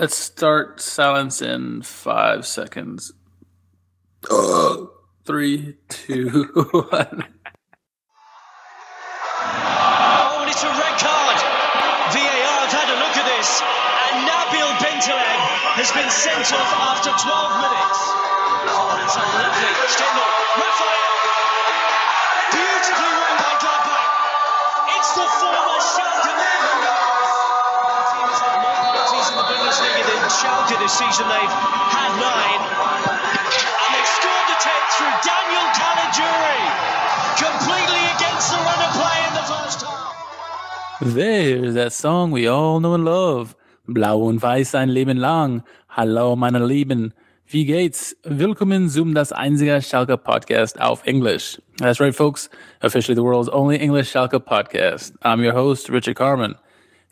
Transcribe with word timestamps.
Let's 0.00 0.16
start 0.16 0.80
silence 0.80 1.42
in 1.42 1.82
five 1.82 2.46
seconds. 2.46 3.12
Three, 5.26 5.76
two, 5.90 6.48
one. 6.72 7.24
Oh, 9.44 10.38
and 10.40 10.48
it's 10.48 10.64
a 10.64 10.72
red 10.72 10.96
card. 10.96 11.36
VAR 12.16 12.56
have 12.64 12.72
had 12.72 12.88
a 12.88 12.96
look 12.96 13.12
at 13.12 13.28
this, 13.28 13.60
and 13.60 14.24
Nabil 14.24 14.72
Bentaleb 14.80 15.40
has 15.76 15.92
been 15.92 16.08
sent 16.08 16.48
off 16.48 16.72
after 16.96 17.12
12 17.20 17.60
minutes. 17.60 17.79
Schalke 30.40 30.78
this 30.80 30.96
season. 30.96 31.28
They've 31.28 31.52
had 31.92 32.12
nine. 32.16 32.62
And 32.64 33.90
they've 33.92 34.12
scored 34.16 34.46
the 34.48 34.56
10th 34.56 34.88
through 34.96 35.16
Daniel 35.20 35.66
Caligiuri. 35.76 36.62
Completely 37.36 38.04
against 38.16 38.48
the 38.48 38.56
run 38.56 38.80
of 38.80 38.92
play 38.96 39.18
in 39.28 39.34
the 39.34 39.44
first 39.52 39.82
half. 39.84 40.16
There's 41.02 41.74
that 41.74 41.92
song 41.92 42.30
we 42.30 42.46
all 42.46 42.80
know 42.80 42.94
and 42.94 43.04
love. 43.04 43.54
Blau 43.86 44.20
und 44.20 44.40
Weiß 44.40 44.74
ein 44.74 44.88
Leben 44.88 45.18
lang. 45.18 45.62
Hallo, 45.90 46.36
meine 46.36 46.64
Lieben. 46.64 47.12
Wie 47.46 47.66
geht's? 47.66 48.16
Willkommen 48.24 48.88
zum 48.88 49.12
Das 49.14 49.32
Einzige 49.32 49.82
Schalke 49.82 50.16
Podcast 50.16 50.80
auf 50.80 51.06
English. 51.06 51.60
That's 51.76 52.00
right, 52.00 52.14
folks. 52.14 52.48
Officially 52.80 53.14
the 53.14 53.22
world's 53.22 53.50
only 53.50 53.76
English 53.78 54.10
Schalke 54.10 54.40
podcast. 54.40 55.12
I'm 55.22 55.44
your 55.44 55.52
host, 55.52 55.90
Richard 55.90 56.16
Carmen. 56.16 56.54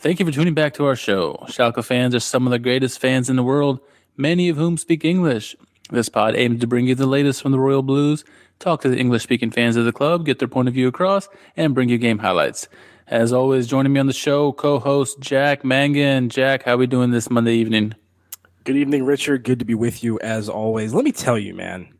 Thank 0.01 0.21
you 0.21 0.27
for 0.27 0.31
tuning 0.31 0.55
back 0.55 0.75
to 0.75 0.85
our 0.87 0.95
show. 0.95 1.45
Schalke 1.49 1.85
fans 1.85 2.15
are 2.15 2.21
some 2.21 2.47
of 2.47 2.53
the 2.53 2.61
greatest 2.61 3.01
fans 3.01 3.29
in 3.29 3.35
the 3.35 3.43
world, 3.43 3.81
many 4.17 4.49
of 4.49 4.57
whom 4.57 4.77
speak 4.77 5.05
English. 5.05 5.57
This 5.91 6.09
pod 6.09 6.37
aims 6.37 6.61
to 6.61 6.69
bring 6.69 6.87
you 6.87 6.95
the 6.95 7.05
latest 7.05 7.43
from 7.43 7.51
the 7.51 7.59
Royal 7.59 7.83
Blues, 7.83 8.25
talk 8.61 8.81
to 8.83 8.89
the 8.89 8.97
English 8.97 9.25
speaking 9.25 9.51
fans 9.51 9.75
of 9.75 9.85
the 9.85 9.93
club, 9.93 10.25
get 10.25 10.39
their 10.39 10.47
point 10.47 10.69
of 10.69 10.75
view 10.75 10.87
across, 10.87 11.29
and 11.57 11.75
bring 11.75 11.89
you 11.89 11.99
game 11.99 12.19
highlights. 12.19 12.69
As 13.09 13.33
always, 13.33 13.67
joining 13.67 13.93
me 13.93 13.99
on 13.99 14.07
the 14.07 14.13
show, 14.13 14.53
co-host 14.53 15.19
Jack 15.19 15.65
Mangan. 15.65 16.29
Jack, 16.29 16.63
how 16.63 16.75
are 16.75 16.77
we 16.77 16.87
doing 16.87 17.11
this 17.11 17.29
Monday 17.29 17.55
evening? 17.55 17.97
Good 18.63 18.77
evening, 18.77 19.03
Richard. 19.05 19.43
Good 19.43 19.59
to 19.59 19.65
be 19.65 19.75
with 19.75 20.05
you 20.05 20.21
as 20.21 20.49
always. 20.49 20.95
Let 20.95 21.05
me 21.05 21.11
tell 21.11 21.37
you, 21.37 21.55
man, 21.55 21.93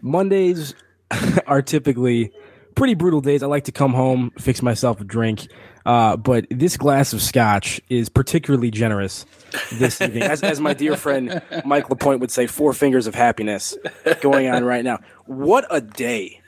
Mondays 0.00 0.74
are 1.46 1.60
typically 1.60 2.32
pretty 2.74 2.94
brutal 2.94 3.20
days. 3.20 3.42
I 3.42 3.48
like 3.48 3.64
to 3.64 3.72
come 3.72 3.92
home, 3.92 4.32
fix 4.38 4.62
myself 4.62 4.98
a 5.02 5.04
drink, 5.04 5.46
uh, 5.86 6.16
but 6.16 6.46
this 6.50 6.76
glass 6.76 7.12
of 7.12 7.20
scotch 7.20 7.80
is 7.88 8.08
particularly 8.08 8.70
generous 8.70 9.26
this 9.74 10.00
evening. 10.00 10.22
As, 10.22 10.42
as 10.42 10.60
my 10.60 10.74
dear 10.74 10.96
friend 10.96 11.42
Mike 11.64 11.90
Lapointe 11.90 12.20
would 12.20 12.30
say, 12.30 12.46
four 12.46 12.72
fingers 12.72 13.06
of 13.06 13.14
happiness 13.14 13.76
going 14.20 14.48
on 14.48 14.64
right 14.64 14.84
now. 14.84 15.00
What 15.26 15.66
a 15.70 15.80
day. 15.80 16.40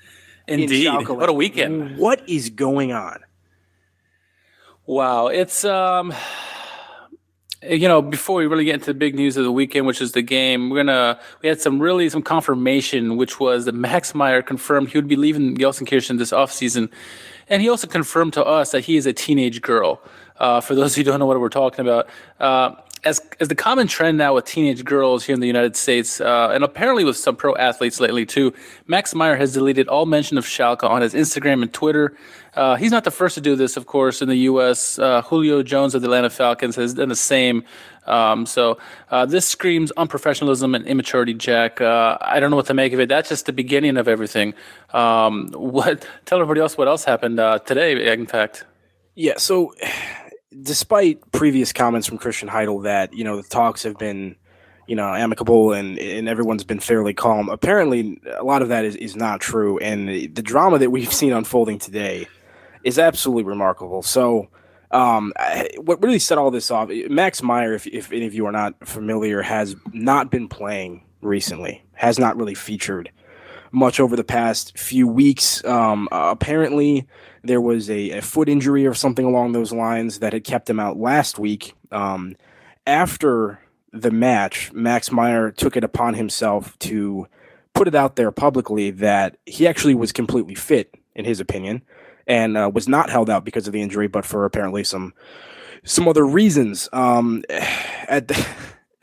Indeed. 0.48 0.86
Schalke. 0.86 1.16
What 1.16 1.28
a 1.28 1.32
weekend. 1.32 1.98
What 1.98 2.28
is 2.28 2.50
going 2.50 2.92
on? 2.92 3.20
Wow, 4.86 5.26
it's 5.26 5.64
um 5.64 6.14
you 7.62 7.88
know, 7.88 8.02
before 8.02 8.36
we 8.36 8.46
really 8.46 8.64
get 8.64 8.74
into 8.74 8.86
the 8.86 8.94
big 8.94 9.14
news 9.14 9.36
of 9.36 9.44
the 9.44 9.50
weekend, 9.50 9.86
which 9.86 10.00
is 10.00 10.12
the 10.12 10.22
game, 10.22 10.70
we're 10.70 10.76
gonna 10.76 11.18
we 11.42 11.48
had 11.48 11.60
some 11.60 11.80
really 11.80 12.08
some 12.08 12.22
confirmation, 12.22 13.16
which 13.16 13.40
was 13.40 13.64
that 13.64 13.74
Max 13.74 14.14
Meyer 14.14 14.42
confirmed 14.42 14.90
he 14.90 14.98
would 14.98 15.08
be 15.08 15.16
leaving 15.16 15.56
Gelsenkirchen 15.56 16.18
this 16.18 16.30
offseason. 16.30 16.90
And 17.48 17.62
he 17.62 17.68
also 17.68 17.86
confirmed 17.86 18.32
to 18.34 18.44
us 18.44 18.72
that 18.72 18.84
he 18.84 18.96
is 18.96 19.06
a 19.06 19.12
teenage 19.12 19.62
girl. 19.62 20.00
Uh, 20.38 20.60
for 20.60 20.74
those 20.74 20.94
who 20.94 21.02
don't 21.02 21.18
know 21.18 21.26
what 21.26 21.40
we're 21.40 21.48
talking 21.48 21.80
about, 21.80 22.08
uh, 22.40 22.74
as 23.04 23.20
as 23.40 23.48
the 23.48 23.54
common 23.54 23.86
trend 23.86 24.18
now 24.18 24.34
with 24.34 24.44
teenage 24.44 24.84
girls 24.84 25.24
here 25.24 25.34
in 25.34 25.40
the 25.40 25.46
United 25.46 25.76
States, 25.76 26.20
uh, 26.20 26.50
and 26.52 26.64
apparently 26.64 27.04
with 27.04 27.16
some 27.16 27.36
pro 27.36 27.54
athletes 27.56 28.00
lately 28.00 28.26
too, 28.26 28.52
Max 28.86 29.14
Meyer 29.14 29.36
has 29.36 29.54
deleted 29.54 29.88
all 29.88 30.06
mention 30.06 30.36
of 30.36 30.44
Schalke 30.44 30.84
on 30.84 31.02
his 31.02 31.14
Instagram 31.14 31.62
and 31.62 31.72
Twitter. 31.72 32.16
Uh, 32.54 32.74
he's 32.74 32.90
not 32.90 33.04
the 33.04 33.10
first 33.10 33.34
to 33.36 33.40
do 33.40 33.54
this, 33.54 33.76
of 33.76 33.86
course, 33.86 34.20
in 34.20 34.28
the 34.28 34.36
U.S. 34.50 34.98
Uh, 34.98 35.22
Julio 35.22 35.62
Jones 35.62 35.94
of 35.94 36.02
the 36.02 36.08
Atlanta 36.08 36.30
Falcons 36.30 36.74
has 36.76 36.94
done 36.94 37.08
the 37.08 37.16
same. 37.16 37.64
Um, 38.06 38.46
so 38.46 38.78
uh, 39.10 39.26
this 39.26 39.46
screams 39.46 39.92
unprofessionalism 39.96 40.74
and 40.74 40.86
immaturity, 40.86 41.34
Jack. 41.34 41.80
Uh, 41.80 42.18
I 42.20 42.40
don't 42.40 42.50
know 42.50 42.56
what 42.56 42.66
to 42.66 42.74
make 42.74 42.92
of 42.92 43.00
it. 43.00 43.08
That's 43.08 43.28
just 43.28 43.46
the 43.46 43.52
beginning 43.52 43.96
of 43.96 44.08
everything. 44.08 44.54
Um, 44.92 45.48
what? 45.52 46.06
Tell 46.24 46.38
everybody 46.38 46.60
else 46.60 46.76
what 46.78 46.88
else 46.88 47.04
happened 47.04 47.40
uh, 47.40 47.58
today. 47.60 48.12
In 48.12 48.26
fact, 48.26 48.64
Yeah, 49.14 49.34
so 49.38 49.74
despite 50.62 51.32
previous 51.32 51.72
comments 51.72 52.06
from 52.06 52.18
Christian 52.18 52.48
Heidel 52.48 52.80
that, 52.80 53.12
you 53.12 53.24
know, 53.24 53.36
the 53.36 53.48
talks 53.48 53.82
have 53.82 53.98
been, 53.98 54.36
you 54.86 54.96
know, 54.96 55.12
amicable 55.12 55.72
and, 55.72 55.98
and 55.98 56.28
everyone's 56.28 56.64
been 56.64 56.80
fairly 56.80 57.12
calm, 57.14 57.48
apparently 57.48 58.20
a 58.38 58.44
lot 58.44 58.62
of 58.62 58.68
that 58.68 58.84
is, 58.84 58.96
is 58.96 59.16
not 59.16 59.40
true. 59.40 59.78
And 59.78 60.08
the, 60.08 60.26
the 60.28 60.42
drama 60.42 60.78
that 60.78 60.90
we've 60.90 61.12
seen 61.20 61.32
unfolding 61.32 61.78
today 61.78 62.26
is 62.84 62.98
absolutely 62.98 63.44
remarkable. 63.44 64.02
So, 64.02 64.48
um, 64.90 65.32
what 65.78 66.02
really 66.02 66.18
set 66.18 66.38
all 66.38 66.50
this 66.50 66.70
off, 66.70 66.90
Max 67.08 67.42
Meyer, 67.42 67.74
if, 67.74 67.86
if 67.86 68.12
any 68.12 68.26
of 68.26 68.34
you 68.34 68.46
are 68.46 68.52
not 68.52 68.74
familiar, 68.86 69.42
has 69.42 69.76
not 69.92 70.30
been 70.30 70.48
playing 70.48 71.04
recently, 71.20 71.84
has 71.94 72.18
not 72.18 72.36
really 72.36 72.54
featured 72.54 73.10
much 73.72 74.00
over 74.00 74.16
the 74.16 74.24
past 74.24 74.78
few 74.78 75.06
weeks. 75.06 75.64
Um, 75.64 76.08
uh, 76.10 76.28
apparently, 76.30 77.06
there 77.42 77.60
was 77.60 77.90
a, 77.90 78.10
a 78.18 78.22
foot 78.22 78.48
injury 78.48 78.86
or 78.86 78.94
something 78.94 79.24
along 79.24 79.52
those 79.52 79.72
lines 79.72 80.20
that 80.20 80.32
had 80.32 80.44
kept 80.44 80.70
him 80.70 80.80
out 80.80 80.96
last 80.96 81.38
week. 81.38 81.74
Um, 81.90 82.36
after 82.86 83.60
the 83.92 84.10
match, 84.10 84.72
Max 84.72 85.10
Meyer 85.10 85.50
took 85.50 85.76
it 85.76 85.84
upon 85.84 86.14
himself 86.14 86.78
to 86.80 87.26
put 87.74 87.88
it 87.88 87.94
out 87.94 88.16
there 88.16 88.30
publicly 88.30 88.90
that 88.90 89.36
he 89.46 89.66
actually 89.66 89.94
was 89.94 90.12
completely 90.12 90.54
fit, 90.54 90.94
in 91.14 91.24
his 91.24 91.40
opinion, 91.40 91.82
and 92.26 92.56
uh, 92.56 92.70
was 92.72 92.88
not 92.88 93.10
held 93.10 93.30
out 93.30 93.44
because 93.44 93.66
of 93.66 93.72
the 93.72 93.82
injury, 93.82 94.08
but 94.08 94.24
for 94.24 94.44
apparently 94.44 94.84
some 94.84 95.14
some 95.84 96.08
other 96.08 96.26
reasons. 96.26 96.88
Um, 96.92 97.44
at 97.50 98.28
the, 98.28 98.46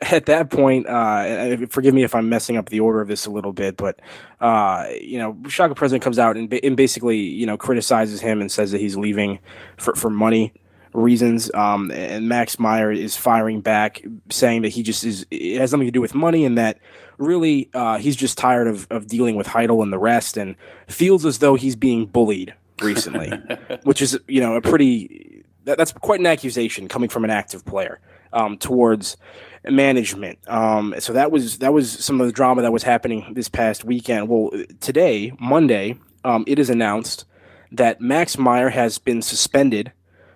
at 0.00 0.26
that 0.26 0.50
point, 0.50 0.86
uh, 0.86 1.66
forgive 1.68 1.94
me 1.94 2.04
if 2.04 2.14
I'm 2.14 2.28
messing 2.28 2.56
up 2.56 2.68
the 2.68 2.80
order 2.80 3.00
of 3.00 3.08
this 3.08 3.26
a 3.26 3.30
little 3.30 3.52
bit, 3.52 3.76
but 3.76 4.00
uh, 4.40 4.86
you 5.00 5.18
know, 5.18 5.34
Schalke 5.44 5.74
president 5.74 6.02
comes 6.02 6.18
out 6.18 6.36
and, 6.36 6.52
and 6.52 6.76
basically, 6.76 7.18
you 7.18 7.46
know, 7.46 7.56
criticizes 7.56 8.20
him 8.20 8.40
and 8.40 8.52
says 8.52 8.72
that 8.72 8.80
he's 8.80 8.96
leaving 8.96 9.38
for, 9.78 9.94
for 9.94 10.10
money 10.10 10.52
reasons. 10.92 11.52
Um, 11.54 11.90
and 11.90 12.28
Max 12.28 12.58
Meyer 12.58 12.92
is 12.92 13.16
firing 13.16 13.60
back, 13.60 14.02
saying 14.30 14.62
that 14.62 14.68
he 14.68 14.82
just 14.82 15.04
is 15.04 15.26
it 15.30 15.58
has 15.58 15.72
nothing 15.72 15.86
to 15.86 15.92
do 15.92 16.00
with 16.00 16.14
money 16.14 16.44
and 16.44 16.56
that 16.58 16.78
really 17.18 17.70
uh, 17.74 17.98
he's 17.98 18.16
just 18.16 18.38
tired 18.38 18.66
of, 18.66 18.86
of 18.90 19.06
dealing 19.06 19.36
with 19.36 19.46
Heidel 19.46 19.82
and 19.82 19.92
the 19.92 19.98
rest, 19.98 20.36
and 20.36 20.56
feels 20.88 21.24
as 21.24 21.38
though 21.38 21.54
he's 21.54 21.76
being 21.76 22.06
bullied 22.06 22.54
recently, 22.80 23.30
which 23.84 24.02
is 24.02 24.18
you 24.28 24.40
know 24.40 24.56
a 24.56 24.60
pretty 24.60 25.44
that, 25.64 25.78
that's 25.78 25.92
quite 25.92 26.20
an 26.20 26.26
accusation 26.26 26.88
coming 26.88 27.08
from 27.08 27.24
an 27.24 27.30
active 27.30 27.64
player 27.64 28.00
um, 28.32 28.58
towards 28.58 29.16
management. 29.64 30.38
Um, 30.48 30.94
so 30.98 31.12
that 31.12 31.30
was 31.30 31.58
that 31.58 31.72
was 31.72 31.90
some 31.90 32.20
of 32.20 32.26
the 32.26 32.32
drama 32.32 32.62
that 32.62 32.72
was 32.72 32.82
happening 32.82 33.32
this 33.34 33.48
past 33.48 33.84
weekend. 33.84 34.28
Well, 34.28 34.50
today, 34.80 35.32
Monday, 35.40 35.98
um, 36.24 36.44
it 36.46 36.58
is 36.58 36.70
announced 36.70 37.24
that 37.72 38.00
Max 38.00 38.38
Meyer 38.38 38.68
has 38.68 38.98
been 38.98 39.22
suspended, 39.22 39.92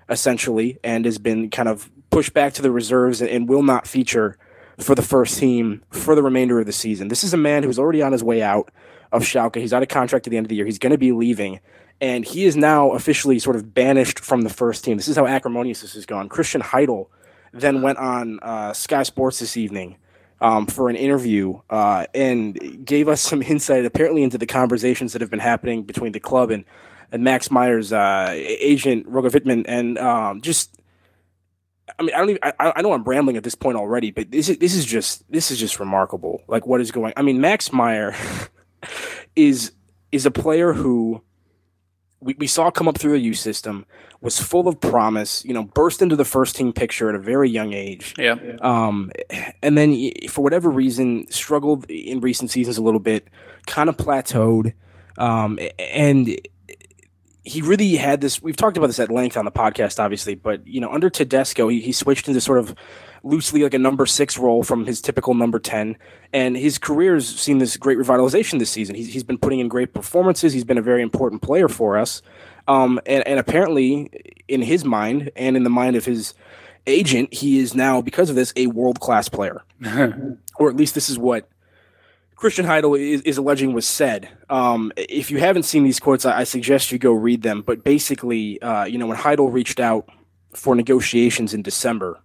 essentially, 0.08 0.78
and 0.82 1.04
has 1.04 1.18
been 1.18 1.50
kind 1.50 1.68
of 1.68 1.90
pushed 2.10 2.34
back 2.34 2.54
to 2.54 2.62
the 2.62 2.70
reserves 2.70 3.20
and, 3.20 3.30
and 3.30 3.48
will 3.48 3.62
not 3.62 3.86
feature 3.86 4.38
for 4.78 4.94
the 4.94 5.02
first 5.02 5.38
team 5.38 5.82
for 5.90 6.14
the 6.14 6.22
remainder 6.22 6.58
of 6.58 6.66
the 6.66 6.72
season. 6.72 7.08
This 7.08 7.24
is 7.24 7.34
a 7.34 7.38
man 7.38 7.62
who's 7.62 7.78
already 7.78 8.00
on 8.00 8.12
his 8.12 8.24
way 8.24 8.42
out 8.42 8.70
of 9.12 9.22
Schalke. 9.22 9.56
He's 9.56 9.72
out 9.72 9.82
of 9.82 9.88
contract 9.88 10.26
at 10.26 10.30
the 10.30 10.36
end 10.36 10.46
of 10.46 10.48
the 10.48 10.56
year. 10.56 10.66
He's 10.66 10.78
going 10.78 10.92
to 10.92 10.98
be 10.98 11.12
leaving. 11.12 11.60
And 12.00 12.24
he 12.24 12.44
is 12.44 12.56
now 12.56 12.92
officially 12.92 13.38
sort 13.38 13.56
of 13.56 13.74
banished 13.74 14.20
from 14.20 14.42
the 14.42 14.50
first 14.50 14.84
team. 14.84 14.96
This 14.96 15.08
is 15.08 15.16
how 15.16 15.26
acrimonious 15.26 15.80
this 15.80 15.94
has 15.94 16.06
gone. 16.06 16.28
Christian 16.28 16.60
Heidel 16.60 17.10
then 17.52 17.82
went 17.82 17.98
on 17.98 18.38
uh, 18.40 18.72
Sky 18.72 19.02
Sports 19.02 19.40
this 19.40 19.56
evening 19.56 19.96
um, 20.40 20.66
for 20.66 20.88
an 20.88 20.96
interview 20.96 21.60
uh, 21.70 22.06
and 22.14 22.84
gave 22.84 23.08
us 23.08 23.20
some 23.20 23.42
insight, 23.42 23.84
apparently, 23.84 24.22
into 24.22 24.38
the 24.38 24.46
conversations 24.46 25.12
that 25.12 25.20
have 25.20 25.30
been 25.30 25.38
happening 25.40 25.82
between 25.82 26.12
the 26.12 26.20
club 26.20 26.50
and, 26.50 26.64
and 27.10 27.24
Max 27.24 27.50
Meyer's 27.50 27.92
uh, 27.92 28.28
agent, 28.32 29.06
Roger 29.06 29.30
Wittmann, 29.30 29.64
and 29.66 29.98
um, 29.98 30.40
just. 30.40 30.74
I 31.98 32.02
mean, 32.02 32.14
I 32.14 32.18
don't 32.18 32.30
even. 32.30 32.40
I, 32.42 32.72
I 32.76 32.82
know 32.82 32.92
I'm 32.92 33.02
rambling 33.02 33.38
at 33.38 33.44
this 33.44 33.54
point 33.54 33.78
already, 33.78 34.10
but 34.10 34.30
this 34.30 34.50
is 34.50 34.58
this 34.58 34.74
is 34.74 34.84
just 34.84 35.24
this 35.32 35.50
is 35.50 35.58
just 35.58 35.80
remarkable. 35.80 36.42
Like 36.46 36.66
what 36.66 36.82
is 36.82 36.90
going? 36.90 37.14
I 37.16 37.22
mean, 37.22 37.40
Max 37.40 37.72
Meyer 37.72 38.14
is 39.36 39.72
is 40.12 40.26
a 40.26 40.30
player 40.30 40.72
who 40.72 41.22
we, 42.20 42.34
we 42.38 42.46
saw 42.46 42.70
come 42.70 42.88
up 42.88 42.98
through 42.98 43.12
the 43.12 43.18
youth 43.18 43.38
system, 43.38 43.86
was 44.20 44.40
full 44.40 44.66
of 44.66 44.80
promise, 44.80 45.44
you 45.44 45.54
know, 45.54 45.62
burst 45.62 46.02
into 46.02 46.16
the 46.16 46.24
first 46.24 46.56
team 46.56 46.72
picture 46.72 47.08
at 47.08 47.14
a 47.14 47.18
very 47.18 47.48
young 47.48 47.72
age. 47.72 48.14
yeah. 48.42 48.56
Um, 48.60 49.12
and 49.62 49.78
then 49.78 50.10
for 50.28 50.42
whatever 50.42 50.70
reason, 50.70 51.30
struggled 51.30 51.88
in 51.90 52.20
recent 52.20 52.50
seasons 52.50 52.78
a 52.78 52.82
little 52.82 53.00
bit, 53.00 53.28
kind 53.66 53.88
of 53.88 53.96
plateaued. 53.96 54.72
Um, 55.16 55.58
and 55.78 56.36
he 57.48 57.62
really 57.62 57.96
had 57.96 58.20
this. 58.20 58.42
We've 58.42 58.56
talked 58.56 58.76
about 58.76 58.88
this 58.88 58.98
at 58.98 59.10
length 59.10 59.36
on 59.36 59.44
the 59.44 59.50
podcast, 59.50 59.98
obviously, 59.98 60.34
but 60.34 60.66
you 60.66 60.80
know, 60.80 60.92
under 60.92 61.10
Tedesco, 61.10 61.68
he, 61.68 61.80
he 61.80 61.92
switched 61.92 62.28
into 62.28 62.40
sort 62.40 62.58
of 62.58 62.74
loosely 63.22 63.62
like 63.62 63.74
a 63.74 63.78
number 63.78 64.06
six 64.06 64.38
role 64.38 64.62
from 64.62 64.86
his 64.86 65.00
typical 65.00 65.34
number 65.34 65.58
10. 65.58 65.96
And 66.32 66.56
his 66.56 66.78
career 66.78 67.14
has 67.14 67.28
seen 67.28 67.58
this 67.58 67.76
great 67.76 67.98
revitalization 67.98 68.58
this 68.58 68.70
season. 68.70 68.94
He's, 68.94 69.12
he's 69.12 69.24
been 69.24 69.38
putting 69.38 69.60
in 69.60 69.68
great 69.68 69.94
performances. 69.94 70.52
He's 70.52 70.64
been 70.64 70.78
a 70.78 70.82
very 70.82 71.02
important 71.02 71.42
player 71.42 71.68
for 71.68 71.98
us. 71.98 72.22
Um, 72.66 73.00
and, 73.06 73.26
and 73.26 73.38
apparently, 73.38 74.10
in 74.46 74.62
his 74.62 74.84
mind 74.84 75.30
and 75.36 75.56
in 75.56 75.64
the 75.64 75.70
mind 75.70 75.96
of 75.96 76.04
his 76.04 76.34
agent, 76.86 77.32
he 77.32 77.58
is 77.58 77.74
now, 77.74 78.02
because 78.02 78.30
of 78.30 78.36
this, 78.36 78.52
a 78.56 78.66
world 78.66 79.00
class 79.00 79.28
player. 79.28 79.62
or 80.58 80.68
at 80.68 80.76
least 80.76 80.94
this 80.94 81.08
is 81.08 81.18
what 81.18 81.48
Christian 82.38 82.66
Heidel 82.66 82.94
is, 82.94 83.20
is 83.22 83.36
alleging 83.36 83.72
was 83.72 83.84
said. 83.84 84.28
Um, 84.48 84.92
if 84.96 85.28
you 85.28 85.38
haven't 85.38 85.64
seen 85.64 85.82
these 85.82 85.98
quotes, 85.98 86.24
I, 86.24 86.40
I, 86.40 86.44
suggest 86.44 86.92
you 86.92 86.98
go 86.98 87.10
read 87.10 87.42
them. 87.42 87.62
But 87.62 87.82
basically, 87.82 88.62
uh, 88.62 88.84
you 88.84 88.96
know, 88.96 89.08
when 89.08 89.16
Heidel 89.16 89.50
reached 89.50 89.80
out 89.80 90.08
for 90.54 90.76
negotiations 90.76 91.52
in 91.52 91.62
December, 91.62 92.20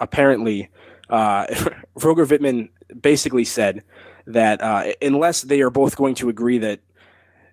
apparently, 0.00 0.70
uh, 1.08 1.46
Roger 1.94 2.26
Wittmann 2.26 2.70
basically 3.00 3.44
said 3.44 3.84
that 4.26 4.60
uh, 4.60 4.92
unless 5.00 5.42
they 5.42 5.60
are 5.60 5.70
both 5.70 5.94
going 5.94 6.16
to 6.16 6.28
agree 6.28 6.58
that 6.58 6.80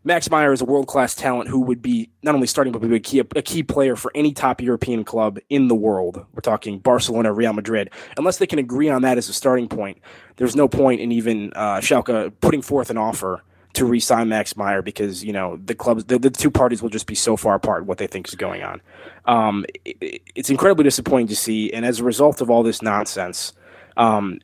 Max 0.06 0.30
Meyer 0.30 0.54
is 0.54 0.62
a 0.62 0.66
world 0.66 0.86
class 0.86 1.16
talent 1.16 1.50
who 1.50 1.62
would 1.62 1.82
be 1.82 2.12
not 2.22 2.36
only 2.36 2.46
starting 2.46 2.72
but 2.72 2.80
be 2.80 2.96
a 2.96 3.00
key, 3.00 3.20
a 3.20 3.42
key 3.42 3.64
player 3.64 3.96
for 3.96 4.12
any 4.14 4.34
top 4.34 4.62
European 4.62 5.04
club 5.04 5.40
in 5.50 5.68
the 5.68 5.74
world. 5.74 6.24
We're 6.32 6.42
talking 6.42 6.78
Barcelona, 6.78 7.34
Real 7.34 7.54
Madrid. 7.54 7.90
Unless 8.16 8.38
they 8.38 8.46
can 8.46 8.60
agree 8.60 8.88
on 8.88 9.02
that 9.02 9.18
as 9.18 9.30
a 9.30 9.34
starting 9.34 9.68
point, 9.68 9.98
there's 10.36 10.56
no 10.56 10.68
point 10.68 11.02
in 11.02 11.12
even 11.12 11.52
uh, 11.56 11.78
Schalke 11.78 12.32
putting 12.40 12.62
forth 12.62 12.92
an 12.92 12.98
offer 12.98 13.42
to 13.74 13.86
re-sign 13.86 14.30
Max 14.30 14.56
Meyer 14.56 14.84
because 14.84 15.24
you 15.24 15.34
know 15.34 15.58
the 15.66 15.74
clubs, 15.74 16.06
the, 16.06 16.20
the 16.20 16.30
two 16.30 16.52
parties 16.52 16.84
will 16.84 16.90
just 16.90 17.08
be 17.08 17.16
so 17.16 17.36
far 17.36 17.56
apart 17.56 17.88
what 17.88 17.98
they 17.98 18.08
think 18.08 18.28
is 18.28 18.36
going 18.36 18.62
on. 18.62 18.82
Um, 19.26 19.66
it, 19.84 20.22
it's 20.36 20.52
incredibly 20.52 20.84
disappointing 20.84 21.28
to 21.30 21.36
see, 21.36 21.74
and 21.74 21.84
as 21.84 22.00
a 22.00 22.04
result 22.04 22.42
of 22.42 22.52
all 22.52 22.62
this 22.62 22.84
nonsense, 22.84 23.54
um, 23.98 24.40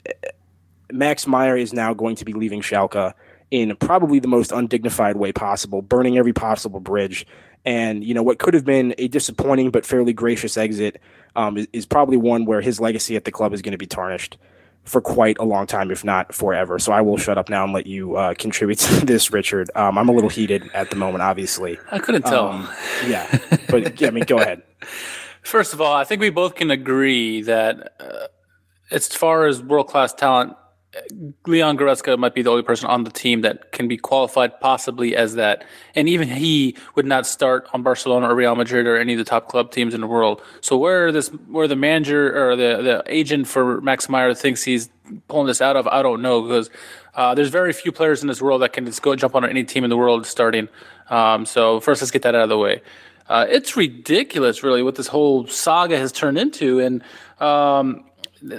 Max 0.92 1.28
Meyer 1.28 1.56
is 1.56 1.72
now 1.72 1.94
going 1.94 2.16
to 2.16 2.26
be 2.26 2.34
leaving 2.34 2.62
Schalke 2.62 3.14
in 3.52 3.76
probably 3.76 4.20
the 4.20 4.28
most 4.28 4.52
undignified 4.52 5.18
way 5.18 5.32
possible, 5.32 5.82
burning 5.82 6.18
every 6.18 6.34
possible 6.34 6.80
bridge. 6.80 7.28
And 7.64 8.04
you 8.04 8.14
know 8.14 8.24
what 8.24 8.40
could 8.40 8.56
have 8.56 8.66
been 8.66 8.96
a 8.98 9.08
disappointing 9.08 9.70
but 9.70 9.86
fairly 9.86 10.14
gracious 10.14 10.58
exit 10.58 11.00
um, 11.36 11.58
is, 11.58 11.68
is, 11.74 11.86
probably 11.86 12.18
one 12.18 12.46
where 12.46 12.62
his 12.62 12.80
legacy 12.80 13.16
at 13.16 13.26
the 13.26 13.32
club 13.32 13.54
is 13.54 13.62
going 13.62 13.74
to 13.74 13.78
be 13.78 13.86
tarnished 13.86 14.38
for 14.84 15.00
quite 15.00 15.38
a 15.38 15.44
long 15.44 15.68
time, 15.68 15.92
if 15.92 16.04
not 16.04 16.34
forever. 16.34 16.80
So 16.80 16.92
I 16.92 17.02
will 17.02 17.18
shut 17.18 17.38
up 17.38 17.50
now 17.50 17.64
and 17.64 17.72
let 17.72 17.86
you 17.86 18.16
uh, 18.16 18.34
contribute 18.34 18.80
to 18.80 19.06
this, 19.06 19.32
Richard. 19.32 19.70
Um, 19.76 19.98
I'm 19.98 20.10
a 20.10 20.12
little 20.12 20.30
heated 20.30 20.70
at 20.74 20.90
the 20.90 20.96
moment, 20.96 21.22
obviously. 21.22 21.78
I 21.92 22.00
couldn't 22.00 22.24
tell. 22.24 22.50
Um, 22.50 22.70
yeah, 23.06 23.40
but 23.70 24.02
yeah, 24.02 24.08
I 24.08 24.12
mean, 24.12 24.24
go 24.24 24.40
ahead. 24.40 24.64
First 25.44 25.74
of 25.74 25.82
all, 25.82 25.94
I 25.94 26.04
think 26.04 26.22
we 26.22 26.30
both 26.30 26.56
can 26.56 26.72
agree 26.72 27.42
that 27.44 27.94
uh, 28.00 28.28
as 28.92 29.08
far 29.08 29.48
as 29.48 29.62
world 29.62 29.88
class 29.88 30.14
talent 30.14 30.56
Leon 31.48 31.78
Goretzka 31.78 32.18
might 32.18 32.36
be 32.36 32.42
the 32.42 32.50
only 32.50 32.64
person 32.64 32.88
on 32.88 33.06
the 33.06 33.10
team 33.10 33.42
that 33.42 33.72
can 33.72 33.88
be 33.88 33.96
qualified 33.96 34.60
possibly 34.60 35.16
as 35.16 35.36
that. 35.36 35.64
And 35.96 36.10
even 36.10 36.28
he 36.28 36.76
would 36.96 37.06
not 37.06 37.26
start 37.26 37.70
on 37.74 37.82
Barcelona 37.82 38.30
or 38.30 38.36
Real 38.36 38.56
Madrid 38.56 38.86
or 38.86 38.98
any 38.98 39.14
of 39.14 39.20
the 39.20 39.24
top 39.24 39.48
club 39.48 39.72
teams 39.72 39.94
in 39.94 40.02
the 40.02 40.08
world. 40.08 40.42
So 40.60 40.78
where 40.78 41.12
this 41.12 41.30
where 41.48 41.68
the 41.68 41.78
manager 41.78 42.52
or 42.52 42.56
the, 42.58 42.82
the 42.82 43.04
agent 43.08 43.48
for 43.48 43.80
Max 43.80 44.10
Meyer 44.10 44.34
thinks 44.34 44.64
he's 44.64 44.90
pulling 45.30 45.48
this 45.48 45.62
out 45.62 45.78
of, 45.78 45.88
I 45.88 46.02
don't 46.02 46.22
know 46.22 46.42
because 46.42 46.70
uh, 47.16 47.36
there's 47.36 47.50
very 47.50 47.72
few 47.72 47.94
players 47.94 48.22
in 48.22 48.28
this 48.28 48.42
world 48.42 48.62
that 48.62 48.74
can 48.74 48.86
just 48.86 49.02
go 49.02 49.16
jump 49.16 49.34
on 49.36 49.46
any 49.46 49.64
team 49.64 49.86
in 49.86 49.90
the 49.90 49.98
world 49.98 50.26
starting. 50.26 50.68
Um, 51.10 51.46
so 51.46 51.80
first, 51.80 52.02
let's 52.02 52.12
get 52.12 52.22
that 52.24 52.36
out 52.36 52.44
of 52.44 52.50
the 52.50 52.58
way. 52.58 52.82
Uh, 53.30 53.46
it's 53.48 53.78
ridiculous, 53.78 54.62
really, 54.62 54.84
what 54.84 54.96
this 54.96 55.08
whole 55.08 55.48
saga 55.48 55.98
has 55.98 56.12
turned 56.12 56.38
into, 56.38 56.80
and 56.80 57.02
um, 57.40 58.04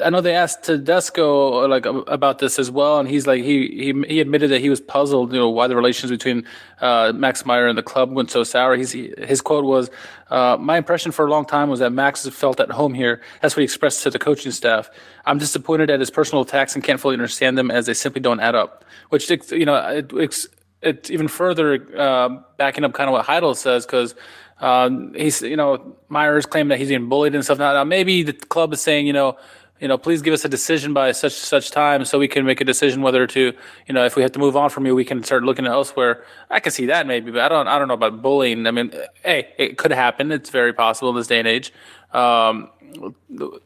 I 0.05 0.11
know 0.11 0.21
they 0.21 0.37
asked 0.37 0.63
Tedesco 0.63 1.67
like 1.67 1.87
about 1.87 2.39
this 2.39 2.61
as 2.61 2.71
well, 2.71 3.01
and 3.01 3.09
he's 3.09 3.27
like 3.27 3.43
he 3.43 3.67
he 3.69 4.05
he 4.07 4.21
admitted 4.21 4.51
that 4.53 4.61
he 4.61 4.71
was 4.71 4.81
puzzled, 4.81 5.33
you 5.33 5.39
know, 5.39 5.49
why 5.49 5.67
the 5.67 5.75
relations 5.75 6.13
between 6.13 6.45
uh, 6.81 7.13
Max 7.13 7.45
Meyer 7.45 7.67
and 7.67 7.77
the 7.77 7.83
club 7.83 8.13
went 8.13 8.31
so 8.31 8.45
sour. 8.45 8.77
He's 8.77 8.93
he, 8.93 9.13
his 9.19 9.41
quote 9.41 9.65
was, 9.65 9.91
uh, 10.31 10.57
"My 10.61 10.79
impression 10.79 11.11
for 11.11 11.27
a 11.27 11.31
long 11.31 11.45
time 11.45 11.69
was 11.69 11.81
that 11.81 11.91
Max 11.91 12.29
felt 12.29 12.61
at 12.61 12.71
home 12.71 12.95
here. 12.95 13.21
That's 13.41 13.57
what 13.57 13.63
he 13.63 13.65
expressed 13.65 14.05
to 14.05 14.11
the 14.11 14.21
coaching 14.21 14.53
staff. 14.53 14.89
I'm 15.27 15.39
disappointed 15.39 15.91
at 15.91 15.99
his 15.99 16.11
personal 16.11 16.43
attacks 16.43 16.77
and 16.77 16.85
can't 16.85 17.01
fully 17.01 17.15
understand 17.15 17.59
them 17.59 17.71
as 17.73 17.87
they 17.87 17.95
simply 17.95 18.21
don't 18.21 18.39
add 18.39 18.55
up." 18.55 18.85
Which 19.09 19.29
you 19.51 19.67
know, 19.67 19.75
it, 19.89 20.13
it's 20.13 20.47
it's 20.81 21.11
even 21.11 21.27
further 21.27 21.89
uh, 21.99 22.29
backing 22.57 22.85
up 22.85 22.93
kind 22.93 23.09
of 23.09 23.13
what 23.15 23.25
Heidel 23.25 23.55
says 23.55 23.85
because. 23.85 24.15
Um, 24.61 25.13
he's, 25.15 25.43
you 25.43 25.57
know, 25.57 25.97
Meyer's 26.09 26.47
claimed 26.47 26.71
that 26.71 26.79
he's 26.79 26.87
being 26.87 27.09
bullied 27.09 27.35
and 27.35 27.43
stuff. 27.43 27.59
Now, 27.59 27.73
now, 27.73 27.83
maybe 27.83 28.23
the 28.23 28.33
club 28.33 28.73
is 28.73 28.81
saying, 28.81 29.09
you 29.09 29.13
know, 29.13 29.37
you 29.83 29.89
know, 29.89 29.99
please 29.99 30.23
give 30.23 30.33
us 30.33 30.45
a 30.45 30.49
decision 30.49 30.95
by 30.95 31.11
such 31.11 31.33
such 31.33 31.73
time 31.73 32.05
so 32.05 32.17
we 32.17 32.29
can 32.29 32.47
make 32.47 32.61
a 32.61 32.65
decision 32.65 33.03
whether 33.03 33.27
to, 33.27 33.53
you 33.89 33.93
know, 33.93 34.05
if 34.05 34.15
we 34.15 34.23
have 34.23 34.31
to 34.31 34.39
move 34.39 34.57
on 34.57 34.71
from 34.71 34.87
you, 34.87 34.95
we 34.95 35.05
can 35.05 35.25
start 35.25 35.43
looking 35.43 35.67
elsewhere. 35.67 36.25
I 36.49 36.61
can 36.61 36.71
see 36.71 36.87
that 36.87 37.05
maybe, 37.05 37.33
but 37.33 37.41
I 37.41 37.49
don't 37.49 37.67
I 37.67 37.81
don't 37.81 37.89
know 37.89 37.95
about 37.95 38.23
bullying. 38.23 38.69
I 38.69 38.71
mean, 38.71 38.93
hey, 39.25 39.49
it 39.59 39.79
could 39.79 39.91
happen. 39.91 40.31
It's 40.31 40.51
very 40.51 40.73
possible 40.73 41.11
in 41.11 41.17
this 41.17 41.27
day 41.27 41.41
and 41.41 41.49
age. 41.49 41.73
Um, 42.13 42.71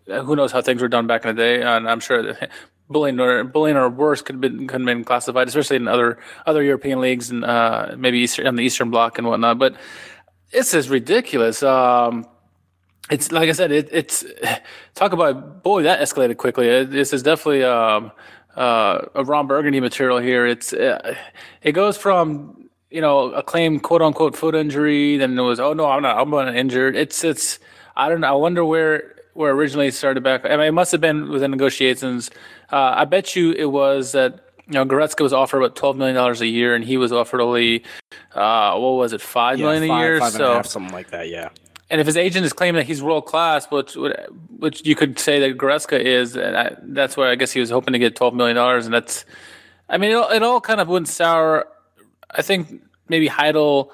who 0.07 0.37
knows 0.37 0.53
how 0.53 0.63
things 0.63 0.81
were 0.81 0.89
done 0.89 1.07
back 1.07 1.27
in 1.27 1.37
the 1.37 1.43
day? 1.43 1.61
And 1.61 1.87
I'm 1.87 2.01
sure 2.01 2.23
that 2.23 2.51
bullying 2.89 3.21
or 3.21 3.45
bullying 3.45 3.77
or 3.77 3.91
worse 3.91 4.23
could 4.23 4.37
have 4.37 4.41
been 4.41 4.67
could 4.67 4.81
have 4.81 4.87
been 4.87 5.05
classified, 5.05 5.49
especially 5.49 5.77
in 5.77 5.87
other 5.87 6.19
other 6.47 6.63
European 6.63 7.03
leagues 7.03 7.29
and 7.29 7.45
uh, 7.45 7.95
maybe 7.99 8.21
Eastern, 8.21 8.47
on 8.47 8.57
the 8.57 8.63
Eastern 8.63 8.89
Bloc 8.89 9.19
and 9.19 9.27
whatnot. 9.27 9.59
But 9.59 9.77
this 10.51 10.73
is 10.73 10.89
ridiculous. 10.89 11.63
Um, 11.63 12.27
it's 13.11 13.31
like 13.33 13.49
I 13.49 13.53
said, 13.53 13.73
it, 13.73 13.89
it's 13.93 14.25
talk 14.95 15.13
about 15.13 15.63
boy 15.63 15.83
that 15.83 16.01
escalated 16.01 16.37
quickly. 16.37 16.69
It, 16.69 16.91
this 16.91 17.13
is 17.13 17.23
definitely 17.23 17.65
um, 17.65 18.13
uh, 18.57 19.03
a 19.15 19.25
Ron 19.25 19.47
Burgundy 19.47 19.81
material 19.81 20.19
here. 20.19 20.47
It's 20.47 20.73
uh, 20.73 21.15
it 21.63 21.73
goes 21.73 21.97
from 21.97 22.69
you 22.91 23.01
know 23.01 23.33
a 23.33 23.43
claim 23.43 23.81
quote 23.81 24.03
unquote 24.03 24.37
foot 24.37 24.55
injury, 24.55 25.17
then 25.17 25.39
it 25.39 25.43
was 25.43 25.61
oh 25.61 25.73
no 25.73 25.87
I'm 25.87 26.03
not 26.03 26.19
I'm 26.19 26.31
not 26.31 26.55
injured. 26.55 26.97
It's 26.97 27.23
it's 27.25 27.59
I 27.97 28.09
don't 28.09 28.21
know. 28.21 28.29
I 28.29 28.33
wonder 28.33 28.65
where 28.65 29.15
where 29.35 29.53
originally 29.53 29.91
started 29.91 30.23
back. 30.23 30.45
I 30.45 30.57
mean, 30.57 30.67
it 30.67 30.73
must 30.73 30.93
have 30.93 31.01
been 31.01 31.29
within 31.29 31.51
negotiations. 31.51 32.31
Uh, 32.73 32.95
I 32.97 33.05
bet 33.05 33.37
you 33.37 33.53
it 33.53 33.67
was 33.67 34.13
that 34.13 34.41
you 34.67 34.73
know, 34.73 34.85
Goretzka 34.85 35.21
was 35.21 35.33
offered 35.33 35.59
about 35.59 35.77
twelve 35.77 35.97
million 35.97 36.17
dollars 36.17 36.41
a 36.41 36.47
year, 36.47 36.75
and 36.75 36.85
he 36.85 36.97
was 36.97 37.13
offered 37.13 37.41
only, 37.41 37.85
uh, 38.35 38.73
what 38.73 38.93
was 38.93 39.13
it, 39.13 39.21
five 39.21 39.59
yeah, 39.59 39.67
million 39.67 39.89
five, 39.89 39.99
a 39.99 40.01
year? 40.01 40.19
Five 40.19 40.33
so 40.33 40.55
half, 40.55 40.67
something 40.67 40.93
like 40.93 41.11
that. 41.11 41.29
Yeah. 41.29 41.51
And 41.89 42.01
if 42.01 42.07
his 42.07 42.17
agent 42.17 42.45
is 42.45 42.53
claiming 42.53 42.81
that 42.81 42.87
he's 42.87 43.03
world 43.03 43.27
class, 43.27 43.67
which 43.71 43.97
which 44.59 44.85
you 44.85 44.97
could 44.97 45.19
say 45.19 45.39
that 45.41 45.57
Goretzka 45.57 45.99
is, 46.01 46.37
and 46.37 46.57
I, 46.57 46.77
that's 46.83 47.17
where 47.17 47.29
I 47.29 47.37
guess 47.37 47.53
he 47.53 47.61
was 47.61 47.71
hoping 47.71 47.93
to 47.93 47.99
get 47.99 48.17
twelve 48.17 48.35
million 48.35 48.57
dollars, 48.57 48.87
and 48.87 48.95
that's, 48.95 49.25
I 49.89 49.97
mean, 49.97 50.11
it, 50.11 50.37
it, 50.37 50.43
all 50.43 50.61
kind 50.61 50.81
of 50.81 50.89
went 50.89 51.07
sour. 51.07 51.69
I 52.31 52.43
think 52.43 52.83
maybe 53.09 53.29
Heidel 53.29 53.93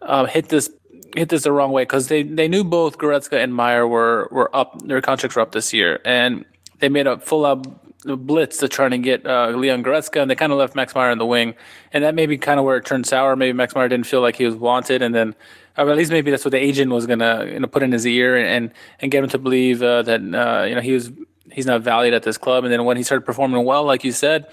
uh, 0.00 0.26
hit 0.26 0.50
this 0.50 0.70
hit 1.16 1.30
this 1.30 1.42
the 1.42 1.52
wrong 1.52 1.72
way 1.72 1.82
because 1.82 2.08
they, 2.08 2.22
they 2.22 2.48
knew 2.48 2.64
both 2.64 2.98
Goretzka 2.98 3.42
and 3.42 3.52
Meyer 3.54 3.88
were 3.88 4.28
were 4.30 4.54
up, 4.54 4.80
their 4.86 5.00
contracts 5.00 5.34
were 5.34 5.42
up 5.42 5.52
this 5.52 5.72
year, 5.72 6.00
and 6.04 6.44
they 6.78 6.88
made 6.88 7.08
a 7.08 7.18
full 7.18 7.44
up 7.44 7.66
blitz 8.04 8.58
to 8.58 8.68
try 8.68 8.88
to 8.88 8.98
get 8.98 9.26
uh, 9.26 9.48
Leon 9.48 9.82
Goretzka, 9.82 10.22
and 10.22 10.30
they 10.30 10.34
kind 10.36 10.52
of 10.52 10.58
left 10.58 10.74
Max 10.74 10.94
Meyer 10.94 11.10
in 11.10 11.18
the 11.18 11.26
wing, 11.26 11.54
and 11.92 12.04
that 12.04 12.14
may 12.14 12.26
be 12.26 12.38
kind 12.38 12.58
of 12.58 12.64
where 12.64 12.76
it 12.76 12.84
turned 12.84 13.06
sour. 13.06 13.34
Maybe 13.34 13.52
Max 13.52 13.74
Meyer 13.74 13.88
didn't 13.88 14.06
feel 14.06 14.20
like 14.20 14.36
he 14.36 14.44
was 14.44 14.54
wanted, 14.54 15.02
and 15.02 15.12
then 15.12 15.34
or 15.76 15.90
at 15.90 15.96
least 15.96 16.10
maybe 16.10 16.30
that's 16.30 16.44
what 16.44 16.52
the 16.52 16.58
agent 16.58 16.90
was 16.90 17.06
gonna 17.06 17.46
you 17.46 17.60
know 17.60 17.66
put 17.66 17.82
in 17.82 17.92
his 17.92 18.06
ear 18.06 18.36
and 18.36 18.72
and 19.00 19.10
get 19.10 19.22
him 19.22 19.30
to 19.30 19.38
believe 19.38 19.82
uh, 19.82 20.02
that 20.02 20.20
uh, 20.20 20.64
you 20.64 20.74
know 20.74 20.80
he 20.80 20.92
was 20.92 21.10
he's 21.52 21.66
not 21.66 21.82
valued 21.82 22.14
at 22.14 22.22
this 22.22 22.38
club. 22.38 22.64
And 22.64 22.72
then 22.72 22.84
when 22.84 22.96
he 22.96 23.02
started 23.02 23.24
performing 23.24 23.64
well, 23.64 23.84
like 23.84 24.04
you 24.04 24.12
said, 24.12 24.46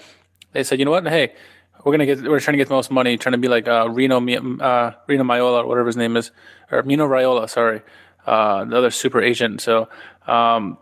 they 0.52 0.62
said, 0.62 0.78
you 0.78 0.84
know 0.84 0.90
what, 0.90 1.06
hey, 1.06 1.34
we're 1.84 1.92
gonna 1.92 2.06
get 2.06 2.22
we're 2.22 2.40
trying 2.40 2.54
to 2.54 2.58
get 2.58 2.68
the 2.68 2.74
most 2.74 2.90
money, 2.90 3.16
trying 3.16 3.32
to 3.32 3.38
be 3.38 3.48
like 3.48 3.66
uh, 3.66 3.88
Rino 3.88 4.16
uh, 4.18 4.92
Rino 5.06 5.24
Maiola, 5.24 5.64
or 5.64 5.66
whatever 5.66 5.86
his 5.86 5.96
name 5.96 6.16
is, 6.16 6.30
or 6.70 6.82
Mino 6.82 7.08
Raiola, 7.08 7.48
sorry, 7.48 7.82
uh, 8.26 8.64
the 8.64 8.76
other 8.76 8.90
super 8.90 9.20
agent. 9.20 9.60
So. 9.60 9.88
Um, 10.26 10.78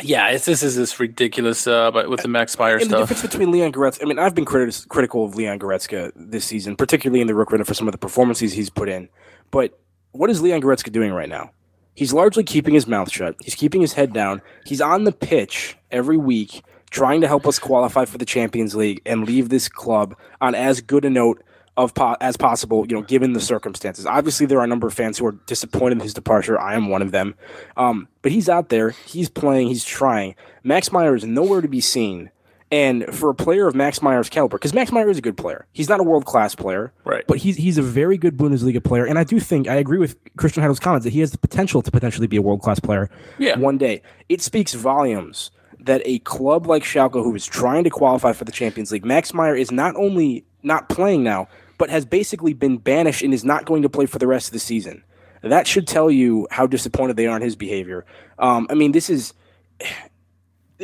yeah, 0.00 0.30
it's, 0.30 0.46
this 0.46 0.62
is 0.62 0.74
this 0.74 0.98
ridiculous, 0.98 1.66
uh, 1.66 1.90
but 1.90 2.08
with 2.08 2.22
the 2.22 2.28
Max 2.28 2.58
Meyer 2.58 2.76
and 2.76 2.86
stuff. 2.86 3.08
The 3.08 3.14
difference 3.14 3.32
between 3.34 3.50
Leon 3.50 3.72
Goretzka, 3.72 4.02
I 4.02 4.06
mean, 4.06 4.18
I've 4.18 4.34
been 4.34 4.46
criti- 4.46 4.88
critical 4.88 5.26
of 5.26 5.34
Leon 5.34 5.58
Goretzka 5.58 6.12
this 6.16 6.46
season, 6.46 6.76
particularly 6.76 7.20
in 7.20 7.26
the 7.26 7.34
Rook 7.34 7.50
for 7.50 7.74
some 7.74 7.86
of 7.88 7.92
the 7.92 7.98
performances 7.98 8.54
he's 8.54 8.70
put 8.70 8.88
in. 8.88 9.10
But 9.52 9.78
what 10.10 10.30
is 10.30 10.42
Leon 10.42 10.62
Goretzka 10.62 10.90
doing 10.90 11.12
right 11.12 11.28
now? 11.28 11.52
He's 11.94 12.12
largely 12.12 12.42
keeping 12.42 12.74
his 12.74 12.88
mouth 12.88 13.12
shut. 13.12 13.36
He's 13.44 13.54
keeping 13.54 13.80
his 13.80 13.92
head 13.92 14.12
down. 14.12 14.42
He's 14.66 14.80
on 14.80 15.04
the 15.04 15.12
pitch 15.12 15.76
every 15.92 16.16
week 16.16 16.64
trying 16.90 17.20
to 17.20 17.28
help 17.28 17.46
us 17.46 17.58
qualify 17.58 18.04
for 18.04 18.18
the 18.18 18.24
Champions 18.24 18.74
League 18.74 19.00
and 19.06 19.26
leave 19.26 19.48
this 19.48 19.68
club 19.68 20.16
on 20.40 20.54
as 20.54 20.80
good 20.80 21.04
a 21.04 21.10
note 21.10 21.42
of 21.76 21.94
po- 21.94 22.16
as 22.20 22.36
possible, 22.36 22.86
you 22.86 22.94
know, 22.94 23.02
given 23.02 23.32
the 23.32 23.40
circumstances. 23.40 24.04
Obviously, 24.04 24.46
there 24.46 24.58
are 24.58 24.64
a 24.64 24.68
number 24.68 24.86
of 24.86 24.94
fans 24.94 25.18
who 25.18 25.26
are 25.26 25.32
disappointed 25.46 25.92
in 25.92 26.00
his 26.00 26.14
departure. 26.14 26.60
I 26.60 26.74
am 26.74 26.88
one 26.88 27.00
of 27.00 27.10
them. 27.12 27.34
Um, 27.76 28.08
but 28.20 28.32
he's 28.32 28.48
out 28.48 28.68
there. 28.68 28.90
He's 28.90 29.30
playing. 29.30 29.68
He's 29.68 29.84
trying. 29.84 30.34
Max 30.62 30.92
Meyer 30.92 31.14
is 31.14 31.24
nowhere 31.24 31.60
to 31.60 31.68
be 31.68 31.80
seen 31.80 32.30
And 32.72 33.04
for 33.14 33.28
a 33.28 33.34
player 33.34 33.68
of 33.68 33.74
Max 33.74 34.00
Meyer's 34.00 34.30
caliber, 34.30 34.56
because 34.56 34.72
Max 34.72 34.90
Meyer 34.90 35.10
is 35.10 35.18
a 35.18 35.20
good 35.20 35.36
player, 35.36 35.66
he's 35.72 35.90
not 35.90 36.00
a 36.00 36.02
world 36.02 36.24
class 36.24 36.54
player, 36.54 36.90
Right. 37.04 37.22
But 37.26 37.36
he's 37.38 37.56
he's 37.56 37.76
a 37.76 37.82
very 37.82 38.16
good 38.16 38.36
Bundesliga 38.38 38.82
player, 38.82 39.04
and 39.04 39.18
I 39.18 39.24
do 39.24 39.38
think 39.38 39.68
I 39.68 39.74
agree 39.74 39.98
with 39.98 40.16
Christian 40.36 40.62
Heidel's 40.62 40.80
comments 40.80 41.04
that 41.04 41.12
he 41.12 41.20
has 41.20 41.30
the 41.32 41.38
potential 41.38 41.82
to 41.82 41.90
potentially 41.90 42.26
be 42.26 42.38
a 42.38 42.42
world 42.42 42.62
class 42.62 42.80
player. 42.80 43.10
Yeah. 43.38 43.58
one 43.58 43.76
day. 43.76 44.00
It 44.30 44.40
speaks 44.40 44.72
volumes 44.72 45.50
that 45.80 46.00
a 46.06 46.20
club 46.20 46.66
like 46.66 46.82
Schalke, 46.82 47.12
who 47.12 47.34
is 47.34 47.44
trying 47.44 47.84
to 47.84 47.90
qualify 47.90 48.32
for 48.32 48.44
the 48.44 48.52
Champions 48.52 48.90
League, 48.90 49.04
Max 49.04 49.34
Meyer 49.34 49.54
is 49.54 49.70
not 49.70 49.94
only 49.96 50.46
not 50.62 50.88
playing 50.88 51.22
now, 51.22 51.48
but 51.76 51.90
has 51.90 52.06
basically 52.06 52.54
been 52.54 52.78
banished 52.78 53.20
and 53.22 53.34
is 53.34 53.44
not 53.44 53.66
going 53.66 53.82
to 53.82 53.88
play 53.90 54.06
for 54.06 54.18
the 54.18 54.26
rest 54.26 54.46
of 54.48 54.52
the 54.52 54.60
season. 54.60 55.02
That 55.42 55.66
should 55.66 55.86
tell 55.88 56.10
you 56.10 56.46
how 56.50 56.66
disappointed 56.66 57.16
they 57.16 57.26
are 57.26 57.36
in 57.36 57.42
his 57.42 57.56
behavior. 57.56 58.06
Um, 58.38 58.66
I 58.70 58.74
mean, 58.74 58.92
this 58.92 59.10
is 59.10 59.34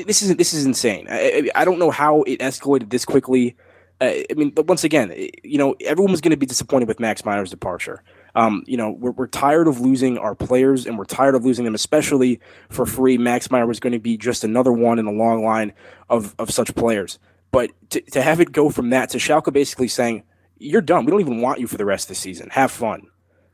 this 0.07 0.23
is 0.23 0.37
this 0.37 0.55
is 0.55 0.65
insane. 0.65 1.07
I, 1.09 1.51
I 1.55 1.65
don't 1.65 1.79
know 1.79 1.91
how 1.91 2.23
it 2.23 2.41
escalated 2.41 2.91
this 2.91 3.05
quickly. 3.05 3.57
Uh, 4.01 4.13
I 4.31 4.35
mean, 4.37 4.51
but 4.51 4.67
once 4.67 4.85
again, 4.85 5.13
you 5.43 5.59
know, 5.59 5.75
everyone 5.81 6.13
was 6.13 6.21
going 6.21 6.31
to 6.31 6.37
be 6.37 6.47
disappointed 6.47 6.87
with 6.87 7.01
Max 7.01 7.25
Meyer's 7.25 7.51
departure. 7.51 8.03
Um, 8.37 8.63
you 8.67 8.77
know, 8.77 8.91
we're, 8.91 9.11
we're 9.11 9.27
tired 9.27 9.67
of 9.67 9.81
losing 9.81 10.19
our 10.19 10.37
players, 10.37 10.87
and 10.87 10.97
we're 10.97 11.05
tired 11.05 11.35
of 11.35 11.45
losing 11.45 11.65
them, 11.65 11.75
especially 11.75 12.41
for 12.69 12.87
free. 12.87 13.19
Max 13.19 13.51
Meyer 13.51 13.67
was 13.67 13.81
going 13.81 13.93
to 13.93 13.99
be 13.99 14.17
just 14.17 14.45
another 14.45 14.73
one 14.73 15.01
in 15.01 15.07
a 15.07 15.13
long 15.13 15.45
line 15.45 15.73
of 16.09 16.35
of 16.39 16.51
such 16.51 16.75
players. 16.75 17.19
But 17.51 17.71
to, 17.91 18.01
to 18.01 18.23
have 18.23 18.41
it 18.41 18.53
go 18.53 18.71
from 18.71 18.91
that 18.91 19.11
to 19.11 19.19
Schalke 19.19 19.53
basically 19.53 19.89
saying, 19.89 20.23
"You're 20.59 20.83
done. 20.83 21.05
We 21.05 21.11
don't 21.11 21.21
even 21.21 21.41
want 21.41 21.59
you 21.59 21.67
for 21.67 21.77
the 21.77 21.85
rest 21.85 22.05
of 22.05 22.09
the 22.11 22.15
season. 22.15 22.51
Have 22.51 22.71
fun." 22.71 23.09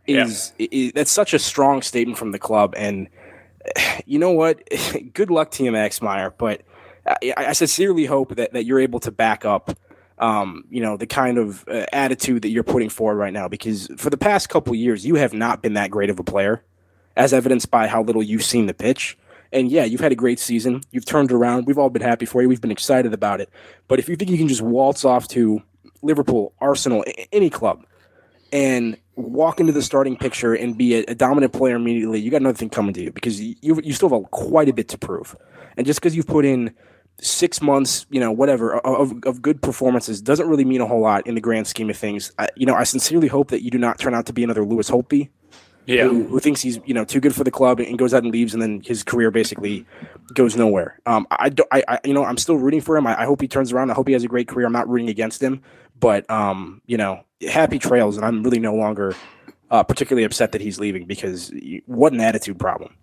Is, 0.06 0.52
is 0.58 0.92
that's 0.92 1.10
such 1.10 1.32
a 1.32 1.38
strong 1.38 1.80
statement 1.80 2.18
from 2.18 2.32
the 2.32 2.38
club, 2.38 2.74
and 2.76 3.08
you 4.06 4.18
know 4.18 4.32
what? 4.32 4.62
Good 5.12 5.30
luck 5.30 5.50
to 5.52 5.64
you, 5.64 5.72
Max 5.72 6.02
Meyer. 6.02 6.30
But 6.36 6.62
I, 7.06 7.34
I 7.36 7.52
sincerely 7.52 8.06
hope 8.06 8.36
that, 8.36 8.52
that 8.52 8.64
you're 8.64 8.80
able 8.80 9.00
to 9.00 9.10
back 9.10 9.44
up, 9.44 9.76
um, 10.18 10.64
you 10.70 10.80
know, 10.80 10.96
the 10.96 11.06
kind 11.06 11.38
of 11.38 11.64
uh, 11.68 11.86
attitude 11.92 12.42
that 12.42 12.50
you're 12.50 12.62
putting 12.62 12.88
forward 12.88 13.16
right 13.16 13.32
now. 13.32 13.48
Because 13.48 13.88
for 13.96 14.10
the 14.10 14.16
past 14.16 14.48
couple 14.48 14.74
years, 14.74 15.06
you 15.06 15.16
have 15.16 15.32
not 15.32 15.62
been 15.62 15.74
that 15.74 15.90
great 15.90 16.10
of 16.10 16.18
a 16.18 16.24
player, 16.24 16.62
as 17.16 17.32
evidenced 17.32 17.70
by 17.70 17.86
how 17.86 18.02
little 18.02 18.22
you've 18.22 18.44
seen 18.44 18.66
the 18.66 18.74
pitch. 18.74 19.18
And 19.52 19.70
yeah, 19.70 19.84
you've 19.84 20.00
had 20.00 20.10
a 20.10 20.16
great 20.16 20.40
season. 20.40 20.80
You've 20.90 21.04
turned 21.04 21.30
around. 21.30 21.66
We've 21.66 21.78
all 21.78 21.90
been 21.90 22.02
happy 22.02 22.26
for 22.26 22.42
you. 22.42 22.48
We've 22.48 22.60
been 22.60 22.72
excited 22.72 23.12
about 23.14 23.40
it. 23.40 23.50
But 23.86 24.00
if 24.00 24.08
you 24.08 24.16
think 24.16 24.30
you 24.30 24.38
can 24.38 24.48
just 24.48 24.62
waltz 24.62 25.04
off 25.04 25.28
to 25.28 25.62
Liverpool, 26.02 26.52
Arsenal, 26.60 27.04
any 27.32 27.50
club, 27.50 27.84
and 28.52 28.96
walk 29.16 29.60
into 29.60 29.72
the 29.72 29.82
starting 29.82 30.16
picture 30.16 30.54
and 30.54 30.76
be 30.76 30.94
a, 30.96 31.04
a 31.08 31.14
dominant 31.14 31.52
player 31.52 31.76
immediately, 31.76 32.20
you 32.20 32.30
got 32.30 32.40
another 32.40 32.56
thing 32.56 32.70
coming 32.70 32.92
to 32.94 33.02
you 33.02 33.12
because 33.12 33.40
you 33.40 33.56
you 33.60 33.92
still 33.92 34.08
have 34.08 34.20
a, 34.20 34.24
quite 34.28 34.68
a 34.68 34.72
bit 34.72 34.88
to 34.88 34.98
prove. 34.98 35.36
And 35.76 35.86
just 35.86 36.00
because 36.00 36.14
you've 36.16 36.26
put 36.26 36.44
in 36.44 36.74
six 37.20 37.62
months, 37.62 38.06
you 38.10 38.18
know, 38.20 38.32
whatever 38.32 38.78
of, 38.78 39.12
of 39.24 39.40
good 39.40 39.62
performances 39.62 40.20
doesn't 40.20 40.48
really 40.48 40.64
mean 40.64 40.80
a 40.80 40.86
whole 40.86 41.00
lot 41.00 41.26
in 41.26 41.34
the 41.34 41.40
grand 41.40 41.66
scheme 41.66 41.88
of 41.90 41.96
things. 41.96 42.32
I, 42.38 42.48
you 42.56 42.66
know, 42.66 42.74
I 42.74 42.84
sincerely 42.84 43.28
hope 43.28 43.50
that 43.50 43.62
you 43.62 43.70
do 43.70 43.78
not 43.78 43.98
turn 43.98 44.14
out 44.14 44.26
to 44.26 44.32
be 44.32 44.42
another 44.42 44.64
Lewis 44.64 44.90
Holtby 44.90 45.28
Yeah. 45.86 46.04
who, 46.08 46.24
who 46.24 46.40
thinks 46.40 46.60
he's 46.62 46.80
you 46.84 46.94
know 46.94 47.04
too 47.04 47.20
good 47.20 47.34
for 47.34 47.44
the 47.44 47.50
club 47.52 47.78
and 47.78 47.98
goes 47.98 48.14
out 48.14 48.24
and 48.24 48.32
leaves, 48.32 48.52
and 48.52 48.60
then 48.62 48.80
his 48.84 49.02
career 49.04 49.30
basically 49.30 49.86
goes 50.34 50.56
nowhere. 50.56 50.98
Um, 51.06 51.26
I 51.30 51.50
don't, 51.50 51.68
I, 51.70 51.84
I, 51.86 52.00
you 52.04 52.14
know, 52.14 52.24
I'm 52.24 52.38
still 52.38 52.56
rooting 52.56 52.80
for 52.80 52.96
him. 52.96 53.06
I, 53.06 53.20
I 53.22 53.24
hope 53.26 53.40
he 53.40 53.46
turns 53.48 53.72
around. 53.72 53.90
I 53.90 53.94
hope 53.94 54.08
he 54.08 54.14
has 54.14 54.24
a 54.24 54.28
great 54.28 54.48
career. 54.48 54.66
I'm 54.66 54.72
not 54.72 54.88
rooting 54.88 55.08
against 55.08 55.40
him, 55.42 55.62
but 55.98 56.28
um, 56.30 56.80
you 56.86 56.96
know, 56.96 57.24
happy 57.48 57.78
trails, 57.78 58.16
and 58.16 58.24
I'm 58.24 58.42
really 58.42 58.60
no 58.60 58.74
longer 58.74 59.14
uh, 59.70 59.82
particularly 59.82 60.24
upset 60.24 60.52
that 60.52 60.60
he's 60.60 60.78
leaving 60.78 61.06
because 61.06 61.52
what 61.86 62.12
an 62.12 62.20
attitude 62.20 62.58
problem. 62.58 62.94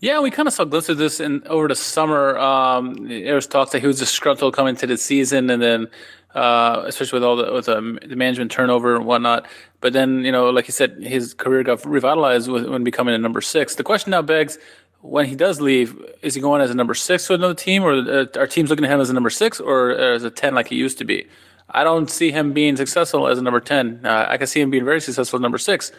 Yeah, 0.00 0.20
we 0.20 0.30
kind 0.30 0.48
of 0.48 0.54
saw 0.54 0.64
glimpses 0.64 0.90
of 0.90 0.98
this 0.98 1.20
in 1.20 1.46
over 1.46 1.68
the 1.68 1.76
summer. 1.76 2.36
Um, 2.38 3.08
there 3.08 3.36
was 3.36 3.46
talks 3.46 3.70
that 3.72 3.80
he 3.80 3.86
was 3.86 4.00
disgruntled 4.00 4.54
coming 4.54 4.70
into 4.70 4.86
the 4.86 4.96
season, 4.96 5.48
and 5.48 5.62
then 5.62 5.88
uh, 6.34 6.82
especially 6.86 7.18
with 7.18 7.24
all 7.24 7.36
the 7.36 7.52
with 7.52 7.68
um, 7.68 7.98
the 8.06 8.16
management 8.16 8.50
turnover 8.50 8.96
and 8.96 9.06
whatnot. 9.06 9.46
But 9.80 9.92
then, 9.92 10.24
you 10.24 10.32
know, 10.32 10.50
like 10.50 10.66
you 10.66 10.72
said, 10.72 11.02
his 11.02 11.34
career 11.34 11.62
got 11.62 11.84
revitalized 11.84 12.50
when 12.50 12.84
becoming 12.84 13.14
a 13.14 13.18
number 13.18 13.40
six. 13.40 13.76
The 13.76 13.84
question 13.84 14.10
now 14.10 14.22
begs: 14.22 14.58
when 15.00 15.26
he 15.26 15.36
does 15.36 15.60
leave, 15.60 15.96
is 16.22 16.34
he 16.34 16.40
going 16.40 16.60
as 16.60 16.70
a 16.70 16.74
number 16.74 16.94
six 16.94 17.26
to 17.28 17.34
another 17.34 17.54
team, 17.54 17.84
or 17.84 17.92
uh, 17.92 18.26
are 18.36 18.46
teams 18.46 18.70
looking 18.70 18.84
at 18.84 18.90
him 18.90 19.00
as 19.00 19.10
a 19.10 19.14
number 19.14 19.30
six 19.30 19.60
or 19.60 19.90
as 19.90 20.24
a 20.24 20.30
ten 20.30 20.54
like 20.54 20.68
he 20.68 20.76
used 20.76 20.98
to 20.98 21.04
be? 21.04 21.26
I 21.72 21.84
don't 21.84 22.10
see 22.10 22.30
him 22.30 22.52
being 22.52 22.76
successful 22.76 23.28
as 23.28 23.38
a 23.38 23.42
number 23.42 23.60
ten. 23.60 24.00
Uh, 24.04 24.26
I 24.28 24.36
can 24.36 24.46
see 24.46 24.60
him 24.60 24.70
being 24.70 24.84
very 24.84 25.00
successful 25.00 25.38
as 25.38 25.42
number 25.42 25.58
six. 25.58 25.92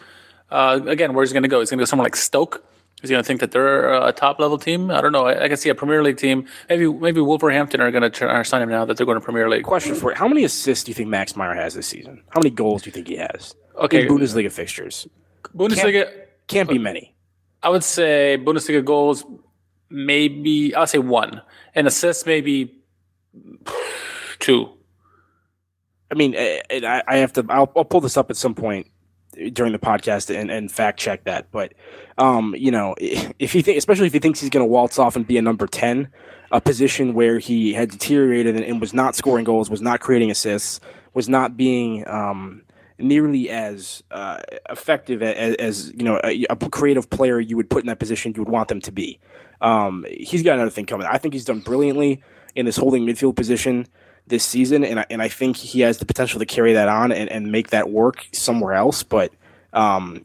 Uh, 0.50 0.80
again, 0.86 1.14
where's 1.14 1.30
he 1.30 1.34
going 1.34 1.42
to 1.44 1.48
go? 1.48 1.60
He's 1.60 1.70
going 1.70 1.78
to 1.78 1.82
go 1.82 1.86
somewhere 1.86 2.04
like 2.04 2.16
Stoke. 2.16 2.64
Is 3.02 3.10
he 3.10 3.14
going 3.14 3.22
to 3.24 3.26
think 3.26 3.40
that 3.40 3.50
they're 3.50 3.92
a 3.92 4.12
top 4.12 4.38
level 4.38 4.58
team? 4.58 4.90
I 4.90 5.00
don't 5.00 5.10
know. 5.10 5.26
I, 5.26 5.44
I 5.44 5.48
can 5.48 5.56
see 5.56 5.68
a 5.70 5.74
Premier 5.74 6.02
League 6.04 6.18
team. 6.18 6.46
Maybe 6.68 6.86
maybe 6.86 7.20
Wolverhampton 7.20 7.80
are 7.80 7.90
going 7.90 8.02
to 8.02 8.10
try, 8.10 8.42
sign 8.42 8.62
him 8.62 8.68
now 8.68 8.84
that 8.84 8.96
they're 8.96 9.06
going 9.06 9.18
to 9.18 9.24
Premier 9.24 9.48
League. 9.48 9.64
Question 9.64 9.94
for 9.96 10.10
you: 10.12 10.16
How 10.16 10.28
many 10.28 10.44
assists 10.44 10.84
do 10.84 10.90
you 10.90 10.94
think 10.94 11.08
Max 11.08 11.34
Meyer 11.34 11.54
has 11.54 11.74
this 11.74 11.86
season? 11.88 12.22
How 12.30 12.38
many 12.40 12.50
goals 12.50 12.82
do 12.82 12.88
you 12.88 12.92
think 12.92 13.08
he 13.08 13.16
has 13.16 13.54
Okay. 13.76 14.02
in 14.02 14.08
Bundesliga 14.08 14.52
fixtures? 14.52 15.08
Bundesliga, 15.56 16.12
Can't 16.46 16.68
be 16.68 16.78
many. 16.78 17.14
I 17.62 17.70
would 17.70 17.82
say 17.82 18.38
Bundesliga 18.40 18.84
goals, 18.84 19.24
maybe 19.90 20.72
I'll 20.74 20.86
say 20.86 20.98
one, 20.98 21.42
and 21.74 21.86
assists 21.88 22.24
maybe 22.26 22.82
two. 24.38 24.68
I 26.12 26.14
mean, 26.14 26.34
eh, 26.34 26.60
and 26.68 26.84
I, 26.84 27.02
I 27.08 27.16
have 27.16 27.32
to. 27.32 27.46
I'll, 27.48 27.72
I'll 27.74 27.86
pull 27.86 28.02
this 28.02 28.18
up 28.18 28.28
at 28.28 28.36
some 28.36 28.54
point 28.54 28.86
during 29.54 29.72
the 29.72 29.78
podcast 29.78 30.34
and, 30.34 30.50
and 30.50 30.70
fact 30.70 31.00
check 31.00 31.24
that. 31.24 31.50
But 31.50 31.72
um, 32.18 32.54
you 32.56 32.70
know, 32.70 32.94
if 32.98 33.52
he 33.52 33.62
think, 33.62 33.78
especially 33.78 34.08
if 34.08 34.12
he 34.12 34.18
thinks 34.18 34.38
he's 34.38 34.50
going 34.50 34.64
to 34.64 34.70
waltz 34.70 34.98
off 34.98 35.16
and 35.16 35.26
be 35.26 35.38
a 35.38 35.42
number 35.42 35.66
ten, 35.66 36.08
a 36.50 36.60
position 36.60 37.14
where 37.14 37.38
he 37.38 37.72
had 37.72 37.90
deteriorated 37.90 38.56
and, 38.56 38.64
and 38.64 38.78
was 38.78 38.92
not 38.92 39.16
scoring 39.16 39.44
goals, 39.44 39.70
was 39.70 39.80
not 39.80 40.00
creating 40.00 40.30
assists, 40.30 40.80
was 41.14 41.30
not 41.30 41.56
being 41.56 42.06
um, 42.06 42.60
nearly 42.98 43.48
as 43.48 44.02
uh, 44.10 44.38
effective 44.68 45.22
as, 45.22 45.54
as 45.56 45.92
you 45.94 46.04
know 46.04 46.20
a, 46.22 46.44
a 46.50 46.56
creative 46.56 47.08
player 47.08 47.40
you 47.40 47.56
would 47.56 47.70
put 47.70 47.82
in 47.82 47.86
that 47.86 47.98
position 47.98 48.34
you 48.36 48.42
would 48.42 48.52
want 48.52 48.68
them 48.68 48.82
to 48.82 48.92
be. 48.92 49.18
Um, 49.62 50.04
he's 50.10 50.42
got 50.42 50.54
another 50.56 50.70
thing 50.70 50.84
coming. 50.84 51.06
I 51.10 51.16
think 51.16 51.32
he's 51.32 51.46
done 51.46 51.60
brilliantly 51.60 52.22
in 52.54 52.66
this 52.66 52.76
holding 52.76 53.06
midfield 53.06 53.34
position 53.34 53.86
this 54.26 54.44
season, 54.44 54.84
and 54.84 55.00
I, 55.00 55.06
and 55.10 55.20
I 55.22 55.28
think 55.28 55.56
he 55.56 55.80
has 55.80 55.98
the 55.98 56.06
potential 56.06 56.38
to 56.38 56.46
carry 56.46 56.72
that 56.74 56.88
on 56.88 57.12
and, 57.12 57.30
and 57.30 57.52
make 57.52 57.70
that 57.70 57.90
work 57.90 58.26
somewhere 58.32 58.74
else. 58.74 59.02
But 59.02 59.32
um, 59.72 60.24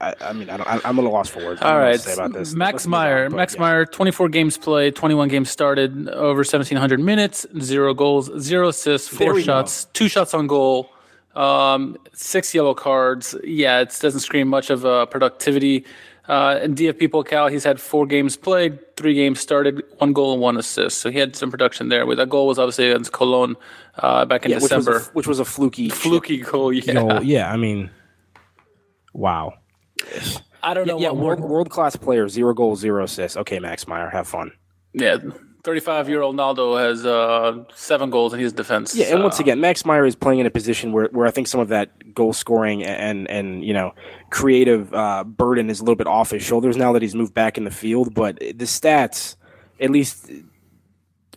I, 0.00 0.14
I 0.20 0.32
mean, 0.32 0.48
I 0.48 0.80
I'm 0.84 0.98
at 0.98 1.04
a 1.04 1.08
loss 1.08 1.28
for 1.28 1.44
words. 1.44 1.60
All 1.60 1.68
right, 1.68 1.68
don't 1.68 1.68
All 1.68 1.72
know 1.72 1.78
what 1.78 1.86
right, 1.86 1.92
to 1.92 1.98
say 2.00 2.12
about 2.14 2.32
this. 2.32 2.54
Max 2.54 2.84
on, 2.86 2.90
Meyer. 2.90 3.28
but 3.28 3.36
Max 3.36 3.54
yeah. 3.54 3.60
Meyer, 3.60 3.86
24 3.86 4.28
games 4.30 4.56
played, 4.56 4.96
21 4.96 5.28
games 5.28 5.50
started, 5.50 6.08
over 6.08 6.38
1,700 6.38 7.00
minutes, 7.00 7.46
zero 7.60 7.92
goals, 7.92 8.30
zero 8.40 8.68
assists, 8.68 9.08
four 9.08 9.34
go. 9.34 9.40
shots, 9.40 9.86
two 9.92 10.08
shots 10.08 10.32
on 10.32 10.46
goal, 10.46 10.90
um, 11.34 11.98
six 12.14 12.54
yellow 12.54 12.74
cards. 12.74 13.34
Yeah, 13.44 13.80
it 13.80 13.96
doesn't 14.00 14.20
scream 14.20 14.48
much 14.48 14.70
of 14.70 14.86
uh, 14.86 15.06
productivity. 15.06 15.84
Uh, 16.30 16.60
in 16.62 16.76
DFB 16.76 17.08
Pokal, 17.08 17.50
he's 17.50 17.64
had 17.64 17.80
four 17.80 18.06
games 18.06 18.36
played, 18.36 18.78
three 18.96 19.14
games 19.14 19.40
started, 19.40 19.82
one 19.98 20.12
goal 20.12 20.32
and 20.32 20.40
one 20.40 20.56
assist. 20.56 20.98
So 21.00 21.10
he 21.10 21.18
had 21.18 21.34
some 21.34 21.50
production 21.50 21.88
there. 21.88 22.06
With 22.06 22.18
that 22.18 22.28
goal 22.28 22.46
was 22.46 22.56
obviously 22.56 22.88
against 22.88 23.10
Cologne 23.10 23.56
uh, 23.98 24.24
back 24.26 24.44
in 24.44 24.52
Yeah, 24.52 24.58
which 24.58 24.70
was, 24.70 24.84
December. 24.84 24.98
a, 24.98 25.02
which 25.12 25.26
was 25.26 25.40
a 25.40 25.44
fluky, 25.44 25.88
Fluky 26.04 26.36
goal, 26.38 26.72
yeah. 26.72 26.94
goal. 26.94 27.24
Yeah, 27.24 27.52
I 27.52 27.56
mean, 27.56 27.90
wow. 29.12 29.54
I 30.62 30.72
don't 30.72 30.86
know. 30.86 31.00
Yeah, 31.00 31.10
what 31.10 31.40
world, 31.40 31.40
world 31.40 31.70
class 31.70 31.96
player, 31.96 32.28
zero 32.28 32.54
goals, 32.54 32.78
zero 32.78 33.02
assists. 33.02 33.36
Okay, 33.36 33.58
Max 33.58 33.88
Meyer, 33.88 34.08
have 34.08 34.28
fun. 34.28 34.52
Yeah, 34.92 35.16
35 35.62 36.08
year 36.08 36.22
old 36.22 36.36
Naldo 36.36 36.76
has 36.76 37.04
uh, 37.04 37.64
seven 37.74 38.10
goals 38.10 38.32
in 38.32 38.40
his 38.40 38.52
defense. 38.52 38.94
Yeah, 38.94 39.06
and 39.06 39.22
once 39.22 39.38
Uh, 39.38 39.44
again, 39.44 39.60
Max 39.60 39.84
Meyer 39.84 40.06
is 40.06 40.16
playing 40.16 40.40
in 40.40 40.46
a 40.46 40.50
position 40.50 40.92
where, 40.92 41.08
where 41.12 41.26
I 41.26 41.30
think 41.30 41.48
some 41.48 41.60
of 41.60 41.68
that 41.68 42.14
goal 42.14 42.32
scoring 42.32 42.82
and 42.84 43.28
and 43.30 43.64
you 43.64 43.74
know 43.74 43.94
creative 44.30 44.92
uh, 44.94 45.24
burden 45.24 45.70
is 45.70 45.80
a 45.80 45.82
little 45.82 45.96
bit 45.96 46.06
off 46.06 46.30
his 46.30 46.42
shoulders 46.42 46.76
now 46.76 46.92
that 46.92 47.02
he's 47.02 47.14
moved 47.14 47.34
back 47.34 47.58
in 47.58 47.64
the 47.64 47.70
field. 47.70 48.14
But 48.14 48.38
the 48.38 48.64
stats, 48.64 49.36
at 49.80 49.90
least 49.90 50.30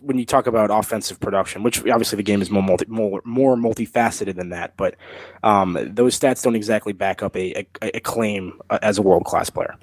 when 0.00 0.18
you 0.18 0.26
talk 0.26 0.46
about 0.46 0.70
offensive 0.70 1.18
production, 1.18 1.62
which 1.62 1.78
obviously 1.86 2.16
the 2.16 2.22
game 2.22 2.42
is 2.42 2.50
more 2.50 2.62
multi, 2.62 2.84
more, 2.88 3.22
more 3.24 3.56
multifaceted 3.56 4.36
than 4.36 4.50
that, 4.50 4.76
but 4.76 4.96
um, 5.42 5.78
those 5.80 6.18
stats 6.18 6.42
don't 6.42 6.54
exactly 6.54 6.92
back 6.92 7.22
up 7.22 7.34
a, 7.36 7.66
a, 7.82 7.96
a 7.96 8.00
claim 8.00 8.60
uh, 8.68 8.78
as 8.82 8.98
a 8.98 9.02
world 9.02 9.24
class 9.24 9.48
player. 9.48 9.76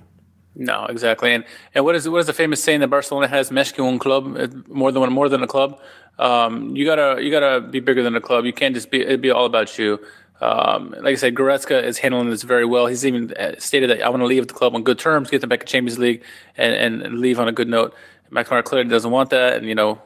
No, 0.56 0.86
exactly. 0.86 1.34
And 1.34 1.46
and 1.74 1.86
what 1.86 1.96
is 1.96 2.08
what 2.10 2.20
is 2.20 2.28
the 2.28 2.34
famous 2.34 2.64
saying 2.64 2.82
that 2.82 2.90
Barcelona 2.90 3.28
has 3.28 3.52
un 3.52 4.00
club 4.00 4.38
uh, 4.38 4.48
more 4.68 4.92
than 4.92 5.02
one 5.02 5.14
more 5.14 5.30
than 5.30 5.44
a 5.44 5.48
club? 5.48 5.80
Um, 6.20 6.76
you 6.76 6.86
gotta 6.86 7.24
you 7.24 7.32
gotta 7.32 7.62
be 7.62 7.80
bigger 7.80 8.04
than 8.04 8.16
a 8.16 8.22
club. 8.22 8.46
You 8.46 8.54
can't 8.54 8.76
just 8.76 8.92
be 8.92 9.02
it 9.02 9.22
be 9.22 9.32
all 9.32 9.46
about 9.46 9.80
you. 9.80 10.00
Um, 10.42 10.96
like 10.98 11.14
I 11.14 11.16
said, 11.16 11.36
Goretzka 11.36 11.84
is 11.84 12.00
handling 12.00 12.32
this 12.32 12.42
very 12.42 12.66
well. 12.66 12.88
He's 12.88 13.06
even 13.06 13.32
uh, 13.34 13.54
stated 13.60 13.92
that 13.92 14.02
I 14.02 14.10
want 14.10 14.22
to 14.22 14.26
leave 14.26 14.48
the 14.48 14.54
club 14.56 14.74
on 14.74 14.84
good 14.84 14.98
terms, 14.98 15.30
get 15.30 15.40
them 15.40 15.50
back 15.50 15.62
in 15.62 15.68
Champions 15.68 16.00
League, 16.00 16.24
and, 16.58 17.04
and, 17.04 17.20
leave 17.20 17.40
on 17.40 17.48
a 17.48 17.52
good 17.52 17.68
note. 17.68 17.94
Meyer 18.32 18.64
clearly 18.64 18.90
doesn't 18.90 19.12
want 19.12 19.30
that, 19.30 19.58
and 19.58 19.68
you 19.68 19.76
know 19.76 20.02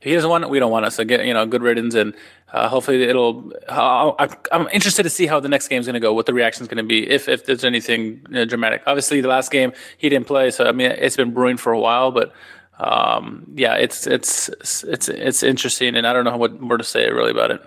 he 0.00 0.14
doesn't 0.14 0.28
want 0.30 0.44
it, 0.44 0.50
we 0.50 0.58
don't 0.58 0.70
want 0.70 0.86
it. 0.86 0.90
So 0.92 1.04
get 1.04 1.24
you 1.26 1.34
know 1.34 1.46
good 1.46 1.62
riddance, 1.62 1.94
and 1.94 2.14
uh, 2.52 2.68
hopefully 2.68 3.02
it'll. 3.04 3.52
I'll, 3.68 4.16
I- 4.18 4.28
I'm 4.52 4.68
interested 4.68 5.02
to 5.04 5.10
see 5.10 5.26
how 5.26 5.40
the 5.40 5.48
next 5.48 5.68
game's 5.68 5.86
going 5.86 5.94
to 5.94 6.00
go, 6.00 6.12
what 6.12 6.26
the 6.26 6.34
reaction's 6.34 6.68
going 6.68 6.78
to 6.78 6.88
be, 6.88 7.08
if 7.08 7.28
if 7.28 7.46
there's 7.46 7.64
anything 7.64 8.24
uh, 8.34 8.44
dramatic. 8.44 8.82
Obviously, 8.86 9.20
the 9.20 9.28
last 9.28 9.50
game 9.50 9.72
he 9.98 10.08
didn't 10.08 10.26
play, 10.26 10.50
so 10.50 10.66
I 10.66 10.72
mean 10.72 10.90
it's 10.90 11.16
been 11.16 11.32
brewing 11.34 11.56
for 11.56 11.72
a 11.72 11.78
while, 11.78 12.10
but 12.10 12.32
um, 12.78 13.44
yeah, 13.54 13.74
it's 13.74 14.06
it's 14.06 14.48
it's 14.84 15.08
it's 15.08 15.42
interesting, 15.42 15.94
and 15.96 16.06
I 16.06 16.12
don't 16.12 16.24
know 16.24 16.36
what 16.36 16.60
more 16.60 16.78
to 16.78 16.84
say 16.84 17.10
really 17.10 17.30
about 17.30 17.50
it. 17.50 17.62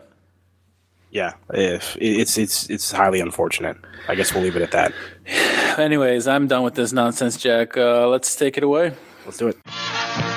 Yeah, 1.12 1.34
if 1.54 1.96
it's 2.02 2.38
it's 2.40 2.68
it's 2.72 2.92
highly 2.92 3.20
unfortunate. 3.20 3.78
I 4.08 4.16
guess 4.16 4.34
we'll 4.34 4.42
leave 4.44 4.56
it 4.56 4.64
at 4.64 4.72
that. 4.72 4.94
Anyways, 5.80 6.28
I'm 6.28 6.48
done 6.48 6.64
with 6.64 6.74
this 6.74 6.92
nonsense, 6.92 7.38
Jack. 7.38 7.78
Uh, 7.78 8.08
let's 8.08 8.36
take 8.36 8.58
it 8.58 8.64
away. 8.64 8.94
Let's 9.26 9.38
do 9.38 9.48
it. 9.50 10.33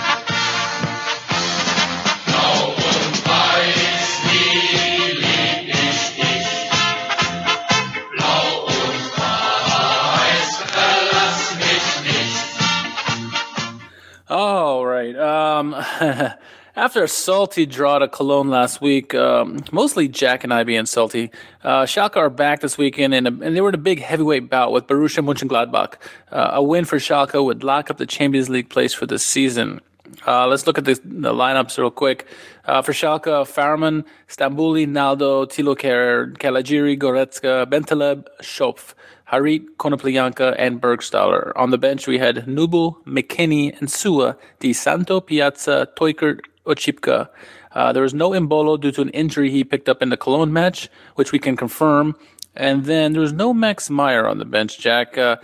Right. 15.14 15.58
Um, 15.58 15.75
after 16.76 17.02
a 17.02 17.08
salty 17.08 17.66
draw 17.66 17.98
to 17.98 18.08
Cologne 18.08 18.48
last 18.48 18.80
week, 18.80 19.14
um, 19.14 19.58
mostly 19.72 20.08
Jack 20.08 20.44
and 20.44 20.52
I 20.52 20.64
being 20.64 20.86
salty, 20.86 21.30
uh, 21.64 21.84
Schalke 21.84 22.16
are 22.16 22.30
back 22.30 22.60
this 22.60 22.76
weekend, 22.76 23.14
and, 23.14 23.26
and 23.26 23.56
they 23.56 23.60
were 23.60 23.70
in 23.70 23.75
a 23.75 23.78
big 23.78 24.00
heavyweight 24.00 24.50
bout 24.50 24.72
with 24.72 24.86
Borussia 24.86 25.25
Mönchengladbach. 25.25 25.94
Uh, 26.30 26.50
a 26.54 26.62
win 26.62 26.84
for 26.84 26.98
Schalke 26.98 27.42
would 27.42 27.64
lock 27.64 27.90
up 27.90 27.96
the 27.96 28.06
Champions 28.06 28.48
League 28.48 28.68
place 28.68 28.92
for 28.92 29.06
the 29.06 29.18
season. 29.18 29.80
Uh, 30.26 30.46
let's 30.46 30.66
look 30.66 30.78
at 30.78 30.84
the, 30.84 30.94
the 30.94 31.32
lineups 31.32 31.78
real 31.78 31.90
quick. 31.90 32.26
Uh, 32.64 32.82
for 32.82 32.92
Schalke, 32.92 33.46
Fährmann, 33.46 34.04
Stambouli, 34.28 34.86
Naldo, 34.86 35.46
Thilo 35.46 35.76
Kehrer, 35.76 36.36
Caligiuri, 36.38 36.98
Goretzka, 36.98 37.66
Bentaleb, 37.66 38.26
Schöpf. 38.40 38.94
Harit, 39.30 39.66
Konoplyanka, 39.76 40.54
and 40.56 40.80
Burgstaller. 40.80 41.52
On 41.56 41.70
the 41.70 41.78
bench, 41.78 42.06
we 42.06 42.18
had 42.18 42.46
Nübel, 42.46 43.04
McKennie, 43.04 43.76
Insua, 43.80 44.36
Di 44.60 44.72
Santo, 44.72 45.20
Pjaca, 45.20 45.88
Teuchert, 45.96 46.42
Oczipka. 46.64 47.28
Uh, 47.72 47.92
there 47.92 48.02
was 48.02 48.14
no 48.14 48.30
Embolo 48.30 48.80
due 48.80 48.92
to 48.92 49.02
an 49.02 49.08
injury 49.10 49.50
he 49.50 49.64
picked 49.64 49.88
up 49.88 50.00
in 50.00 50.10
the 50.10 50.16
Cologne 50.16 50.52
match, 50.52 50.88
which 51.16 51.32
we 51.32 51.40
can 51.40 51.56
confirm. 51.56 52.16
And 52.54 52.84
then 52.84 53.12
there 53.12 53.20
was 53.20 53.32
no 53.32 53.52
Max 53.52 53.90
Meyer 53.90 54.26
on 54.26 54.38
the 54.38 54.44
bench, 54.44 54.78
Jack. 54.78 55.18
Uh, 55.18 55.36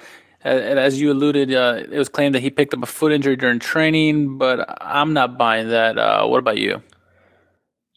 and 0.44 0.78
as 0.78 1.00
you 1.00 1.12
alluded, 1.12 1.52
uh, 1.54 1.82
it 1.90 1.98
was 1.98 2.08
claimed 2.08 2.34
that 2.34 2.40
he 2.42 2.50
picked 2.50 2.74
up 2.74 2.82
a 2.82 2.86
foot 2.86 3.12
injury 3.12 3.36
during 3.36 3.58
training, 3.58 4.38
but 4.38 4.66
I'm 4.80 5.12
not 5.12 5.38
buying 5.38 5.68
that. 5.68 5.98
Uh, 5.98 6.26
what 6.26 6.38
about 6.38 6.58
you? 6.58 6.82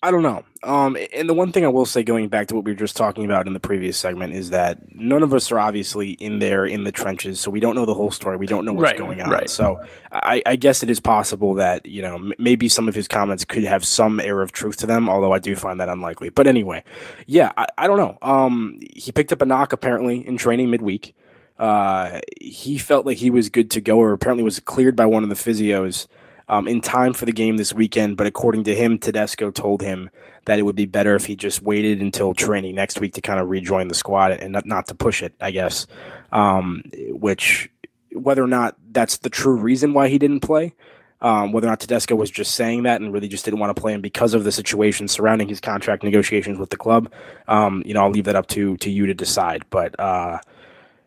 I 0.04 0.12
don't 0.12 0.22
know. 0.22 0.44
Um, 0.62 0.96
and 1.16 1.28
the 1.28 1.34
one 1.34 1.52
thing 1.52 1.66
I 1.66 1.68
will 1.70 1.86
say, 1.88 2.04
going 2.04 2.28
back 2.28 2.46
to 2.48 2.56
what 2.56 2.64
we 2.64 2.72
were 2.72 2.78
just 2.78 2.96
talking 2.96 3.26
about 3.26 3.48
in 3.48 3.54
the 3.54 3.60
previous 3.60 3.98
segment, 3.98 4.34
is 4.34 4.52
that 4.52 4.78
none 4.96 5.24
of 5.24 5.34
us 5.34 5.52
are 5.52 5.58
obviously 5.60 6.12
in 6.12 6.38
there 6.38 6.64
in 6.66 6.84
the 6.84 6.92
trenches, 6.92 7.40
so 7.40 7.50
we 7.50 7.60
don't 7.60 7.74
know 7.76 7.86
the 7.86 7.94
whole 7.96 8.12
story. 8.12 8.38
We 8.38 8.46
don't 8.46 8.66
know 8.66 8.74
what's 8.74 8.92
Right, 8.92 8.98
going 8.98 9.20
on. 9.22 9.30
right. 9.32 9.50
So 9.50 9.84
I, 10.12 10.44
I 10.46 10.58
guess 10.58 10.84
it 10.84 10.92
is 10.92 11.00
possible 11.00 11.56
that 11.56 11.88
you 11.88 12.04
know 12.04 12.16
m- 12.16 12.34
maybe 12.38 12.70
some 12.70 12.88
of 12.88 12.94
his 12.94 13.08
comments 13.08 13.46
could 13.46 13.64
have 13.64 13.84
some 13.84 14.20
air 14.20 14.42
of 14.44 14.52
truth 14.52 14.78
to 14.78 14.86
them, 14.86 15.10
although 15.10 15.32
I 15.34 15.40
do 15.40 15.56
find 15.56 15.80
that 15.80 15.90
unlikely. 15.90 16.30
But 16.30 16.46
anyway, 16.46 16.84
yeah, 17.26 17.52
I, 17.58 17.66
I 17.80 17.88
don't 17.88 17.98
know. 17.98 18.18
Um, 18.22 18.80
he 18.96 19.12
picked 19.12 19.32
up 19.32 19.42
a 19.42 19.46
knock 19.46 19.74
apparently 19.74 20.28
in 20.28 20.38
training 20.38 20.70
midweek. 20.70 21.16
Uh, 21.58 22.20
he 22.42 22.78
felt 22.78 23.06
like 23.06 23.18
he 23.18 23.30
was 23.30 23.50
good 23.50 23.72
to 23.72 23.82
go, 23.82 23.98
or 23.98 24.12
apparently 24.12 24.44
was 24.44 24.60
cleared 24.60 24.96
by 24.96 25.06
one 25.06 25.24
of 25.24 25.30
the 25.30 25.36
physios 25.36 26.08
um, 26.48 26.68
in 26.68 26.82
time 26.82 27.14
for 27.14 27.26
the 27.26 27.32
game 27.32 27.58
this 27.58 27.74
weekend. 27.74 28.18
But 28.18 28.28
according 28.28 28.66
to 28.66 28.76
him, 28.76 28.98
Tedesco 28.98 29.52
told 29.52 29.82
him 29.82 30.10
that 30.46 30.60
it 30.60 30.64
would 30.64 30.76
be 30.76 30.86
better 30.86 31.16
if 31.16 31.26
he 31.26 31.36
just 31.36 31.62
waited 31.62 32.02
until 32.02 32.34
training 32.34 32.76
next 32.76 33.00
week 33.00 33.14
to 33.14 33.22
kind 33.22 33.40
of 33.40 33.50
rejoin 33.50 33.88
the 33.88 33.96
squad 33.96 34.32
and 34.32 34.54
not, 34.54 34.66
not 34.66 34.88
to 34.88 34.96
push 34.96 35.24
it, 35.24 35.34
I 35.42 35.52
guess. 35.52 35.88
Um, 36.32 36.84
which, 37.10 37.70
whether 38.12 38.44
or 38.44 38.48
not 38.48 38.76
that's 38.92 39.18
the 39.18 39.30
true 39.30 39.56
reason 39.56 39.94
why 39.94 40.10
he 40.10 40.20
didn't 40.20 40.42
play, 40.42 40.74
um, 41.22 41.52
whether 41.52 41.68
or 41.68 41.72
not 41.72 41.80
Tedesco 41.80 42.16
was 42.16 42.30
just 42.30 42.54
saying 42.54 42.84
that 42.84 43.02
and 43.02 43.12
really 43.12 43.28
just 43.28 43.46
didn't 43.46 43.60
want 43.60 43.76
to 43.76 43.82
play 43.82 43.94
him 43.94 44.02
because 44.02 44.34
of 44.34 44.44
the 44.44 44.52
situation 44.52 45.08
surrounding 45.08 45.48
his 45.48 45.60
contract 45.60 46.04
negotiations 46.04 46.60
with 46.60 46.70
the 46.70 46.78
club, 46.78 47.12
um, 47.48 47.82
you 47.86 47.94
know, 47.94 48.02
I'll 48.02 48.12
leave 48.12 48.26
that 48.26 48.36
up 48.36 48.48
to 48.48 48.78
to 48.78 48.92
you 48.92 49.08
to 49.08 49.14
decide. 49.14 49.66
But 49.70 50.00
uh, 50.00 50.40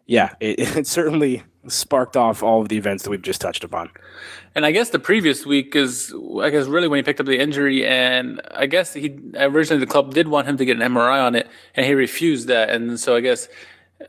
yeah, 0.08 0.34
it, 0.40 0.58
it 0.76 0.86
certainly 0.88 1.44
sparked 1.68 2.16
off 2.16 2.42
all 2.42 2.62
of 2.62 2.68
the 2.68 2.76
events 2.76 3.04
that 3.04 3.10
we've 3.10 3.22
just 3.22 3.40
touched 3.40 3.62
upon. 3.62 3.90
And 4.54 4.66
I 4.66 4.72
guess 4.72 4.90
the 4.90 4.98
previous 4.98 5.46
week 5.46 5.76
is, 5.76 6.12
I 6.42 6.50
guess, 6.50 6.66
really 6.66 6.88
when 6.88 6.96
he 6.96 7.02
picked 7.02 7.20
up 7.20 7.26
the 7.26 7.38
injury, 7.38 7.86
and 7.86 8.40
I 8.50 8.66
guess 8.66 8.94
he 8.94 9.20
originally 9.36 9.78
the 9.78 9.90
club 9.90 10.14
did 10.14 10.26
want 10.26 10.48
him 10.48 10.56
to 10.56 10.64
get 10.64 10.80
an 10.80 10.92
MRI 10.94 11.24
on 11.24 11.36
it, 11.36 11.46
and 11.76 11.86
he 11.86 11.94
refused 11.94 12.48
that. 12.48 12.70
And 12.70 12.98
so 12.98 13.14
I 13.14 13.20
guess 13.20 13.48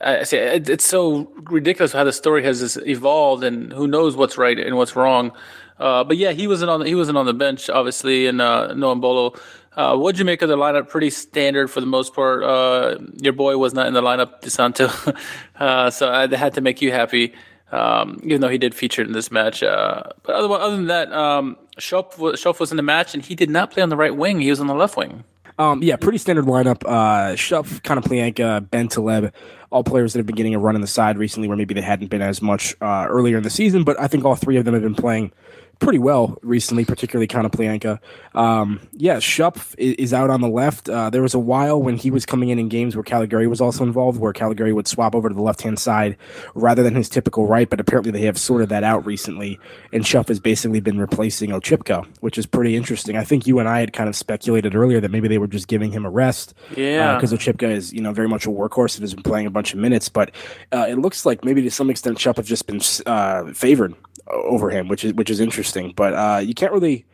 I 0.01 0.23
see 0.23 0.38
it, 0.38 0.69
it's 0.69 0.85
so 0.85 1.31
ridiculous 1.43 1.91
how 1.91 2.03
the 2.03 2.13
story 2.13 2.43
has 2.43 2.77
evolved, 2.88 3.43
and 3.43 3.71
who 3.73 3.88
knows 3.88 4.15
what's 4.15 4.38
right 4.38 4.57
and 4.57 4.77
what's 4.77 4.95
wrong. 4.95 5.33
Uh, 5.77 6.03
but 6.03 6.17
yeah, 6.17 6.31
he 6.31 6.47
wasn't 6.47 6.69
on 6.69 6.85
he 6.85 6.95
wasn't 6.95 7.17
on 7.17 7.25
the 7.25 7.33
bench 7.33 7.69
obviously, 7.69 8.25
and 8.25 8.41
uh, 8.41 8.73
no 8.73 8.95
Embolo. 8.95 9.39
Uh, 9.75 9.95
what'd 9.95 10.19
you 10.19 10.25
make 10.25 10.41
of 10.41 10.49
the 10.49 10.58
lineup? 10.58 10.89
Pretty 10.89 11.10
standard 11.10 11.69
for 11.69 11.79
the 11.79 11.88
most 11.88 12.13
part. 12.13 12.43
Uh, 12.43 12.97
your 13.21 13.34
boy 13.34 13.58
was 13.58 13.73
not 13.73 13.88
in 13.88 13.93
the 13.93 14.01
lineup, 14.01 14.41
Di 14.41 14.49
Santo, 14.49 14.89
uh, 15.60 15.89
so 15.89 16.12
I 16.12 16.27
had 16.36 16.55
to 16.55 16.62
make 16.62 16.82
you 16.82 16.91
happy 16.91 17.34
um, 17.71 18.19
even 18.23 18.41
though 18.41 18.49
he 18.49 18.58
did 18.58 18.73
feature 18.73 19.01
in 19.01 19.12
this 19.12 19.32
match. 19.32 19.62
Uh, 19.63 20.03
but 20.23 20.36
other, 20.36 20.53
other 20.53 20.75
than 20.75 20.88
that, 20.88 21.12
um, 21.12 21.58
Schöpf, 21.77 22.17
was, 22.17 22.41
Schöpf 22.41 22.60
was 22.60 22.71
in 22.71 22.77
the 22.77 22.84
match, 22.84 23.13
and 23.13 23.23
he 23.23 23.36
did 23.36 23.49
not 23.49 23.71
play 23.71 23.84
on 23.84 23.89
the 23.89 23.97
right 23.97 24.15
wing. 24.15 24.41
He 24.41 24.49
was 24.49 24.60
on 24.60 24.67
the 24.67 24.75
left 24.75 24.97
wing. 24.97 25.23
Um, 25.58 25.84
yeah, 25.84 25.97
pretty 25.97 26.17
standard 26.17 26.45
lineup. 26.45 26.84
Uh, 26.86 27.36
Schöpf, 27.36 27.82
Konoplyanka, 27.82 28.67
Bentaleb, 28.69 29.34
all 29.71 29.84
players 29.84 30.13
that 30.13 30.19
have 30.19 30.25
been 30.25 30.36
getting 30.36 30.55
a 30.55 30.60
run 30.60 30.75
in 30.75 30.82
the 30.82 30.88
side 30.88 31.17
recently, 31.17 31.47
where 31.47 31.58
maybe 31.58 31.73
they 31.73 31.82
hadn't 31.82 32.08
been 32.08 32.21
as 32.21 32.41
much 32.41 32.75
uh, 32.82 33.05
earlier 33.10 33.38
in 33.38 33.43
the 33.43 33.49
season. 33.49 33.84
But 33.84 33.99
I 33.99 34.08
think 34.08 34.25
all 34.25 34.36
three 34.36 34.58
of 34.58 34.65
them 34.65 34.73
have 34.73 34.84
been 34.84 34.95
playing 34.95 35.32
pretty 35.79 35.99
well 35.99 36.37
recently, 36.41 36.85
particularly 36.85 37.27
Konoplyanka. 37.27 37.99
Um, 38.35 38.81
yeah, 38.93 39.17
Schöpf 39.17 39.73
is, 39.77 39.95
is 39.95 40.13
out 40.13 40.29
on 40.29 40.41
the 40.41 40.47
left. 40.47 40.89
Uh, 40.89 41.09
there 41.09 41.21
was 41.21 41.33
a 41.33 41.39
while 41.39 41.81
when 41.81 41.95
he 41.97 42.11
was 42.11 42.25
coming 42.25 42.49
in 42.49 42.59
in 42.59 42.69
games 42.69 42.95
where 42.95 43.03
Caligiuri 43.03 43.49
was 43.49 43.61
also 43.61 43.83
involved, 43.83 44.19
where 44.19 44.33
Caligiuri 44.33 44.73
would 44.73 44.87
swap 44.87 45.15
over 45.15 45.29
to 45.29 45.35
the 45.35 45.41
left 45.41 45.61
hand 45.61 45.79
side 45.79 46.17
rather 46.53 46.83
than 46.83 46.95
his 46.95 47.09
typical 47.09 47.47
right. 47.47 47.69
But 47.69 47.79
apparently 47.79 48.11
they 48.11 48.23
have 48.23 48.37
sorted 48.37 48.69
that 48.69 48.83
out 48.83 49.05
recently, 49.05 49.59
and 49.93 50.03
Schöpf 50.03 50.27
has 50.27 50.39
basically 50.39 50.81
been 50.81 50.99
replacing 50.99 51.51
Oczipka, 51.51 52.05
which 52.19 52.37
is 52.37 52.45
pretty 52.45 52.75
interesting. 52.75 53.17
I 53.17 53.23
think 53.23 53.47
you 53.47 53.59
and 53.59 53.69
I 53.69 53.79
had 53.79 53.93
kind 53.93 54.09
of 54.09 54.15
speculated 54.15 54.75
earlier 54.75 54.99
that 54.99 55.11
maybe 55.11 55.27
they 55.27 55.37
were 55.37 55.47
just 55.47 55.67
giving 55.67 55.91
him 55.91 56.05
a 56.05 56.09
rest. 56.09 56.53
Yeah. 56.75 57.15
Because 57.15 57.33
Oczipka 57.33 57.69
is, 57.69 57.93
you 57.93 58.01
know, 58.01 58.11
very 58.11 58.27
much 58.27 58.45
a 58.45 58.49
workhorse 58.49 58.95
and 58.95 59.03
has 59.03 59.13
been 59.13 59.23
playing 59.23 59.47
a 59.47 59.51
bunch 59.51 59.73
of 59.73 59.79
minutes. 59.79 60.09
But 60.09 60.31
uh, 60.71 60.85
it 60.89 60.97
looks 60.99 61.25
like 61.25 61.43
maybe 61.45 61.61
to 61.61 61.71
some 61.71 61.89
extent 61.89 62.17
Schöpf 62.17 62.37
has 62.37 62.47
just 62.47 62.67
been 62.67 62.81
uh, 63.05 63.53
favored 63.53 63.95
over 64.29 64.69
him, 64.69 64.87
which 64.87 65.03
is 65.03 65.13
which 65.13 65.29
is 65.29 65.39
interesting. 65.39 65.93
But 65.95 66.13
uh, 66.13 66.39
you 66.39 66.53
can't 66.53 66.71
really 66.71 67.05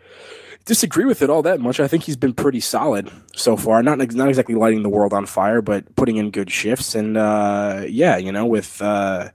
disagree 0.66 1.06
with 1.06 1.22
it 1.22 1.30
all 1.30 1.44
that 1.44 1.60
much. 1.60 1.80
I 1.80 1.88
think 1.88 2.04
he's 2.04 2.18
been 2.18 2.34
pretty 2.34 2.60
solid 2.60 3.10
so 3.36 3.56
far. 3.56 3.82
Not 3.84 4.00
not 4.14 4.30
exactly 4.30 4.56
lighting 4.56 4.84
the 4.84 4.90
world 4.90 5.14
on 5.14 5.26
fire, 5.26 5.62
but 5.62 5.96
putting 5.96 6.18
in 6.18 6.32
good 6.32 6.52
shifts. 6.52 6.96
And 6.96 7.18
uh, 7.18 7.84
yeah, 7.88 8.18
you 8.18 8.32
know, 8.32 8.46
with 8.46 8.82
uh, 8.82 9.30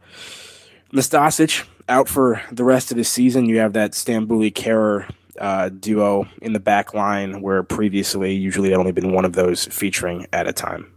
Nastasic 0.93 1.67
out 1.89 2.09
for 2.09 2.43
the 2.53 2.65
rest 2.65 2.91
of 2.91 2.97
the 2.97 3.05
season, 3.05 3.47
you 3.47 3.59
have 3.59 3.73
that 3.73 3.93
Stambouli 3.93 4.53
Kehrer 4.53 5.11
uh, 5.39 5.71
duo 5.71 6.29
in 6.43 6.53
the 6.53 6.61
back 6.61 6.95
line, 6.95 7.41
where 7.41 7.63
previously 7.63 8.33
usually 8.35 8.75
only 8.75 8.93
been 8.93 9.13
one 9.13 9.25
of 9.25 9.33
those 9.33 9.67
featuring 9.67 10.27
at 10.33 10.47
a 10.47 10.53
time. 10.53 10.93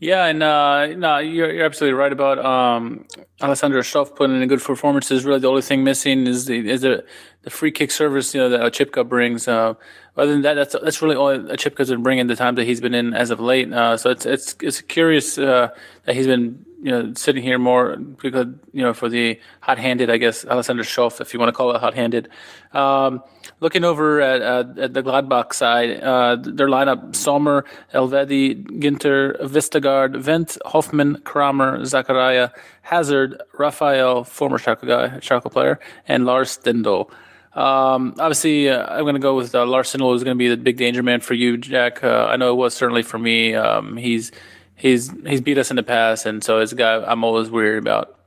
Yeah, 0.00 0.26
and 0.26 0.42
uh, 0.42 0.88
no, 0.88 1.18
you're, 1.18 1.52
you're 1.52 1.64
absolutely 1.64 1.94
right 1.94 2.12
about 2.12 2.38
um, 2.44 3.06
Alessandro 3.40 3.80
Schöpf 3.80 4.14
putting 4.14 4.36
in 4.36 4.42
a 4.42 4.46
good 4.46 4.60
performances. 4.60 5.24
Really, 5.24 5.40
the 5.40 5.48
only 5.48 5.62
thing 5.62 5.84
missing 5.84 6.26
is 6.26 6.46
the 6.46 6.68
is 6.68 6.82
the, 6.82 7.04
the 7.42 7.50
free 7.50 7.70
kick 7.70 7.90
service, 7.90 8.34
you 8.34 8.40
know, 8.40 8.48
that 8.50 8.60
Chipka 8.72 9.08
brings. 9.08 9.46
Uh, 9.46 9.74
other 10.16 10.32
than 10.32 10.42
that, 10.42 10.54
that's 10.54 10.76
that's 10.82 11.00
really 11.00 11.16
all 11.16 11.38
Chipka's 11.56 11.90
been 11.90 12.02
bringing 12.02 12.26
the 12.26 12.36
time 12.36 12.56
that 12.56 12.64
he's 12.64 12.80
been 12.80 12.92
in 12.94 13.14
as 13.14 13.30
of 13.30 13.40
late. 13.40 13.72
Uh, 13.72 13.96
so 13.96 14.10
it's 14.10 14.26
it's 14.26 14.56
it's 14.60 14.80
curious 14.80 15.38
uh, 15.38 15.68
that 16.04 16.14
he's 16.14 16.26
been 16.26 16.64
you 16.82 16.90
know 16.90 17.14
sitting 17.14 17.42
here 17.42 17.58
more 17.58 17.96
because 17.96 18.48
you 18.72 18.82
know 18.82 18.92
for 18.92 19.08
the 19.08 19.40
hot-handed, 19.60 20.10
I 20.10 20.18
guess 20.18 20.44
Alessandro 20.44 20.84
Schöpf, 20.84 21.20
if 21.20 21.32
you 21.32 21.40
want 21.40 21.48
to 21.48 21.56
call 21.56 21.74
it 21.74 21.80
hot-handed. 21.80 22.28
Um, 22.72 23.22
looking 23.64 23.82
over 23.82 24.20
at, 24.20 24.42
uh, 24.42 24.64
at 24.78 24.92
the 24.92 25.02
Gladbach 25.02 25.54
side, 25.54 26.00
uh, 26.02 26.36
their 26.36 26.68
lineup: 26.68 27.16
Sommer, 27.16 27.64
Elvedi, 27.94 28.64
Ginter, 28.78 29.40
Vestergaard, 29.40 30.22
Wendt, 30.22 30.58
Hofmann, 30.66 31.22
Kramer, 31.24 31.80
Zakaria, 31.80 32.52
Hazard, 32.82 33.42
Raffael, 33.58 34.22
former 34.22 34.58
Schalke 34.58 34.86
guy, 34.86 35.08
Schalke 35.18 35.50
player, 35.50 35.80
and 36.06 36.26
Lars 36.26 36.58
Stindl. 36.58 37.10
Um, 37.54 38.14
obviously, 38.18 38.68
uh, 38.68 38.84
I'm 38.86 39.04
going 39.04 39.14
to 39.14 39.20
go 39.20 39.34
with 39.34 39.54
uh, 39.54 39.64
Lars 39.64 39.92
Stindl, 39.92 40.12
who's 40.12 40.24
going 40.24 40.36
to 40.36 40.38
be 40.38 40.48
the 40.48 40.56
big 40.56 40.76
danger 40.76 41.02
man 41.02 41.20
for 41.20 41.34
you, 41.34 41.56
Jack. 41.56 42.04
Uh, 42.04 42.26
I 42.28 42.36
know 42.36 42.52
it 42.52 42.56
was 42.56 42.74
certainly 42.74 43.02
for 43.02 43.18
me. 43.18 43.54
Um, 43.54 43.96
he's 43.96 44.30
he's 44.76 45.10
he's 45.26 45.40
beat 45.40 45.56
us 45.56 45.70
in 45.70 45.76
the 45.76 45.82
past, 45.82 46.26
and 46.26 46.44
so 46.44 46.60
it's 46.60 46.72
a 46.72 46.76
guy 46.76 47.02
I'm 47.02 47.24
always 47.24 47.50
worried 47.50 47.78
about. 47.78 48.18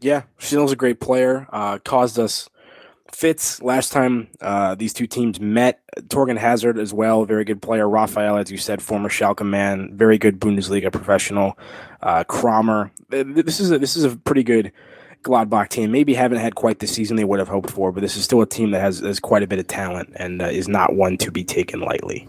Yeah, 0.00 0.22
Stindl's 0.38 0.72
a 0.72 0.76
great 0.76 1.00
player. 1.00 1.46
Uh, 1.50 1.78
caused 1.78 2.18
us 2.18 2.48
fits 3.12 3.62
last 3.62 3.92
time 3.92 4.28
uh, 4.40 4.74
these 4.74 4.92
two 4.92 5.06
teams 5.06 5.40
met. 5.40 5.80
Thorgan 6.08 6.38
Hazard 6.38 6.78
as 6.78 6.92
well, 6.92 7.24
very 7.24 7.44
good 7.44 7.62
player. 7.62 7.88
Raffael, 7.88 8.36
as 8.36 8.50
you 8.50 8.58
said, 8.58 8.82
former 8.82 9.08
Schalke 9.08 9.46
man, 9.46 9.96
very 9.96 10.18
good 10.18 10.40
Bundesliga 10.40 10.92
professional. 10.92 11.58
Uh, 12.02 12.24
Kramer, 12.24 12.90
this 13.08 13.60
is 13.60 13.70
a, 13.70 13.78
this 13.78 13.96
is 13.96 14.04
a 14.04 14.16
pretty 14.16 14.42
good 14.42 14.72
Gladbach 15.22 15.68
team. 15.68 15.90
Maybe 15.90 16.14
haven't 16.14 16.38
had 16.38 16.54
quite 16.54 16.78
the 16.78 16.86
season 16.86 17.16
they 17.16 17.24
would 17.24 17.38
have 17.38 17.48
hoped 17.48 17.70
for, 17.70 17.92
but 17.92 18.00
this 18.00 18.16
is 18.16 18.24
still 18.24 18.42
a 18.42 18.46
team 18.46 18.70
that 18.70 18.80
has, 18.80 19.00
has 19.00 19.20
quite 19.20 19.42
a 19.42 19.46
bit 19.46 19.58
of 19.58 19.66
talent 19.66 20.12
and 20.16 20.42
uh, 20.42 20.46
is 20.46 20.68
not 20.68 20.94
one 20.94 21.16
to 21.18 21.30
be 21.30 21.44
taken 21.44 21.80
lightly. 21.80 22.28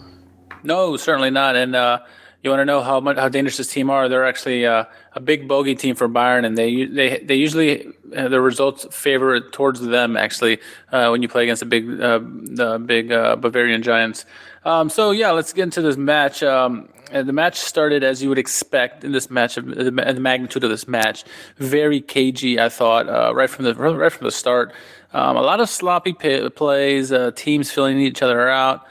No, 0.63 0.97
certainly 0.97 1.29
not. 1.29 1.55
And 1.55 1.75
uh, 1.75 1.99
you 2.43 2.49
want 2.49 2.61
to 2.61 2.65
know 2.65 2.81
how 2.81 2.99
much 2.99 3.17
how 3.17 3.29
dangerous 3.29 3.57
this 3.57 3.71
team 3.71 3.89
are? 3.89 4.07
They're 4.07 4.25
actually 4.25 4.65
uh, 4.65 4.85
a 5.13 5.19
big 5.19 5.47
bogey 5.47 5.75
team 5.75 5.95
for 5.95 6.07
Bayern, 6.07 6.45
and 6.45 6.57
they 6.57 6.85
they 6.85 7.19
they 7.19 7.35
usually 7.35 7.87
uh, 8.15 8.27
the 8.27 8.39
results 8.39 8.85
favor 8.91 9.39
towards 9.39 9.81
them. 9.81 10.15
Actually, 10.15 10.59
uh, 10.91 11.09
when 11.09 11.21
you 11.21 11.27
play 11.27 11.43
against 11.43 11.61
the 11.61 11.65
big 11.65 11.89
uh, 11.99 12.19
the 12.19 12.81
big 12.83 13.11
uh, 13.11 13.35
Bavarian 13.35 13.81
giants. 13.81 14.25
Um, 14.65 14.89
so 14.89 15.11
yeah, 15.11 15.31
let's 15.31 15.51
get 15.53 15.63
into 15.63 15.81
this 15.81 15.97
match. 15.97 16.43
Um, 16.43 16.89
the 17.11 17.33
match 17.33 17.57
started 17.57 18.03
as 18.03 18.21
you 18.21 18.29
would 18.29 18.37
expect 18.37 19.03
in 19.03 19.13
this 19.13 19.31
match 19.31 19.57
of 19.57 19.65
the, 19.65 19.91
the 19.91 20.19
magnitude 20.19 20.63
of 20.63 20.69
this 20.69 20.87
match. 20.87 21.23
Very 21.57 22.01
cagey, 22.01 22.59
I 22.59 22.69
thought, 22.69 23.07
uh, 23.07 23.33
right 23.33 23.49
from 23.49 23.65
the 23.65 23.73
right 23.73 24.11
from 24.11 24.25
the 24.25 24.31
start. 24.31 24.73
Um, 25.13 25.37
a 25.37 25.41
lot 25.41 25.59
of 25.59 25.69
sloppy 25.69 26.13
plays, 26.13 27.13
teams 27.35 27.71
filling 27.71 27.97
each 27.97 28.21
other 28.21 28.49
out, 28.49 28.85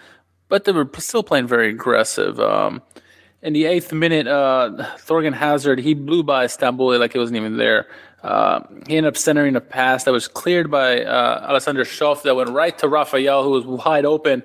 but 0.48 0.64
they 0.64 0.72
were 0.72 0.88
still 0.98 1.22
playing 1.22 1.46
very 1.46 1.70
aggressive. 1.70 2.40
Um, 2.40 2.82
in 3.42 3.52
the 3.52 3.64
eighth 3.66 3.92
minute, 3.92 4.26
uh, 4.26 4.70
Thorgan 4.98 5.34
Hazard 5.34 5.78
he 5.78 5.94
blew 5.94 6.22
by 6.22 6.46
Stambouli 6.46 6.98
like 6.98 7.12
he 7.12 7.18
wasn't 7.18 7.36
even 7.36 7.56
there. 7.56 7.86
Uh, 8.22 8.60
he 8.88 8.96
ended 8.96 9.12
up 9.12 9.16
centering 9.16 9.54
a 9.54 9.60
pass 9.60 10.04
that 10.04 10.12
was 10.12 10.26
cleared 10.26 10.70
by 10.70 11.04
uh, 11.04 11.46
Alexander 11.48 11.84
Schöpf 11.84 12.22
that 12.22 12.34
went 12.34 12.50
right 12.50 12.76
to 12.78 12.88
Raffael, 12.88 13.44
who 13.44 13.50
was 13.50 13.64
wide 13.64 14.04
open. 14.04 14.42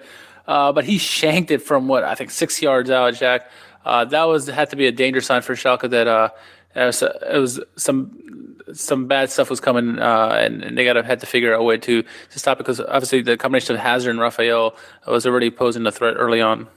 Uh, 0.47 0.71
but 0.71 0.83
he 0.83 0.97
shanked 0.97 1.51
it 1.51 1.61
from 1.61 1.87
what 1.87 2.03
I 2.03 2.15
think 2.15 2.29
six 2.29 2.61
yards 2.61 2.89
out, 2.89 3.13
Jack. 3.13 3.49
Uh, 3.85 4.05
that 4.05 4.23
was 4.25 4.47
had 4.47 4.69
to 4.71 4.75
be 4.75 4.85
a 4.85 4.91
danger 4.91 5.21
sign 5.21 5.41
for 5.41 5.55
Schalke 5.55 5.89
that 5.89 6.07
uh, 6.07 6.29
it 6.75 6.85
was, 6.85 7.01
it 7.01 7.37
was 7.37 7.59
some 7.75 8.57
some 8.73 9.07
bad 9.07 9.29
stuff 9.29 9.49
was 9.49 9.59
coming, 9.59 9.99
uh, 9.99 10.37
and, 10.39 10.63
and, 10.63 10.77
they 10.77 10.85
got 10.85 10.93
to 10.93 11.03
had 11.03 11.19
to 11.19 11.25
figure 11.25 11.53
out 11.53 11.59
a 11.59 11.63
way 11.63 11.77
to 11.77 12.03
to 12.03 12.39
stop 12.39 12.57
it 12.57 12.59
because 12.59 12.79
obviously 12.79 13.21
the 13.21 13.37
combination 13.37 13.75
of 13.75 13.81
Hazard 13.81 14.11
and 14.11 14.19
Raffael 14.19 14.75
was 15.07 15.25
already 15.25 15.49
posing 15.49 15.85
a 15.85 15.91
threat 15.91 16.15
early 16.17 16.41
on. 16.41 16.67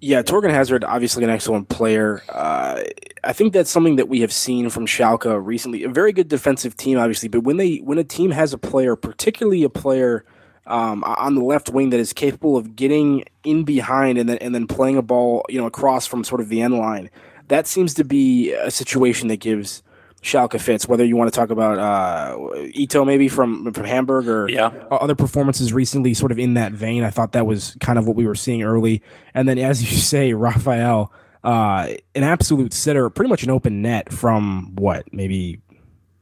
Yeah, 0.00 0.22
Thorgan 0.22 0.50
Hazard, 0.50 0.84
obviously 0.84 1.24
an 1.24 1.30
excellent 1.30 1.70
player. 1.70 2.22
Uh, 2.28 2.82
I 3.22 3.32
think 3.32 3.52
that's 3.52 3.70
something 3.70 3.96
that 3.96 4.08
we 4.08 4.20
have 4.20 4.32
seen 4.32 4.68
from 4.68 4.86
Schalke 4.86 5.40
recently. 5.42 5.82
A 5.84 5.88
very 5.88 6.12
good 6.12 6.28
defensive 6.28 6.76
team, 6.76 6.98
obviously, 6.98 7.28
but 7.28 7.40
when 7.40 7.56
they 7.56 7.76
when 7.76 7.98
a 7.98 8.04
team 8.04 8.30
has 8.32 8.52
a 8.52 8.58
player, 8.58 8.96
particularly 8.96 9.62
a 9.62 9.70
player 9.70 10.24
um, 10.66 11.04
on 11.04 11.36
the 11.36 11.42
left 11.44 11.70
wing 11.70 11.90
that 11.90 12.00
is 12.00 12.12
capable 12.12 12.56
of 12.56 12.76
getting 12.76 13.24
in 13.44 13.64
behind 13.64 14.18
and 14.18 14.28
then 14.28 14.36
and 14.38 14.54
then 14.54 14.66
playing 14.66 14.98
a 14.98 15.02
ball, 15.02 15.46
you 15.48 15.58
know, 15.58 15.66
across 15.66 16.06
from 16.06 16.22
sort 16.22 16.42
of 16.42 16.50
the 16.50 16.60
end 16.60 16.74
line, 16.74 17.08
that 17.48 17.66
seems 17.66 17.94
to 17.94 18.04
be 18.04 18.52
a 18.52 18.70
situation 18.70 19.28
that 19.28 19.40
gives 19.40 19.82
Schalke 20.24 20.58
fits. 20.58 20.88
Whether 20.88 21.04
you 21.04 21.16
want 21.16 21.32
to 21.32 21.38
talk 21.38 21.50
about 21.50 21.78
uh, 21.78 22.64
Ito 22.72 23.04
maybe 23.04 23.28
from 23.28 23.72
from 23.72 23.84
Hamburg 23.84 24.26
or 24.26 24.48
yeah. 24.48 24.68
other 24.90 25.14
performances 25.14 25.72
recently, 25.72 26.14
sort 26.14 26.32
of 26.32 26.38
in 26.38 26.54
that 26.54 26.72
vein. 26.72 27.04
I 27.04 27.10
thought 27.10 27.32
that 27.32 27.46
was 27.46 27.76
kind 27.80 27.98
of 27.98 28.06
what 28.06 28.16
we 28.16 28.26
were 28.26 28.34
seeing 28.34 28.62
early. 28.62 29.02
And 29.34 29.46
then, 29.46 29.58
as 29.58 29.82
you 29.82 29.98
say, 29.98 30.32
Raffael, 30.32 31.12
uh, 31.44 31.92
an 32.14 32.24
absolute 32.24 32.72
sitter, 32.72 33.10
pretty 33.10 33.28
much 33.28 33.42
an 33.42 33.50
open 33.50 33.82
net 33.82 34.10
from 34.10 34.74
what 34.76 35.12
maybe 35.12 35.60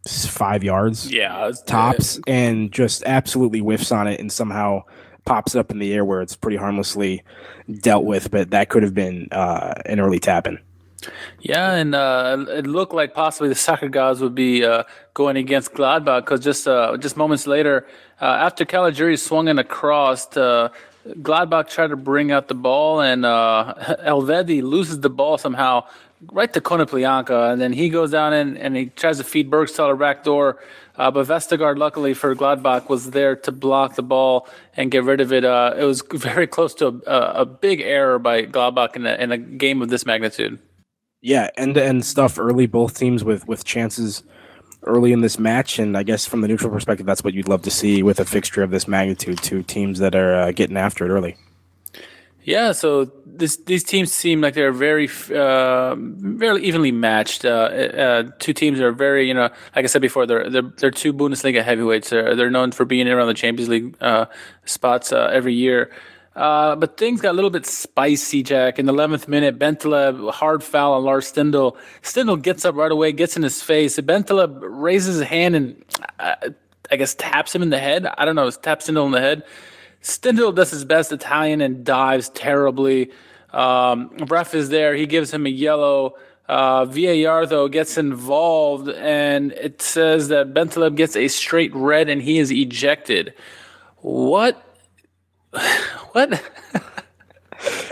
five 0.08 0.64
yards, 0.64 1.10
yeah, 1.10 1.52
tops, 1.66 2.18
and 2.26 2.72
just 2.72 3.04
absolutely 3.04 3.60
whiffs 3.60 3.92
on 3.92 4.08
it 4.08 4.18
and 4.18 4.32
somehow 4.32 4.82
pops 5.24 5.54
it 5.54 5.60
up 5.60 5.70
in 5.70 5.78
the 5.78 5.94
air 5.94 6.04
where 6.04 6.20
it's 6.20 6.34
pretty 6.34 6.56
harmlessly 6.56 7.22
dealt 7.80 8.04
with. 8.04 8.32
But 8.32 8.50
that 8.50 8.68
could 8.68 8.82
have 8.82 8.94
been 8.94 9.28
uh, 9.30 9.74
an 9.86 10.00
early 10.00 10.18
tap 10.18 10.48
in. 10.48 10.58
Yeah, 11.40 11.72
and 11.74 11.94
uh, 11.94 12.44
it 12.48 12.66
looked 12.66 12.94
like 12.94 13.14
possibly 13.14 13.48
the 13.48 13.54
soccer 13.54 13.88
gods 13.88 14.20
would 14.20 14.34
be 14.34 14.64
uh, 14.64 14.84
going 15.14 15.36
against 15.36 15.72
Gladbach 15.72 16.24
because 16.24 16.40
just 16.40 16.68
uh, 16.68 16.96
just 16.96 17.16
moments 17.16 17.46
later, 17.46 17.86
uh, 18.20 18.24
after 18.24 18.64
Caligiuri 18.64 19.18
swung 19.18 19.48
in 19.48 19.58
across, 19.58 20.36
uh, 20.36 20.68
Gladbach 21.06 21.68
tried 21.68 21.88
to 21.88 21.96
bring 21.96 22.30
out 22.30 22.48
the 22.48 22.54
ball, 22.54 23.00
and 23.00 23.24
uh, 23.24 23.74
Elvedi 24.06 24.62
loses 24.62 25.00
the 25.00 25.10
ball 25.10 25.38
somehow 25.38 25.86
right 26.30 26.52
to 26.52 26.60
Konoplyanka, 26.60 27.52
and 27.52 27.60
then 27.60 27.72
he 27.72 27.88
goes 27.88 28.12
down 28.12 28.32
in 28.32 28.56
and 28.56 28.76
he 28.76 28.86
tries 28.86 29.18
to 29.18 29.24
feed 29.24 29.50
Burgstaller 29.50 29.98
back 29.98 30.22
door. 30.22 30.58
Uh, 30.94 31.10
but 31.10 31.26
Vestergaard, 31.26 31.78
luckily 31.78 32.12
for 32.14 32.34
Gladbach, 32.36 32.88
was 32.88 33.10
there 33.10 33.34
to 33.34 33.50
block 33.50 33.94
the 33.94 34.02
ball 34.02 34.46
and 34.76 34.90
get 34.90 35.04
rid 35.04 35.20
of 35.20 35.32
it. 35.32 35.44
Uh, 35.44 35.74
it 35.76 35.84
was 35.84 36.02
very 36.12 36.46
close 36.46 36.74
to 36.74 37.00
a, 37.06 37.40
a 37.40 37.46
big 37.46 37.80
error 37.80 38.18
by 38.18 38.42
Gladbach 38.42 38.94
in 38.94 39.06
a, 39.06 39.14
in 39.14 39.32
a 39.32 39.38
game 39.38 39.82
of 39.82 39.88
this 39.88 40.04
magnitude 40.06 40.60
yeah, 41.22 41.48
end 41.56 41.76
to 41.76 41.85
end 41.85 42.04
stuff 42.04 42.38
early, 42.38 42.66
both 42.66 42.98
teams 42.98 43.24
with 43.24 43.46
with 43.46 43.64
chances 43.64 44.22
early 44.82 45.12
in 45.12 45.20
this 45.20 45.38
match, 45.38 45.78
and 45.78 45.96
I 45.96 46.02
guess 46.02 46.26
from 46.26 46.40
the 46.40 46.48
neutral 46.48 46.70
perspective, 46.70 47.06
that's 47.06 47.22
what 47.24 47.32
you'd 47.32 47.48
love 47.48 47.62
to 47.62 47.70
see 47.70 48.02
with 48.02 48.20
a 48.20 48.24
fixture 48.24 48.62
of 48.62 48.70
this 48.70 48.88
magnitude. 48.88 49.38
Two 49.38 49.62
teams 49.62 50.00
that 50.00 50.14
are 50.14 50.35
uh, 50.35 50.52
getting 50.52 50.76
after 50.76 51.06
it 51.06 51.11
early. 51.11 51.37
Yeah, 52.44 52.72
so 52.72 53.04
this, 53.24 53.56
these 53.56 53.85
teams 53.85 54.12
seem 54.12 54.40
like 54.40 54.54
they're 54.54 54.72
very, 54.72 55.08
uh, 55.32 55.94
very 55.96 56.61
evenly 56.64 56.90
matched. 56.90 57.44
Uh, 57.44 57.48
uh, 57.48 58.30
two 58.40 58.52
teams 58.52 58.80
are 58.80 58.90
very, 58.90 59.28
you 59.28 59.35
know, 59.35 59.48
like 59.76 59.85
I 59.85 59.87
said 59.87 60.02
before, 60.02 60.26
they're 60.26 60.50
they're, 60.50 60.62
they're 60.62 60.90
two 60.90 61.12
Bundesliga 61.12 61.62
heavyweights. 61.62 62.11
They're, 62.11 62.35
they're 62.35 62.50
known 62.50 62.72
for 62.72 62.85
being 62.85 63.06
around 63.06 63.28
the 63.28 63.35
Champions 63.35 63.68
League 63.68 63.96
uh, 64.00 64.26
spots 64.64 65.12
uh, 65.12 65.30
every 65.32 65.54
year. 65.54 65.92
Uh, 66.35 66.75
but 66.77 66.97
things 66.97 67.21
got 67.21 67.33
a 67.33 67.35
little 67.35 67.51
bit 67.51 67.66
spicy, 67.66 68.42
Jack. 68.42 68.79
In 68.79 68.87
the 68.87 68.92
11th 68.92 69.29
minute, 69.29 69.59
Bentaleb, 69.59 70.31
hard 70.33 70.62
foul 70.62 70.95
on 70.95 71.05
Lars 71.05 71.31
Stindl. 71.31 71.77
Stindl 72.03 72.40
gets 72.40 72.64
up 72.64 72.75
right 72.75 72.90
away, 72.90 73.12
gets 73.12 73.37
in 73.37 73.42
his 73.42 73.62
face. 73.62 73.99
Bentaleb 74.01 74.59
raises 74.62 75.16
his 75.16 75.29
hand 75.29 75.55
and 75.55 75.85
uh, 76.18 76.35
I 76.90 76.97
guess 76.97 77.14
taps 77.14 77.55
him 77.55 77.62
in 77.62 77.71
the 77.71 77.79
head. 77.79 78.07
I 78.07 78.25
don't 78.25 78.37
know, 78.37 78.51
taps 78.51 78.88
Stindl 78.88 79.07
in 79.07 79.12
the 79.12 79.21
head. 79.21 79.42
Stindl 80.03 80.55
does 80.55 80.71
his 80.71 80.85
best 80.85 81.12
Italian 81.12 81.61
and 81.61 81.85
dives 81.85 82.31
terribly. 82.31 83.11
Um, 83.51 84.11
ref 84.29 84.55
is 84.55 84.71
there. 84.71 84.95
He 84.95 85.07
gives 85.07 85.33
him 85.33 85.47
a 85.47 85.51
yellow. 85.51 86.16
Uh, 86.49 86.87
VAR, 86.87 87.47
though, 87.47 87.68
gets 87.68 87.97
involved 87.97 88.88
and 88.88 89.53
it 89.53 89.81
says 89.81 90.29
that 90.29 90.53
Bentaleb 90.53 90.97
gets 90.97 91.14
a 91.14 91.29
straight 91.29 91.75
red 91.75 92.09
and 92.09 92.21
he 92.21 92.38
is 92.38 92.51
ejected. 92.51 93.35
What 93.99 94.71
what? 96.12 96.42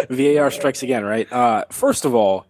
VAR 0.08 0.50
strikes 0.50 0.82
again, 0.82 1.04
right? 1.04 1.30
Uh, 1.32 1.64
first 1.70 2.04
of 2.04 2.14
all, 2.14 2.46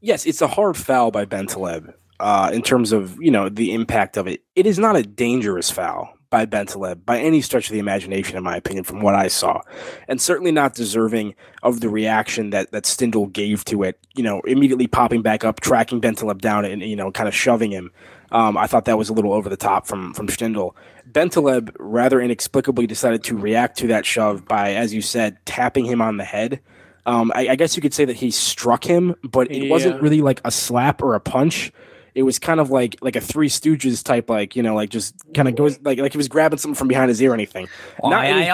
yes, 0.00 0.26
it's 0.26 0.40
a 0.40 0.46
hard 0.46 0.76
foul 0.76 1.10
by 1.10 1.24
Bentaleb 1.24 1.92
uh, 2.20 2.50
in 2.52 2.62
terms 2.62 2.92
of 2.92 3.20
you 3.20 3.30
know 3.30 3.48
the 3.48 3.74
impact 3.74 4.16
of 4.16 4.26
it. 4.26 4.42
It 4.54 4.66
is 4.66 4.78
not 4.78 4.96
a 4.96 5.02
dangerous 5.02 5.70
foul 5.70 6.15
by 6.30 6.46
Bentaleb 6.46 7.04
by 7.04 7.18
any 7.18 7.40
stretch 7.40 7.68
of 7.68 7.72
the 7.72 7.78
imagination, 7.78 8.36
in 8.36 8.42
my 8.42 8.56
opinion, 8.56 8.84
from 8.84 9.00
what 9.00 9.14
I 9.14 9.28
saw, 9.28 9.60
and 10.08 10.20
certainly 10.20 10.52
not 10.52 10.74
deserving 10.74 11.34
of 11.62 11.80
the 11.80 11.88
reaction 11.88 12.50
that 12.50 12.72
that 12.72 12.84
Stindl 12.84 13.32
gave 13.32 13.64
to 13.66 13.82
it. 13.82 13.98
You 14.14 14.22
know, 14.22 14.40
immediately 14.40 14.86
popping 14.86 15.22
back 15.22 15.44
up, 15.44 15.60
tracking 15.60 16.00
Bentaleb 16.00 16.40
down, 16.40 16.64
and 16.64 16.82
you 16.82 16.96
know, 16.96 17.10
kind 17.10 17.28
of 17.28 17.34
shoving 17.34 17.70
him. 17.70 17.92
Um, 18.32 18.56
I 18.56 18.66
thought 18.66 18.86
that 18.86 18.98
was 18.98 19.08
a 19.08 19.12
little 19.12 19.32
over 19.32 19.48
the 19.48 19.56
top 19.56 19.86
from 19.86 20.12
from 20.14 20.28
Stindl. 20.28 20.74
Bentaleb 21.10 21.74
rather 21.78 22.20
inexplicably 22.20 22.86
decided 22.86 23.22
to 23.24 23.36
react 23.36 23.78
to 23.78 23.86
that 23.88 24.04
shove 24.04 24.44
by, 24.46 24.74
as 24.74 24.92
you 24.92 25.00
said, 25.00 25.38
tapping 25.46 25.84
him 25.84 26.02
on 26.02 26.16
the 26.16 26.24
head. 26.24 26.60
Um, 27.06 27.30
I, 27.36 27.50
I, 27.50 27.54
guess 27.54 27.76
you 27.76 27.82
could 27.82 27.94
say 27.94 28.04
that 28.04 28.16
he 28.16 28.32
struck 28.32 28.82
him, 28.82 29.14
but 29.22 29.48
it 29.52 29.62
yeah. 29.62 29.70
wasn't 29.70 30.02
really 30.02 30.22
like 30.22 30.40
a 30.44 30.50
slap 30.50 31.00
or 31.00 31.14
a 31.14 31.20
punch. 31.20 31.70
It 32.16 32.22
was 32.22 32.38
kind 32.38 32.60
of 32.60 32.70
like 32.70 32.96
like 33.02 33.14
a 33.14 33.20
Three 33.20 33.50
Stooges 33.50 34.02
type, 34.02 34.30
like 34.30 34.56
you 34.56 34.62
know, 34.62 34.74
like 34.74 34.88
just 34.88 35.14
kind 35.34 35.48
of 35.48 35.54
goes 35.54 35.78
like 35.82 35.98
like 35.98 36.12
he 36.12 36.16
was 36.16 36.28
grabbing 36.28 36.58
something 36.58 36.74
from 36.74 36.88
behind 36.88 37.10
his 37.10 37.20
ear 37.20 37.32
or 37.32 37.34
anything. 37.34 37.68
Not 38.10 38.24
anything. 38.30 38.46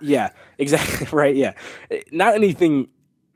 Yeah, 0.00 0.30
exactly. 0.58 1.08
Right. 1.12 1.34
Yeah, 1.34 1.54
not 2.12 2.34
anything 2.36 2.86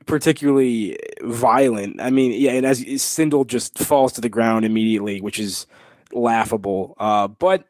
particularly 0.05 0.97
violent. 1.23 1.99
I 1.99 2.09
mean, 2.09 2.31
yeah, 2.39 2.51
and 2.51 2.65
as 2.65 2.81
Stindl 2.83 3.45
just 3.45 3.77
falls 3.77 4.13
to 4.13 4.21
the 4.21 4.29
ground 4.29 4.63
immediately, 4.63 5.19
which 5.19 5.39
is 5.39 5.67
laughable. 6.13 6.95
Uh, 6.97 7.27
but 7.27 7.65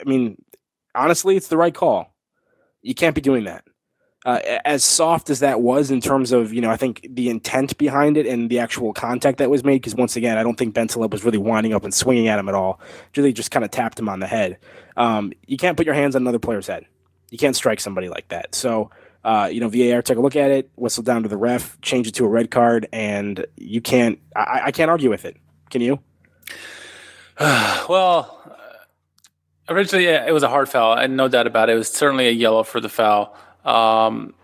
I 0.00 0.04
mean, 0.04 0.40
honestly, 0.94 1.36
it's 1.36 1.48
the 1.48 1.58
right 1.58 1.74
call. 1.74 2.14
You 2.80 2.94
can't 2.94 3.14
be 3.14 3.20
doing 3.20 3.44
that. 3.44 3.64
Uh, 4.24 4.38
as 4.64 4.84
soft 4.84 5.30
as 5.30 5.40
that 5.40 5.60
was 5.60 5.90
in 5.90 6.00
terms 6.00 6.30
of, 6.30 6.52
you 6.52 6.60
know, 6.60 6.70
I 6.70 6.76
think 6.76 7.04
the 7.10 7.28
intent 7.28 7.76
behind 7.76 8.16
it 8.16 8.24
and 8.24 8.48
the 8.48 8.60
actual 8.60 8.92
contact 8.92 9.38
that 9.38 9.50
was 9.50 9.64
made, 9.64 9.76
because 9.82 9.96
once 9.96 10.14
again, 10.14 10.38
I 10.38 10.44
don't 10.44 10.56
think 10.56 10.76
Bentaleb 10.76 11.10
was 11.10 11.24
really 11.24 11.38
winding 11.38 11.74
up 11.74 11.82
and 11.82 11.92
swinging 11.92 12.28
at 12.28 12.38
him 12.38 12.48
at 12.48 12.54
all. 12.54 12.80
Really 13.16 13.32
just 13.32 13.50
kind 13.50 13.64
of 13.64 13.72
tapped 13.72 13.98
him 13.98 14.08
on 14.08 14.20
the 14.20 14.28
head. 14.28 14.58
Um, 14.96 15.32
you 15.46 15.56
can't 15.56 15.76
put 15.76 15.86
your 15.86 15.96
hands 15.96 16.14
on 16.14 16.22
another 16.22 16.38
player's 16.38 16.68
head. 16.68 16.86
You 17.30 17.38
can't 17.38 17.56
strike 17.56 17.80
somebody 17.80 18.08
like 18.08 18.28
that. 18.28 18.54
So, 18.54 18.90
uh, 19.24 19.48
you 19.50 19.58
know, 19.60 19.68
VAR 19.68 20.02
took 20.02 20.18
a 20.18 20.20
look 20.20 20.36
at 20.36 20.52
it, 20.52 20.70
whistled 20.76 21.06
down 21.06 21.24
to 21.24 21.28
the 21.28 21.36
ref, 21.36 21.80
changed 21.80 22.10
it 22.10 22.14
to 22.16 22.24
a 22.24 22.28
red 22.28 22.50
card, 22.50 22.88
and 22.92 23.44
you 23.56 23.80
can't, 23.80 24.20
I, 24.36 24.62
I 24.66 24.70
can't 24.70 24.90
argue 24.90 25.10
with 25.10 25.24
it. 25.24 25.36
Can 25.70 25.80
you? 25.80 25.98
well, 27.40 28.38
originally 29.68 30.06
it 30.06 30.32
was 30.32 30.42
a 30.42 30.48
hard 30.48 30.68
foul, 30.68 30.94
and 30.94 31.16
no 31.16 31.28
doubt 31.28 31.46
about 31.46 31.70
it. 31.70 31.72
It 31.72 31.76
was 31.76 31.88
certainly 31.88 32.28
a 32.28 32.32
yellow 32.32 32.62
for 32.62 32.80
the 32.80 32.88
foul. 32.88 33.36
Um, 33.64 34.34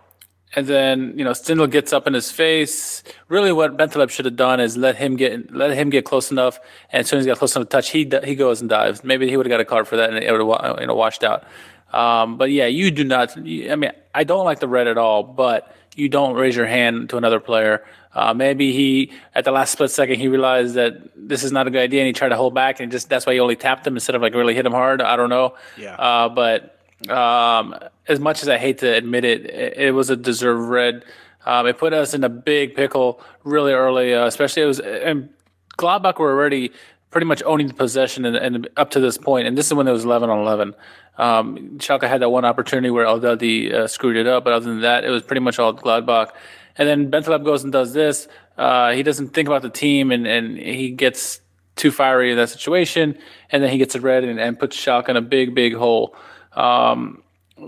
and 0.56 0.66
then 0.66 1.14
you 1.16 1.24
know 1.24 1.32
Stindl 1.32 1.70
gets 1.70 1.92
up 1.92 2.06
in 2.06 2.14
his 2.14 2.30
face. 2.30 3.02
Really, 3.28 3.52
what 3.52 3.76
Bentaleb 3.76 4.10
should 4.10 4.24
have 4.24 4.36
done 4.36 4.60
is 4.60 4.76
let 4.76 4.96
him 4.96 5.16
get 5.16 5.52
let 5.54 5.72
him 5.72 5.90
get 5.90 6.04
close 6.04 6.30
enough, 6.30 6.58
and 6.90 7.00
as 7.00 7.08
soon 7.08 7.18
as 7.18 7.24
he 7.24 7.30
got 7.30 7.38
close 7.38 7.54
enough 7.54 7.68
to 7.68 7.76
touch, 7.76 7.90
he 7.90 8.10
he 8.24 8.34
goes 8.34 8.60
and 8.60 8.70
dives. 8.70 9.04
Maybe 9.04 9.28
he 9.28 9.36
would 9.36 9.46
have 9.46 9.50
got 9.50 9.60
a 9.60 9.64
card 9.64 9.86
for 9.86 9.96
that, 9.96 10.10
and 10.10 10.18
it 10.18 10.32
would 10.32 10.40
have 10.40 10.80
you 10.80 10.86
know 10.86 10.94
washed 10.94 11.22
out. 11.22 11.44
Um, 11.92 12.38
but 12.38 12.50
yeah, 12.50 12.66
you 12.66 12.90
do 12.90 13.04
not. 13.04 13.36
I 13.36 13.40
mean, 13.76 13.92
I 14.14 14.24
don't 14.24 14.44
like 14.44 14.60
the 14.60 14.68
red 14.68 14.86
at 14.86 14.98
all, 14.98 15.22
but 15.22 15.74
you 15.96 16.08
don't 16.08 16.34
raise 16.34 16.56
your 16.56 16.66
hand 16.66 17.10
to 17.10 17.16
another 17.16 17.40
player. 17.40 17.84
Uh, 18.14 18.32
maybe 18.32 18.72
he 18.72 19.12
at 19.34 19.44
the 19.44 19.50
last 19.50 19.72
split 19.72 19.90
second 19.90 20.18
he 20.18 20.28
realized 20.28 20.74
that 20.74 20.94
this 21.14 21.44
is 21.44 21.52
not 21.52 21.66
a 21.66 21.70
good 21.70 21.82
idea, 21.82 22.00
and 22.00 22.06
he 22.06 22.12
tried 22.12 22.30
to 22.30 22.36
hold 22.36 22.54
back, 22.54 22.80
and 22.80 22.90
just 22.90 23.10
that's 23.10 23.26
why 23.26 23.34
he 23.34 23.40
only 23.40 23.56
tapped 23.56 23.86
him 23.86 23.96
instead 23.96 24.14
of 24.14 24.22
like 24.22 24.34
really 24.34 24.54
hit 24.54 24.64
him 24.64 24.72
hard. 24.72 25.02
I 25.02 25.16
don't 25.16 25.28
know. 25.28 25.56
Yeah. 25.76 25.94
Uh, 25.94 26.28
but 26.30 26.77
um, 27.08 27.74
as 28.06 28.18
much 28.18 28.42
as 28.42 28.48
I 28.48 28.58
hate 28.58 28.78
to 28.78 28.92
admit 28.92 29.24
it, 29.24 29.46
it, 29.46 29.76
it 29.76 29.90
was 29.92 30.10
a 30.10 30.16
deserved 30.16 30.68
red. 30.68 31.04
Um, 31.46 31.66
it 31.66 31.78
put 31.78 31.92
us 31.92 32.14
in 32.14 32.24
a 32.24 32.28
big 32.28 32.74
pickle 32.74 33.22
really 33.44 33.72
early, 33.72 34.14
uh, 34.14 34.26
especially 34.26 34.62
it 34.62 34.66
was 34.66 34.80
and 34.80 35.30
Gladbach 35.78 36.18
were 36.18 36.32
already 36.32 36.72
pretty 37.10 37.26
much 37.26 37.42
owning 37.46 37.68
the 37.68 37.74
possession 37.74 38.24
and, 38.24 38.36
and, 38.36 38.68
up 38.76 38.90
to 38.90 39.00
this 39.00 39.16
point, 39.16 39.46
and 39.46 39.56
this 39.56 39.66
is 39.66 39.74
when 39.74 39.88
it 39.88 39.92
was 39.92 40.04
11 40.04 40.28
on 40.28 40.40
11. 40.40 40.74
Um, 41.16 41.78
Schalke 41.78 42.06
had 42.06 42.20
that 42.20 42.28
one 42.28 42.44
opportunity 42.44 42.90
where 42.90 43.06
Elvedi 43.06 43.72
uh, 43.72 43.86
screwed 43.86 44.16
it 44.16 44.26
up, 44.26 44.44
but 44.44 44.52
other 44.52 44.66
than 44.66 44.82
that, 44.82 45.04
it 45.04 45.10
was 45.10 45.22
pretty 45.22 45.40
much 45.40 45.58
all 45.58 45.72
Gladbach. 45.72 46.32
And 46.76 46.88
then 46.88 47.10
Bentaleb 47.10 47.44
goes 47.44 47.64
and 47.64 47.72
does 47.72 47.92
this. 47.92 48.28
Uh, 48.56 48.92
he 48.92 49.02
doesn't 49.02 49.28
think 49.28 49.48
about 49.48 49.62
the 49.62 49.70
team, 49.70 50.12
and, 50.12 50.26
and 50.26 50.58
he 50.58 50.90
gets 50.90 51.40
too 51.76 51.90
fiery 51.90 52.30
in 52.30 52.36
that 52.36 52.50
situation, 52.50 53.16
and 53.50 53.62
then 53.62 53.70
he 53.70 53.78
gets 53.78 53.94
a 53.94 54.00
red 54.00 54.24
and, 54.24 54.38
and 54.38 54.58
puts 54.58 54.76
Schalke 54.76 55.08
in 55.08 55.16
a 55.16 55.22
big, 55.22 55.54
big 55.54 55.74
hole. 55.74 56.14
Um, 56.58 57.22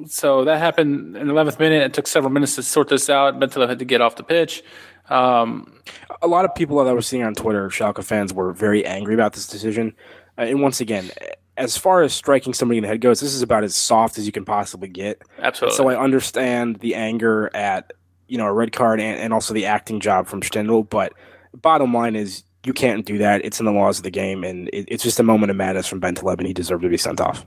so 0.07 0.45
that 0.45 0.59
happened 0.59 1.17
in 1.17 1.29
the 1.29 1.33
11th 1.33 1.59
minute. 1.59 1.83
It 1.83 1.95
took 1.95 2.07
several 2.07 2.33
minutes 2.33 2.57
to 2.57 2.63
sort 2.63 2.89
this 2.89 3.09
out. 3.09 3.39
Bentaleb 3.39 3.69
had 3.69 3.79
to 3.79 3.85
get 3.85 4.01
off 4.01 4.17
the 4.17 4.23
pitch. 4.23 4.63
Um, 5.09 5.81
a 6.23 6.27
lot 6.27 6.45
of 6.45 6.55
people 6.55 6.83
that 6.83 6.91
I 6.91 6.93
was 6.93 7.07
seeing 7.07 7.23
on 7.23 7.35
Twitter, 7.35 7.69
Schalke 7.69 8.05
fans, 8.05 8.33
were 8.33 8.53
very 8.53 8.85
angry 8.85 9.15
about 9.15 9.33
this 9.33 9.47
decision. 9.47 9.95
Uh, 10.39 10.43
and 10.43 10.61
once 10.61 10.81
again, 10.81 11.11
as 11.57 11.77
far 11.77 12.03
as 12.03 12.13
striking 12.13 12.55
somebody 12.55 12.79
in 12.79 12.83
the 12.83 12.89
head 12.89 13.01
goes, 13.01 13.21
this 13.21 13.35
is 13.35 13.43
about 13.43 13.65
as 13.65 13.77
soft 13.77 14.19
as 14.19 14.27
you 14.27 14.33
can 14.33 14.45
possibly 14.45 14.89
get. 14.89 15.23
Absolutely. 15.39 15.77
So 15.77 15.89
I 15.89 16.01
understand 16.01 16.77
the 16.77 16.95
anger 16.95 17.51
at 17.55 17.93
you 18.29 18.39
know 18.39 18.47
a 18.47 18.53
red 18.53 18.73
card 18.73 19.01
and, 19.01 19.21
and 19.21 19.33
also 19.33 19.53
the 19.53 19.67
acting 19.67 20.01
job 20.01 20.29
from 20.29 20.41
Stindl, 20.41 20.89
but 20.89 21.13
bottom 21.55 21.93
line 21.93 22.15
is 22.15 22.45
you 22.65 22.73
can't 22.73 23.05
do 23.05 23.19
that. 23.19 23.45
It's 23.45 23.59
in 23.59 23.67
the 23.67 23.73
laws 23.73 23.99
of 23.99 24.05
the 24.05 24.11
game, 24.11 24.45
and 24.45 24.69
it, 24.73 24.85
it's 24.89 25.03
just 25.03 25.19
a 25.19 25.25
moment 25.25 25.51
of 25.51 25.57
madness 25.57 25.87
from 25.87 26.01
Bentaleb, 26.01 26.39
and 26.39 26.47
he 26.47 26.53
deserved 26.53 26.83
to 26.83 26.89
be 26.89 26.97
sent 26.97 27.21
off. 27.21 27.45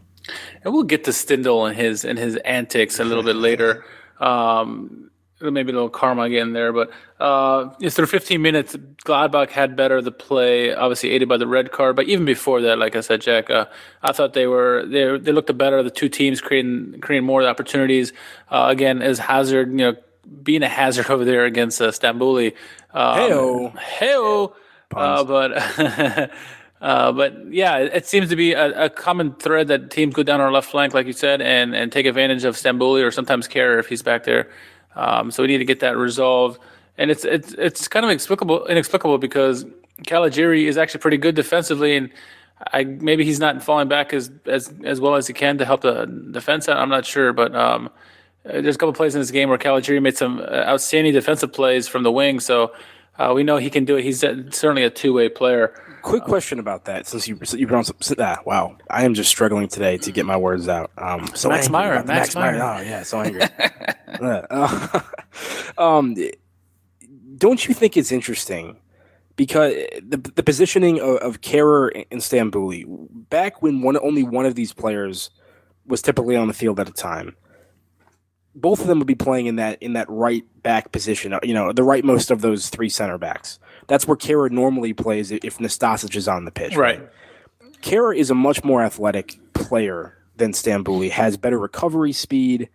And 0.63 0.73
we'll 0.73 0.83
get 0.83 1.03
to 1.05 1.11
Stindl 1.11 1.67
and 1.67 1.77
his 1.77 2.05
and 2.05 2.17
his 2.17 2.35
antics 2.37 2.99
a 2.99 3.03
little 3.03 3.23
bit 3.23 3.35
later. 3.47 3.85
Um, 4.19 5.11
maybe 5.41 5.71
a 5.71 5.75
little 5.75 5.89
karma 5.89 6.23
again 6.23 6.53
there, 6.53 6.71
but 6.71 6.91
uh, 7.19 7.69
through 7.89 8.05
15 8.05 8.41
minutes, 8.41 8.75
Gladbach 9.05 9.49
had 9.49 9.75
better 9.75 10.01
the 10.01 10.11
play, 10.11 10.73
obviously 10.73 11.09
aided 11.09 11.27
by 11.27 11.37
the 11.37 11.47
red 11.47 11.71
card. 11.71 11.95
But 11.95 12.07
even 12.07 12.25
before 12.25 12.61
that, 12.61 12.79
like 12.79 12.95
I 12.95 13.01
said, 13.01 13.21
Jack, 13.21 13.49
uh, 13.49 13.65
I 14.01 14.11
thought 14.13 14.33
they 14.33 14.47
were 14.47 14.85
they 14.85 15.17
they 15.17 15.31
looked 15.31 15.47
the 15.47 15.53
better. 15.53 15.83
The 15.83 15.91
two 15.91 16.09
teams 16.09 16.41
creating 16.41 16.99
creating 17.01 17.25
more 17.25 17.45
opportunities. 17.45 18.13
Uh, 18.49 18.67
again, 18.69 19.01
as 19.01 19.19
Hazard, 19.19 19.71
you 19.71 19.77
know, 19.77 19.95
being 20.41 20.63
a 20.63 20.69
hazard 20.69 21.09
over 21.09 21.25
there 21.25 21.45
against 21.45 21.81
uh, 21.81 21.89
Stambouli. 21.89 22.53
Um, 22.93 23.17
Heyo. 23.17 23.77
Heyo. 23.77 24.53
Uh, 24.95 25.23
but. 25.23 26.31
Uh, 26.83 27.13
but 27.13 27.33
yeah, 27.49 27.77
it, 27.77 28.05
seems 28.05 28.27
to 28.27 28.35
be 28.35 28.51
a, 28.51 28.87
a, 28.87 28.89
common 28.89 29.33
thread 29.35 29.69
that 29.69 29.89
teams 29.89 30.13
go 30.13 30.21
down 30.21 30.41
our 30.41 30.51
left 30.51 30.69
flank, 30.69 30.93
like 30.93 31.07
you 31.07 31.13
said, 31.13 31.41
and, 31.41 31.73
and 31.73 31.93
take 31.93 32.05
advantage 32.05 32.43
of 32.43 32.55
Stambouli 32.55 33.01
or 33.01 33.09
sometimes 33.09 33.47
Kehrer 33.47 33.79
if 33.79 33.87
he's 33.87 34.01
back 34.01 34.25
there. 34.25 34.49
Um, 34.93 35.31
so 35.31 35.43
we 35.43 35.47
need 35.47 35.59
to 35.59 35.65
get 35.65 35.79
that 35.79 35.95
resolved. 35.95 36.59
And 36.97 37.09
it's 37.09 37.23
it's 37.23 37.53
it's 37.53 37.87
kind 37.87 38.03
of 38.03 38.11
inexplicable 38.11 38.67
inexplicable 38.67 39.17
because 39.17 39.65
Caligiuri 40.05 40.65
is 40.65 40.77
actually 40.77 40.99
pretty 40.99 41.15
good 41.15 41.35
defensively, 41.35 41.95
and 41.95 42.09
I 42.73 42.83
maybe 42.83 43.23
he's 43.23 43.39
not 43.39 43.63
falling 43.63 43.87
back 43.87 44.13
as 44.13 44.29
as 44.45 44.71
as 44.83 44.99
well 44.99 45.15
as 45.15 45.25
he 45.25 45.33
can 45.33 45.57
to 45.59 45.65
help 45.65 45.81
the 45.81 46.05
defense 46.31 46.67
out. 46.67 46.77
I'm 46.77 46.89
not 46.89 47.05
sure, 47.05 47.31
but 47.31 47.55
um, 47.55 47.89
there's 48.43 48.75
a 48.75 48.77
couple 48.77 48.91
plays 48.91 49.15
in 49.15 49.21
this 49.21 49.31
game 49.31 49.47
where 49.47 49.57
Caligiuri 49.57 50.01
made 50.01 50.17
some 50.17 50.39
uh, 50.39 50.65
outstanding 50.67 51.13
defensive 51.13 51.53
plays 51.53 51.87
from 51.87 52.03
the 52.03 52.11
wing. 52.11 52.41
So 52.41 52.73
uh, 53.17 53.31
we 53.33 53.43
know 53.43 53.55
he 53.55 53.69
can 53.69 53.85
do 53.85 53.95
it. 53.95 54.03
He's 54.03 54.19
certainly 54.19 54.83
a 54.83 54.89
two 54.89 55.13
way 55.13 55.29
player. 55.29 55.73
Quick 56.03 56.23
question 56.25 56.59
about 56.59 56.85
that, 56.85 57.07
since 57.07 57.27
you 57.27 57.39
you 57.53 57.65
brought 57.65 57.85
some, 57.85 57.95
ah, 58.19 58.37
wow, 58.45 58.75
I 58.89 59.05
am 59.05 59.13
just 59.13 59.29
struggling 59.29 59.69
today 59.69 59.97
to 59.99 60.11
get 60.11 60.25
my 60.25 60.35
words 60.35 60.67
out. 60.67 60.91
Um, 60.97 61.27
so 61.33 61.47
Max 61.49 61.69
Meyer, 61.69 61.95
Max, 62.03 62.07
Max 62.07 62.35
Meyer. 62.35 62.55
Oh 62.55 62.81
yeah, 62.81 63.03
so 63.03 63.21
angry. 63.21 63.41
uh, 64.19 64.99
um, 65.77 66.15
don't 67.37 67.65
you 67.67 67.73
think 67.73 67.95
it's 67.95 68.11
interesting 68.11 68.77
because 69.37 69.73
the 70.01 70.17
the 70.35 70.43
positioning 70.43 70.99
of, 70.99 71.15
of 71.17 71.41
Kehrer 71.41 72.05
and 72.11 72.19
Stambouli 72.19 72.85
back 73.29 73.61
when 73.61 73.81
one 73.81 73.97
only 73.97 74.23
one 74.23 74.45
of 74.45 74.55
these 74.55 74.73
players 74.73 75.29
was 75.85 76.01
typically 76.01 76.35
on 76.35 76.47
the 76.47 76.53
field 76.53 76.79
at 76.79 76.89
a 76.89 76.93
time 76.93 77.35
both 78.55 78.81
of 78.81 78.87
them 78.87 78.99
would 78.99 79.07
be 79.07 79.15
playing 79.15 79.47
in 79.47 79.55
that 79.57 79.81
in 79.81 79.93
that 79.93 80.09
right 80.09 80.43
back 80.61 80.91
position. 80.91 81.33
Uh, 81.33 81.39
you 81.43 81.53
know, 81.53 81.71
the 81.71 81.81
rightmost 81.81 82.31
of 82.31 82.41
those 82.41 82.69
three 82.69 82.89
center 82.89 83.17
backs. 83.17 83.59
That's 83.87 84.07
where 84.07 84.17
Kehrer 84.17 84.49
normally 84.49 84.93
plays 84.93 85.31
if 85.31 85.57
Nastasic 85.57 86.15
is 86.15 86.27
on 86.27 86.45
the 86.45 86.51
pitch. 86.51 86.75
Right. 86.75 87.01
Kehrer 87.81 88.15
is 88.15 88.29
a 88.29 88.35
much 88.35 88.63
more 88.63 88.81
athletic 88.81 89.37
player 89.53 90.17
than 90.37 90.51
Stambouli. 90.51 91.09
Has 91.09 91.37
better 91.37 91.59
recovery 91.59 92.13
speed. 92.13 92.69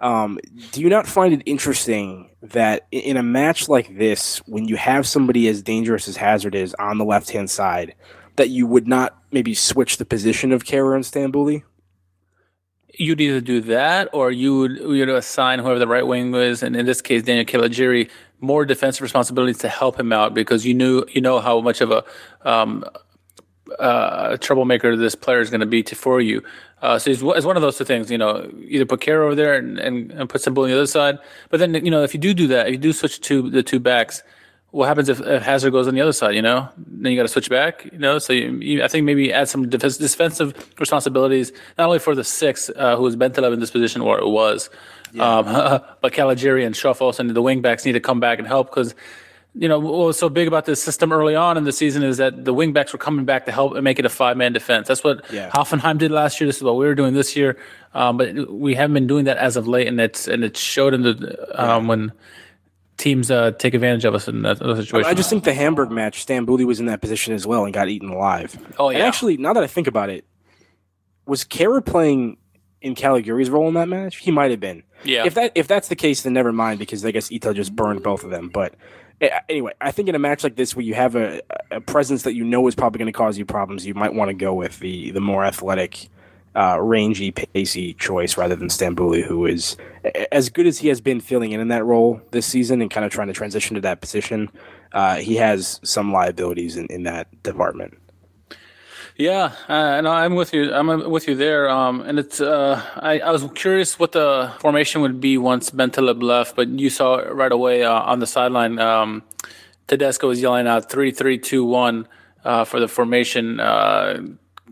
Um, 0.00 0.38
do 0.72 0.80
you 0.80 0.88
not 0.88 1.06
find 1.06 1.32
it 1.32 1.42
interesting 1.46 2.30
that 2.42 2.86
in 2.90 3.16
a 3.16 3.22
match 3.22 3.68
like 3.68 3.96
this, 3.96 4.38
when 4.46 4.66
you 4.66 4.76
have 4.76 5.06
somebody 5.06 5.46
as 5.48 5.62
dangerous 5.62 6.08
as 6.08 6.16
Hazard 6.16 6.54
is 6.54 6.74
on 6.78 6.98
the 6.98 7.04
left 7.04 7.30
hand 7.30 7.48
side, 7.48 7.94
that 8.36 8.48
you 8.48 8.66
would 8.66 8.88
not 8.88 9.16
maybe 9.30 9.54
switch 9.54 9.98
the 9.98 10.04
position 10.04 10.52
of 10.52 10.64
Kehrer 10.64 10.94
and 10.94 11.04
Stambouli? 11.04 11.62
You'd 12.98 13.20
either 13.20 13.40
do 13.40 13.60
that 13.62 14.08
or 14.12 14.30
you 14.30 14.58
would 14.58 14.78
you'd 14.78 15.08
assign 15.08 15.58
whoever 15.58 15.78
the 15.78 15.86
right 15.86 16.06
wing 16.06 16.30
was, 16.30 16.62
and 16.62 16.76
in 16.76 16.86
this 16.86 17.00
case 17.00 17.22
Daniel 17.22 17.44
Caligiuri, 17.44 18.10
more 18.40 18.64
defensive 18.64 19.02
responsibilities 19.02 19.58
to 19.58 19.68
help 19.68 19.98
him 19.98 20.12
out 20.12 20.34
because 20.34 20.66
you 20.66 20.74
knew 20.74 21.04
you 21.08 21.20
know 21.20 21.40
how 21.40 21.60
much 21.60 21.80
of 21.80 21.90
a 21.90 22.04
um, 22.42 22.84
uh, 23.78 24.36
troublemaker 24.38 24.96
this 24.96 25.14
player 25.14 25.40
is 25.40 25.50
going 25.50 25.60
to 25.60 25.66
be 25.66 25.82
to, 25.82 25.94
for 25.94 26.20
you. 26.20 26.42
Uh, 26.82 26.98
so 26.98 27.10
it's, 27.10 27.22
it's, 27.22 27.46
one 27.46 27.56
of 27.56 27.62
those 27.62 27.78
two 27.78 27.84
things, 27.84 28.10
you 28.10 28.18
know, 28.18 28.50
either 28.68 28.84
put 28.84 29.00
Kehrer 29.00 29.24
over 29.24 29.34
there 29.34 29.54
and, 29.54 29.78
and, 29.78 30.12
and 30.12 30.28
put 30.28 30.42
Stambouli 30.42 30.64
on 30.64 30.68
the 30.68 30.76
other 30.76 30.86
side. 30.86 31.18
But 31.48 31.58
then, 31.58 31.74
you 31.74 31.90
know, 31.90 32.02
if 32.02 32.12
you 32.12 32.20
do 32.20 32.34
do 32.34 32.46
that, 32.48 32.66
if 32.66 32.72
you 32.72 32.78
do 32.78 32.92
switch 32.92 33.20
to 33.22 33.48
the 33.48 33.62
two 33.62 33.80
backs, 33.80 34.22
what 34.74 34.88
happens 34.88 35.08
if, 35.08 35.20
if, 35.20 35.42
Hazard 35.44 35.70
goes 35.70 35.86
on 35.86 35.94
the 35.94 36.00
other 36.00 36.12
side? 36.12 36.34
You 36.34 36.42
know, 36.42 36.68
then 36.76 37.12
you 37.12 37.18
got 37.18 37.22
to 37.22 37.28
switch 37.28 37.48
back. 37.48 37.84
You 37.92 37.98
know, 37.98 38.18
so 38.18 38.32
you, 38.32 38.58
you, 38.58 38.82
I 38.82 38.88
think 38.88 39.04
maybe 39.04 39.32
add 39.32 39.48
some 39.48 39.68
defense, 39.68 39.98
defensive 39.98 40.52
responsibilities 40.80 41.52
not 41.78 41.86
only 41.86 42.00
for 42.00 42.16
the 42.16 42.24
six 42.24 42.70
uh, 42.74 42.96
who 42.96 43.04
was 43.04 43.14
Bentaleb 43.14 43.52
in 43.52 43.60
this 43.60 43.70
position 43.70 44.02
or 44.02 44.18
it 44.18 44.26
was, 44.26 44.70
yeah. 45.12 45.38
um, 45.38 45.44
but 46.00 46.12
Caligiuri 46.12 46.66
and 46.66 46.74
Schaffos 46.74 47.20
and 47.20 47.30
the 47.30 47.40
wing 47.40 47.62
backs 47.62 47.84
need 47.84 47.92
to 47.92 48.00
come 48.00 48.18
back 48.18 48.38
and 48.38 48.48
help 48.48 48.68
because. 48.70 48.94
You 49.56 49.68
know 49.68 49.78
what 49.78 49.92
was 49.92 50.18
so 50.18 50.28
big 50.28 50.48
about 50.48 50.64
this 50.64 50.82
system 50.82 51.12
early 51.12 51.36
on 51.36 51.56
in 51.56 51.62
the 51.62 51.70
season 51.70 52.02
is 52.02 52.16
that 52.16 52.44
the 52.44 52.52
wingbacks 52.52 52.92
were 52.92 52.98
coming 52.98 53.24
back 53.24 53.46
to 53.46 53.52
help 53.52 53.74
and 53.76 53.84
make 53.84 54.00
it 54.00 54.04
a 54.04 54.08
five-man 54.08 54.52
defense. 54.52 54.88
That's 54.88 55.04
what 55.04 55.24
yeah. 55.32 55.48
Hoffenheim 55.50 55.96
did 55.96 56.10
last 56.10 56.40
year. 56.40 56.48
This 56.48 56.56
is 56.56 56.64
what 56.64 56.74
we 56.74 56.84
were 56.84 56.96
doing 56.96 57.14
this 57.14 57.36
year, 57.36 57.56
um, 57.94 58.16
but 58.16 58.50
we 58.50 58.74
haven't 58.74 58.94
been 58.94 59.06
doing 59.06 59.26
that 59.26 59.36
as 59.36 59.56
of 59.56 59.68
late, 59.68 59.86
and 59.86 60.00
it's 60.00 60.26
and 60.26 60.42
it 60.42 60.56
showed 60.56 60.92
in 60.92 61.02
the 61.02 61.16
um, 61.54 61.84
yeah. 61.84 61.88
when 61.88 62.12
teams 62.96 63.30
uh, 63.30 63.52
take 63.52 63.74
advantage 63.74 64.04
of 64.04 64.14
us 64.14 64.28
in 64.28 64.42
that, 64.42 64.58
situation. 64.58 65.04
I 65.04 65.14
just 65.14 65.30
think 65.30 65.44
the 65.44 65.54
Hamburg 65.54 65.90
match, 65.90 66.22
Stan 66.22 66.46
Stambouli 66.46 66.64
was 66.64 66.80
in 66.80 66.86
that 66.86 67.00
position 67.00 67.34
as 67.34 67.46
well 67.46 67.64
and 67.64 67.72
got 67.72 67.88
eaten 67.88 68.08
alive. 68.08 68.56
Oh 68.78 68.90
yeah. 68.90 68.98
And 68.98 69.06
actually, 69.06 69.36
now 69.36 69.52
that 69.52 69.62
I 69.62 69.66
think 69.66 69.86
about 69.86 70.10
it, 70.10 70.24
was 71.26 71.44
Kehrer 71.44 71.84
playing 71.84 72.36
in 72.80 72.94
Caligiuri's 72.94 73.50
role 73.50 73.68
in 73.68 73.74
that 73.74 73.88
match? 73.88 74.18
He 74.18 74.30
might 74.30 74.50
have 74.50 74.60
been. 74.60 74.82
Yeah. 75.04 75.24
If 75.24 75.34
that 75.34 75.52
if 75.54 75.66
that's 75.66 75.88
the 75.88 75.96
case, 75.96 76.22
then 76.22 76.32
never 76.32 76.52
mind 76.52 76.78
because 76.78 77.04
I 77.04 77.10
guess 77.10 77.30
Ito 77.30 77.52
just 77.52 77.74
burned 77.74 78.02
both 78.02 78.24
of 78.24 78.30
them. 78.30 78.48
But 78.48 78.74
eh, 79.20 79.40
anyway, 79.48 79.72
I 79.80 79.90
think 79.90 80.08
in 80.08 80.14
a 80.14 80.18
match 80.18 80.44
like 80.44 80.56
this 80.56 80.76
where 80.76 80.84
you 80.84 80.94
have 80.94 81.16
a, 81.16 81.40
a 81.70 81.80
presence 81.80 82.22
that 82.22 82.34
you 82.34 82.44
know 82.44 82.66
is 82.68 82.74
probably 82.74 82.98
going 82.98 83.12
to 83.12 83.16
cause 83.16 83.38
you 83.38 83.44
problems, 83.44 83.86
you 83.86 83.94
might 83.94 84.14
want 84.14 84.28
to 84.28 84.34
go 84.34 84.54
with 84.54 84.78
the 84.78 85.10
the 85.10 85.20
more 85.20 85.44
athletic 85.44 86.08
uh, 86.54 86.80
rangy, 86.80 87.30
pacey 87.30 87.94
choice 87.94 88.36
rather 88.36 88.54
than 88.56 88.68
Stambouli, 88.68 89.24
who 89.24 89.46
is 89.46 89.76
as 90.30 90.48
good 90.48 90.66
as 90.66 90.78
he 90.78 90.88
has 90.88 91.00
been 91.00 91.20
filling 91.20 91.52
in 91.52 91.60
in 91.60 91.68
that 91.68 91.84
role 91.84 92.20
this 92.30 92.46
season 92.46 92.80
and 92.80 92.90
kind 92.90 93.04
of 93.04 93.12
trying 93.12 93.28
to 93.28 93.34
transition 93.34 93.74
to 93.74 93.80
that 93.80 94.00
position. 94.00 94.50
Uh, 94.92 95.16
he 95.16 95.36
has 95.36 95.80
some 95.82 96.12
liabilities 96.12 96.76
in, 96.76 96.86
in 96.86 97.02
that 97.02 97.42
department. 97.42 97.98
Yeah, 99.16 99.52
uh, 99.68 99.72
I'm 99.72 100.34
with 100.34 100.52
you. 100.52 100.72
I'm 100.72 101.08
with 101.08 101.28
you 101.28 101.36
there. 101.36 101.68
Um, 101.70 102.00
and 102.00 102.18
it's 102.18 102.40
uh, 102.40 102.82
I, 102.96 103.20
I 103.20 103.30
was 103.30 103.48
curious 103.54 103.96
what 103.96 104.10
the 104.12 104.52
formation 104.58 105.02
would 105.02 105.20
be 105.20 105.38
once 105.38 105.70
Bentaleb 105.70 106.20
left, 106.20 106.56
but 106.56 106.68
you 106.68 106.90
saw 106.90 107.16
right 107.16 107.52
away 107.52 107.84
uh, 107.84 107.92
on 107.92 108.18
the 108.18 108.26
sideline. 108.26 108.80
Um, 108.80 109.22
Tedesco 109.86 110.28
was 110.28 110.40
yelling 110.40 110.66
out 110.66 110.90
three, 110.90 111.12
three, 111.12 111.38
two, 111.38 111.64
one 111.64 112.08
uh, 112.44 112.64
for 112.64 112.80
the 112.80 112.88
formation. 112.88 113.60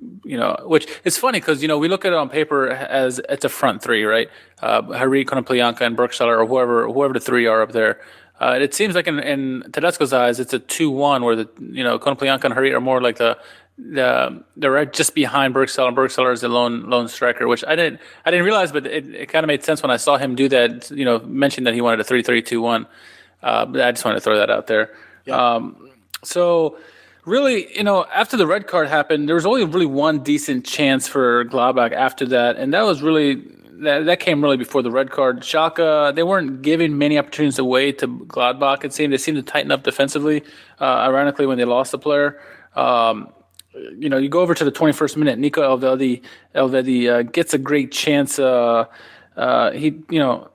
Uh, 0.03 0.21
you 0.25 0.37
know, 0.37 0.57
which 0.65 0.87
it's 1.05 1.17
funny 1.17 1.41
because 1.41 1.63
you 1.63 1.69
know 1.69 1.79
we 1.79 1.89
look 1.89 2.05
at 2.05 2.13
it 2.13 2.19
on 2.19 2.29
paper 2.29 2.69
as 2.69 3.21
it's 3.29 3.45
a 3.45 3.49
front 3.49 3.83
three, 3.83 4.05
right? 4.05 4.29
Uh, 4.61 4.83
Harit, 4.83 5.27
Konoplyanka, 5.27 5.81
and 5.83 5.97
Burgstaller, 5.97 6.39
or 6.39 6.47
whoever 6.47 6.87
whoever 6.87 7.15
the 7.15 7.21
three 7.21 7.47
are 7.47 7.63
up 7.63 7.73
there. 7.73 8.01
Uh, 8.41 8.59
it 8.61 8.75
seems 8.75 8.95
like 8.95 9.07
in, 9.07 9.21
in 9.21 9.63
Tedesco's 9.71 10.13
eyes, 10.13 10.41
it's 10.41 10.53
a 10.53 10.59
two-one 10.59 11.23
where 11.23 11.37
the 11.37 11.49
you 11.61 11.85
know 11.85 11.99
Konoplyanka 11.99 12.45
and 12.45 12.55
Harit 12.55 12.73
are 12.73 12.81
more 12.81 13.01
like 13.01 13.17
the 13.17 13.39
the 13.79 14.43
they're 14.57 14.71
right 14.73 14.93
just 14.93 15.15
behind 15.15 15.55
Burgstaller, 15.55 15.89
and 15.89 15.97
Burgstaller 15.97 16.33
is 16.33 16.41
the 16.41 16.49
lone 16.49 16.89
lone 16.89 17.09
striker, 17.09 17.47
which 17.47 17.65
I 17.67 17.77
didn't 17.77 18.01
I 18.25 18.31
didn't 18.31 18.45
realize, 18.45 18.73
but 18.73 18.87
it, 18.87 19.15
it 19.15 19.27
kind 19.27 19.45
of 19.45 19.49
made 19.49 19.65
sense 19.65 19.83
when 19.83 19.91
I 19.91 19.97
saw 19.97 20.17
him 20.17 20.35
do 20.35 20.49
that. 20.49 20.91
You 20.91 21.05
know, 21.05 21.21
mention 21.21 21.65
that 21.65 21.75
he 21.75 21.81
wanted 21.81 22.01
a 22.01 22.05
three-three-two-one. 22.05 22.87
Uh, 23.43 23.67
but 23.67 23.81
I 23.81 23.91
just 23.91 24.05
wanted 24.05 24.17
to 24.17 24.21
throw 24.21 24.37
that 24.37 24.51
out 24.51 24.69
there. 24.69 24.95
Yeah. 25.25 25.55
Um, 25.55 25.91
so 26.23 26.79
really, 27.25 27.75
you 27.77 27.85
know, 27.85 28.05
after 28.13 28.37
the 28.37 28.47
red 28.47 28.67
card 28.67 28.89
happened, 28.89 29.29
there 29.29 29.35
was 29.35 29.47
only 29.47 29.65
really 29.65 29.87
one 29.87 30.23
decent 30.23 30.65
chance 30.65 31.09
for 31.09 31.45
Gladbach 31.45 31.93
after 31.93 32.27
that, 32.27 32.57
and 32.57 32.73
that 32.75 32.83
was 32.83 33.03
really 33.03 33.43
that, 33.83 34.05
that 34.07 34.21
came 34.21 34.43
really 34.43 34.57
before 34.57 34.83
the 34.83 34.91
red 34.91 35.11
card. 35.11 35.41
Schalke, 35.41 36.15
they 36.15 36.23
weren't 36.23 36.63
giving 36.63 36.99
many 36.99 37.19
opportunities 37.19 37.59
away 37.59 37.93
to 37.93 38.07
Gladbach. 38.07 38.85
It 38.85 38.93
seemed 38.93 39.13
they 39.13 39.19
seemed 39.19 39.37
to 39.37 39.43
tighten 39.43 39.71
up 39.71 39.83
defensively. 39.83 40.43
Uh, 40.81 40.85
ironically, 40.85 41.47
when 41.47 41.59
they 41.59 41.65
lost 41.65 41.93
the 41.93 41.99
player. 41.99 42.41
Um, 42.75 43.33
you 43.75 44.09
know, 44.09 44.19
you 44.19 44.29
go 44.29 44.41
over 44.41 44.55
to 44.55 44.65
the 44.65 44.73
21st 44.73 45.17
minute. 45.17 45.39
Nico 45.39 45.63
Elvedi, 45.63 46.23
Elvedi 46.55 47.09
uh, 47.09 47.23
gets 47.23 47.55
a 47.55 47.59
great 47.59 47.91
chance. 47.91 48.39
Uh, 48.39 48.85
uh, 49.37 49.71
he, 49.73 50.03
you 50.11 50.19
know, 50.19 50.51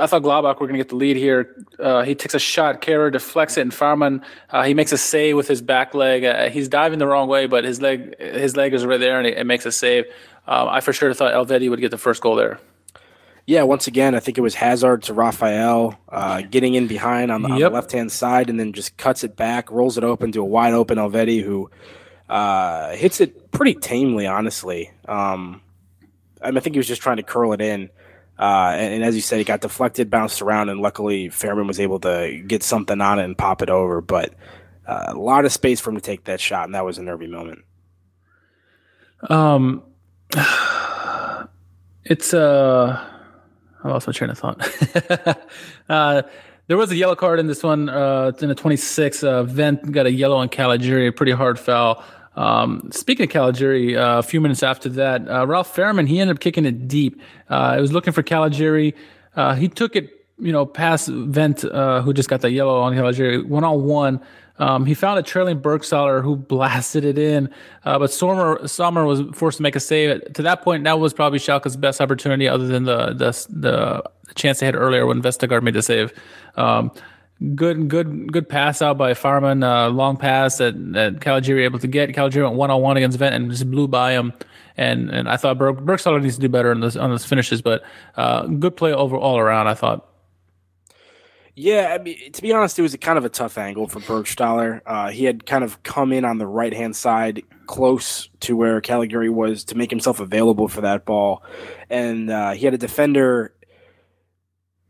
I 0.00 0.06
thought 0.06 0.22
Gladbach 0.22 0.58
were 0.58 0.66
going 0.66 0.78
to 0.78 0.78
get 0.78 0.88
the 0.88 0.96
lead 0.96 1.16
here. 1.16 1.54
Uh, 1.78 2.02
he 2.02 2.14
takes 2.14 2.34
a 2.34 2.38
shot, 2.38 2.80
Kehrer 2.80 3.12
deflects 3.12 3.58
it, 3.58 3.62
and 3.62 3.72
Fährmann 3.72 4.24
uh, 4.50 4.62
he 4.62 4.72
makes 4.72 4.92
a 4.92 4.98
save 4.98 5.36
with 5.36 5.48
his 5.48 5.60
back 5.60 5.94
leg. 5.94 6.24
Uh, 6.24 6.48
he's 6.48 6.68
diving 6.68 6.98
the 6.98 7.06
wrong 7.06 7.28
way, 7.28 7.46
but 7.46 7.64
his 7.64 7.80
leg 7.80 8.18
his 8.18 8.56
leg 8.56 8.72
is 8.72 8.86
right 8.86 9.00
there, 9.00 9.18
and 9.18 9.26
it, 9.26 9.36
it 9.36 9.44
makes 9.44 9.66
a 9.66 9.72
save. 9.72 10.04
Um, 10.46 10.68
I 10.68 10.80
for 10.80 10.92
sure 10.92 11.12
thought 11.12 11.34
Elvedi 11.34 11.68
would 11.68 11.80
get 11.80 11.90
the 11.90 11.98
first 11.98 12.22
goal 12.22 12.36
there. 12.36 12.58
Yeah, 13.46 13.62
once 13.62 13.86
again, 13.86 14.16
I 14.16 14.20
think 14.20 14.38
it 14.38 14.40
was 14.40 14.56
Hazard 14.56 15.04
to 15.04 15.14
Raffael 15.14 15.96
uh, 16.08 16.42
getting 16.42 16.74
in 16.74 16.88
behind 16.88 17.30
on 17.30 17.42
the, 17.42 17.50
yep. 17.50 17.70
the 17.70 17.70
left 17.70 17.92
hand 17.92 18.10
side, 18.10 18.50
and 18.50 18.58
then 18.58 18.72
just 18.72 18.96
cuts 18.96 19.22
it 19.22 19.36
back, 19.36 19.70
rolls 19.70 19.96
it 19.96 20.02
open 20.02 20.32
to 20.32 20.40
a 20.40 20.44
wide 20.44 20.72
open 20.72 20.98
Elvedi 20.98 21.44
who 21.44 21.70
uh, 22.28 22.90
hits 22.96 23.20
it 23.20 23.52
pretty 23.52 23.74
tamely, 23.74 24.26
honestly. 24.26 24.90
Um, 25.06 25.60
I, 26.42 26.48
mean, 26.48 26.56
I 26.56 26.60
think 26.60 26.74
he 26.74 26.78
was 26.78 26.88
just 26.88 27.02
trying 27.02 27.18
to 27.18 27.22
curl 27.22 27.52
it 27.52 27.60
in. 27.60 27.88
Uh, 28.38 28.74
and, 28.76 28.94
and, 28.94 29.04
as 29.04 29.14
you 29.14 29.22
said, 29.22 29.40
it 29.40 29.46
got 29.46 29.62
deflected, 29.62 30.10
bounced 30.10 30.42
around, 30.42 30.68
and 30.68 30.80
luckily 30.80 31.28
Fährmann 31.28 31.66
was 31.66 31.80
able 31.80 31.98
to 32.00 32.42
get 32.46 32.62
something 32.62 33.00
on 33.00 33.18
it 33.18 33.24
and 33.24 33.36
pop 33.36 33.62
it 33.62 33.70
over. 33.70 34.02
But 34.02 34.34
uh, 34.86 35.06
a 35.08 35.14
lot 35.14 35.46
of 35.46 35.52
space 35.52 35.80
for 35.80 35.90
him 35.90 35.96
to 35.96 36.02
take 36.02 36.24
that 36.24 36.38
shot, 36.38 36.66
and 36.66 36.74
that 36.74 36.84
was 36.84 36.98
a 36.98 37.02
nervy 37.02 37.28
moment. 37.28 37.64
Um, 39.30 39.82
it's 42.04 42.34
uh, 42.34 43.02
I 43.82 43.88
lost 43.88 44.06
my 44.06 44.12
train 44.12 44.30
of 44.30 44.38
thought. 44.38 45.38
uh, 45.88 46.22
there 46.66 46.76
was 46.76 46.90
a 46.90 46.96
yellow 46.96 47.14
card 47.14 47.38
in 47.38 47.46
this 47.46 47.62
one. 47.62 47.88
Uh, 47.88 48.32
in 48.40 48.48
the 48.48 48.54
26, 48.54 49.22
uh, 49.22 49.44
Wendt 49.44 49.90
got 49.92 50.06
a 50.06 50.12
yellow 50.12 50.36
on 50.36 50.48
Caligiuri, 50.48 51.08
a 51.08 51.12
pretty 51.12 51.32
hard 51.32 51.58
foul. 51.58 52.04
Um, 52.36 52.90
speaking 52.92 53.24
of 53.24 53.30
Caligiuri, 53.30 53.96
uh, 53.96 54.18
a 54.18 54.22
few 54.22 54.40
minutes 54.40 54.62
after 54.62 54.88
that, 54.90 55.28
uh, 55.28 55.46
Ralf 55.46 55.74
Fährmann 55.74 56.06
he 56.06 56.20
ended 56.20 56.36
up 56.36 56.40
kicking 56.40 56.64
it 56.64 56.86
deep. 56.86 57.20
Uh, 57.50 57.54
I 57.54 57.80
was 57.80 57.92
looking 57.92 58.12
for 58.12 58.22
Caligiuri. 58.22 58.94
Uh, 59.34 59.54
he 59.54 59.68
took 59.68 59.96
it, 59.96 60.10
you 60.38 60.52
know, 60.52 60.66
past 60.66 61.08
Wendt, 61.08 61.68
uh, 61.72 62.02
who 62.02 62.12
just 62.12 62.28
got 62.28 62.42
the 62.42 62.50
yellow 62.50 62.80
on 62.80 62.94
Caligiuri, 62.94 63.46
one 63.46 63.64
on 63.64 63.84
one. 63.84 64.20
Um, 64.58 64.86
he 64.86 64.94
found 64.94 65.18
a 65.18 65.22
trailing 65.22 65.60
Burgstaller 65.60 66.22
who 66.22 66.36
blasted 66.54 67.04
it 67.04 67.18
in, 67.18 67.50
uh, 67.84 67.98
but 67.98 68.12
Sommer 68.12 68.66
Sommer 68.68 69.04
was 69.04 69.22
forced 69.34 69.58
to 69.58 69.62
make 69.62 69.76
a 69.76 69.80
save. 69.80 70.32
To 70.34 70.42
that 70.42 70.62
point, 70.62 70.84
that 70.84 70.98
was 70.98 71.14
probably 71.14 71.38
Schalke's 71.38 71.76
best 71.76 72.00
opportunity, 72.00 72.48
other 72.48 72.66
than 72.66 72.84
the 72.84 73.08
the, 73.08 73.46
the 73.50 74.34
chance 74.34 74.60
they 74.60 74.66
had 74.66 74.74
earlier 74.74 75.06
when 75.06 75.22
Vestergaard 75.22 75.62
made 75.62 75.74
the 75.74 75.82
save. 75.82 76.12
Um, 76.56 76.90
good 77.54 77.88
good 77.88 78.32
good 78.32 78.48
pass 78.48 78.80
out 78.80 78.96
by 78.96 79.12
Fährmann. 79.12 79.62
uh, 79.62 79.90
long 79.90 80.16
pass 80.16 80.58
that 80.58 80.74
that 80.92 81.20
Caligiuri 81.20 81.64
able 81.64 81.78
to 81.78 81.86
get. 81.86 82.10
Caligiuri 82.10 82.44
went 82.44 82.56
one 82.56 82.70
on 82.70 82.80
one 82.80 82.96
against 82.96 83.18
Wendt 83.18 83.32
and 83.32 83.50
just 83.50 83.70
blew 83.70 83.88
by 83.88 84.12
him. 84.12 84.32
And 84.76 85.10
and 85.10 85.28
I 85.28 85.36
thought 85.36 85.58
Berg, 85.58 85.76
Burgstaller 85.78 86.22
needs 86.22 86.36
to 86.36 86.40
do 86.40 86.48
better 86.48 86.70
on 86.70 86.80
this 86.80 86.96
on 86.96 87.10
his 87.10 87.24
finishes, 87.24 87.62
but 87.62 87.82
uh, 88.16 88.46
good 88.46 88.76
play 88.76 88.92
over 88.92 89.16
all 89.16 89.38
around. 89.38 89.68
I 89.68 89.74
thought. 89.74 90.08
Yeah, 91.58 91.96
I 91.98 92.02
mean, 92.02 92.32
to 92.32 92.42
be 92.42 92.52
honest, 92.52 92.78
it 92.78 92.82
was 92.82 92.94
kind 92.96 93.16
of 93.16 93.24
a 93.24 93.30
tough 93.30 93.56
angle 93.56 93.88
for 93.88 94.00
Burgstaller. 94.00 94.82
Uh, 94.84 95.08
he 95.08 95.24
had 95.24 95.46
kind 95.46 95.64
of 95.64 95.82
come 95.84 96.12
in 96.12 96.22
on 96.26 96.36
the 96.36 96.46
right 96.46 96.74
hand 96.74 96.94
side, 96.94 97.42
close 97.64 98.28
to 98.40 98.54
where 98.54 98.82
Caligiuri 98.82 99.30
was, 99.30 99.64
to 99.64 99.74
make 99.74 99.88
himself 99.88 100.20
available 100.20 100.68
for 100.68 100.82
that 100.82 101.06
ball, 101.06 101.42
and 101.88 102.28
uh, 102.28 102.50
he 102.50 102.66
had 102.66 102.74
a 102.74 102.78
defender 102.78 103.54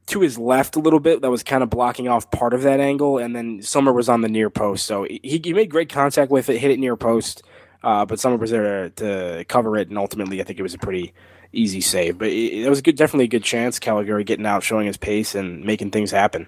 to 0.06 0.20
his 0.20 0.38
left 0.38 0.76
a 0.76 0.80
little 0.80 1.00
bit 1.00 1.20
that 1.22 1.30
was 1.30 1.42
kind 1.42 1.62
of 1.62 1.70
blocking 1.70 2.08
off 2.08 2.30
part 2.30 2.54
of 2.54 2.62
that 2.62 2.80
angle, 2.80 3.18
and 3.18 3.34
then 3.34 3.60
Sommer 3.62 3.92
was 3.92 4.08
on 4.08 4.20
the 4.20 4.28
near 4.28 4.50
post. 4.50 4.86
So 4.86 5.04
he, 5.04 5.40
he 5.42 5.52
made 5.52 5.70
great 5.70 5.88
contact 5.88 6.30
with 6.30 6.48
it, 6.48 6.58
hit 6.58 6.70
it 6.70 6.78
near 6.78 6.96
post, 6.96 7.42
uh, 7.82 8.04
but 8.04 8.20
Sommer 8.20 8.36
was 8.36 8.50
there 8.50 8.90
to, 8.90 9.44
cover 9.48 9.76
it, 9.76 9.88
and 9.88 9.98
ultimately 9.98 10.40
I 10.40 10.44
think 10.44 10.58
it 10.58 10.62
was 10.62 10.74
a 10.74 10.78
pretty 10.78 11.12
easy 11.52 11.80
save. 11.80 12.18
But 12.18 12.28
it, 12.28 12.64
it 12.64 12.68
was 12.68 12.78
a 12.78 12.82
good, 12.82 12.96
definitely 12.96 13.24
a 13.24 13.28
good 13.28 13.44
chance. 13.44 13.80
Caligiuri 13.80 14.24
getting 14.24 14.46
out, 14.46 14.62
showing 14.62 14.86
his 14.86 14.96
pace, 14.96 15.34
and 15.34 15.64
making 15.64 15.90
things 15.90 16.12
happen. 16.12 16.46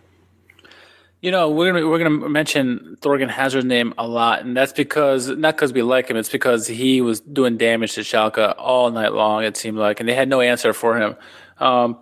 You 1.21 1.33
know, 1.33 1.51
we're 1.51 1.73
gonna 1.73 1.89
we're 1.89 1.99
gonna 1.99 2.29
mention 2.29 2.97
Thorgan 3.01 3.29
Hazard's 3.29 3.67
name 3.67 3.93
a 3.99 4.07
lot, 4.07 4.43
and 4.45 4.57
that's 4.57 4.73
because 4.73 5.29
not 5.29 5.57
because 5.57 5.73
we 5.73 5.83
like 5.83 6.09
him, 6.09 6.17
it's 6.17 6.29
because 6.29 6.69
he 6.69 7.01
was 7.01 7.21
doing 7.21 7.57
damage 7.57 7.95
to 7.95 8.03
Schalke 8.03 8.55
all 8.57 8.93
night 8.93 9.13
long. 9.13 9.43
It 9.43 9.57
seemed 9.57 9.79
like, 9.79 9.99
and 9.99 10.09
they 10.09 10.15
had 10.15 10.29
no 10.29 10.41
answer 10.41 10.73
for 10.73 10.97
him. 10.97 11.17
Um, 11.59 11.99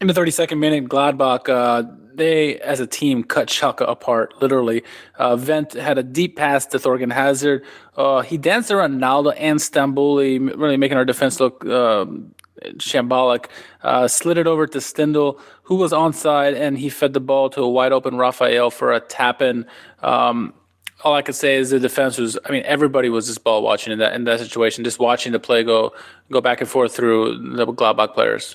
in 0.00 0.06
the 0.06 0.14
32nd 0.14 0.58
minute, 0.58 0.88
Gladbach, 0.88 1.48
uh, 1.48 1.82
they 2.14 2.58
as 2.60 2.80
a 2.80 2.86
team 2.86 3.22
cut 3.22 3.48
Schalke 3.48 3.88
apart, 3.88 4.34
literally. 4.40 4.82
Uh, 5.18 5.36
Wendt 5.36 5.78
had 5.78 5.98
a 5.98 6.02
deep 6.02 6.36
pass 6.36 6.66
to 6.66 6.78
Thorgan 6.78 7.12
Hazard. 7.12 7.64
Uh, 7.96 8.22
he 8.22 8.36
danced 8.36 8.70
around 8.70 8.98
Naldo 8.98 9.30
and 9.30 9.58
Stambouli, 9.58 10.38
really 10.56 10.76
making 10.76 10.96
our 10.96 11.04
defense 11.04 11.38
look 11.38 11.64
um, 11.66 12.34
shambolic. 12.76 13.46
Uh, 13.82 14.08
slid 14.08 14.38
it 14.38 14.46
over 14.46 14.66
to 14.66 14.78
Stindl, 14.78 15.38
who 15.64 15.76
was 15.76 15.92
onside, 15.92 16.58
and 16.58 16.78
he 16.78 16.88
fed 16.88 17.12
the 17.12 17.20
ball 17.20 17.50
to 17.50 17.62
a 17.62 17.68
wide 17.68 17.92
open 17.92 18.16
Raffael 18.16 18.70
for 18.70 18.92
a 18.92 19.00
tap 19.00 19.40
in. 19.40 19.66
Um, 20.02 20.54
all 21.02 21.14
I 21.14 21.22
could 21.22 21.34
say 21.34 21.56
is 21.56 21.70
the 21.70 21.80
defense 21.80 22.18
was. 22.18 22.38
I 22.44 22.50
mean, 22.50 22.62
everybody 22.66 23.08
was 23.08 23.26
just 23.26 23.42
ball 23.42 23.62
watching 23.62 23.92
in 23.94 24.00
that 24.00 24.14
in 24.14 24.24
that 24.24 24.40
situation, 24.40 24.84
just 24.84 24.98
watching 24.98 25.32
the 25.32 25.40
play 25.40 25.62
go 25.64 25.94
go 26.30 26.42
back 26.42 26.60
and 26.60 26.68
forth 26.68 26.94
through 26.94 27.54
the 27.56 27.66
Gladbach 27.66 28.12
players 28.12 28.54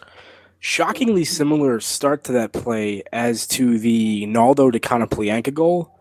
shockingly 0.66 1.24
similar 1.24 1.80
start 1.80 2.24
to 2.24 2.32
that 2.32 2.52
play 2.52 3.04
as 3.14 3.46
to 3.46 3.78
the 3.78 4.26
Naldo 4.26 4.72
to 4.72 4.80
Konoplyanka 4.80 5.54
goal 5.54 5.96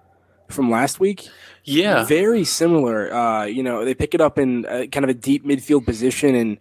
from 0.48 0.70
last 0.70 0.98
week. 0.98 1.28
Yeah, 1.64 2.04
very 2.04 2.44
similar. 2.44 3.12
Uh, 3.12 3.44
you 3.44 3.62
know, 3.62 3.84
they 3.84 3.94
pick 3.94 4.14
it 4.14 4.22
up 4.22 4.38
in 4.38 4.64
a, 4.66 4.86
kind 4.86 5.04
of 5.04 5.10
a 5.10 5.14
deep 5.14 5.44
midfield 5.44 5.84
position, 5.84 6.34
and 6.34 6.58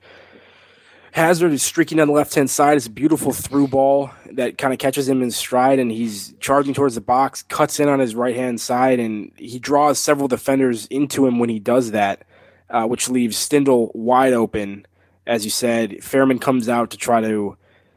Hazard 1.14 1.54
is 1.54 1.64
streaking 1.64 2.02
on 2.02 2.08
the 2.08 2.14
left 2.14 2.36
hand 2.36 2.50
side. 2.50 2.76
It's 2.76 2.88
a 2.88 2.90
beautiful 2.90 3.32
through 3.32 3.70
ball 3.70 4.12
that 4.34 4.58
kind 4.58 4.74
of 4.74 4.80
catches 4.80 5.08
him 5.08 5.22
in 5.22 5.32
stride, 5.32 5.80
and 5.80 5.90
he's 5.90 6.34
charging 6.42 6.74
towards 6.74 6.96
the 6.96 7.02
box, 7.02 7.42
cuts 7.44 7.80
in 7.80 7.88
on 7.88 8.00
his 8.00 8.16
right 8.16 8.36
hand 8.36 8.60
side, 8.60 9.00
and 9.00 9.32
he 9.38 9.60
draws 9.60 9.98
several 9.98 10.28
defenders 10.28 10.88
into 10.88 11.26
him 11.26 11.40
when 11.40 11.48
he 11.48 11.60
does 11.60 11.92
that, 11.92 12.26
uh, 12.70 12.86
which 12.86 13.10
leaves 13.10 13.38
Stindl 13.38 13.96
wide 13.96 14.34
open. 14.34 14.86
As 15.26 15.46
you 15.46 15.52
said, 15.52 15.92
Fährmann 16.02 16.42
comes 16.42 16.68
out 16.68 16.90
to 16.90 16.98
try 16.98 17.22
to 17.22 17.56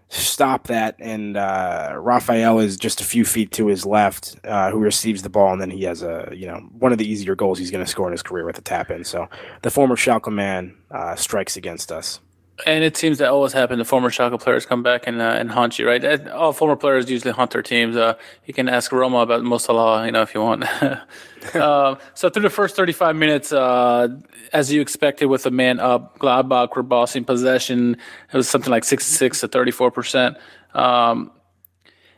stop 0.09 0.69
that. 0.69 0.97
And 0.99 1.37
uh, 1.37 1.95
Raffael 1.97 2.59
is 2.59 2.77
just 2.77 3.01
a 3.01 3.05
few 3.05 3.25
feet 3.25 3.53
to 3.53 3.67
his 3.67 3.85
left, 3.85 4.37
uh, 4.45 4.71
who 4.71 4.79
receives 4.79 5.23
the 5.23 5.29
ball, 5.29 5.53
and 5.53 5.61
then 5.61 5.71
he 5.71 5.85
has 5.85 6.03
a 6.03 6.33
you 6.35 6.47
know 6.47 6.59
one 6.79 6.93
of 6.93 6.99
the 6.99 7.11
easier 7.11 7.35
goals 7.35 7.59
he's 7.59 7.71
going 7.71 7.85
to 7.85 7.91
score 7.91 8.07
in 8.07 8.13
his 8.13 8.23
career 8.23 8.45
with 8.45 8.59
a 8.59 8.63
tap 8.63 8.91
in. 8.91 9.05
So 9.05 9.29
the 9.63 9.71
former 9.71 9.97
Schalke 9.97 10.33
man 10.33 10.77
uh, 10.91 11.17
strikes 11.17 11.57
against 11.57 11.93
us. 11.93 12.21
And 12.65 12.83
it 12.83 12.97
seems 12.97 13.19
that 13.19 13.29
always 13.29 13.53
happens. 13.53 13.79
The 13.79 13.85
former 13.85 14.09
Schalke 14.09 14.41
players 14.41 14.65
come 14.65 14.83
back 14.83 15.07
and 15.07 15.21
uh, 15.21 15.37
and 15.39 15.51
haunt 15.51 15.79
you, 15.79 15.87
right? 15.87 16.27
All 16.29 16.55
former 16.55 16.77
players 16.77 17.11
usually 17.11 17.33
haunt 17.33 17.51
their 17.51 17.63
teams. 17.63 17.97
Uh, 17.97 18.15
you 18.47 18.55
can 18.55 18.69
ask 18.69 18.91
Roma 18.93 19.19
about 19.19 19.45
Mo 19.45 19.59
Salah, 19.59 20.07
you 20.07 20.13
know, 20.13 20.23
if 20.23 20.35
you 20.35 20.41
want. 20.41 20.65
uh, 21.55 21.97
so 22.15 22.31
through 22.31 22.43
the 22.43 22.51
first 22.51 22.75
35 22.75 23.15
minutes, 23.15 23.53
uh, 23.53 24.09
as 24.55 24.73
you 24.73 24.81
expected, 24.81 25.27
with 25.27 25.45
a 25.45 25.51
man 25.51 25.81
up, 25.81 26.19
Gladbach 26.19 26.75
were 26.75 26.83
bossing 26.83 27.25
possession. 27.25 27.99
It 28.33 28.37
was 28.37 28.49
something 28.49 28.71
like 28.71 28.85
66 28.85 29.41
to 29.41 29.49
34 29.49 29.91
percent. 29.91 30.37
Um, 30.73 31.33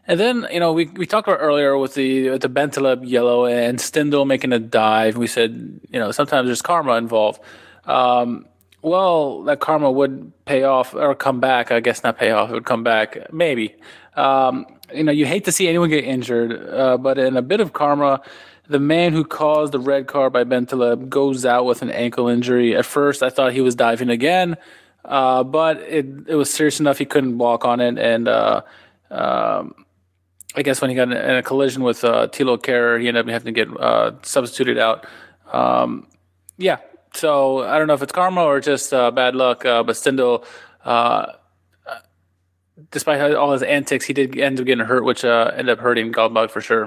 and 0.06 0.18
then 0.18 0.46
you 0.50 0.60
know 0.60 0.72
we, 0.72 0.86
we 0.86 1.04
talked 1.04 1.28
about 1.28 1.40
earlier 1.40 1.76
with 1.76 1.94
the 1.94 2.30
with 2.30 2.42
the 2.42 2.48
Bentaleb 2.48 3.06
yellow 3.06 3.44
and 3.44 3.78
Stindl 3.78 4.26
making 4.26 4.52
a 4.52 4.58
dive. 4.58 5.16
We 5.16 5.26
said 5.26 5.80
you 5.90 5.98
know 5.98 6.12
sometimes 6.12 6.46
there's 6.46 6.62
karma 6.62 6.92
involved. 6.94 7.42
Um, 7.84 8.46
well, 8.82 9.42
that 9.44 9.60
karma 9.60 9.90
would 9.90 10.32
pay 10.44 10.62
off 10.62 10.94
or 10.94 11.14
come 11.14 11.40
back. 11.40 11.70
I 11.70 11.80
guess 11.80 12.02
not 12.02 12.18
pay 12.18 12.30
off. 12.30 12.50
It 12.50 12.54
would 12.54 12.66
come 12.66 12.84
back, 12.84 13.32
maybe. 13.32 13.74
Um, 14.16 14.66
you 14.94 15.04
know, 15.04 15.12
you 15.12 15.26
hate 15.26 15.44
to 15.44 15.52
see 15.52 15.68
anyone 15.68 15.90
get 15.90 16.04
injured, 16.04 16.52
uh, 16.70 16.96
but 16.96 17.18
in 17.18 17.36
a 17.36 17.42
bit 17.42 17.60
of 17.60 17.72
karma, 17.72 18.22
the 18.68 18.78
man 18.78 19.12
who 19.12 19.24
caused 19.24 19.72
the 19.72 19.78
red 19.78 20.06
card 20.06 20.32
by 20.32 20.44
Bentaleb 20.44 21.08
goes 21.08 21.44
out 21.44 21.64
with 21.64 21.82
an 21.82 21.90
ankle 21.90 22.28
injury. 22.28 22.76
At 22.76 22.86
first, 22.86 23.22
I 23.22 23.30
thought 23.30 23.52
he 23.52 23.60
was 23.60 23.74
diving 23.74 24.10
again, 24.10 24.56
uh, 25.04 25.42
but 25.44 25.78
it 25.80 26.06
it 26.26 26.34
was 26.34 26.52
serious 26.52 26.80
enough 26.80 26.98
he 26.98 27.04
couldn't 27.04 27.38
walk 27.38 27.64
on 27.64 27.80
it, 27.80 27.98
and 27.98 28.28
uh, 28.28 28.62
um, 29.10 29.74
I 30.54 30.62
guess 30.62 30.80
when 30.80 30.90
he 30.90 30.96
got 30.96 31.10
in 31.10 31.14
a 31.14 31.42
collision 31.42 31.82
with 31.82 32.04
uh, 32.04 32.28
Thilo 32.28 32.58
Kehrer, 32.58 33.00
he 33.00 33.08
ended 33.08 33.26
up 33.26 33.30
having 33.30 33.54
to 33.54 33.64
get 33.64 33.80
uh, 33.80 34.12
substituted 34.22 34.78
out. 34.78 35.06
Um, 35.52 36.06
yeah, 36.56 36.78
so 37.18 37.64
I 37.64 37.78
don't 37.78 37.88
know 37.88 37.94
if 37.94 38.02
it's 38.02 38.12
karma 38.12 38.44
or 38.44 38.60
just 38.60 38.94
uh, 38.94 39.10
bad 39.10 39.34
luck, 39.34 39.64
uh, 39.64 39.82
but 39.82 39.96
Stindl, 39.96 40.44
uh, 40.84 41.32
despite 42.90 43.34
all 43.34 43.52
his 43.52 43.62
antics, 43.62 44.04
he 44.04 44.12
did 44.12 44.38
end 44.38 44.60
up 44.60 44.66
getting 44.66 44.84
hurt, 44.84 45.04
which 45.04 45.24
uh, 45.24 45.50
ended 45.52 45.70
up 45.70 45.80
hurting 45.80 46.12
Gladbach 46.12 46.50
for 46.50 46.60
sure. 46.60 46.86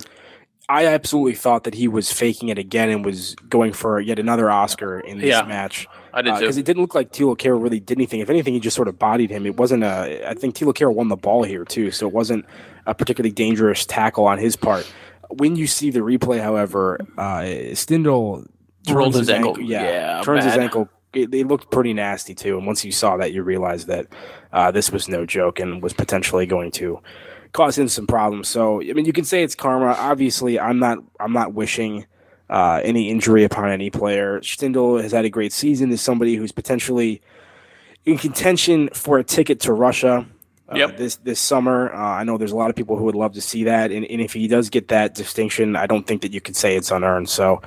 I 0.70 0.86
absolutely 0.86 1.36
thought 1.36 1.66
that 1.66 1.74
he 1.74 1.90
was 1.90 2.14
faking 2.14 2.48
it 2.48 2.58
again 2.58 2.90
and 2.90 3.04
was 3.04 3.36
going 3.50 3.74
for 3.74 4.00
yet 4.00 4.20
another 4.20 4.50
Oscar 4.50 5.02
in 5.02 5.18
this 5.18 5.28
Yeah, 5.28 5.42
match. 5.42 5.86
I 6.14 6.22
did. 6.22 6.40
Because 6.40 6.58
it 6.58 6.66
didn't 6.66 6.82
look 6.82 6.96
like 6.96 7.12
Thilo 7.12 7.38
Kehrer 7.38 7.62
really 7.62 7.82
did 7.82 7.98
anything. 7.98 8.22
If 8.22 8.30
anything, 8.30 8.54
he 8.54 8.62
just 8.62 8.76
sort 8.76 8.88
of 8.88 8.98
bodied 8.98 9.32
him. 9.32 9.46
It 9.46 9.58
wasn't 9.58 9.84
a. 9.84 10.30
I 10.30 10.34
think 10.34 10.56
Thilo 10.56 10.74
Kehrer 10.74 10.94
won 10.94 11.10
the 11.10 11.18
ball 11.18 11.44
here 11.44 11.66
too, 11.66 11.92
so 11.92 12.08
it 12.08 12.14
wasn't 12.14 12.46
a 12.86 12.94
particularly 12.94 13.34
dangerous 13.34 13.86
tackle 13.86 14.28
on 14.28 14.38
his 14.38 14.56
part. 14.56 14.90
When 15.30 15.58
you 15.58 15.68
see 15.68 15.90
the 15.90 16.00
replay, 16.00 16.42
however, 16.42 17.00
uh, 17.18 17.44
turns 17.44 18.48
Rolled 18.90 19.16
his 19.16 19.30
ankle. 19.30 19.60
Yeah, 19.60 19.84
Yeah, 19.84 20.22
turns 20.24 20.46
his 20.46 20.58
ankle. 20.58 20.90
It, 21.14 21.30
they 21.30 21.44
looked 21.44 21.72
pretty 21.72 21.94
nasty 21.94 22.34
too. 22.34 22.58
And 22.58 22.66
once 22.66 22.86
you 22.86 22.92
saw 22.92 23.18
that, 23.18 23.34
you 23.34 23.44
realized 23.44 23.88
that 23.88 24.08
uh, 24.54 24.72
this 24.72 24.92
was 24.92 25.10
no 25.10 25.26
joke 25.26 25.60
and 25.60 25.84
was 25.84 25.94
potentially 25.94 26.46
going 26.46 26.72
to 26.72 27.02
cause 27.52 27.78
him 27.78 27.90
some 27.90 28.08
problems. 28.08 28.48
So 28.48 28.82
I 28.82 28.94
mean, 28.94 29.06
you 29.06 29.14
can 29.14 29.26
say 29.26 29.44
it's 29.44 29.56
karma. 29.56 29.96
Obviously, 29.98 30.60
I'm 30.60 30.80
not. 30.80 31.00
I'm 31.20 31.34
not 31.34 31.54
wishing 31.54 32.06
uh, 32.50 32.82
any 32.84 33.10
injury 33.10 33.44
upon 33.44 33.70
any 33.70 33.90
player. 33.90 34.40
Stindl 34.40 35.02
has 35.02 35.12
had 35.12 35.26
a 35.26 35.30
great 35.30 35.54
season. 35.54 35.92
Is 35.92 36.02
somebody 36.02 36.36
who's 36.36 36.52
potentially 36.52 37.22
in 38.06 38.18
contention 38.18 38.90
for 38.94 39.20
a 39.20 39.24
ticket 39.24 39.60
to 39.62 39.74
Russia. 39.74 40.26
Uh, 40.70 40.78
Yep. 40.78 40.98
This 40.98 41.16
this 41.18 41.40
summer, 41.40 41.94
uh, 41.94 41.98
I 41.98 42.24
know 42.24 42.38
there's 42.38 42.54
a 42.54 42.56
lot 42.56 42.70
of 42.70 42.78
people 42.78 42.96
who 42.96 43.04
would 43.04 43.16
love 43.16 43.34
to 43.34 43.42
see 43.42 43.66
that, 43.66 43.92
and, 43.92 44.06
and 44.06 44.22
if 44.22 44.32
he 44.32 44.48
does 44.48 44.70
get 44.70 44.88
that 44.88 45.16
distinction, 45.16 45.76
I 45.76 45.86
don't 45.86 46.08
think 46.08 46.22
that 46.22 46.32
you 46.32 46.40
can 46.40 46.54
say 46.54 46.78
it's 46.78 46.92
unearned. 46.92 47.28
So, 47.28 47.62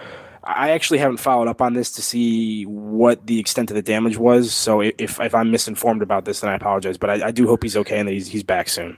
I 0.46 0.70
actually 0.70 0.98
haven't 0.98 1.18
followed 1.18 1.48
up 1.48 1.60
on 1.60 1.74
this 1.74 1.90
to 1.92 2.02
see 2.02 2.64
what 2.64 3.26
the 3.26 3.38
extent 3.38 3.70
of 3.70 3.74
the 3.74 3.82
damage 3.82 4.16
was. 4.16 4.52
So, 4.52 4.80
if 4.80 5.20
if 5.20 5.34
I'm 5.34 5.50
misinformed 5.50 6.02
about 6.02 6.24
this, 6.24 6.40
then 6.40 6.50
I 6.50 6.54
apologize. 6.54 6.98
But 6.98 7.10
I, 7.10 7.28
I 7.28 7.30
do 7.30 7.46
hope 7.46 7.62
he's 7.62 7.76
okay 7.76 7.98
and 7.98 8.08
that 8.08 8.12
he's 8.12 8.28
he's 8.28 8.42
back 8.42 8.68
soon. 8.68 8.96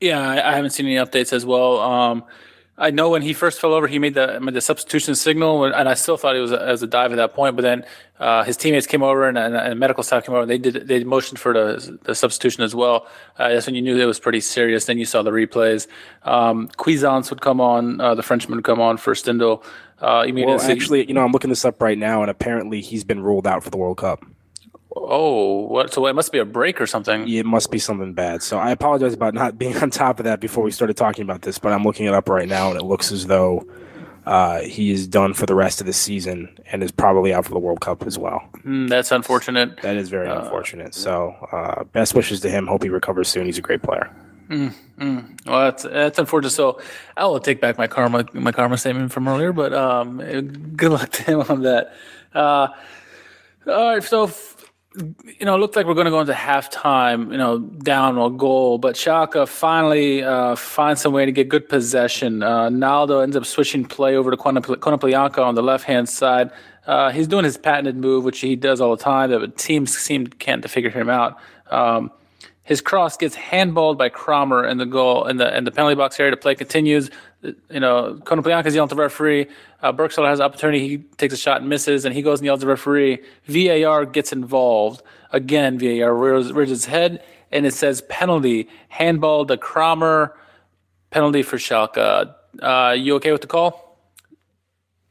Yeah, 0.00 0.20
I, 0.20 0.52
I 0.52 0.54
haven't 0.54 0.70
seen 0.70 0.86
any 0.86 0.96
updates 0.96 1.32
as 1.32 1.46
well. 1.46 1.78
Um, 1.80 2.24
I 2.78 2.90
know 2.90 3.08
when 3.08 3.22
he 3.22 3.32
first 3.32 3.58
fell 3.58 3.72
over, 3.72 3.86
he 3.86 3.98
made 3.98 4.14
the 4.14 4.38
made 4.38 4.54
the 4.54 4.60
substitution 4.60 5.14
signal, 5.14 5.64
and 5.64 5.88
I 5.88 5.94
still 5.94 6.18
thought 6.18 6.36
it 6.36 6.40
was 6.40 6.52
a, 6.52 6.60
as 6.60 6.82
a 6.82 6.86
dive 6.86 7.10
at 7.10 7.16
that 7.16 7.32
point. 7.32 7.56
But 7.56 7.62
then 7.62 7.86
uh, 8.18 8.44
his 8.44 8.56
teammates 8.58 8.86
came 8.86 9.02
over 9.02 9.26
and, 9.26 9.38
and, 9.38 9.56
and 9.56 9.80
medical 9.80 10.02
staff 10.02 10.26
came 10.26 10.34
over. 10.34 10.42
And 10.42 10.50
they 10.50 10.58
did 10.58 10.86
they 10.86 11.02
motioned 11.02 11.38
for 11.38 11.54
the, 11.54 11.98
the 12.04 12.14
substitution 12.14 12.62
as 12.62 12.74
well. 12.74 13.06
Uh, 13.38 13.48
that's 13.48 13.64
when 13.64 13.74
you 13.74 13.82
knew 13.82 13.98
it 13.98 14.04
was 14.04 14.20
pretty 14.20 14.40
serious. 14.40 14.84
Then 14.84 14.98
you 14.98 15.06
saw 15.06 15.22
the 15.22 15.30
replays. 15.30 15.86
Um, 16.24 16.68
Cuisance 16.76 17.30
would 17.30 17.40
come 17.40 17.62
on, 17.62 17.98
uh, 18.00 18.14
the 18.14 18.22
Frenchman 18.22 18.56
would 18.56 18.64
come 18.64 18.80
on 18.80 18.98
for 18.98 19.14
Stindl. 19.14 19.64
Uh, 20.00 20.26
Well, 20.34 20.60
actually, 20.60 21.06
you 21.06 21.14
know, 21.14 21.24
I'm 21.24 21.32
looking 21.32 21.50
this 21.50 21.64
up 21.64 21.80
right 21.80 21.96
now, 21.98 22.22
and 22.22 22.30
apparently 22.30 22.80
he's 22.80 23.04
been 23.04 23.22
ruled 23.22 23.46
out 23.46 23.64
for 23.64 23.70
the 23.70 23.76
World 23.78 23.98
Cup. 23.98 24.24
oh, 24.94 25.66
what? 25.66 25.92
So 25.92 26.06
it 26.06 26.14
must 26.14 26.32
be 26.32 26.38
a 26.38 26.44
break 26.44 26.80
or 26.80 26.86
something. 26.86 27.28
It 27.28 27.46
must 27.46 27.70
be 27.70 27.78
something 27.78 28.12
bad. 28.14 28.42
So 28.42 28.58
I 28.58 28.70
apologize 28.70 29.14
about 29.14 29.34
not 29.34 29.58
being 29.62 29.76
on 29.78 29.90
top 29.90 30.18
of 30.18 30.24
that 30.24 30.40
before 30.40 30.64
we 30.64 30.70
started 30.70 30.96
talking 30.96 31.22
about 31.22 31.42
this, 31.42 31.58
but 31.58 31.72
I'm 31.72 31.82
looking 31.84 32.06
it 32.06 32.14
up 32.14 32.28
right 32.28 32.48
now, 32.48 32.70
and 32.70 32.80
it 32.80 32.84
looks 32.84 33.12
as 33.12 33.26
though 33.26 33.66
uh, 34.26 34.60
he 34.60 34.90
is 34.90 35.06
done 35.06 35.32
for 35.34 35.46
the 35.46 35.54
rest 35.54 35.80
of 35.80 35.86
the 35.86 35.92
season 35.92 36.58
and 36.72 36.82
is 36.82 36.90
probably 36.90 37.32
out 37.32 37.44
for 37.44 37.52
the 37.52 37.58
World 37.58 37.80
Cup 37.80 38.06
as 38.06 38.18
well. 38.18 38.42
Mm, 38.64 38.88
that's 38.88 39.12
unfortunate. 39.12 39.80
That 39.82 39.96
is 39.96 40.08
very 40.08 40.28
unfortunate. 40.28 40.94
So 40.94 41.34
uh, 41.52 41.84
best 41.84 42.14
wishes 42.14 42.40
to 42.40 42.50
him. 42.50 42.66
Hope 42.66 42.82
he 42.82 42.88
recovers 42.88 43.28
soon. 43.28 43.46
He's 43.46 43.58
a 43.58 43.62
great 43.62 43.82
player. 43.82 44.10
Well, 45.46 45.60
that's 45.60 45.82
that's 45.82 46.18
unfortunate. 46.18 46.50
So 46.50 46.80
I 47.16 47.26
will 47.26 47.40
take 47.40 47.60
back 47.60 47.78
my 47.78 47.86
karma 47.86 48.24
my 48.32 48.52
karma 48.52 48.78
statement 48.78 49.12
from 49.12 49.28
earlier, 49.28 49.52
but 49.52 49.72
um, 49.72 50.18
good 50.76 50.92
luck 50.92 51.10
to 51.10 51.22
him 51.22 51.40
on 51.48 51.62
that. 51.62 51.94
Uh, 52.34 52.68
all 53.66 53.94
right, 53.94 54.02
so 54.02 54.24
f- 54.24 54.56
you 55.38 55.44
know, 55.44 55.56
it 55.56 55.58
like 55.76 55.86
we're 55.86 55.94
going 55.94 56.06
to 56.06 56.10
go 56.10 56.20
into 56.20 56.32
halftime, 56.32 57.30
you 57.30 57.36
know, 57.36 57.58
down 57.58 58.16
a 58.18 58.30
goal, 58.30 58.78
but 58.78 58.94
Schalke 58.94 59.46
finally 59.46 60.22
uh, 60.22 60.56
finds 60.56 61.02
some 61.02 61.12
way 61.12 61.26
to 61.26 61.32
get 61.32 61.48
good 61.48 61.68
possession. 61.68 62.42
Uh, 62.42 62.70
Naldo 62.70 63.20
ends 63.20 63.36
up 63.36 63.44
switching 63.44 63.84
play 63.84 64.16
over 64.16 64.30
to 64.30 64.36
Konopl- 64.36 64.76
Konoplyanka 64.76 65.38
on 65.38 65.54
the 65.54 65.62
left 65.62 65.84
hand 65.84 66.08
side. 66.08 66.50
Uh, 66.86 67.10
he's 67.10 67.26
doing 67.26 67.44
his 67.44 67.58
patented 67.58 67.96
move, 67.96 68.24
which 68.24 68.40
he 68.40 68.56
does 68.56 68.80
all 68.80 68.96
the 68.96 69.02
time, 69.02 69.30
but 69.30 69.58
teams 69.58 69.96
seem 69.96 70.26
can't 70.26 70.62
to 70.62 70.68
figure 70.68 70.90
him 70.90 71.10
out. 71.10 71.38
Um, 71.70 72.10
his 72.66 72.80
cross 72.80 73.16
gets 73.16 73.36
handballed 73.36 73.96
by 73.96 74.08
Kramer 74.08 74.66
in 74.66 74.78
the 74.78 74.86
goal 74.86 75.26
in 75.26 75.36
the 75.36 75.56
in 75.56 75.62
the 75.62 75.70
penalty 75.70 75.94
box 75.94 76.18
area. 76.18 76.32
The 76.32 76.36
play 76.36 76.56
continues. 76.56 77.10
You 77.42 77.78
know, 77.78 78.18
Konoplyanka's 78.24 78.74
yelling 78.74 78.86
at 78.86 78.90
the 78.90 78.96
referee. 78.96 79.46
Uh, 79.80 79.92
has 79.96 80.18
an 80.18 80.44
opportunity. 80.44 80.88
He 80.88 80.98
takes 81.16 81.32
a 81.32 81.36
shot 81.36 81.60
and 81.60 81.70
misses, 81.70 82.04
and 82.04 82.12
he 82.12 82.22
goes 82.22 82.40
and 82.40 82.46
yells 82.46 82.58
at 82.58 82.60
the 82.62 82.66
referee. 82.66 83.20
VAR 83.46 84.04
gets 84.04 84.32
involved 84.32 85.02
again. 85.30 85.78
VAR 85.78 86.12
rears, 86.12 86.52
rears 86.52 86.86
head, 86.86 87.22
and 87.52 87.66
it 87.66 87.72
says 87.72 88.02
penalty, 88.08 88.68
handball 88.88 89.46
to 89.46 89.56
Kramer, 89.56 90.36
penalty 91.10 91.44
for 91.44 91.58
Schalke. 91.58 92.34
Uh, 92.60 92.96
you 92.98 93.14
okay 93.14 93.30
with 93.30 93.42
the 93.42 93.46
call? 93.46 93.96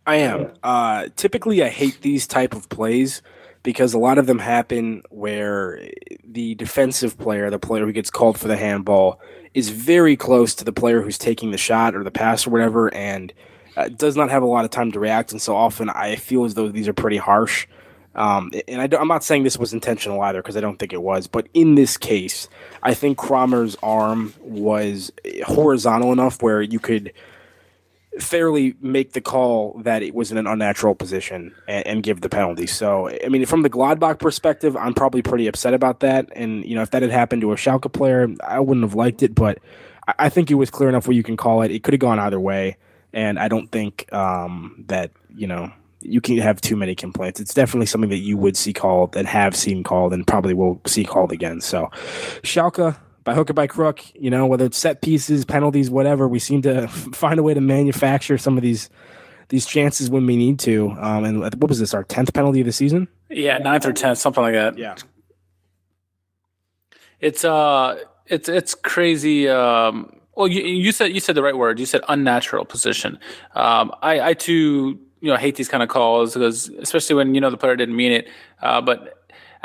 I 0.06 0.18
am. 0.18 0.52
Uh, 0.62 1.08
typically, 1.16 1.64
I 1.64 1.70
hate 1.70 2.02
these 2.02 2.28
type 2.28 2.54
of 2.54 2.68
plays 2.68 3.22
because 3.66 3.96
a 3.96 3.98
lot 3.98 4.20
of 4.20 4.28
them 4.28 4.38
happen 4.38 5.02
where 5.10 5.90
the 6.24 6.54
defensive 6.54 7.18
player, 7.18 7.50
the 7.50 7.58
player 7.58 7.84
who 7.84 7.92
gets 7.92 8.12
called 8.12 8.38
for 8.38 8.48
the 8.48 8.56
handball, 8.56 9.20
is 9.56 9.70
very 9.72 10.16
close 10.16 10.54
to 10.54 10.64
the 10.64 10.72
player 10.72 11.02
who's 11.02 11.18
taking 11.18 11.50
the 11.50 11.58
shot 11.58 11.96
or 11.96 12.04
the 12.04 12.12
pass 12.12 12.46
or 12.46 12.52
whatever, 12.52 12.94
and 12.94 13.34
uh, 13.76 13.90
does 13.90 14.16
not 14.16 14.30
have 14.30 14.44
a 14.44 14.46
lot 14.46 14.66
of 14.66 14.72
time 14.72 14.92
to 14.92 15.00
react. 15.00 15.32
And 15.32 15.42
so 15.42 15.56
often, 15.56 15.90
I 15.90 16.16
feel 16.16 16.46
as 16.46 16.54
though 16.54 16.70
these 16.70 16.88
are 16.88 16.94
pretty 16.94 17.18
harsh. 17.18 17.66
Um, 18.14 18.52
and 18.68 18.82
I, 18.82 19.02
am 19.02 19.08
not 19.08 19.24
saying 19.24 19.44
this 19.44 19.58
was 19.58 19.74
intentional 19.74 20.22
either 20.22 20.44
because 20.44 20.56
I 20.56 20.62
don't 20.62 20.78
think 20.78 20.94
it 20.94 21.02
was. 21.02 21.26
But 21.26 21.50
in 21.56 21.74
this 21.74 21.98
case, 21.98 22.48
I 22.84 22.94
think 22.94 23.18
Kramer's 23.18 23.76
arm 23.82 24.36
was 24.42 25.12
horizontal 25.44 26.14
enough 26.14 26.44
where 26.44 26.62
you 26.62 26.80
could 26.80 27.12
fairly 28.20 28.76
make 28.82 29.14
the 29.14 29.22
call 29.22 29.80
that 29.84 30.02
it 30.02 30.14
was 30.14 30.32
in 30.32 30.38
an 30.38 30.48
unnatural 30.48 30.96
position 30.96 31.54
and, 31.68 31.88
and 31.88 32.04
give 32.04 32.22
the 32.22 32.30
penalty. 32.30 32.68
So, 32.68 33.10
I 33.24 33.30
mean, 33.30 33.46
from 33.46 33.62
the 33.62 33.70
Gladbach 33.70 34.20
perspective, 34.20 34.76
I'm 34.78 34.94
probably 34.94 35.22
pretty 35.22 35.48
upset 35.48 35.74
about 35.74 36.00
that. 36.00 36.30
And, 36.36 36.66
you 36.66 36.76
know, 36.76 36.82
if 36.82 36.92
that 36.92 37.02
had 37.02 37.12
happened 37.12 37.42
to 37.42 37.52
a 37.52 37.56
Schalke 37.56 37.92
player, 37.92 38.28
I 38.44 38.60
wouldn't 38.60 38.84
have 38.84 38.96
liked 38.96 39.24
it. 39.24 39.36
But 39.36 39.60
I, 40.08 40.14
I 40.20 40.30
think 40.30 40.50
it 40.50 40.56
was 40.56 40.70
clear 40.70 40.90
enough 40.90 41.08
where 41.08 41.16
you 41.16 41.24
can 41.24 41.38
call 41.38 41.62
it. 41.62 41.72
It 41.72 41.84
could 41.84 41.94
have 41.94 42.02
gone 42.02 42.20
either 42.20 42.40
way. 42.40 42.78
And 43.14 43.40
I 43.40 43.48
don't 43.48 43.72
think 43.72 44.12
um, 44.14 44.84
that, 44.88 45.12
you 45.36 45.48
know, 45.48 45.72
you 46.02 46.22
can 46.22 46.38
have 46.38 46.62
too 46.62 46.76
many 46.76 46.96
complaints. 46.96 47.40
It's 47.40 47.54
definitely 47.54 47.88
something 47.88 48.10
that 48.10 48.18
you 48.18 48.38
would 48.38 48.56
see 48.56 48.74
called 48.74 49.16
and 49.16 49.28
have 49.28 49.56
seen 49.56 49.84
called 49.84 50.14
and 50.14 50.26
probably 50.26 50.54
will 50.54 50.80
see 50.86 51.04
called 51.04 51.32
again. 51.32 51.62
So, 51.62 51.90
Schalke, 52.44 52.98
by 53.26 53.34
hook 53.34 53.50
or 53.50 53.54
by 53.54 53.68
crook, 53.68 54.02
you 54.14 54.30
know, 54.30 54.46
whether 54.46 54.66
it's 54.66 54.78
set 54.78 55.02
pieces, 55.02 55.44
penalties, 55.44 55.90
whatever, 55.90 56.28
we 56.28 56.40
seem 56.40 56.62
to 56.62 56.88
find 56.88 57.40
a 57.40 57.44
way 57.44 57.54
to 57.54 57.60
manufacture 57.62 58.38
some 58.38 58.56
of 58.56 58.64
these 58.64 58.90
these 59.50 59.66
chances 59.66 60.10
when 60.10 60.26
we 60.26 60.36
need 60.36 60.58
to. 60.60 60.90
Um, 61.00 61.24
and 61.24 61.42
what 61.42 61.70
was 61.70 61.80
this? 61.80 61.94
Our 61.94 62.04
tenth 62.04 62.34
penalty 62.34 62.62
of 62.62 62.66
the 62.66 62.72
season? 62.72 63.08
Yeah, 63.30 63.58
ninth 63.60 63.86
or 63.86 63.94
tenth, 63.94 64.18
something 64.18 64.42
like 64.42 64.54
that. 64.54 64.78
Yeah. 64.78 64.96
It's 67.20 67.44
uh, 67.44 68.00
it's 68.28 68.48
it's 68.48 68.74
crazy. 68.74 69.50
Um, 69.50 70.16
well, 70.36 70.48
you 70.48 70.64
you 70.64 70.92
said 70.92 71.14
you 71.14 71.20
said 71.20 71.36
the 71.36 71.44
right 71.44 71.58
word. 71.58 71.80
You 71.80 71.86
said 71.86 72.02
unnatural 72.08 72.66
position. 72.66 73.20
Um, 73.54 73.92
I 74.02 74.30
I 74.30 74.34
too 74.34 75.00
you 75.22 75.32
know 75.32 75.38
hate 75.38 75.56
these 75.56 75.68
kind 75.68 75.82
of 75.82 75.90
calls 75.90 76.34
because 76.34 76.70
especially 76.70 77.16
when 77.16 77.34
you 77.34 77.42
know 77.42 77.50
the 77.50 77.58
player 77.58 77.76
didn't 77.76 77.96
mean 77.96 78.12
it. 78.12 78.30
Uh, 78.62 78.82
but 78.82 79.15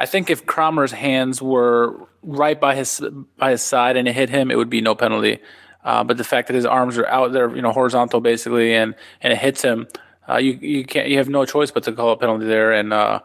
I 0.00 0.06
think 0.06 0.30
if 0.30 0.46
Kramer's 0.46 0.92
hands 0.92 1.42
were 1.42 2.08
right 2.22 2.58
by 2.58 2.74
his 2.74 3.02
by 3.36 3.50
his 3.50 3.62
side 3.62 3.98
and 3.98 4.08
it 4.08 4.14
hit 4.14 4.30
him, 4.30 4.50
it 4.50 4.56
would 4.56 4.70
be 4.70 4.80
no 4.80 4.94
penalty. 4.94 5.40
Uh, 5.84 6.02
but 6.04 6.16
the 6.16 6.24
fact 6.24 6.48
that 6.48 6.54
his 6.54 6.64
arms 6.64 6.96
are 6.96 7.06
out 7.06 7.32
there, 7.32 7.54
you 7.54 7.60
know, 7.60 7.70
horizontal 7.70 8.22
basically, 8.22 8.74
and 8.74 8.94
and 9.20 9.34
it 9.34 9.38
hits 9.38 9.60
him, 9.60 9.86
uh, 10.26 10.38
you 10.38 10.52
you 10.52 10.84
can't 10.84 11.08
you 11.08 11.18
have 11.18 11.28
no 11.28 11.44
choice 11.44 11.70
but 11.70 11.82
to 11.84 11.92
call 11.92 12.12
a 12.12 12.16
penalty 12.16 12.46
there. 12.46 12.72
And 12.72 12.94
uh, 12.94 13.20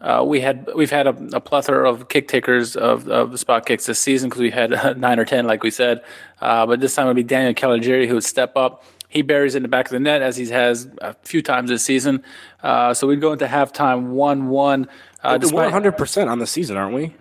uh, 0.00 0.24
we 0.26 0.40
had 0.40 0.68
we've 0.74 0.90
had 0.90 1.06
a, 1.06 1.16
a 1.34 1.40
plethora 1.40 1.88
of 1.88 2.08
kick 2.08 2.26
takers 2.26 2.74
of, 2.74 3.08
of 3.08 3.30
the 3.30 3.38
spot 3.38 3.64
kicks 3.64 3.86
this 3.86 4.00
season 4.00 4.28
because 4.28 4.42
we 4.42 4.50
had 4.50 4.70
nine 4.98 5.20
or 5.20 5.24
ten, 5.24 5.46
like 5.46 5.62
we 5.62 5.70
said. 5.70 6.02
Uh, 6.40 6.66
but 6.66 6.80
this 6.80 6.96
time 6.96 7.06
it 7.06 7.10
would 7.10 7.16
be 7.16 7.22
Daniel 7.22 7.54
Caligiuri 7.54 8.08
who 8.08 8.14
would 8.14 8.24
step 8.24 8.56
up. 8.56 8.82
He 9.08 9.22
buries 9.22 9.54
in 9.54 9.62
the 9.62 9.68
back 9.68 9.86
of 9.86 9.92
the 9.92 10.00
net 10.00 10.20
as 10.20 10.36
he 10.36 10.46
has 10.48 10.86
a 11.00 11.14
few 11.22 11.40
times 11.42 11.70
this 11.70 11.82
season. 11.82 12.22
Uh, 12.62 12.92
so 12.92 13.06
we'd 13.06 13.20
go 13.20 13.32
into 13.32 13.46
halftime 13.46 14.08
one 14.10 14.48
one. 14.48 14.86
Uh, 15.22 15.30
We're 15.32 15.38
despite- 15.38 15.72
100% 15.72 16.28
on 16.28 16.38
the 16.38 16.46
season, 16.46 16.76
aren't 16.76 16.94
we? 16.94 17.14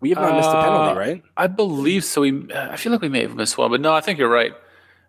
We 0.00 0.10
have 0.10 0.18
not 0.18 0.36
missed 0.36 0.50
a 0.50 0.62
penalty, 0.62 0.98
right? 0.98 1.22
I 1.36 1.46
believe 1.46 2.04
so. 2.04 2.20
We, 2.20 2.46
I 2.52 2.76
feel 2.76 2.92
like 2.92 3.00
we 3.00 3.08
may 3.08 3.22
have 3.22 3.34
missed 3.34 3.56
one, 3.56 3.70
but 3.70 3.80
no, 3.80 3.94
I 3.94 4.00
think 4.02 4.18
you're 4.18 4.28
right. 4.28 4.52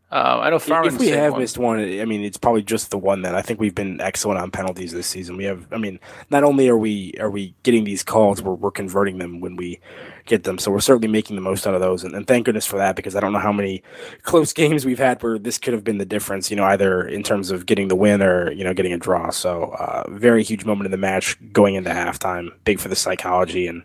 Uh, 0.10 0.40
I 0.42 0.50
know 0.50 0.58
Fährmann 0.58 0.88
if 0.88 1.00
we 1.00 1.10
have 1.10 1.34
one. 1.34 1.42
missed 1.42 1.58
one, 1.58 1.80
I 1.80 2.06
mean, 2.06 2.24
it's 2.24 2.38
probably 2.38 2.64
just 2.64 2.92
the 2.92 2.98
one. 2.98 3.24
that 3.24 3.36
I 3.36 3.42
think 3.42 3.60
we've 3.60 3.76
been 3.76 4.00
excellent 4.00 4.40
on 4.40 4.52
penalties 4.52 4.94
this 4.94 5.06
season. 5.06 5.36
We 5.36 5.44
have, 5.44 5.68
I 5.74 5.78
mean, 5.78 6.00
not 6.30 6.46
only 6.46 6.70
are 6.70 6.78
we 6.78 7.14
are 7.20 7.30
we 7.30 7.54
getting 7.64 7.84
these 7.84 8.04
calls, 8.04 8.42
we're 8.42 8.54
we're 8.54 8.72
converting 8.72 9.18
them 9.18 9.42
when 9.42 9.58
we 9.58 9.82
get 10.26 10.46
them. 10.46 10.60
So 10.60 10.72
we're 10.72 10.80
certainly 10.80 11.10
making 11.10 11.36
the 11.36 11.42
most 11.42 11.68
out 11.68 11.74
of 11.74 11.82
those, 11.82 12.06
and, 12.06 12.16
and 12.16 12.26
thank 12.26 12.46
goodness 12.46 12.66
for 12.66 12.78
that 12.78 12.96
because 12.96 13.18
I 13.18 13.20
don't 13.20 13.34
know 13.34 13.40
how 13.40 13.52
many 13.52 13.84
close 14.22 14.54
games 14.62 14.86
we've 14.86 14.98
had 14.98 15.22
where 15.22 15.38
this 15.38 15.58
could 15.58 15.74
have 15.74 15.84
been 15.84 15.98
the 15.98 16.06
difference. 16.06 16.50
You 16.50 16.56
know, 16.56 16.64
either 16.64 17.06
in 17.06 17.22
terms 17.22 17.52
of 17.52 17.66
getting 17.66 17.90
the 17.90 17.96
win 17.96 18.22
or 18.22 18.50
you 18.54 18.64
know 18.64 18.74
getting 18.74 18.94
a 18.94 18.98
draw. 18.98 19.30
So 19.32 19.76
uh, 19.78 20.10
very 20.10 20.42
huge 20.42 20.64
moment 20.64 20.86
in 20.86 20.92
the 20.92 20.98
match 20.98 21.36
going 21.52 21.76
into 21.76 21.90
halftime. 21.90 22.52
Big 22.64 22.80
for 22.80 22.88
the 22.88 22.96
psychology 22.96 23.68
and 23.68 23.84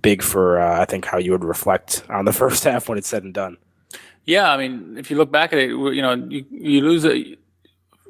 big 0.00 0.24
for 0.24 0.58
uh, 0.60 0.80
I 0.80 0.86
think 0.86 1.04
how 1.04 1.18
you 1.18 1.30
would 1.30 1.44
reflect 1.44 2.02
on 2.08 2.24
the 2.24 2.32
first 2.42 2.64
half 2.64 2.88
when 2.88 2.98
it's 2.98 3.06
said 3.06 3.22
and 3.22 3.32
done. 3.32 3.58
Yeah, 4.24 4.52
I 4.52 4.56
mean, 4.56 4.96
if 4.98 5.10
you 5.10 5.16
look 5.16 5.32
back 5.32 5.52
at 5.52 5.58
it, 5.58 5.70
you 5.70 6.02
know, 6.02 6.14
you, 6.14 6.44
you 6.50 6.80
lose 6.80 7.04
it. 7.04 7.38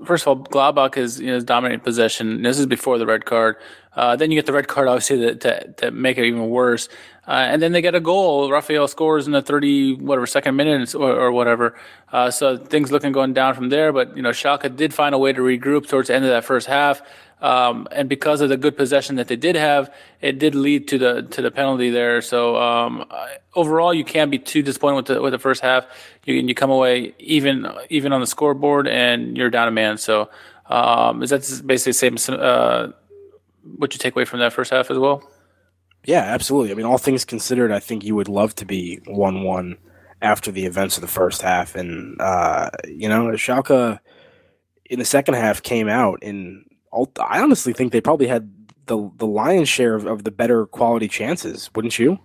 First 0.05 0.27
of 0.27 0.29
all, 0.29 0.45
Gladbach 0.45 0.97
is 0.97 1.21
you 1.21 1.29
know, 1.29 1.37
is 1.37 1.45
dominating 1.45 1.81
possession. 1.81 2.43
This 2.43 2.59
is 2.59 2.67
before 2.67 2.99
the 2.99 3.07
red 3.07 3.25
card. 3.25 3.57
Uh, 3.95 4.17
then 4.17 4.31
you 4.31 4.37
get 4.37 4.47
the 4.47 4.53
red 4.53 4.69
card, 4.69 4.89
obviously, 4.89 5.19
to, 5.19 5.35
to, 5.37 5.73
to 5.75 5.91
make 5.91 6.19
it 6.19 6.25
even 6.25 6.49
worse. 6.49 6.89
Uh, 7.27 7.33
and 7.33 7.63
then 7.63 7.73
they 7.73 7.81
get 7.81 7.95
a 7.95 8.01
goal. 8.01 8.51
Raffael 8.51 8.89
scores 8.89 9.27
in 9.27 9.33
the 9.33 9.43
30, 9.43 9.97
whatever, 9.97 10.27
second 10.27 10.57
minute 10.57 10.95
or, 10.95 11.13
or 11.13 11.31
whatever. 11.31 11.79
Uh, 12.11 12.31
so 12.31 12.57
things 12.57 12.91
looking 12.91 13.13
going 13.13 13.33
down 13.33 13.55
from 13.55 13.69
there. 13.69 13.93
But, 13.93 14.17
you 14.17 14.23
know, 14.23 14.31
Schalke 14.31 14.75
did 14.75 14.93
find 14.93 15.15
a 15.15 15.19
way 15.19 15.33
to 15.33 15.41
regroup 15.41 15.89
towards 15.89 16.09
the 16.09 16.15
end 16.15 16.25
of 16.25 16.31
that 16.31 16.45
first 16.45 16.67
half. 16.67 17.01
Um, 17.43 17.89
and 17.91 18.09
because 18.09 18.41
of 18.41 18.49
the 18.51 18.57
good 18.57 18.77
possession 18.77 19.17
that 19.17 19.27
they 19.27 19.35
did 19.35 19.57
have, 19.57 19.93
it 20.21 20.39
did 20.39 20.55
lead 20.55 20.87
to 20.89 20.97
the 20.97 21.23
to 21.23 21.43
the 21.43 21.51
penalty 21.51 21.91
there. 21.91 22.23
So 22.23 22.57
um, 22.57 23.05
overall, 23.57 23.93
you 23.93 24.05
can't 24.05 24.31
be 24.31 24.39
too 24.39 24.63
disappointed 24.63 24.97
with 24.97 25.07
the 25.07 25.21
with 25.21 25.33
the 25.33 25.41
first 25.41 25.61
half. 25.61 25.85
You 26.25 26.35
you 26.35 26.55
come 26.55 26.71
away 26.71 27.15
even 27.19 27.67
even 27.91 28.13
on 28.13 28.21
the 28.21 28.29
scoreboard, 28.29 28.87
and 28.87 29.37
you're 29.37 29.51
down 29.51 29.67
a 29.67 29.73
man. 29.73 29.99
So 29.99 30.31
um, 30.67 31.23
is 31.25 31.31
that 31.31 31.41
basically 31.67 31.91
the 31.91 32.19
same? 32.19 32.39
Uh, 32.39 32.89
what 33.77 33.93
you 33.93 33.99
take 33.99 34.15
away 34.15 34.25
from 34.25 34.39
that 34.39 34.53
first 34.53 34.71
half 34.71 34.89
as 34.91 34.99
well? 34.99 35.29
Yeah, 36.05 36.23
absolutely. 36.23 36.71
I 36.71 36.75
mean, 36.75 36.87
all 36.87 36.99
things 36.99 37.25
considered, 37.25 37.71
I 37.71 37.79
think 37.79 38.05
you 38.05 38.15
would 38.17 38.29
love 38.29 38.55
to 38.57 38.65
be 38.65 39.01
one-one 39.07 39.79
after 40.21 40.51
the 40.51 40.67
events 40.67 40.97
of 40.97 41.01
the 41.01 41.09
first 41.09 41.43
half, 41.43 41.75
and 41.75 42.21
uh, 42.21 42.71
you 42.87 43.09
know, 43.09 43.31
Schalke 43.33 43.99
in 44.87 44.99
the 45.01 45.05
second 45.05 45.35
half 45.35 45.63
came 45.63 45.89
out 45.89 46.21
and 46.23 46.65
I 47.21 47.41
honestly 47.41 47.73
think 47.73 47.93
they 47.93 48.01
probably 48.01 48.27
had 48.27 48.51
the 48.87 49.11
the 49.17 49.27
lion's 49.27 49.69
share 49.69 49.95
of, 49.95 50.07
of 50.07 50.25
the 50.25 50.31
better 50.31 50.67
quality 50.67 51.09
chances, 51.09 51.71
wouldn't 51.75 51.99
you? 51.99 52.19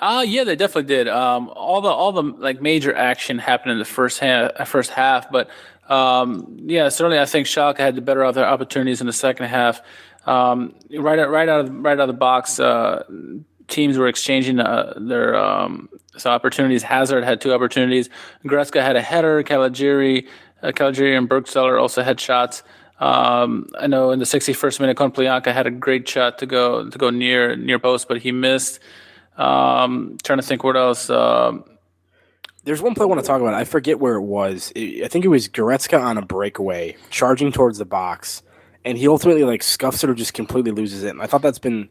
Uh 0.00 0.24
yeah, 0.26 0.44
they 0.44 0.56
definitely 0.56 0.88
did. 0.88 1.08
Um, 1.08 1.50
all 1.54 1.80
the 1.80 1.88
all 1.88 2.12
the 2.12 2.22
like 2.22 2.62
major 2.62 2.94
action 2.94 3.38
happened 3.38 3.72
in 3.72 3.78
the 3.78 3.84
first 3.84 4.20
half, 4.20 4.68
first 4.68 4.90
half, 4.90 5.30
but 5.30 5.50
um, 5.90 6.56
yeah, 6.66 6.88
certainly 6.88 7.18
I 7.18 7.26
think 7.26 7.48
Schalke 7.48 7.78
had 7.78 7.96
the 7.96 8.00
better 8.00 8.22
of 8.22 8.28
other 8.28 8.46
opportunities 8.46 9.00
in 9.00 9.08
the 9.08 9.12
second 9.12 9.46
half. 9.46 9.82
Um, 10.24 10.74
right 10.96 11.18
out, 11.18 11.30
right 11.30 11.48
out 11.48 11.64
of 11.64 11.74
right 11.74 11.98
out 11.98 12.00
of 12.00 12.08
the 12.08 12.12
box, 12.12 12.60
uh, 12.60 13.02
teams 13.66 13.98
were 13.98 14.06
exchanging 14.06 14.60
uh, 14.60 14.94
their 14.96 15.34
um, 15.34 15.88
so 16.16 16.30
opportunities. 16.30 16.84
Hazard 16.84 17.24
had 17.24 17.40
two 17.40 17.52
opportunities. 17.52 18.08
Goretzka 18.44 18.82
had 18.82 18.94
a 18.94 19.02
header. 19.02 19.42
Caligiuri, 19.42 20.28
uh, 20.62 20.68
Caligiuri 20.68 21.18
and 21.18 21.28
Burgstaller 21.28 21.80
also 21.80 22.02
had 22.02 22.20
shots. 22.20 22.62
Um, 23.00 23.68
I 23.78 23.86
know 23.86 24.10
in 24.10 24.18
the 24.18 24.26
61st 24.26 24.78
minute, 24.78 24.96
Konoplyanka 24.96 25.52
had 25.52 25.66
a 25.66 25.70
great 25.70 26.06
shot 26.06 26.38
to 26.38 26.46
go 26.46 26.88
to 26.88 26.98
go 26.98 27.10
near 27.10 27.56
near 27.56 27.78
post, 27.78 28.06
but 28.08 28.18
he 28.18 28.30
missed. 28.30 28.78
Um, 29.36 30.18
trying 30.22 30.38
to 30.38 30.44
think 30.44 30.62
what 30.62 30.76
else. 30.76 31.08
Um, 31.08 31.64
There's 32.64 32.82
one 32.82 32.94
play 32.94 33.04
I 33.04 33.06
want 33.06 33.20
to 33.22 33.26
talk 33.26 33.40
about. 33.40 33.54
I 33.54 33.64
forget 33.64 33.98
where 33.98 34.16
it 34.16 34.22
was. 34.22 34.70
I 34.76 35.08
think 35.08 35.24
it 35.24 35.28
was 35.28 35.48
Goretzka 35.48 35.98
on 35.98 36.18
a 36.18 36.22
breakaway, 36.22 36.96
charging 37.08 37.50
towards 37.50 37.78
the 37.78 37.86
box, 37.86 38.42
and 38.84 38.98
he 38.98 39.08
ultimately 39.08 39.44
like 39.44 39.62
scuffs 39.62 40.04
it 40.04 40.10
or 40.10 40.14
just 40.14 40.34
completely 40.34 40.72
loses 40.72 41.02
it. 41.02 41.10
And 41.10 41.22
I 41.22 41.26
thought 41.26 41.40
that's 41.40 41.58
been 41.58 41.88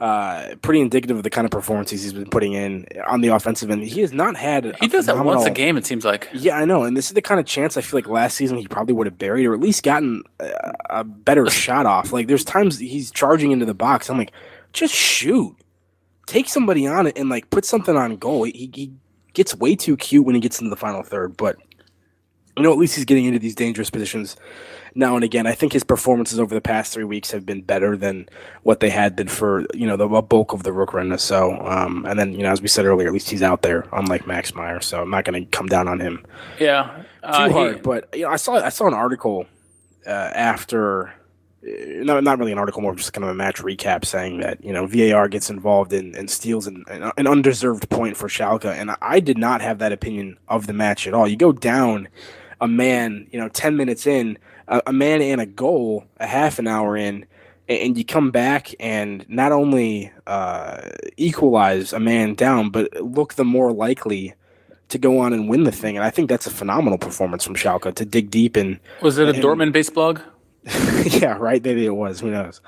uh, 0.00 0.54
pretty 0.62 0.80
indicative 0.80 1.16
of 1.16 1.22
the 1.24 1.30
kind 1.30 1.44
of 1.44 1.50
performances 1.50 2.02
he's 2.02 2.12
been 2.12 2.30
putting 2.30 2.52
in 2.52 2.86
on 3.08 3.20
the 3.20 3.28
offensive 3.28 3.70
end. 3.70 3.82
He 3.82 4.00
has 4.00 4.12
not 4.12 4.36
had. 4.36 4.76
He 4.80 4.86
does 4.86 5.06
that 5.06 5.24
once 5.24 5.44
a 5.44 5.50
game. 5.50 5.76
It 5.76 5.86
seems 5.86 6.04
like. 6.04 6.28
Yeah, 6.32 6.56
I 6.56 6.64
know, 6.64 6.84
and 6.84 6.96
this 6.96 7.08
is 7.08 7.14
the 7.14 7.22
kind 7.22 7.40
of 7.40 7.46
chance 7.46 7.76
I 7.76 7.80
feel 7.80 7.98
like 7.98 8.08
last 8.08 8.36
season 8.36 8.58
he 8.58 8.68
probably 8.68 8.94
would 8.94 9.06
have 9.06 9.18
buried 9.18 9.46
or 9.46 9.54
at 9.54 9.60
least 9.60 9.82
gotten 9.82 10.22
a, 10.38 10.72
a 10.90 11.04
better 11.04 11.48
shot 11.50 11.86
off. 11.86 12.12
Like 12.12 12.28
there's 12.28 12.44
times 12.44 12.78
he's 12.78 13.10
charging 13.10 13.50
into 13.50 13.66
the 13.66 13.74
box. 13.74 14.08
I'm 14.08 14.18
like, 14.18 14.32
just 14.72 14.94
shoot, 14.94 15.56
take 16.26 16.48
somebody 16.48 16.86
on 16.86 17.06
it 17.08 17.18
and 17.18 17.28
like 17.28 17.50
put 17.50 17.64
something 17.64 17.96
on 17.96 18.16
goal. 18.16 18.44
He, 18.44 18.70
he 18.72 18.92
gets 19.34 19.54
way 19.56 19.74
too 19.74 19.96
cute 19.96 20.24
when 20.24 20.36
he 20.36 20.40
gets 20.40 20.60
into 20.60 20.70
the 20.70 20.76
final 20.76 21.02
third, 21.02 21.36
but 21.36 21.56
you 22.56 22.62
know 22.62 22.72
at 22.72 22.78
least 22.78 22.96
he's 22.96 23.04
getting 23.04 23.24
into 23.24 23.38
these 23.38 23.54
dangerous 23.54 23.88
positions 23.90 24.36
now 24.98 25.14
and 25.14 25.24
again. 25.24 25.46
I 25.46 25.52
think 25.52 25.72
his 25.72 25.84
performances 25.84 26.38
over 26.40 26.54
the 26.54 26.60
past 26.60 26.92
three 26.92 27.04
weeks 27.04 27.30
have 27.30 27.46
been 27.46 27.62
better 27.62 27.96
than 27.96 28.28
what 28.64 28.80
they 28.80 28.90
had 28.90 29.16
been 29.16 29.28
for 29.28 29.64
you 29.72 29.86
know 29.86 29.96
the 29.96 30.08
bulk 30.22 30.52
of 30.52 30.64
the 30.64 30.70
Rückrunde. 30.70 31.18
So, 31.20 31.58
um, 31.66 32.04
and 32.04 32.18
then 32.18 32.32
you 32.34 32.42
know 32.42 32.50
as 32.50 32.60
we 32.60 32.68
said 32.68 32.84
earlier, 32.84 33.06
at 33.06 33.12
least 33.12 33.30
he's 33.30 33.42
out 33.42 33.62
there, 33.62 33.86
unlike 33.92 34.26
Max 34.26 34.54
Meyer. 34.54 34.80
So 34.80 35.00
I'm 35.00 35.10
not 35.10 35.24
going 35.24 35.42
to 35.42 35.50
come 35.50 35.66
down 35.66 35.88
on 35.88 36.00
him. 36.00 36.26
Yeah, 36.58 37.04
uh, 37.22 37.46
too 37.46 37.52
hard. 37.54 37.76
He, 37.76 37.80
but 37.80 38.08
you 38.12 38.22
know, 38.22 38.30
I 38.30 38.36
saw 38.36 38.56
I 38.56 38.68
saw 38.68 38.86
an 38.86 38.94
article 38.94 39.46
uh, 40.06 40.10
after. 40.10 41.14
No, 41.60 42.20
not 42.20 42.38
really 42.38 42.52
an 42.52 42.58
article, 42.58 42.82
more 42.82 42.94
just 42.94 43.12
kind 43.12 43.24
of 43.24 43.30
a 43.30 43.34
match 43.34 43.56
recap 43.56 44.04
saying 44.04 44.40
that 44.40 44.64
you 44.64 44.72
know 44.72 44.86
VAR 44.86 45.28
gets 45.28 45.50
involved 45.50 45.92
in 45.92 46.14
and 46.14 46.30
steals 46.30 46.66
an, 46.68 46.84
an 46.88 47.26
undeserved 47.26 47.90
point 47.90 48.16
for 48.16 48.28
Schalke, 48.28 48.72
and 48.72 48.94
I 49.02 49.20
did 49.20 49.38
not 49.38 49.60
have 49.60 49.78
that 49.80 49.92
opinion 49.92 50.38
of 50.48 50.66
the 50.66 50.72
match 50.72 51.06
at 51.06 51.14
all. 51.14 51.26
You 51.26 51.36
go 51.36 51.52
down 51.52 52.08
a 52.60 52.68
man, 52.68 53.26
you 53.32 53.40
know, 53.40 53.48
ten 53.48 53.76
minutes 53.76 54.06
in, 54.06 54.38
a, 54.68 54.82
a 54.88 54.92
man 54.92 55.20
and 55.22 55.40
a 55.40 55.46
goal 55.46 56.04
a 56.18 56.26
half 56.26 56.58
an 56.58 56.66
hour 56.66 56.96
in, 56.96 57.26
and, 57.68 57.78
and 57.78 57.98
you 57.98 58.04
come 58.04 58.30
back 58.30 58.74
and 58.78 59.28
not 59.28 59.52
only 59.52 60.12
uh, 60.26 60.82
equalize 61.16 61.92
a 61.92 62.00
man 62.00 62.34
down, 62.34 62.70
but 62.70 62.92
look 63.02 63.34
the 63.34 63.44
more 63.44 63.72
likely 63.72 64.34
to 64.88 64.98
go 64.98 65.18
on 65.18 65.32
and 65.32 65.48
win 65.48 65.64
the 65.64 65.72
thing. 65.72 65.96
And 65.96 66.04
I 66.04 66.10
think 66.10 66.28
that's 66.28 66.46
a 66.46 66.50
phenomenal 66.50 66.98
performance 66.98 67.44
from 67.44 67.54
Schalke 67.54 67.94
to 67.94 68.04
dig 68.04 68.30
deep 68.30 68.56
and 68.56 68.78
was 69.02 69.18
it 69.18 69.28
a 69.28 69.32
Dortmund 69.32 69.72
based 69.72 69.94
blog? 69.94 70.20
yeah, 71.04 71.36
right. 71.38 71.62
Maybe 71.62 71.86
it 71.86 71.94
was. 71.94 72.20
Who 72.20 72.30
knows? 72.30 72.60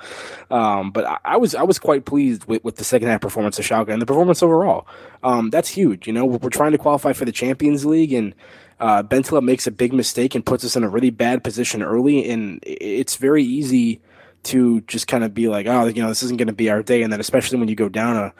Um, 0.49 0.91
but 0.91 1.05
I, 1.05 1.17
I, 1.25 1.37
was 1.37 1.53
I 1.53 1.63
was 1.63 1.77
quite 1.77 2.05
pleased 2.05 2.45
with, 2.45 2.63
with 2.63 2.77
the 2.77 2.83
second 2.83 3.09
half 3.09 3.21
performance 3.21 3.59
of 3.59 3.65
Schalke 3.65 3.89
and 3.89 4.01
the 4.01 4.05
performance 4.05 4.41
overall. 4.41 4.87
Um, 5.23 5.49
that's 5.49 5.69
huge. 5.69 6.07
You 6.07 6.13
know, 6.13 6.25
we're, 6.25 6.37
we're, 6.37 6.49
trying 6.49 6.71
to 6.71 6.77
qualify 6.77 7.13
for 7.13 7.25
the 7.25 7.31
Champions 7.31 7.85
League, 7.85 8.13
and 8.13 8.33
uh, 8.81 9.03
Bentaleb 9.03 9.43
makes 9.43 9.67
a 9.67 9.71
big 9.71 9.93
mistake 9.93 10.33
and 10.33 10.43
puts 10.43 10.65
us 10.65 10.75
in 10.75 10.83
a 10.83 10.89
really 10.89 11.11
bad 11.11 11.43
position 11.43 11.83
early, 11.83 12.27
and 12.27 12.59
it's 12.63 13.15
very 13.15 13.43
easy 13.43 14.01
to 14.43 14.81
just 14.81 15.07
kind 15.07 15.23
of 15.23 15.35
be 15.35 15.47
like, 15.47 15.67
oh, 15.67 15.85
you 15.85 16.01
know, 16.01 16.09
this 16.09 16.23
isn't 16.23 16.37
going 16.37 16.47
to 16.47 16.53
be 16.53 16.71
our 16.71 16.81
day. 16.81 17.03
And 17.03 17.13
then 17.13 17.19
especially 17.19 17.59
when 17.59 17.67
you 17.67 17.75
go 17.75 17.87
down 17.89 18.17
a 18.17 18.33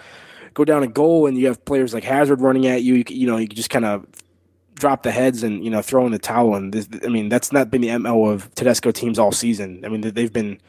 go 0.55 0.65
down 0.65 0.81
a 0.81 0.87
goal 0.87 1.27
and 1.27 1.37
you 1.37 1.45
have 1.45 1.63
players 1.63 1.93
like 1.93 2.03
Hazard 2.03 2.41
running 2.41 2.65
at 2.65 2.81
you, 2.81 2.95
you, 2.95 3.03
you 3.07 3.27
know, 3.27 3.37
you 3.37 3.47
just 3.47 3.69
kind 3.69 3.85
of 3.85 4.05
drop 4.73 5.03
the 5.03 5.11
heads 5.11 5.43
and 5.43 5.63
you 5.63 5.69
know 5.69 5.83
throw 5.83 6.07
in 6.07 6.11
the 6.11 6.17
towel. 6.17 6.55
And 6.55 6.73
this, 6.73 6.89
I 7.05 7.09
mean, 7.09 7.29
that's 7.29 7.51
not 7.51 7.69
been 7.69 7.81
the 7.81 7.95
mo 7.99 8.25
of 8.25 8.53
Tedesco 8.55 8.89
teams 8.89 9.19
all 9.19 9.31
season. 9.31 9.83
I 9.85 9.89
mean, 9.89 10.01
they've 10.01 10.33
been. 10.33 10.59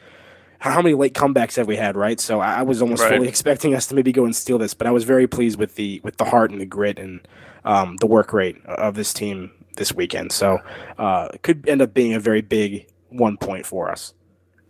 How 0.59 0.81
many 0.81 0.95
late 0.95 1.13
comebacks 1.13 1.57
have 1.57 1.67
we 1.67 1.75
had, 1.75 1.97
right? 1.97 2.21
So 2.21 2.39
I 2.39 2.61
was 2.61 2.81
almost 2.81 3.01
right. 3.01 3.15
fully 3.15 3.27
expecting 3.33 3.75
us 3.75 3.87
to 3.87 3.95
maybe 3.95 4.13
go 4.13 4.23
and 4.23 4.33
steal 4.33 4.57
this, 4.57 4.73
but 4.73 4.87
I 4.87 4.91
was 4.91 5.03
very 5.03 5.27
pleased 5.27 5.59
with 5.59 5.75
the 5.75 5.99
with 6.05 6.15
the 6.15 6.23
heart 6.23 6.51
and 6.51 6.61
the 6.61 6.65
grit 6.65 6.99
and 6.99 7.27
um, 7.65 7.97
the 7.97 8.07
work 8.07 8.31
rate 8.31 8.63
of 8.65 8.95
this 8.95 9.11
team 9.11 9.51
this 9.75 9.93
weekend. 9.93 10.31
So 10.31 10.59
uh, 10.97 11.29
it 11.33 11.43
could 11.43 11.67
end 11.67 11.81
up 11.81 11.93
being 11.93 12.13
a 12.13 12.19
very 12.19 12.41
big 12.41 12.87
one 13.09 13.37
point 13.37 13.65
for 13.65 13.91
us. 13.91 14.13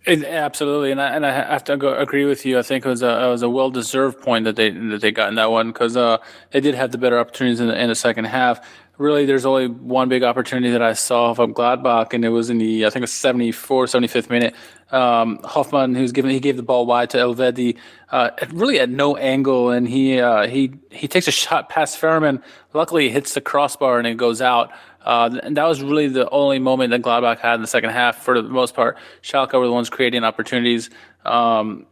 It, 0.06 0.26
absolutely, 0.26 0.92
and 0.92 1.02
I 1.02 1.16
and 1.16 1.26
I 1.26 1.32
have 1.32 1.64
to 1.66 1.78
go, 1.78 1.98
agree 1.98 2.26
with 2.26 2.46
you. 2.46 2.60
I 2.60 2.62
think 2.62 2.86
it 2.86 2.90
was 2.90 3.02
a 3.02 3.24
it 3.24 3.30
was 3.30 3.42
a 3.42 3.50
well 3.50 3.70
deserved 3.70 4.20
point 4.20 4.44
that 4.44 4.58
they 4.58 4.70
that 4.70 5.00
they 5.00 5.12
got 5.12 5.30
in 5.30 5.36
that 5.36 5.50
one 5.50 5.72
because 5.72 5.96
uh, 5.96 6.18
they 6.52 6.60
did 6.60 6.76
have 6.76 6.92
the 6.92 6.98
better 6.98 7.18
opportunities 7.18 7.62
in 7.62 7.68
the, 7.68 7.82
in 7.82 7.88
the 7.88 7.96
second 7.96 8.26
half. 8.26 8.60
Really, 8.98 9.26
there's 9.26 9.46
only 9.46 9.68
one 9.68 10.10
big 10.10 10.22
opportunity 10.22 10.72
that 10.72 10.82
I 10.82 10.92
saw 10.92 11.34
from 11.34 11.54
Gladbach, 11.54 12.14
and 12.14 12.26
it 12.26 12.30
was 12.30 12.50
in 12.50 12.58
the 12.58 12.86
I 12.86 12.90
think 12.90 12.98
it 12.98 13.04
was 13.04 13.14
74, 13.14 13.86
75th 13.86 14.30
minute. 14.30 14.56
Um, 14.92 15.40
Hofmann, 15.44 15.96
who's 15.96 16.12
given 16.12 16.30
he 16.30 16.40
gave 16.42 16.58
the 16.58 16.64
ball 16.64 16.86
wide 16.86 17.10
to 17.12 17.18
Elvedi, 17.18 17.78
uh, 18.12 18.32
really 18.52 18.80
at 18.80 18.90
no 18.90 19.16
angle, 19.16 19.72
and 19.72 19.88
he 19.88 20.20
uh, 20.20 20.48
he 20.48 20.74
he 20.92 21.08
takes 21.08 21.30
a 21.30 21.32
shot 21.32 21.70
past 21.70 22.00
Fährmann. 22.00 22.44
Luckily, 22.74 23.08
it 23.08 23.14
hits 23.14 23.36
the 23.36 23.42
crossbar 23.42 24.00
and 24.00 24.08
it 24.08 24.18
goes 24.18 24.42
out. 24.42 24.70
Uh, 25.04 25.40
and 25.44 25.58
that 25.58 25.66
was 25.66 25.82
really 25.82 26.08
the 26.08 26.30
only 26.30 26.60
moment 26.60 26.92
that 26.92 27.02
Gladbach 27.02 27.40
had 27.40 27.56
in 27.56 27.62
the 27.62 27.68
second 27.68 27.92
half. 27.92 28.24
For 28.24 28.42
the 28.42 28.48
most 28.48 28.74
part, 28.74 28.98
Schalke 29.22 29.54
were 29.60 29.66
the 29.66 29.72
ones 29.72 29.90
creating 29.90 30.24
opportunities. 30.24 30.90
Um, 31.26 31.86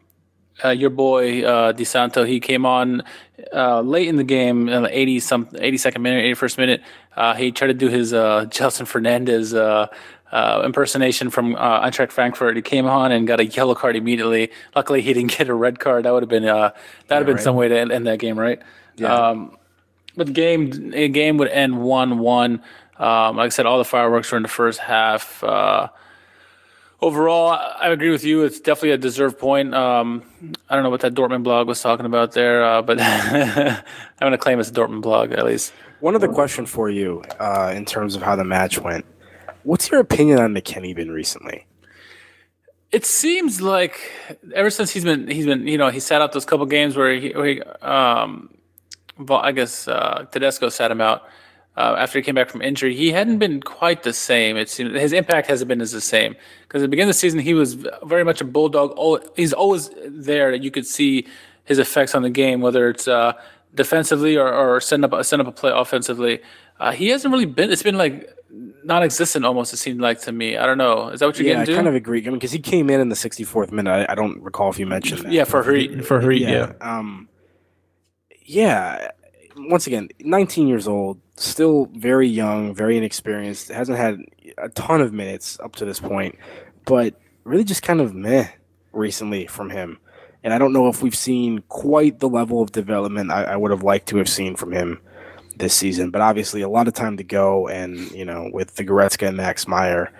uh, 0.63 0.69
your 0.69 0.89
boy 0.89 1.43
uh, 1.43 1.71
Di 1.71 1.83
Santo, 1.83 2.23
he 2.23 2.39
came 2.39 2.65
on 2.65 3.03
uh, 3.53 3.81
late 3.81 4.07
in 4.07 4.17
the 4.17 4.23
game, 4.23 4.69
in 4.69 4.83
the 4.83 4.97
80 4.97 5.19
some 5.19 5.45
82nd 5.47 6.01
minute, 6.01 6.37
81st 6.37 6.57
minute. 6.57 6.81
Uh, 7.15 7.33
he 7.33 7.51
tried 7.51 7.67
to 7.67 7.73
do 7.73 7.89
his 7.89 8.13
uh, 8.13 8.45
Gelson 8.49 8.85
Fernandes 8.85 9.57
uh, 9.57 9.87
uh, 10.31 10.61
impersonation 10.63 11.29
from 11.29 11.55
uh, 11.55 11.81
Eintracht 11.81 12.11
Frankfurt. 12.11 12.55
He 12.55 12.61
came 12.61 12.85
on 12.85 13.11
and 13.11 13.27
got 13.27 13.39
a 13.39 13.45
yellow 13.45 13.75
card 13.75 13.95
immediately. 13.95 14.51
Luckily, 14.75 15.01
he 15.01 15.13
didn't 15.13 15.31
get 15.37 15.49
a 15.49 15.53
red 15.53 15.79
card. 15.79 16.05
That 16.05 16.13
would 16.13 16.23
have 16.23 16.29
been 16.29 16.45
uh, 16.45 16.71
that 17.07 17.15
would 17.15 17.15
have 17.17 17.25
been 17.25 17.35
right. 17.35 17.43
some 17.43 17.55
way 17.55 17.67
to 17.67 17.77
end, 17.77 17.91
end, 17.91 18.07
that 18.07 18.19
game, 18.19 18.39
right? 18.39 18.61
Yeah. 18.97 19.13
Um, 19.13 19.57
but 20.15 20.27
the 20.27 20.33
game 20.33 20.91
a 20.93 21.07
game 21.07 21.37
would 21.37 21.49
end 21.49 21.81
one 21.81 22.19
one. 22.19 22.61
Um, 23.01 23.37
like 23.37 23.47
I 23.47 23.49
said, 23.49 23.65
all 23.65 23.79
the 23.79 23.85
fireworks 23.85 24.31
were 24.31 24.37
in 24.37 24.43
the 24.43 24.49
first 24.49 24.79
half. 24.79 25.43
Uh, 25.43 25.89
overall, 27.01 27.49
I 27.49 27.89
agree 27.89 28.11
with 28.11 28.23
you. 28.23 28.43
It's 28.43 28.59
definitely 28.59 28.91
a 28.91 28.97
deserved 28.99 29.39
point. 29.39 29.73
Um, 29.73 30.21
I 30.69 30.75
don't 30.75 30.83
know 30.83 30.91
what 30.91 31.01
that 31.01 31.15
Dortmund 31.15 31.41
blog 31.41 31.67
was 31.67 31.81
talking 31.81 32.05
about 32.05 32.33
there, 32.33 32.63
uh, 32.63 32.83
but 32.83 33.01
I'm 33.01 33.83
going 34.19 34.33
to 34.33 34.37
claim 34.37 34.59
it's 34.59 34.69
a 34.69 34.73
Dortmund 34.73 35.01
blog 35.01 35.31
at 35.31 35.43
least. 35.45 35.73
One 35.99 36.13
other 36.13 36.27
question 36.27 36.67
for 36.67 36.91
you 36.91 37.23
uh, 37.39 37.73
in 37.75 37.85
terms 37.85 38.15
of 38.15 38.21
how 38.21 38.35
the 38.35 38.43
match 38.43 38.79
went. 38.79 39.03
What's 39.63 39.89
your 39.89 39.99
opinion 39.99 40.37
on 40.37 40.53
McKennie 40.53 40.95
been 40.95 41.11
recently? 41.11 41.65
It 42.91 43.05
seems 43.05 43.61
like 43.61 44.11
ever 44.53 44.69
since 44.69 44.91
he's 44.91 45.05
been 45.05 45.27
he's 45.27 45.45
been 45.45 45.65
you 45.65 45.77
know 45.77 45.89
he 45.89 45.99
sat 45.99 46.21
out 46.21 46.33
those 46.33 46.45
couple 46.45 46.65
games 46.65 46.97
where 46.97 47.13
he, 47.13 47.29
where 47.29 47.45
he 47.45 47.61
um, 47.61 48.53
well, 49.17 49.39
I 49.39 49.53
guess 49.53 49.87
uh, 49.87 50.25
Tedesco 50.31 50.69
sat 50.69 50.91
him 50.91 50.99
out 50.99 51.23
uh, 51.77 51.95
after 51.97 52.19
he 52.19 52.23
came 52.23 52.35
back 52.35 52.49
from 52.49 52.61
injury. 52.61 52.95
He 52.95 53.11
hadn't 53.11 53.39
been 53.39 53.61
quite 53.61 54.03
the 54.03 54.13
same. 54.13 54.57
It 54.57 54.69
seems 54.69 54.93
his 54.99 55.13
impact 55.13 55.47
hasn't 55.47 55.67
been 55.67 55.81
as 55.81 55.91
the 55.91 56.01
same 56.01 56.35
because 56.63 56.81
at 56.81 56.85
the 56.85 56.89
beginning 56.89 57.09
of 57.09 57.15
the 57.15 57.19
season 57.19 57.39
he 57.39 57.53
was 57.53 57.75
very 58.03 58.23
much 58.23 58.41
a 58.41 58.45
bulldog. 58.45 59.23
He's 59.35 59.53
always 59.53 59.89
there 60.05 60.51
that 60.51 60.63
you 60.63 60.71
could 60.71 60.85
see 60.85 61.27
his 61.65 61.79
effects 61.79 62.13
on 62.13 62.23
the 62.23 62.29
game, 62.29 62.61
whether 62.61 62.89
it's 62.89 63.07
uh, 63.07 63.33
defensively 63.73 64.37
or, 64.37 64.51
or 64.51 64.81
setting 64.81 65.05
up 65.05 65.25
setting 65.25 65.45
up 65.45 65.51
a 65.51 65.55
play 65.55 65.71
offensively. 65.73 66.41
Uh, 66.79 66.91
he 66.91 67.09
hasn't 67.09 67.31
really 67.31 67.45
been. 67.45 67.71
It's 67.71 67.83
been 67.83 67.97
like 67.97 68.29
non-existent 68.83 69.45
almost. 69.45 69.73
It 69.73 69.77
seemed 69.77 70.01
like 70.01 70.19
to 70.21 70.31
me. 70.31 70.57
I 70.57 70.65
don't 70.65 70.77
know. 70.77 71.09
Is 71.09 71.19
that 71.19 71.27
what 71.27 71.37
you're 71.37 71.47
yeah, 71.47 71.53
getting 71.53 71.67
to? 71.67 71.73
I 71.73 71.75
kind 71.75 71.87
of 71.87 71.95
agree. 71.95 72.21
I 72.21 72.25
mean, 72.25 72.33
because 72.33 72.51
he 72.51 72.59
came 72.59 72.89
in 72.89 72.99
in 72.99 73.09
the 73.09 73.15
64th 73.15 73.71
minute. 73.71 73.91
I, 73.91 74.11
I, 74.11 74.15
don't 74.15 74.41
recall 74.41 74.69
if 74.69 74.79
you 74.79 74.85
mentioned 74.85 75.21
that. 75.21 75.31
Yeah, 75.31 75.45
for 75.45 75.63
her, 75.63 76.01
for 76.01 76.19
her, 76.19 76.31
yeah. 76.31 76.49
yeah. 76.49 76.73
Um, 76.81 77.29
yeah. 78.43 79.11
Once 79.69 79.87
again, 79.87 80.09
19 80.19 80.67
years 80.67 80.87
old, 80.87 81.19
still 81.35 81.85
very 81.93 82.27
young, 82.27 82.73
very 82.73 82.97
inexperienced. 82.97 83.69
Hasn't 83.69 83.97
had 83.97 84.19
a 84.57 84.69
ton 84.69 85.01
of 85.01 85.13
minutes 85.13 85.59
up 85.59 85.75
to 85.77 85.85
this 85.85 85.99
point, 85.99 86.37
but 86.85 87.15
really 87.43 87.63
just 87.63 87.83
kind 87.83 88.01
of 88.01 88.13
meh 88.13 88.47
recently 88.91 89.47
from 89.47 89.69
him. 89.69 89.99
And 90.43 90.53
I 90.53 90.57
don't 90.57 90.73
know 90.73 90.87
if 90.87 91.03
we've 91.03 91.15
seen 91.15 91.63
quite 91.69 92.19
the 92.19 92.29
level 92.29 92.61
of 92.61 92.71
development 92.71 93.31
I, 93.31 93.43
I 93.43 93.55
would 93.55 93.71
have 93.71 93.83
liked 93.83 94.07
to 94.09 94.17
have 94.17 94.29
seen 94.29 94.55
from 94.55 94.71
him 94.71 94.99
this 95.55 95.73
season. 95.73 96.09
But 96.09 96.21
obviously, 96.21 96.61
a 96.61 96.69
lot 96.69 96.87
of 96.87 96.93
time 96.93 97.17
to 97.17 97.23
go, 97.23 97.67
and 97.67 98.11
you 98.11 98.25
know, 98.25 98.49
with 98.51 98.75
the 98.75 98.83
Goretzka 98.83 99.27
and 99.27 99.37
Max 99.37 99.67
Meyer 99.67 100.11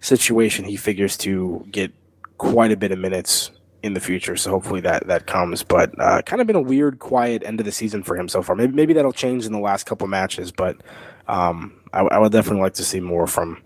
situation, 0.00 0.64
he 0.64 0.76
figures 0.76 1.16
to 1.18 1.64
get 1.70 1.92
quite 2.38 2.72
a 2.72 2.76
bit 2.76 2.92
of 2.92 2.98
minutes 2.98 3.50
in 3.82 3.94
the 3.94 4.00
future. 4.00 4.36
So 4.36 4.50
hopefully 4.50 4.80
that 4.82 5.06
that 5.06 5.26
comes. 5.26 5.62
But 5.62 5.98
uh, 6.00 6.22
kind 6.22 6.40
of 6.40 6.46
been 6.46 6.56
a 6.56 6.60
weird, 6.60 6.98
quiet 6.98 7.42
end 7.44 7.60
of 7.60 7.66
the 7.66 7.72
season 7.72 8.02
for 8.02 8.16
him 8.16 8.28
so 8.28 8.42
far. 8.42 8.56
Maybe 8.56 8.72
maybe 8.72 8.92
that'll 8.92 9.12
change 9.12 9.46
in 9.46 9.52
the 9.52 9.58
last 9.58 9.84
couple 9.84 10.06
matches, 10.06 10.52
but 10.52 10.76
um, 11.26 11.80
I, 11.92 12.00
I 12.00 12.18
would 12.18 12.32
definitely 12.32 12.62
like 12.62 12.74
to 12.74 12.84
see 12.84 13.00
more 13.00 13.26
from 13.26 13.62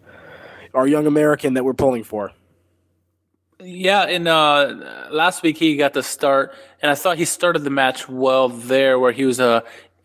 our 0.74 0.86
young 0.86 1.06
American 1.06 1.54
that 1.54 1.64
we're 1.64 1.74
pulling 1.74 2.04
for. 2.04 2.32
Yeah, 3.60 4.06
in 4.06 4.26
uh, 4.26 5.08
last 5.10 5.42
week 5.42 5.56
he 5.56 5.76
got 5.76 5.92
the 5.92 6.02
start, 6.02 6.52
and 6.80 6.90
I 6.90 6.94
thought 6.96 7.16
he 7.16 7.24
started 7.24 7.60
the 7.60 7.70
match 7.70 8.08
well 8.08 8.48
there, 8.48 8.98
where 8.98 9.12
he 9.12 9.24
was 9.24 9.38
uh, 9.38 9.60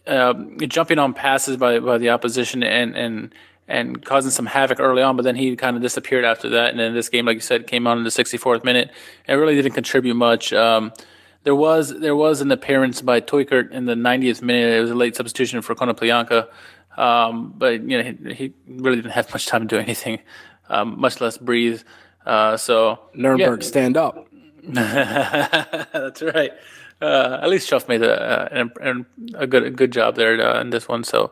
uh, 0.05 0.33
jumping 0.67 0.99
on 0.99 1.13
passes 1.13 1.57
by 1.57 1.79
by 1.79 1.97
the 1.97 2.09
opposition 2.09 2.63
and 2.63 2.95
and 2.95 3.33
and 3.67 4.03
causing 4.03 4.31
some 4.31 4.45
havoc 4.45 4.79
early 4.79 5.01
on, 5.01 5.17
but 5.17 5.23
then 5.23 5.35
he 5.35 5.55
kind 5.55 5.75
of 5.75 5.81
disappeared 5.81 6.23
after 6.23 6.49
that. 6.49 6.69
And 6.69 6.79
then 6.79 6.93
this 6.93 7.09
game, 7.09 7.25
like 7.25 7.35
you 7.35 7.41
said, 7.41 7.67
came 7.67 7.85
on 7.85 7.97
in 7.97 8.03
the 8.03 8.09
64th 8.09 8.63
minute 8.63 8.91
and 9.27 9.39
really 9.39 9.55
didn't 9.55 9.73
contribute 9.73 10.15
much. 10.15 10.53
Um, 10.53 10.93
there 11.43 11.55
was 11.55 11.97
there 11.99 12.15
was 12.15 12.41
an 12.41 12.51
appearance 12.51 13.01
by 13.01 13.21
Teuchert 13.21 13.71
in 13.71 13.85
the 13.85 13.95
90th 13.95 14.41
minute. 14.41 14.73
It 14.73 14.81
was 14.81 14.91
a 14.91 14.95
late 14.95 15.15
substitution 15.15 15.61
for 15.61 15.75
Konoplyanka, 15.75 16.47
um, 16.97 17.53
but 17.57 17.81
you 17.81 17.97
know 17.97 18.03
he, 18.03 18.33
he, 18.33 18.53
really 18.67 18.97
didn't 18.97 19.11
have 19.11 19.31
much 19.31 19.45
time 19.45 19.61
to 19.61 19.67
do 19.67 19.77
anything, 19.79 20.19
um, 20.69 20.99
much 20.99 21.21
less 21.21 21.37
breathe. 21.37 21.83
Uh, 22.25 22.57
so 22.57 22.99
Nuremberg, 23.13 23.61
yeah. 23.61 23.67
stand 23.67 23.95
up. 23.95 24.27
That's 24.63 26.21
right. 26.21 26.51
Uh, 27.01 27.39
at 27.41 27.49
least 27.49 27.69
Schöpf 27.69 27.87
made 27.87 28.01
a, 28.01 28.69
a, 28.81 29.41
a, 29.41 29.47
good 29.47 29.63
a 29.63 29.69
good 29.69 29.93
job 29.93 30.15
there 30.15 30.41
uh, 30.41 30.59
in 30.59 30.71
this 30.71 30.87
one. 30.89 31.03
So 31.05 31.31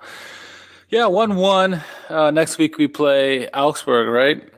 yeah, 0.95 1.07
one 1.07 1.35
one. 1.35 1.83
Uh, 2.07 2.31
next 2.31 2.57
week 2.57 2.77
we 2.77 2.87
play 2.87 3.49
Augsburg, 3.49 4.07
right? 4.07 4.49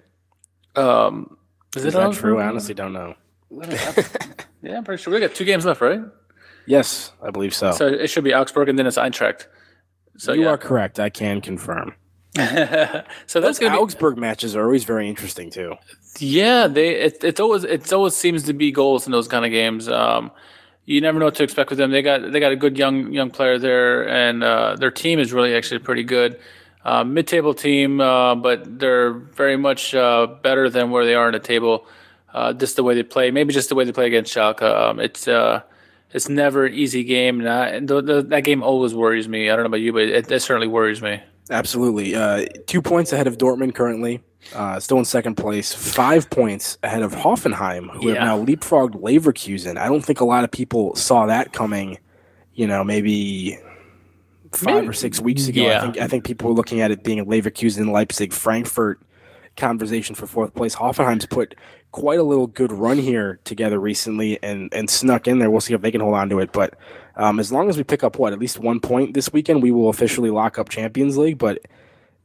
Um, 0.75 1.35
is, 1.75 1.83
is 1.83 1.93
that 1.95 2.13
true? 2.13 2.39
I 2.39 2.45
honestly 2.45 2.75
don't 2.75 2.93
know. 2.93 3.15
yeah, 4.61 4.77
I'm 4.77 4.83
pretty 4.83 5.01
sure 5.01 5.11
we 5.11 5.19
got 5.19 5.33
two 5.33 5.45
games 5.45 5.65
left, 5.65 5.81
right? 5.81 6.01
Yes, 6.67 7.11
I 7.23 7.31
believe 7.31 7.55
so. 7.55 7.71
So 7.71 7.87
it 7.87 8.11
should 8.11 8.23
be 8.23 8.35
Augsburg 8.35 8.69
and 8.69 8.77
then 8.77 8.85
it's 8.85 8.99
Eintracht. 8.99 9.47
So 10.17 10.33
you 10.33 10.43
yeah. 10.43 10.49
are 10.49 10.57
correct. 10.59 10.99
I 10.99 11.09
can 11.09 11.41
confirm. 11.41 11.95
so 13.25 13.41
those 13.41 13.59
Augsburg 13.59 14.15
be, 14.15 14.21
matches 14.21 14.55
are 14.55 14.63
always 14.63 14.83
very 14.83 15.09
interesting 15.09 15.49
too. 15.49 15.73
Yeah, 16.19 16.67
they 16.67 16.89
it, 17.01 17.23
it's 17.23 17.39
always 17.39 17.63
it 17.63 17.91
always 17.91 18.15
seems 18.15 18.43
to 18.43 18.53
be 18.53 18.71
goals 18.71 19.07
in 19.07 19.11
those 19.11 19.27
kind 19.27 19.43
of 19.43 19.49
games. 19.49 19.89
Um, 19.89 20.29
you 20.87 21.01
never 21.01 21.19
know 21.19 21.25
what 21.25 21.35
to 21.35 21.43
expect 21.43 21.69
with 21.69 21.77
them. 21.77 21.91
They 21.91 22.01
got 22.01 22.31
they 22.31 22.39
got 22.39 22.53
a 22.53 22.55
good 22.55 22.77
young 22.77 23.11
young 23.11 23.29
player 23.29 23.59
there, 23.59 24.07
and 24.07 24.41
uh, 24.41 24.77
their 24.77 24.89
team 24.89 25.19
is 25.19 25.33
really 25.33 25.53
actually 25.53 25.79
pretty 25.79 26.03
good. 26.03 26.39
Uh, 26.83 27.03
mid-table 27.03 27.53
team, 27.53 27.99
uh, 27.99 28.33
but 28.33 28.79
they're 28.79 29.11
very 29.11 29.57
much 29.57 29.93
uh, 29.93 30.25
better 30.41 30.69
than 30.69 30.89
where 30.89 31.05
they 31.05 31.13
are 31.13 31.27
in 31.27 31.33
the 31.33 31.39
table. 31.39 31.85
Uh, 32.33 32.53
just 32.53 32.77
the 32.77 32.83
way 32.83 32.95
they 32.95 33.03
play, 33.03 33.29
maybe 33.29 33.53
just 33.53 33.67
the 33.67 33.75
way 33.75 33.83
they 33.83 33.91
play 33.91 34.07
against 34.07 34.33
Schalke. 34.33 34.61
Um, 34.61 35.01
it's 35.01 35.27
uh, 35.27 35.61
it's 36.13 36.29
never 36.29 36.65
an 36.65 36.73
easy 36.73 37.03
game, 37.03 37.41
and 37.41 37.49
I, 37.49 37.79
the, 37.81 38.01
the, 38.01 38.21
that 38.21 38.45
game 38.45 38.63
always 38.63 38.95
worries 38.95 39.27
me. 39.27 39.49
I 39.49 39.55
don't 39.57 39.63
know 39.63 39.67
about 39.67 39.81
you, 39.81 39.91
but 39.91 40.03
it, 40.03 40.31
it 40.31 40.41
certainly 40.41 40.67
worries 40.67 41.01
me. 41.01 41.21
Absolutely, 41.49 42.13
two 42.65 42.81
points 42.81 43.11
ahead 43.11 43.27
of 43.27 43.37
Dortmund 43.37 43.75
currently. 43.75 44.21
Uh, 44.53 44.79
still 44.79 44.97
in 44.97 45.05
second 45.05 45.35
place, 45.35 45.73
five 45.73 46.29
points 46.29 46.77
ahead 46.81 47.01
of 47.01 47.13
Hoffenheim, 47.13 47.91
who 47.91 48.09
yeah. 48.09 48.15
have 48.15 48.23
now 48.23 48.45
leapfrogged 48.45 49.01
Leverkusen. 49.01 49.77
I 49.77 49.87
don't 49.87 50.03
think 50.05 50.21
a 50.21 50.25
lot 50.25 50.43
of 50.43 50.51
people 50.51 50.95
saw 50.95 51.25
that 51.25 51.51
coming. 51.51 51.97
You 52.53 52.65
know, 52.65 52.83
maybe 52.83 53.59
five 54.51 54.75
maybe, 54.75 54.87
or 54.87 54.93
six 54.93 55.19
weeks 55.19 55.47
ago. 55.47 55.61
Yeah. 55.61 55.77
I 55.77 55.81
think 55.81 55.97
I 55.99 56.07
think 56.07 56.23
people 56.25 56.49
were 56.49 56.55
looking 56.55 56.81
at 56.81 56.91
it 56.91 57.03
being 57.03 57.19
a 57.19 57.25
Leverkusen, 57.25 57.91
Leipzig, 57.91 58.33
Frankfurt 58.33 59.01
conversation 59.57 60.15
for 60.15 60.27
fourth 60.27 60.53
place. 60.53 60.75
Hoffenheim's 60.75 61.25
put 61.25 61.55
quite 61.91 62.19
a 62.19 62.23
little 62.23 62.47
good 62.47 62.71
run 62.71 62.97
here 62.97 63.39
together 63.43 63.79
recently 63.79 64.41
and 64.41 64.73
and 64.73 64.89
snuck 64.89 65.27
in 65.27 65.39
there. 65.39 65.49
We'll 65.51 65.61
see 65.61 65.73
if 65.73 65.81
they 65.81 65.91
can 65.91 66.01
hold 66.01 66.15
on 66.15 66.29
to 66.29 66.39
it. 66.39 66.51
But 66.51 66.75
um, 67.15 67.39
as 67.39 67.51
long 67.51 67.69
as 67.69 67.77
we 67.77 67.83
pick 67.83 68.03
up 68.03 68.17
what 68.17 68.33
at 68.33 68.39
least 68.39 68.59
one 68.59 68.79
point 68.79 69.13
this 69.13 69.33
weekend, 69.33 69.61
we 69.61 69.71
will 69.71 69.89
officially 69.89 70.29
lock 70.29 70.57
up 70.57 70.69
Champions 70.69 71.17
League. 71.17 71.37
But 71.37 71.59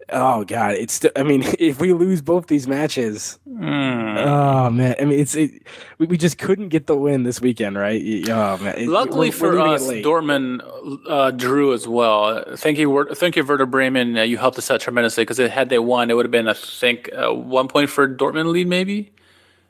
Oh 0.09 0.45
God, 0.45 0.75
it's. 0.75 0.95
St- 0.95 1.13
I 1.17 1.23
mean, 1.23 1.43
if 1.59 1.81
we 1.81 1.93
lose 1.93 2.23
both 2.23 2.47
these 2.47 2.67
matches, 2.67 3.39
mm. 3.49 4.27
oh 4.27 4.71
man, 4.71 4.95
I 5.01 5.05
mean, 5.05 5.21
it's. 5.21 5.35
It, 5.35 5.51
we, 5.99 6.07
we 6.07 6.17
just 6.19 6.39
couldn't 6.39 6.69
get 6.69 6.87
the 6.87 6.97
win 6.97 7.23
this 7.23 7.41
weekend, 7.41 7.77
right? 7.77 8.01
Oh 8.29 8.59
man. 8.59 8.79
It, 8.79 8.89
Luckily 8.89 9.29
we're, 9.29 9.33
for 9.33 9.53
we're 9.53 9.75
us, 9.75 9.83
Dortmund 9.87 10.61
uh, 11.09 11.31
drew 11.31 11.73
as 11.73 11.87
well. 11.87 12.45
Thank 12.57 12.79
you, 12.79 13.09
thank 13.15 13.37
you, 13.37 13.45
Werder 13.45 13.67
Bremen. 13.67 14.19
Uh, 14.19 14.23
you 14.23 14.39
helped 14.39 14.59
us 14.59 14.71
out 14.71 14.81
tremendously 14.81 15.25
because 15.25 15.39
had 15.39 15.69
they 15.69 15.79
won, 15.79 16.11
it 16.11 16.15
would 16.15 16.27
have 16.27 16.33
been, 16.33 16.49
I 16.49 16.55
think, 16.55 17.11
uh, 17.15 17.33
one 17.33 17.69
point 17.69 17.91
for 17.91 18.09
Dortmund 18.09 18.53
lead, 18.53 18.67
maybe. 18.67 19.13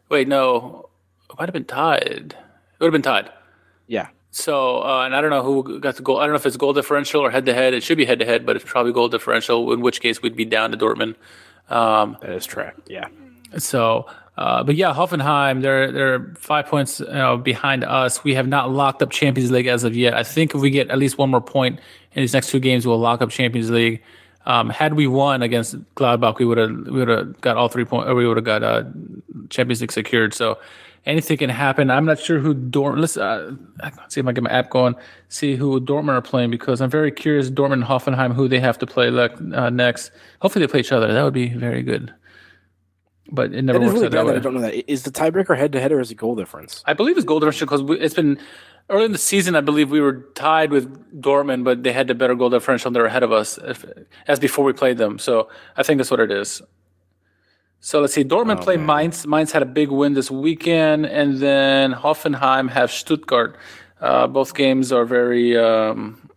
Wait, 0.08 0.28
no, 0.28 0.88
it 1.30 1.38
might 1.38 1.48
have 1.48 1.54
been 1.54 1.64
tied. 1.64 2.34
It 2.34 2.80
would 2.80 2.86
have 2.86 2.92
been 2.92 3.02
tied. 3.02 3.30
Yeah. 3.86 4.08
So, 4.34 4.82
uh, 4.82 5.04
and 5.04 5.14
I 5.14 5.20
don't 5.20 5.28
know 5.28 5.42
who 5.42 5.78
got 5.78 5.96
the 5.96 6.02
goal. 6.02 6.16
I 6.18 6.22
don't 6.22 6.30
know 6.30 6.36
if 6.36 6.46
it's 6.46 6.56
goal 6.56 6.72
differential 6.72 7.20
or 7.20 7.30
head 7.30 7.44
to 7.46 7.54
head. 7.54 7.74
It 7.74 7.82
should 7.82 7.98
be 7.98 8.06
head 8.06 8.18
to 8.20 8.24
head, 8.24 8.46
but 8.46 8.56
it's 8.56 8.64
probably 8.64 8.90
goal 8.92 9.08
differential. 9.08 9.70
In 9.74 9.82
which 9.82 10.00
case, 10.00 10.22
we'd 10.22 10.34
be 10.34 10.46
down 10.46 10.70
to 10.70 10.76
Dortmund. 10.78 11.16
Um, 11.68 12.16
that 12.22 12.30
is 12.30 12.46
true. 12.46 12.70
Yeah. 12.86 13.08
So, 13.58 14.06
uh, 14.38 14.64
but 14.64 14.74
yeah, 14.74 14.94
Hoffenheim, 14.94 15.60
they're 15.60 15.92
they're 15.92 16.34
five 16.38 16.66
points 16.66 17.00
you 17.00 17.06
know, 17.08 17.36
behind 17.36 17.84
us. 17.84 18.24
We 18.24 18.34
have 18.34 18.48
not 18.48 18.70
locked 18.70 19.02
up 19.02 19.10
Champions 19.10 19.50
League 19.50 19.66
as 19.66 19.84
of 19.84 19.94
yet. 19.94 20.14
I 20.14 20.22
think 20.22 20.54
if 20.54 20.62
we 20.62 20.70
get 20.70 20.88
at 20.88 20.96
least 20.96 21.18
one 21.18 21.30
more 21.30 21.42
point 21.42 21.78
in 22.14 22.22
these 22.22 22.32
next 22.32 22.48
two 22.48 22.58
games, 22.58 22.86
we'll 22.86 22.98
lock 22.98 23.20
up 23.20 23.28
Champions 23.28 23.70
League. 23.70 24.02
Um, 24.46 24.70
had 24.70 24.94
we 24.94 25.06
won 25.06 25.42
against 25.42 25.76
Gladbach, 25.94 26.38
we 26.38 26.46
would 26.46 26.56
have 26.56 26.70
we 26.70 27.00
would 27.00 27.08
have 27.08 27.38
got 27.42 27.58
all 27.58 27.68
three 27.68 27.84
points, 27.84 28.08
or 28.08 28.14
we 28.14 28.26
would 28.26 28.38
have 28.38 28.46
got 28.46 28.62
uh, 28.62 28.84
Champions 29.50 29.82
League 29.82 29.92
secured. 29.92 30.32
So 30.32 30.58
anything 31.06 31.38
can 31.38 31.50
happen. 31.50 31.90
I'm 31.90 32.04
not 32.04 32.18
sure 32.18 32.38
who 32.38 32.54
Dortmund. 32.54 33.00
Let's 33.00 33.16
uh, 33.16 33.54
see 34.08 34.20
if 34.20 34.26
I 34.26 34.32
get 34.32 34.44
my 34.44 34.50
app 34.50 34.70
going. 34.70 34.94
See 35.28 35.56
who 35.56 35.80
Dortmund 35.80 36.14
are 36.14 36.22
playing 36.22 36.50
because 36.50 36.80
I'm 36.80 36.90
very 36.90 37.10
curious. 37.10 37.50
Dortmund 37.50 37.74
and 37.74 37.84
Hoffenheim, 37.84 38.34
who 38.34 38.48
they 38.48 38.60
have 38.60 38.78
to 38.78 38.86
play 38.86 39.08
uh, 39.08 39.70
next. 39.70 40.12
Hopefully 40.40 40.64
they 40.64 40.70
play 40.70 40.80
each 40.80 40.92
other. 40.92 41.12
That 41.12 41.22
would 41.22 41.34
be 41.34 41.48
very 41.48 41.82
good. 41.82 42.12
But 43.30 43.54
it 43.54 43.62
never 43.62 43.80
works 43.80 43.92
really 43.92 44.06
out 44.06 44.12
that 44.12 44.26
way. 44.26 44.36
I 44.36 44.38
don't 44.40 44.54
know 44.54 44.60
that. 44.60 44.90
Is 44.90 45.04
the 45.04 45.10
tiebreaker 45.10 45.56
head 45.56 45.72
to 45.72 45.80
head 45.80 45.92
or 45.92 46.00
is 46.00 46.10
it 46.10 46.16
goal 46.16 46.36
difference? 46.36 46.82
I 46.86 46.92
believe 46.92 47.16
it's 47.16 47.24
goal 47.24 47.40
difference 47.40 47.60
because 47.60 47.80
it's 47.98 48.14
been 48.14 48.38
early 48.90 49.06
in 49.06 49.12
the 49.12 49.18
season. 49.18 49.56
I 49.56 49.62
believe 49.62 49.90
we 49.90 50.00
were 50.00 50.28
tied 50.34 50.70
with 50.70 51.20
Dortmund, 51.20 51.64
but 51.64 51.82
they 51.82 51.92
had 51.92 52.08
the 52.08 52.14
better 52.14 52.34
goal 52.34 52.50
differential. 52.50 52.90
They're 52.90 53.06
ahead 53.06 53.22
of 53.22 53.32
us 53.32 53.58
if, 53.58 53.86
as 54.26 54.38
before 54.38 54.64
we 54.64 54.74
played 54.74 54.98
them. 54.98 55.18
So 55.18 55.48
I 55.76 55.82
think 55.82 55.98
that's 55.98 56.10
what 56.10 56.20
it 56.20 56.30
is. 56.30 56.60
So 57.84 58.00
let's 58.00 58.14
see. 58.14 58.22
Dortmund 58.22 58.60
oh, 58.60 58.62
play 58.62 58.76
man. 58.76 58.86
Mainz. 58.86 59.26
Mainz 59.26 59.50
had 59.50 59.60
a 59.60 59.66
big 59.66 59.90
win 59.90 60.14
this 60.14 60.30
weekend, 60.30 61.04
and 61.04 61.38
then 61.38 61.92
Hoffenheim 61.92 62.70
have 62.70 62.92
Stuttgart. 62.92 63.56
Uh, 64.00 64.28
both 64.28 64.54
games 64.54 64.92
are 64.92 65.04
very 65.04 65.58
um, 65.58 66.30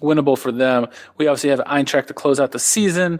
winnable 0.00 0.38
for 0.38 0.52
them. 0.52 0.86
We 1.18 1.26
obviously 1.26 1.50
have 1.50 1.58
Eintracht 1.60 2.06
to 2.06 2.14
close 2.14 2.38
out 2.38 2.52
the 2.52 2.60
season. 2.60 3.18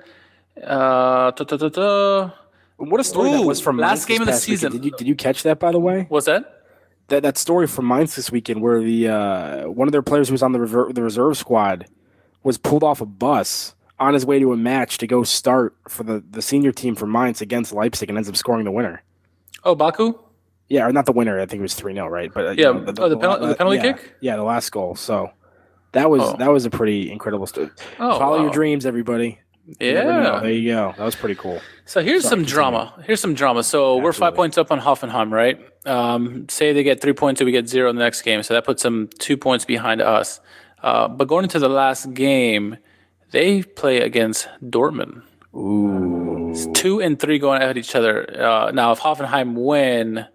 Uh, 0.63 1.33
ta- 1.33 1.45
ta- 1.45 1.69
ta-. 1.69 2.35
What 2.77 3.01
a 3.01 3.05
story 3.05 3.33
that 3.33 3.43
was 3.43 3.61
from 3.61 3.79
last 3.79 4.09
Mainz 4.09 4.21
game 4.21 4.21
of 4.23 4.27
the 4.27 4.31
weekend. 4.31 4.43
season. 4.43 4.73
Did 4.73 4.85
you 4.85 4.91
did 4.93 5.09
you 5.09 5.17
catch 5.17 5.43
that 5.43 5.59
by 5.59 5.73
the 5.73 5.81
way? 5.81 6.07
What's 6.09 6.27
that? 6.27 6.63
That 7.09 7.25
that 7.25 7.37
story 7.37 7.67
from 7.67 7.89
Mainz 7.89 8.15
this 8.15 8.31
weekend, 8.31 8.63
where 8.63 8.81
the 8.81 9.09
uh, 9.09 9.71
one 9.71 9.89
of 9.89 9.93
their 9.93 10.03
players 10.03 10.29
who 10.29 10.35
was 10.35 10.43
on 10.43 10.53
the 10.53 10.61
rever- 10.61 10.93
the 10.93 11.03
reserve 11.03 11.37
squad 11.37 11.87
was 12.45 12.59
pulled 12.59 12.85
off 12.85 13.01
a 13.01 13.07
bus 13.07 13.75
on 13.99 14.15
his 14.15 14.27
way 14.27 14.39
to 14.39 14.53
a 14.53 14.57
match 14.57 14.99
to 14.99 15.07
go 15.07 15.23
start 15.23 15.75
for 15.89 16.03
the, 16.03 16.23
the 16.31 16.43
senior 16.43 16.73
team 16.73 16.95
for 16.95 17.07
Mainz 17.07 17.41
against 17.41 17.73
Leipzig 17.73 18.09
and 18.09 18.19
ends 18.19 18.29
up 18.29 18.37
scoring 18.37 18.65
the 18.65 18.71
winner. 18.73 19.03
Oh, 19.65 19.75
Baku. 19.75 20.19
Yeah, 20.69 20.87
or 20.87 20.93
not 20.93 21.07
the 21.07 21.13
winner. 21.13 21.39
I 21.41 21.47
think 21.47 21.61
it 21.61 21.63
was 21.63 21.75
three 21.75 21.95
0 21.95 22.09
right? 22.09 22.33
But 22.33 22.47
uh, 22.47 22.51
you 22.51 22.57
Yeah, 22.65 22.73
know, 22.73 22.85
oh, 22.99 23.09
the 23.09 23.17
penal- 23.17 23.47
the 23.47 23.55
penalty 23.55 23.77
yeah, 23.79 23.83
kick? 23.93 24.15
Yeah, 24.21 24.37
the 24.37 24.43
last 24.43 24.71
goal. 24.71 24.97
So 24.97 25.31
that 25.93 26.11
was 26.11 26.23
Oh. 26.23 26.37
that 26.39 26.51
was 26.51 26.65
a 26.67 26.71
pretty 26.71 27.11
incredible 27.11 27.47
story. 27.47 27.71
Oh, 27.99 28.19
Follow 28.19 28.41
your 28.43 28.51
dreams, 28.51 28.85
everybody. 28.85 29.39
Yeah. 29.81 30.41
there 30.43 30.51
you 30.53 30.73
go. 30.73 30.95
That 30.97 31.05
was 31.05 31.17
pretty 31.17 31.35
cool. 31.37 31.61
So 31.87 32.01
here's 32.03 32.23
Sorry, 32.23 32.31
some 32.31 32.39
continue. 32.41 32.55
drama. 32.55 33.03
Here's 33.05 33.21
some 33.21 33.35
drama. 33.35 33.63
So 33.65 33.97
we're 33.97 34.13
five 34.13 34.35
points 34.35 34.59
up 34.59 34.71
on 34.71 34.81
Hoffenheim, 34.81 35.31
right? 35.33 35.59
Um, 35.87 36.49
say 36.49 36.73
they 36.73 36.83
get 36.85 37.01
three 37.01 37.13
points, 37.13 37.41
and 37.41 37.47
we 37.47 37.53
get 37.53 37.69
zero 37.69 37.89
in 37.91 37.97
the 37.97 38.03
next 38.03 38.23
game. 38.23 38.43
So 38.43 38.55
that 38.55 38.65
puts 38.65 38.83
them 38.83 39.09
two 39.19 39.37
points 39.37 39.65
behind 39.65 40.01
us. 40.03 40.41
Uh, 40.83 41.09
but 41.09 41.27
going 41.29 41.45
into 41.45 41.59
the 41.59 41.69
last 41.69 42.13
game, 42.15 42.77
they 43.31 43.63
play 43.63 44.01
against 44.01 44.49
Dortmund. 44.63 45.23
Ooh. 45.55 46.51
It's 46.51 46.67
two 46.79 47.01
and 47.01 47.19
three 47.19 47.39
going 47.39 47.63
at 47.63 47.77
each 47.77 47.95
other. 47.95 48.41
Uh, 48.41 48.71
now, 48.71 48.93
if 48.93 49.01
Hoffenheim 49.01 49.55
win, 49.55 50.27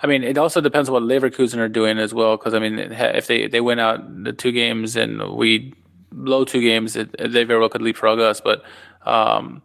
I 0.00 0.06
mean, 0.06 0.22
it 0.22 0.38
also 0.38 0.60
depends 0.60 0.88
on 0.88 0.92
what 0.92 1.02
Leverkusen 1.02 1.58
are 1.58 1.68
doing 1.68 1.98
as 1.98 2.12
well. 2.12 2.36
Because 2.36 2.54
I 2.54 2.58
mean, 2.58 2.78
if 2.78 3.26
they 3.26 3.46
they 3.46 3.60
win 3.60 3.78
out 3.78 4.24
the 4.24 4.32
two 4.32 4.52
games 4.52 4.96
and 4.96 5.34
we 5.34 5.74
blow 6.12 6.44
two 6.44 6.60
games, 6.60 6.96
it, 6.96 7.14
they 7.18 7.44
very 7.44 7.58
well 7.58 7.68
could 7.68 7.82
leapfrog 7.82 8.18
us. 8.20 8.40
But 8.40 8.64
um, 9.04 9.62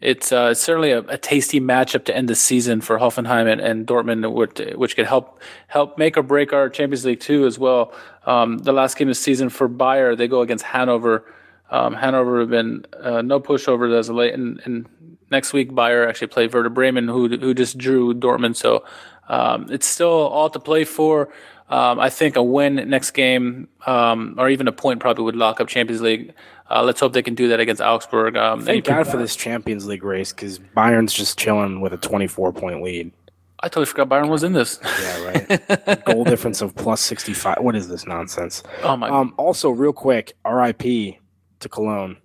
it's 0.00 0.30
uh, 0.30 0.52
certainly 0.54 0.90
a, 0.90 1.00
a 1.00 1.16
tasty 1.16 1.60
matchup 1.60 2.04
to 2.04 2.16
end 2.16 2.28
the 2.28 2.34
season 2.34 2.80
for 2.80 2.98
Hoffenheim 2.98 3.50
and, 3.50 3.60
and 3.60 3.86
Dortmund, 3.86 4.30
which, 4.32 4.76
which 4.76 4.96
could 4.96 5.06
help 5.06 5.40
help 5.68 5.96
make 5.96 6.18
or 6.18 6.22
break 6.22 6.52
our 6.52 6.68
Champions 6.68 7.04
League 7.04 7.20
too 7.20 7.46
as 7.46 7.58
well. 7.58 7.94
Um, 8.26 8.58
the 8.58 8.72
last 8.72 8.98
game 8.98 9.08
of 9.08 9.12
the 9.12 9.20
season 9.20 9.48
for 9.48 9.68
Bayer, 9.68 10.14
they 10.14 10.28
go 10.28 10.42
against 10.42 10.64
Hanover. 10.64 11.24
Um, 11.70 11.94
Hanover 11.94 12.40
have 12.40 12.50
been 12.50 12.84
uh, 13.00 13.22
no 13.22 13.40
pushovers 13.40 13.96
as 13.96 14.08
of 14.08 14.16
late, 14.16 14.34
and, 14.34 14.60
and 14.64 14.86
next 15.30 15.52
week 15.52 15.74
Bayer 15.74 16.08
actually 16.08 16.28
play 16.28 16.46
Werder 16.46 16.70
Bremen, 16.70 17.08
who 17.08 17.28
who 17.28 17.54
just 17.54 17.76
drew 17.78 18.14
Dortmund. 18.14 18.56
So 18.56 18.84
um, 19.28 19.66
it's 19.70 19.86
still 19.86 20.08
all 20.08 20.50
to 20.50 20.60
play 20.60 20.84
for. 20.84 21.28
Um, 21.68 21.98
I 21.98 22.10
think 22.10 22.36
a 22.36 22.42
win 22.42 22.76
next 22.88 23.10
game, 23.10 23.68
um, 23.86 24.36
or 24.38 24.48
even 24.48 24.68
a 24.68 24.72
point, 24.72 25.00
probably 25.00 25.24
would 25.24 25.34
lock 25.34 25.60
up 25.60 25.66
Champions 25.66 26.00
League. 26.00 26.32
Uh, 26.70 26.82
let's 26.82 27.00
hope 27.00 27.12
they 27.12 27.22
can 27.22 27.34
do 27.34 27.48
that 27.48 27.58
against 27.58 27.82
Augsburg. 27.82 28.36
Um, 28.36 28.60
Thank 28.62 28.84
God 28.84 29.06
for 29.06 29.16
this 29.16 29.34
Champions 29.34 29.86
League 29.86 30.04
race 30.04 30.32
because 30.32 30.58
Bayern's 30.58 31.12
just 31.12 31.38
chilling 31.38 31.80
with 31.80 31.92
a 31.92 31.96
24 31.96 32.52
point 32.52 32.82
lead. 32.82 33.12
I 33.60 33.68
totally 33.68 33.86
forgot 33.86 34.08
Byron 34.08 34.28
was 34.28 34.44
in 34.44 34.52
this. 34.52 34.78
Yeah, 34.84 35.24
right. 35.24 36.04
Goal 36.04 36.24
difference 36.24 36.60
of 36.60 36.74
plus 36.76 37.00
65. 37.00 37.58
What 37.60 37.74
is 37.74 37.88
this 37.88 38.06
nonsense? 38.06 38.62
oh 38.82 38.96
my! 38.96 39.08
Um, 39.08 39.34
also, 39.36 39.70
real 39.70 39.92
quick, 39.92 40.34
RIP 40.48 41.16
to 41.60 41.68
Cologne, 41.68 42.16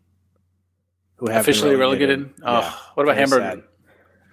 who 1.16 1.30
have 1.30 1.42
Officially 1.42 1.76
relegated? 1.76 2.30
Oh, 2.44 2.92
what 2.96 3.04
about 3.04 3.18
Hamburg? 3.18 3.64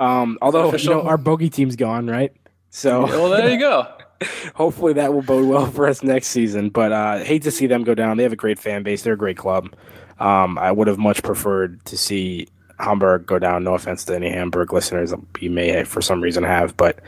Um, 0.00 0.38
although 0.40 0.72
you 0.72 0.90
know 0.90 1.02
our 1.02 1.18
bogey 1.18 1.50
team's 1.50 1.76
gone, 1.76 2.06
right? 2.06 2.32
So 2.70 3.02
well, 3.06 3.28
there 3.30 3.48
you 3.48 3.58
go. 3.58 3.86
hopefully 4.54 4.92
that 4.94 5.12
will 5.12 5.22
bode 5.22 5.46
well 5.46 5.66
for 5.66 5.86
us 5.86 6.02
next 6.02 6.28
season. 6.28 6.70
But 6.70 6.92
uh, 6.92 7.18
hate 7.18 7.42
to 7.42 7.50
see 7.50 7.66
them 7.66 7.84
go 7.84 7.94
down. 7.94 8.16
They 8.16 8.22
have 8.22 8.32
a 8.32 8.36
great 8.36 8.58
fan 8.58 8.82
base. 8.82 9.02
They're 9.02 9.14
a 9.14 9.18
great 9.18 9.36
club. 9.36 9.74
Um, 10.18 10.58
I 10.58 10.72
would 10.72 10.88
have 10.88 10.98
much 10.98 11.22
preferred 11.22 11.84
to 11.86 11.96
see 11.96 12.48
Hamburg 12.78 13.26
go 13.26 13.38
down. 13.38 13.64
No 13.64 13.74
offense 13.74 14.04
to 14.06 14.16
any 14.16 14.30
Hamburg 14.30 14.72
listeners, 14.72 15.14
you 15.40 15.50
may 15.50 15.84
for 15.84 16.00
some 16.00 16.20
reason 16.20 16.42
have, 16.42 16.76
but 16.76 17.00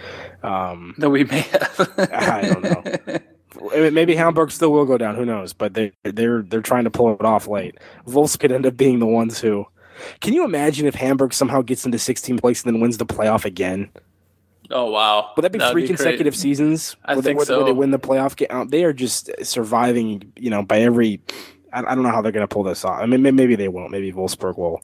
um, 0.43 0.95
That 0.99 1.11
we 1.11 1.25
may 1.25 1.41
have. 1.41 1.95
I 2.13 2.43
don't 2.43 2.63
know. 2.63 3.19
Maybe 3.75 4.15
Hamburg 4.15 4.51
still 4.51 4.73
will 4.73 4.85
go 4.85 4.99
down. 4.99 5.15
Who 5.17 5.25
knows? 5.25 5.53
But 5.53 5.75
they 5.75 5.93
they're 6.05 6.43
they're 6.43 6.61
trying 6.63 6.85
to 6.85 6.91
pull 6.91 7.13
it 7.15 7.25
off 7.25 7.47
late. 7.47 7.77
Wolves 8.07 8.37
could 8.37 8.53
end 8.53 8.67
up 8.67 8.77
being 8.77 8.99
the 8.99 9.07
ones 9.07 9.41
who. 9.41 9.67
Can 10.21 10.33
you 10.33 10.45
imagine 10.45 10.87
if 10.87 10.95
Hamburg 10.95 11.35
somehow 11.35 11.61
gets 11.61 11.85
into 11.85 11.99
16th 11.99 12.41
place 12.41 12.63
and 12.65 12.73
then 12.75 12.81
wins 12.81 12.97
the 12.99 13.05
playoff 13.07 13.45
again? 13.45 13.91
oh 14.71 14.91
wow! 14.91 15.33
Would 15.37 15.43
that 15.43 15.53
be 15.53 15.59
That'd 15.59 15.73
three 15.73 15.83
great. 15.83 15.97
consecutive 15.97 16.35
seasons? 16.37 16.97
I 17.05 17.13
where 17.15 17.23
they, 17.23 17.35
think 17.35 17.49
where, 17.49 17.57
where 17.59 17.67
they 17.67 17.73
win 17.73 17.91
the 17.91 17.99
playoff 17.99 18.37
game. 18.37 18.49
Uh, 18.51 18.65
They 18.65 18.85
are 18.85 18.93
just 18.93 19.31
surviving, 19.43 20.33
you 20.37 20.49
know, 20.51 20.63
by 20.63 20.81
every. 20.81 21.21
I, 21.73 21.81
I 21.81 21.95
don't 21.95 22.03
know 22.03 22.11
how 22.11 22.23
they're 22.23 22.33
going 22.33 22.47
to 22.47 22.53
pull 22.53 22.63
this 22.63 22.85
off. 22.85 23.01
I 23.03 23.07
mean, 23.07 23.23
maybe 23.37 23.57
they 23.57 23.69
won't. 23.69 23.91
Maybe 23.91 24.13
Wolfsburg 24.13 24.57
will. 24.59 24.81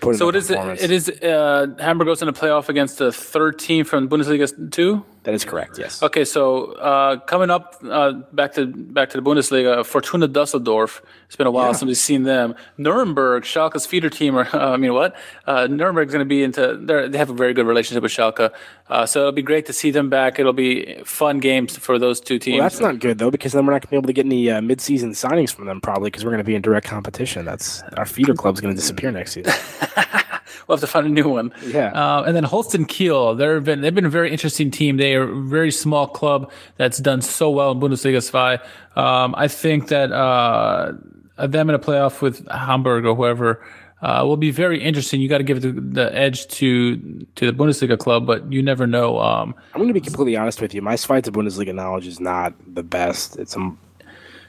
Put 0.00 0.10
in 0.12 0.18
So 0.18 0.26
a 0.26 0.28
it 0.30 0.36
is. 0.36 0.48
performance. 0.48 0.82
It 0.82 0.90
is. 0.90 1.08
Uh, 1.08 1.66
Hamburg 1.78 2.06
goes 2.06 2.22
in 2.22 2.26
the 2.26 2.32
playoff 2.32 2.68
against 2.70 2.98
the 2.98 3.12
third 3.12 3.58
team 3.58 3.84
from 3.84 4.08
Bundesliga 4.08 4.70
two. 4.72 5.04
That 5.24 5.34
is 5.34 5.44
correct. 5.44 5.78
Yes. 5.78 6.02
Okay, 6.02 6.24
so 6.24 6.72
uh, 6.72 7.18
coming 7.18 7.50
up 7.50 7.76
uh, 7.84 8.12
back 8.32 8.54
to 8.54 8.66
back 8.66 9.10
to 9.10 9.20
the 9.20 9.22
Bundesliga, 9.22 9.84
Fortuna 9.84 10.26
Dusseldorf. 10.26 11.02
It's 11.26 11.36
been 11.36 11.46
a 11.46 11.50
while 11.50 11.66
Yeah. 11.68 11.72
since 11.72 11.88
we've 11.88 11.96
seen 11.98 12.22
them. 12.22 12.54
Nuremberg, 12.78 13.42
Schalke's 13.44 13.84
feeder 13.84 14.08
team. 14.08 14.34
Or 14.34 14.48
uh, 14.56 14.70
I 14.72 14.76
mean, 14.78 14.94
what? 14.94 15.14
Uh, 15.46 15.66
Nuremberg's 15.66 16.12
going 16.14 16.24
to 16.24 16.28
be 16.28 16.42
into. 16.42 16.78
they're- 16.82 17.10
have 17.18 17.28
a 17.28 17.34
very 17.34 17.52
good 17.52 17.66
relationship 17.66 18.02
with 18.02 18.12
Schalke, 18.12 18.50
uh, 18.88 19.04
so 19.04 19.20
it'll 19.20 19.32
be 19.32 19.42
great 19.42 19.66
to 19.66 19.74
see 19.74 19.90
them 19.90 20.08
back. 20.08 20.38
It'll 20.38 20.54
be 20.54 21.00
fun 21.04 21.38
games 21.38 21.76
for 21.76 21.98
those 21.98 22.18
two 22.18 22.38
teams. 22.38 22.58
Well, 22.58 22.64
that's 22.64 22.80
not 22.80 22.98
good 22.98 23.18
though, 23.18 23.30
because 23.30 23.52
then 23.52 23.66
we're 23.66 23.72
not 23.74 23.82
going 23.82 23.88
to 23.88 23.90
be 23.90 23.96
able 23.96 24.06
to 24.06 24.12
get 24.14 24.24
any 24.24 24.50
uh, 24.50 24.62
mid-season 24.62 25.10
signings 25.12 25.52
from 25.52 25.66
them, 25.66 25.82
probably, 25.82 26.06
because 26.08 26.24
we're 26.24 26.30
going 26.30 26.38
to 26.38 26.44
be 26.44 26.54
in 26.54 26.62
direct 26.62 26.86
competition. 26.86 27.44
That's 27.44 27.82
our 27.98 28.06
feeder 28.06 28.32
club's 28.32 28.62
going 28.62 28.74
to 28.74 28.80
disappear 28.80 29.10
next 29.12 29.32
season. 29.32 29.52
we'll 30.66 30.76
have 30.76 30.80
to 30.80 30.86
find 30.86 31.06
a 31.06 31.10
new 31.10 31.28
one. 31.28 31.52
Yeah. 31.66 31.92
Uh, 31.92 32.24
and 32.26 32.36
then 32.36 32.44
Holstein 32.44 32.84
Kiel, 32.84 33.34
they've 33.34 33.62
been 33.62 33.80
they've 33.80 33.94
been 33.94 34.06
a 34.06 34.10
very 34.10 34.30
interesting 34.30 34.70
team. 34.70 34.96
They 34.96 35.14
are 35.14 35.30
a 35.30 35.40
very 35.42 35.70
small 35.70 36.06
club 36.06 36.50
that's 36.76 36.98
done 36.98 37.22
so 37.22 37.50
well 37.50 37.72
in 37.72 37.80
Bundesliga 37.80 38.22
Zwei. 38.22 38.54
Um, 38.96 39.34
I 39.36 39.48
think 39.48 39.88
that 39.88 40.12
uh, 40.12 40.92
them 41.36 41.68
in 41.68 41.74
a 41.74 41.78
playoff 41.78 42.20
with 42.20 42.46
Hamburg 42.50 43.04
or 43.04 43.14
whoever 43.14 43.64
uh, 44.02 44.24
will 44.26 44.36
be 44.36 44.50
very 44.50 44.82
interesting. 44.82 45.20
You 45.20 45.28
got 45.28 45.38
to 45.38 45.44
give 45.44 45.62
the, 45.62 45.72
the 45.72 46.14
edge 46.14 46.46
to 46.48 46.96
to 46.96 47.46
the 47.46 47.52
Bundesliga 47.52 47.98
club, 47.98 48.26
but 48.26 48.50
you 48.52 48.62
never 48.62 48.86
know. 48.86 49.20
Um, 49.20 49.54
I'm 49.74 49.78
going 49.78 49.88
to 49.88 49.94
be 49.94 50.00
completely 50.00 50.36
honest 50.36 50.60
with 50.60 50.74
you. 50.74 50.82
My 50.82 50.94
Zweite 50.94 51.30
Bundesliga 51.30 51.74
knowledge 51.74 52.06
is 52.06 52.20
not 52.20 52.54
the 52.74 52.82
best. 52.82 53.38
It's 53.38 53.56
um, 53.56 53.78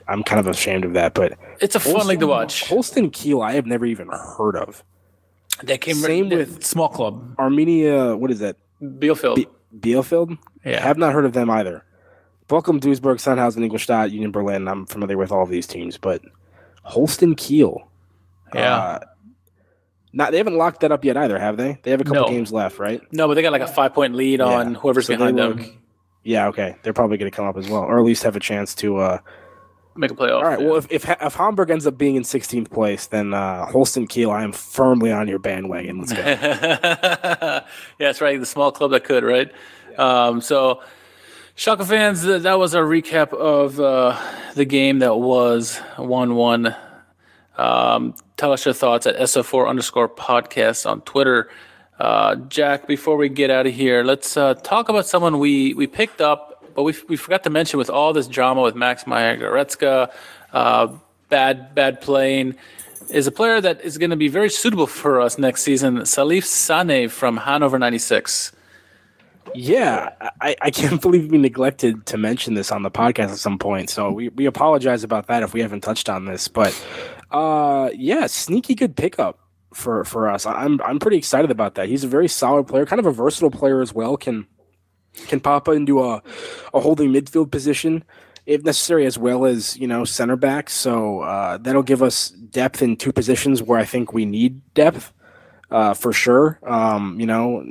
I'm 0.07 0.23
kind 0.23 0.39
of 0.39 0.47
ashamed 0.47 0.85
of 0.85 0.93
that, 0.93 1.13
but 1.13 1.37
It's 1.59 1.75
a 1.75 1.79
fun 1.79 2.07
league 2.07 2.19
to 2.19 2.27
watch. 2.27 2.67
Holstein 2.67 3.11
Kiel, 3.11 3.41
I 3.41 3.53
have 3.53 3.65
never 3.65 3.85
even 3.85 4.07
heard 4.09 4.55
of. 4.55 4.83
They 5.63 5.77
came 5.77 5.95
Same 5.95 6.29
they- 6.29 6.37
with 6.37 6.63
small 6.63 6.89
club. 6.89 7.35
Arminia. 7.37 8.17
What 8.17 8.31
is 8.31 8.39
that? 8.39 8.57
Bielefeld. 8.81 9.35
Be- 9.35 9.47
Bielefeld. 9.77 10.37
Yeah. 10.65 10.79
have 10.81 10.97
not 10.97 11.13
heard 11.13 11.25
of 11.25 11.33
them 11.33 11.49
either. 11.49 11.83
Bochum, 12.47 12.79
Duisburg, 12.79 13.15
Sandhausen, 13.17 13.63
Ingolstadt, 13.63 14.11
Union 14.11 14.31
Berlin. 14.31 14.67
I'm 14.67 14.85
familiar 14.85 15.17
with 15.17 15.31
all 15.31 15.43
of 15.43 15.49
these 15.49 15.65
teams, 15.65 15.97
but 15.97 16.21
Holstein 16.83 17.35
Kiel. 17.35 17.87
Yeah. 18.53 18.75
Uh, 18.75 18.99
not 20.13 20.31
they 20.31 20.37
haven't 20.37 20.57
locked 20.57 20.81
that 20.81 20.91
up 20.91 21.05
yet 21.05 21.15
either, 21.15 21.39
have 21.39 21.55
they? 21.57 21.79
They 21.83 21.91
have 21.91 22.01
a 22.01 22.03
couple 22.03 22.23
No. 22.23 22.27
games 22.27 22.51
left, 22.51 22.77
right? 22.79 23.01
no, 23.13 23.27
but 23.27 23.35
they 23.35 23.41
got 23.41 23.53
like 23.53 23.61
a 23.61 23.67
five 23.67 23.93
point 23.93 24.13
lead 24.15 24.41
on 24.41 24.75
whoever's 24.75 25.05
So 25.07 25.13
they 25.13 25.17
behind 25.17 25.37
look- 25.37 25.57
them. 25.57 25.77
Yeah, 26.23 26.47
okay. 26.49 26.75
They're 26.83 26.93
probably 26.93 27.17
going 27.17 27.31
to 27.31 27.35
come 27.35 27.47
up 27.47 27.57
as 27.57 27.67
well, 27.69 27.81
or 27.81 27.97
at 27.97 28.05
least 28.05 28.23
have 28.23 28.35
a 28.35 28.39
chance 28.39 28.75
to. 28.75 28.97
Uh, 28.97 29.17
Make 29.95 30.11
a 30.11 30.15
playoff. 30.15 30.37
all 30.37 30.43
right. 30.43 30.61
Well, 30.61 30.77
if, 30.77 30.87
if 30.89 31.09
if 31.09 31.33
Hamburg 31.35 31.69
ends 31.69 31.85
up 31.85 31.97
being 31.97 32.15
in 32.15 32.23
16th 32.23 32.71
place, 32.71 33.07
then 33.07 33.33
uh, 33.33 33.65
Holstein 33.65 34.07
Kiel, 34.07 34.31
I 34.31 34.43
am 34.43 34.53
firmly 34.53 35.11
on 35.11 35.27
your 35.27 35.39
bandwagon. 35.39 35.99
Let's 35.99 36.13
go. 36.13 36.21
yeah, 36.25 37.63
that's 37.99 38.21
right. 38.21 38.39
The 38.39 38.45
small 38.45 38.71
club 38.71 38.91
that 38.91 39.03
could, 39.03 39.23
right? 39.25 39.51
Um, 39.97 40.39
so, 40.39 40.81
Schalke 41.57 41.85
fans, 41.85 42.23
that 42.23 42.57
was 42.57 42.73
our 42.73 42.83
recap 42.83 43.33
of 43.33 43.79
uh, 43.79 44.17
the 44.55 44.65
game 44.65 44.99
that 44.99 45.17
was 45.17 45.77
1 45.97 46.35
1. 46.35 46.75
Um, 47.57 48.15
tell 48.37 48.53
us 48.53 48.65
your 48.65 48.73
thoughts 48.73 49.05
at 49.05 49.17
SO4 49.17 49.67
underscore 49.67 50.09
podcast 50.09 50.89
on 50.89 51.01
Twitter. 51.01 51.49
Uh, 51.99 52.35
Jack, 52.35 52.87
before 52.87 53.15
we 53.17 53.29
get 53.29 53.51
out 53.51 53.67
of 53.67 53.73
here, 53.75 54.03
let's 54.03 54.35
uh, 54.35 54.55
talk 54.55 54.89
about 54.89 55.05
someone 55.05 55.37
we, 55.37 55.75
we 55.75 55.85
picked 55.85 56.21
up, 56.21 56.50
but 56.73 56.83
we, 56.83 56.93
we 57.07 57.15
forgot 57.15 57.43
to 57.43 57.49
mention 57.49 57.77
with 57.77 57.89
all 57.89 58.13
this 58.13 58.27
drama 58.27 58.61
with 58.61 58.75
Max 58.75 59.05
Meyer 59.07 59.37
Goretzka, 59.37 60.11
uh, 60.53 60.87
bad 61.29 61.73
bad 61.75 62.01
playing, 62.01 62.55
is 63.09 63.27
a 63.27 63.31
player 63.31 63.61
that 63.61 63.81
is 63.81 63.97
going 63.97 64.09
to 64.09 64.15
be 64.15 64.27
very 64.27 64.49
suitable 64.49 64.87
for 64.87 65.21
us 65.21 65.37
next 65.37 65.63
season. 65.63 65.99
Salif 65.99 66.45
Sane 66.45 67.09
from 67.09 67.37
Hanover 67.37 67.79
96. 67.79 68.51
Yeah, 69.53 70.09
I, 70.39 70.55
I 70.61 70.71
can't 70.71 71.01
believe 71.01 71.31
we 71.31 71.37
neglected 71.37 72.05
to 72.07 72.17
mention 72.17 72.53
this 72.53 72.71
on 72.71 72.83
the 72.83 72.91
podcast 72.91 73.31
at 73.31 73.37
some 73.37 73.59
point. 73.59 73.89
So 73.89 74.11
we, 74.11 74.29
we 74.29 74.45
apologize 74.45 75.03
about 75.03 75.27
that 75.27 75.43
if 75.43 75.53
we 75.53 75.61
haven't 75.61 75.81
touched 75.81 76.09
on 76.09 76.25
this. 76.25 76.47
But 76.47 76.73
uh, 77.31 77.89
yeah, 77.95 78.27
sneaky 78.27 78.75
good 78.75 78.95
pickup 78.95 79.39
for 79.73 80.03
for 80.03 80.29
us. 80.29 80.45
I'm 80.45 80.81
I'm 80.81 80.99
pretty 80.99 81.17
excited 81.17 81.51
about 81.51 81.75
that. 81.75 81.87
He's 81.87 82.03
a 82.03 82.07
very 82.07 82.27
solid 82.27 82.67
player, 82.67 82.85
kind 82.85 82.99
of 82.99 83.05
a 83.05 83.11
versatile 83.11 83.51
player 83.51 83.81
as 83.81 83.93
well. 83.93 84.17
Can 84.17 84.47
can 85.27 85.39
pop 85.39 85.67
into 85.67 86.03
a 86.03 86.21
a 86.73 86.79
holding 86.79 87.11
midfield 87.11 87.51
position 87.51 88.03
if 88.45 88.63
necessary, 88.63 89.05
as 89.05 89.17
well 89.17 89.45
as 89.45 89.77
you 89.77 89.87
know 89.87 90.03
center 90.03 90.35
back. 90.35 90.69
So 90.69 91.21
uh, 91.21 91.57
that'll 91.57 91.83
give 91.83 92.03
us 92.03 92.29
depth 92.29 92.81
in 92.81 92.97
two 92.97 93.11
positions 93.11 93.61
where 93.61 93.79
I 93.79 93.85
think 93.85 94.13
we 94.13 94.25
need 94.25 94.61
depth 94.73 95.13
uh, 95.69 95.93
for 95.93 96.11
sure. 96.11 96.59
Um, 96.63 97.19
you 97.19 97.25
know, 97.25 97.63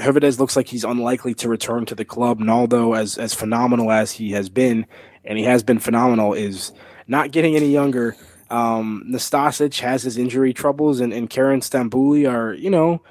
Höwedes 0.00 0.38
looks 0.38 0.56
like 0.56 0.68
he's 0.68 0.84
unlikely 0.84 1.34
to 1.34 1.48
return 1.48 1.86
to 1.86 1.94
the 1.94 2.04
club. 2.04 2.40
Naldo, 2.40 2.94
as 2.94 3.18
as 3.18 3.34
phenomenal 3.34 3.90
as 3.90 4.12
he 4.12 4.32
has 4.32 4.48
been, 4.48 4.86
and 5.24 5.38
he 5.38 5.44
has 5.44 5.62
been 5.62 5.78
phenomenal, 5.78 6.32
is 6.32 6.72
not 7.06 7.30
getting 7.30 7.54
any 7.54 7.70
younger. 7.70 8.16
Um, 8.48 9.04
Nastasic 9.08 9.80
has 9.80 10.04
his 10.04 10.16
injury 10.16 10.52
troubles, 10.52 11.00
and, 11.00 11.12
and 11.12 11.28
Karen 11.28 11.60
Stambouli 11.60 12.30
are, 12.30 12.54
you 12.54 12.70
know, 12.70 13.02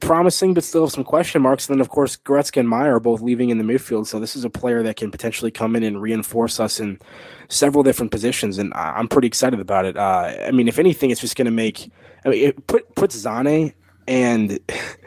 promising, 0.00 0.54
but 0.54 0.64
still 0.64 0.82
have 0.82 0.92
some 0.92 1.04
question 1.04 1.42
marks. 1.42 1.68
And 1.68 1.76
then, 1.76 1.80
of 1.80 1.88
course, 1.88 2.16
Goretzka 2.16 2.58
and 2.58 2.68
Meyer 2.68 2.96
are 2.96 3.00
both 3.00 3.20
leaving 3.20 3.50
in 3.50 3.58
the 3.58 3.64
midfield. 3.64 4.06
So 4.06 4.18
this 4.18 4.34
is 4.34 4.44
a 4.44 4.50
player 4.50 4.82
that 4.82 4.96
can 4.96 5.10
potentially 5.10 5.50
come 5.50 5.76
in 5.76 5.82
and 5.82 6.02
reinforce 6.02 6.58
us 6.58 6.80
in 6.80 6.98
several 7.48 7.82
different 7.82 8.10
positions. 8.10 8.58
And 8.58 8.72
I'm 8.74 9.08
pretty 9.08 9.28
excited 9.28 9.60
about 9.60 9.84
it. 9.84 9.96
Uh, 9.96 10.34
I 10.46 10.50
mean, 10.50 10.68
if 10.68 10.78
anything, 10.78 11.10
it's 11.10 11.20
just 11.20 11.36
going 11.36 11.46
to 11.46 11.52
make 11.52 11.90
I 12.24 12.28
mean, 12.28 12.48
it 12.48 12.66
put 12.66 12.94
puts 12.94 13.14
Sane 13.14 13.72
and 14.06 14.58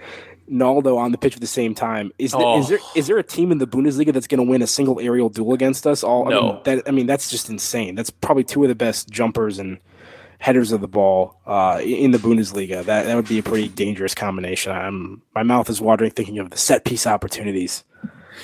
Naldo 0.47 0.97
on 0.97 1.11
the 1.11 1.17
pitch 1.17 1.36
at 1.36 1.41
the 1.41 1.47
same 1.47 1.74
time. 1.74 2.11
Is, 2.17 2.34
oh. 2.36 2.59
is 2.59 2.67
there 2.67 2.80
is 2.95 3.07
there 3.07 3.17
a 3.17 3.24
team 3.24 3.51
in 3.51 3.57
the 3.57 3.67
Bundesliga 3.67 4.13
that's 4.13 4.28
going 4.28 4.43
to 4.43 4.49
win 4.49 4.61
a 4.61 4.67
single 4.67 4.99
aerial 4.99 5.30
duel 5.30 5.53
against 5.53 5.88
us? 5.88 6.03
All 6.03 6.26
no. 6.26 6.39
I 6.39 6.41
mean, 6.41 6.61
that, 6.63 6.84
I 6.88 6.91
mean, 6.91 7.05
that's 7.07 7.30
just 7.30 7.49
insane. 7.49 7.95
That's 7.95 8.09
probably 8.09 8.43
two 8.43 8.63
of 8.63 8.69
the 8.69 8.76
best 8.76 9.09
jumpers 9.09 9.59
and 9.59 9.78
headers 10.42 10.72
of 10.72 10.82
the 10.82 10.88
ball 10.88 11.39
uh, 11.46 11.80
in 11.82 12.12
the 12.12 12.18
Bundesliga. 12.18 12.84
That 12.84 13.06
that 13.06 13.16
would 13.16 13.28
be 13.28 13.39
a 13.39 13.44
pretty 13.44 13.70
dangerous 13.70 14.14
combination. 14.14 14.72
I'm 14.72 15.22
my 15.34 15.44
mouth 15.44 15.70
is 15.70 15.80
watering 15.80 16.12
thinking 16.12 16.39
of 16.39 16.50
the 16.50 16.58
set 16.58 16.84
piece 16.84 17.08
opportunities 17.08 17.84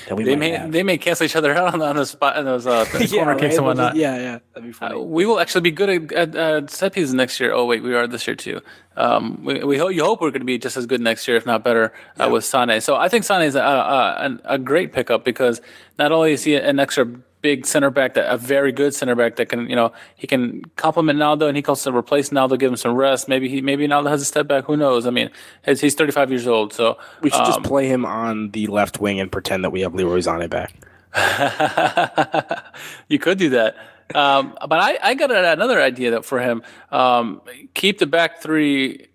they 0.08 0.36
may 0.36 0.52
have. 0.52 0.72
they 0.72 0.84
may 0.84 0.98
cancel 0.98 1.26
each 1.26 1.36
other 1.36 1.54
out 1.58 1.74
on, 1.74 1.82
on 1.82 1.96
those 1.96 2.12
spot 2.12 2.38
on 2.38 2.46
those 2.46 2.68
uh, 2.68 2.86
yeah, 3.00 3.08
corner 3.08 3.32
right? 3.32 3.40
kicks 3.40 3.56
and 3.56 3.66
whatnot. 3.66 3.96
Yeah, 3.96 4.16
yeah, 4.16 4.40
that'd 4.54 4.68
be 4.68 4.74
funny. 4.74 4.96
Uh, 4.96 5.00
we 5.00 5.26
will 5.26 5.40
actually 5.40 5.62
be 5.62 5.72
good 5.72 5.90
at, 5.90 6.12
at 6.12 6.36
uh, 6.36 6.68
set 6.68 6.94
pieces 6.94 7.14
next 7.14 7.40
year. 7.40 7.54
Oh 7.54 7.66
wait, 7.66 7.84
we 7.84 7.94
are 7.94 8.08
this 8.08 8.28
year 8.28 8.36
too. 8.36 8.62
Um, 8.96 9.44
we, 9.44 9.64
we 9.64 9.78
hope 9.78 9.94
you 9.94 10.04
hope 10.04 10.22
we're 10.22 10.32
going 10.32 10.42
to 10.42 10.46
be 10.46 10.58
just 10.58 10.76
as 10.76 10.86
good 10.86 11.02
next 11.02 11.28
year, 11.28 11.38
if 11.38 11.46
not 11.46 11.64
better, 11.64 11.94
uh, 12.20 12.26
yeah. 12.26 12.28
with 12.28 12.46
Sane. 12.46 12.82
So 12.82 12.96
I 12.96 13.10
think 13.10 13.26
Sane 13.26 13.44
is 13.44 13.56
a, 13.56 13.62
a, 13.62 14.40
a, 14.46 14.58
great 14.58 14.92
pickup 14.92 15.24
because 15.24 15.62
not 16.00 16.12
only 16.12 16.32
is 16.32 16.44
he 16.44 16.56
an 16.56 16.80
extra 16.80 17.06
big 17.42 17.66
center 17.66 17.90
back, 17.90 18.14
that 18.16 18.32
a 18.32 18.38
very 18.38 18.72
good 18.72 18.94
center 18.94 19.16
back 19.16 19.36
that 19.36 19.50
can, 19.50 19.70
you 19.70 19.76
know, 19.76 19.92
he 20.16 20.28
can 20.28 20.64
complement 20.76 21.20
Naldo 21.20 21.48
and 21.48 21.56
he 21.56 21.64
can 21.64 21.72
also 21.72 21.96
replace 21.96 22.32
Naldo, 22.32 22.58
give 22.58 22.72
him 22.72 22.78
some 22.78 22.96
rest. 22.96 23.28
Maybe 23.28 23.50
he, 23.50 23.62
maybe 23.62 23.86
Naldo 23.88 24.10
has 24.10 24.22
a 24.22 24.26
step 24.26 24.48
back. 24.48 24.66
Who 24.66 24.78
knows? 24.78 25.06
I 25.06 25.12
mean, 25.12 25.30
he's 25.66 25.96
35 25.96 26.30
years 26.32 26.48
old, 26.48 26.74
so 26.74 26.98
we 27.22 27.30
should 27.30 27.42
um, 27.42 27.46
just 27.46 27.64
play 27.64 27.88
him 27.88 28.06
on 28.06 28.52
the 28.52 28.68
left 28.68 29.00
wing 29.00 29.20
and 29.20 29.32
pretend 29.32 29.64
that 29.64 29.72
we 29.72 29.82
have 29.82 29.94
Leroy 29.94 30.20
Sané 30.20 30.50
back. 30.50 30.74
you 33.08 33.20
could 33.20 33.38
do 33.38 33.50
that. 33.50 33.76
Um, 34.16 34.58
but 34.68 34.80
I, 34.80 34.98
I 35.02 35.14
got 35.16 35.32
another 35.32 35.82
idea 35.82 36.12
that 36.12 36.26
for 36.26 36.40
him. 36.40 36.64
Um, 36.92 37.42
keep 37.74 38.00
the 38.00 38.08
back 38.08 38.42
three 38.42 39.07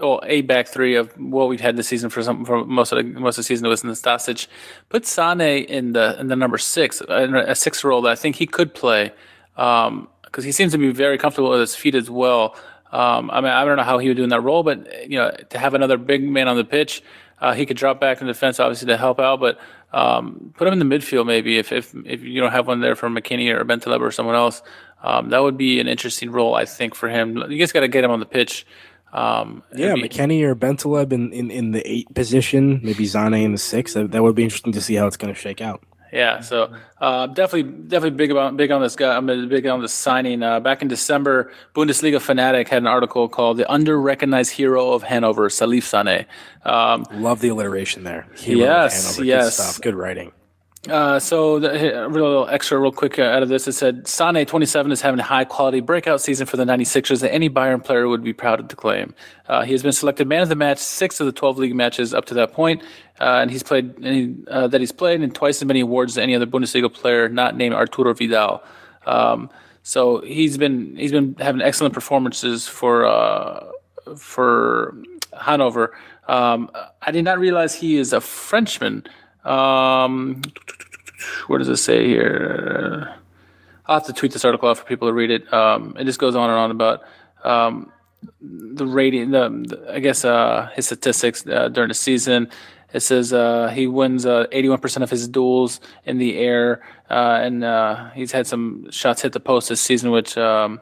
or 0.00 0.20
a 0.24 0.42
back 0.42 0.68
three 0.68 0.94
of 0.94 1.12
what 1.18 1.48
we've 1.48 1.60
had 1.60 1.76
this 1.76 1.88
season 1.88 2.10
for 2.10 2.22
some 2.22 2.44
for 2.44 2.64
most 2.64 2.92
of 2.92 2.98
the 2.98 3.04
most 3.04 3.38
of 3.38 3.42
the 3.42 3.46
season 3.46 3.66
it 3.66 3.68
was 3.68 3.82
Nastasic. 3.82 4.46
Put 4.88 5.06
Sane 5.06 5.40
in 5.40 5.92
the 5.92 6.18
in 6.18 6.28
the 6.28 6.36
number 6.36 6.58
six, 6.58 7.00
a 7.08 7.54
six 7.54 7.84
role 7.84 8.02
that 8.02 8.10
I 8.10 8.14
think 8.14 8.36
he 8.36 8.46
could 8.46 8.74
play 8.74 9.12
because 9.54 9.88
um, 9.88 10.08
he 10.42 10.52
seems 10.52 10.72
to 10.72 10.78
be 10.78 10.90
very 10.92 11.18
comfortable 11.18 11.50
with 11.50 11.60
his 11.60 11.74
feet 11.74 11.94
as 11.94 12.08
well. 12.08 12.56
Um, 12.92 13.30
I 13.30 13.40
mean, 13.40 13.50
I 13.50 13.64
don't 13.64 13.76
know 13.76 13.82
how 13.82 13.98
he 13.98 14.08
would 14.08 14.16
do 14.16 14.22
in 14.22 14.30
that 14.30 14.40
role, 14.40 14.62
but 14.62 15.10
you 15.10 15.18
know, 15.18 15.30
to 15.50 15.58
have 15.58 15.74
another 15.74 15.98
big 15.98 16.22
man 16.22 16.48
on 16.48 16.56
the 16.56 16.64
pitch, 16.64 17.02
uh, 17.40 17.52
he 17.52 17.66
could 17.66 17.76
drop 17.76 18.00
back 18.00 18.20
in 18.20 18.26
defense, 18.26 18.58
obviously 18.60 18.86
to 18.86 18.96
help 18.96 19.20
out, 19.20 19.40
but 19.40 19.58
um, 19.92 20.52
put 20.56 20.66
him 20.68 20.80
in 20.80 20.88
the 20.88 20.96
midfield 20.96 21.26
maybe 21.26 21.58
if 21.58 21.72
if 21.72 21.94
if 22.04 22.22
you 22.22 22.40
don't 22.40 22.52
have 22.52 22.66
one 22.66 22.80
there 22.80 22.94
for 22.94 23.08
McKennie 23.08 23.54
or 23.54 23.64
Bentaleb 23.64 24.00
or 24.00 24.10
someone 24.10 24.34
else. 24.34 24.62
Um, 25.02 25.30
that 25.30 25.38
would 25.38 25.56
be 25.56 25.78
an 25.80 25.86
interesting 25.86 26.30
role, 26.30 26.54
I 26.54 26.64
think, 26.64 26.94
for 26.94 27.08
him. 27.08 27.36
You 27.36 27.58
just 27.58 27.72
got 27.72 27.80
to 27.80 27.88
get 27.88 28.02
him 28.02 28.10
on 28.10 28.20
the 28.20 28.26
pitch 28.26 28.66
um, 29.12 29.62
yeah, 29.74 29.94
be, 29.94 30.08
McKennie 30.08 30.42
or 30.42 30.54
Bentaleb 30.54 31.12
in, 31.12 31.32
in, 31.32 31.50
in 31.50 31.72
the 31.72 31.88
eight 31.90 32.12
position, 32.14 32.80
maybe 32.82 33.06
Sane 33.06 33.34
in 33.34 33.52
the 33.52 33.58
six. 33.58 33.94
That, 33.94 34.12
that 34.12 34.22
would 34.22 34.34
be 34.34 34.44
interesting 34.44 34.72
to 34.72 34.80
see 34.80 34.94
how 34.94 35.06
it's 35.06 35.16
going 35.16 35.32
to 35.32 35.38
shake 35.38 35.60
out. 35.60 35.82
Yeah, 36.12 36.40
so 36.40 36.72
uh, 37.00 37.26
definitely, 37.26 37.70
definitely 37.70 38.16
big 38.16 38.30
about 38.30 38.56
big 38.56 38.70
on 38.70 38.80
this 38.80 38.96
guy. 38.96 39.14
I'm 39.14 39.26
big 39.26 39.66
on 39.66 39.82
this 39.82 39.92
signing. 39.92 40.42
Uh, 40.42 40.58
back 40.60 40.80
in 40.80 40.88
December, 40.88 41.52
Bundesliga 41.74 42.20
Fanatic 42.20 42.68
had 42.68 42.82
an 42.82 42.86
article 42.86 43.28
called 43.28 43.58
"The 43.58 43.70
Under-Recognized 43.70 44.52
Hero 44.52 44.92
of 44.92 45.02
Hanover, 45.02 45.48
Salif 45.48 45.82
Sane." 45.82 46.24
Um, 46.64 47.04
Love 47.12 47.40
the 47.40 47.48
alliteration 47.48 48.04
there. 48.04 48.26
Hero 48.36 48.60
yes, 48.60 49.20
yes, 49.20 49.44
Good 49.44 49.52
stuff. 49.52 49.80
Good 49.82 49.94
writing. 49.94 50.32
Uh, 50.90 51.18
so 51.18 51.58
the, 51.58 52.04
a 52.04 52.08
real 52.08 52.46
extra, 52.50 52.78
real 52.78 52.92
quick 52.92 53.18
uh, 53.18 53.22
out 53.22 53.42
of 53.42 53.48
this, 53.48 53.68
it 53.68 53.72
said 53.72 54.06
Sane 54.06 54.46
27 54.46 54.90
is 54.90 55.02
having 55.02 55.20
a 55.20 55.24
high 55.24 55.44
quality 55.44 55.80
breakout 55.80 56.20
season 56.20 56.46
for 56.46 56.56
the 56.56 56.64
96ers 56.64 57.20
that 57.20 57.32
any 57.32 57.50
Bayern 57.50 57.84
player 57.84 58.08
would 58.08 58.24
be 58.24 58.32
proud 58.32 58.68
to 58.68 58.76
claim. 58.76 59.14
Uh, 59.46 59.64
he 59.64 59.72
has 59.72 59.82
been 59.82 59.92
selected 59.92 60.26
man 60.26 60.42
of 60.42 60.48
the 60.48 60.56
match 60.56 60.78
six 60.78 61.20
of 61.20 61.26
the 61.26 61.32
12 61.32 61.58
league 61.58 61.74
matches 61.74 62.14
up 62.14 62.24
to 62.26 62.34
that 62.34 62.52
point, 62.52 62.82
uh, 63.20 63.38
and 63.42 63.50
he's 63.50 63.62
played 63.62 64.48
uh, 64.48 64.68
that 64.68 64.80
he's 64.80 64.92
played 64.92 65.20
in 65.20 65.30
twice 65.30 65.60
as 65.60 65.66
many 65.66 65.80
awards 65.80 66.14
as 66.14 66.22
any 66.22 66.34
other 66.34 66.46
Bundesliga 66.46 66.92
player 66.92 67.28
not 67.28 67.56
named 67.56 67.74
Arturo 67.74 68.14
Vidal. 68.14 68.62
Um, 69.06 69.50
so 69.82 70.20
he's 70.20 70.58
been 70.58 70.96
he's 70.96 71.12
been 71.12 71.34
having 71.38 71.62
excellent 71.62 71.94
performances 71.94 72.68
for 72.68 73.06
uh, 73.06 73.64
for 74.16 74.96
Hanover. 75.38 75.96
Um, 76.28 76.70
I 77.00 77.10
did 77.10 77.24
not 77.24 77.38
realize 77.38 77.74
he 77.74 77.96
is 77.96 78.12
a 78.12 78.20
Frenchman. 78.20 79.04
Um, 79.44 80.42
what 81.46 81.58
does 81.58 81.68
it 81.68 81.76
say 81.76 82.06
here? 82.06 83.14
I'll 83.86 83.98
have 84.00 84.06
to 84.06 84.12
tweet 84.12 84.32
this 84.32 84.44
article 84.44 84.68
out 84.68 84.78
for 84.78 84.84
people 84.84 85.08
to 85.08 85.14
read 85.14 85.30
it. 85.30 85.52
Um, 85.52 85.96
it 85.98 86.04
just 86.04 86.18
goes 86.18 86.36
on 86.36 86.50
and 86.50 86.58
on 86.58 86.70
about 86.70 87.02
um, 87.42 87.92
the 88.40 88.86
rating, 88.86 89.30
the, 89.30 89.48
the, 89.48 89.94
I 89.94 90.00
guess 90.00 90.24
uh, 90.24 90.68
his 90.74 90.86
statistics 90.86 91.46
uh, 91.46 91.68
during 91.68 91.88
the 91.88 91.94
season. 91.94 92.50
It 92.92 93.00
says 93.00 93.32
uh, 93.32 93.68
he 93.68 93.86
wins 93.86 94.24
uh, 94.24 94.46
81% 94.52 95.00
uh, 95.00 95.04
of 95.04 95.10
his 95.10 95.28
duels 95.28 95.80
in 96.04 96.18
the 96.18 96.38
air, 96.38 96.82
uh, 97.10 97.38
and 97.42 97.62
uh, 97.62 98.10
he's 98.10 98.32
had 98.32 98.46
some 98.46 98.90
shots 98.90 99.22
hit 99.22 99.32
the 99.32 99.40
post 99.40 99.68
this 99.68 99.80
season, 99.80 100.10
which 100.10 100.38
um, 100.38 100.80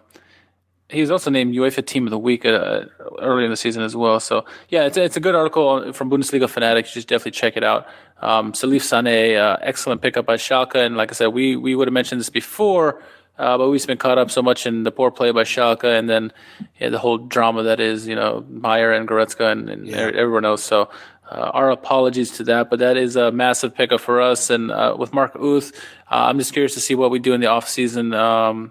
he 0.89 1.01
was 1.01 1.11
also 1.11 1.31
named 1.31 1.55
UEFA 1.55 1.85
Team 1.85 2.07
of 2.07 2.11
the 2.11 2.19
Week 2.19 2.47
uh, 2.47 2.85
early 3.19 3.45
in 3.45 3.51
the 3.51 3.57
season 3.57 3.83
as 3.83 3.97
well. 3.97 4.21
So 4.21 4.45
yeah, 4.69 4.85
it's, 4.85 4.97
it's 4.97 5.17
a 5.17 5.21
good 5.21 5.35
article 5.35 5.93
from 5.93 6.09
Bundesliga 6.09 6.49
Fanatics. 6.49 6.95
You 6.95 7.01
should 7.03 7.09
definitely 7.09 7.33
check 7.33 7.57
it 7.57 7.65
out. 7.65 7.89
Um, 8.21 8.53
Salif 8.53 8.83
Sane, 8.83 9.37
uh, 9.37 9.59
excellent 9.61 10.01
pickup 10.01 10.27
by 10.27 10.37
Schalke, 10.37 10.77
and 10.77 10.97
like 10.97 11.11
I 11.11 11.15
said, 11.15 11.29
we 11.29 11.57
we 11.57 11.75
would 11.75 11.89
have 11.89 11.93
mentioned 11.93 12.21
this 12.21 12.31
before, 12.31 13.03
uh, 13.39 13.59
but 13.59 13.69
we've 13.69 13.87
been 13.87 13.99
caught 13.99 14.19
up 14.19 14.31
so 14.31 14.43
much 14.43 14.67
in 14.67 14.85
the 14.85 14.91
poor 14.91 15.11
play 15.11 15.31
by 15.33 15.45
Schalke, 15.45 15.99
and 15.99 16.09
then 16.09 16.33
yeah, 16.81 16.89
the 16.89 16.99
whole 16.99 17.19
drama 17.19 17.63
that 17.65 17.81
is 17.81 18.07
you 18.07 18.15
know 18.15 18.45
Meyer 18.49 18.93
and 18.93 19.07
Goretzka 19.07 19.53
and, 19.53 19.69
and 19.69 19.87
yeah. 19.87 20.11
everyone 20.15 20.45
else. 20.45 20.63
So. 20.63 20.91
Uh, 21.29 21.51
our 21.55 21.73
apologies 21.73 22.31
to 22.31 22.45
that, 22.45 22.71
but 22.71 22.79
that 22.79 22.97
is 22.97 23.17
a 23.17 23.33
massive 23.33 23.75
pickup 23.75 24.01
for 24.01 24.21
us. 24.21 24.49
And 24.49 24.71
uh, 24.71 24.95
with 24.97 25.13
Mark 25.13 25.35
Uth, 25.35 25.73
uh, 26.09 26.27
I'm 26.27 26.39
just 26.39 26.53
curious 26.53 26.75
to 26.75 26.81
see 26.81 26.95
what 26.95 27.11
we 27.11 27.19
do 27.19 27.35
in 27.35 27.41
the 27.41 27.49
off 27.49 27.69
season. 27.69 28.15
Um, 28.15 28.71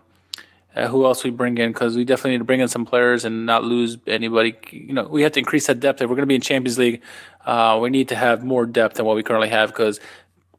uh, 0.75 0.87
who 0.87 1.05
else 1.05 1.23
we 1.23 1.29
bring 1.29 1.57
in 1.57 1.71
because 1.71 1.95
we 1.95 2.03
definitely 2.03 2.31
need 2.31 2.39
to 2.39 2.43
bring 2.43 2.59
in 2.59 2.67
some 2.67 2.85
players 2.85 3.23
and 3.25 3.45
not 3.45 3.63
lose 3.63 3.97
anybody. 4.07 4.55
You 4.71 4.93
know, 4.93 5.07
we 5.07 5.21
have 5.21 5.31
to 5.33 5.39
increase 5.39 5.67
that 5.67 5.79
depth. 5.79 6.01
If 6.01 6.09
we're 6.09 6.15
going 6.15 6.23
to 6.23 6.27
be 6.27 6.35
in 6.35 6.41
Champions 6.41 6.77
League, 6.77 7.01
uh, 7.45 7.79
we 7.81 7.89
need 7.89 8.09
to 8.09 8.15
have 8.15 8.43
more 8.43 8.65
depth 8.65 8.97
than 8.97 9.05
what 9.05 9.15
we 9.15 9.23
currently 9.23 9.49
have 9.49 9.69
because 9.69 9.99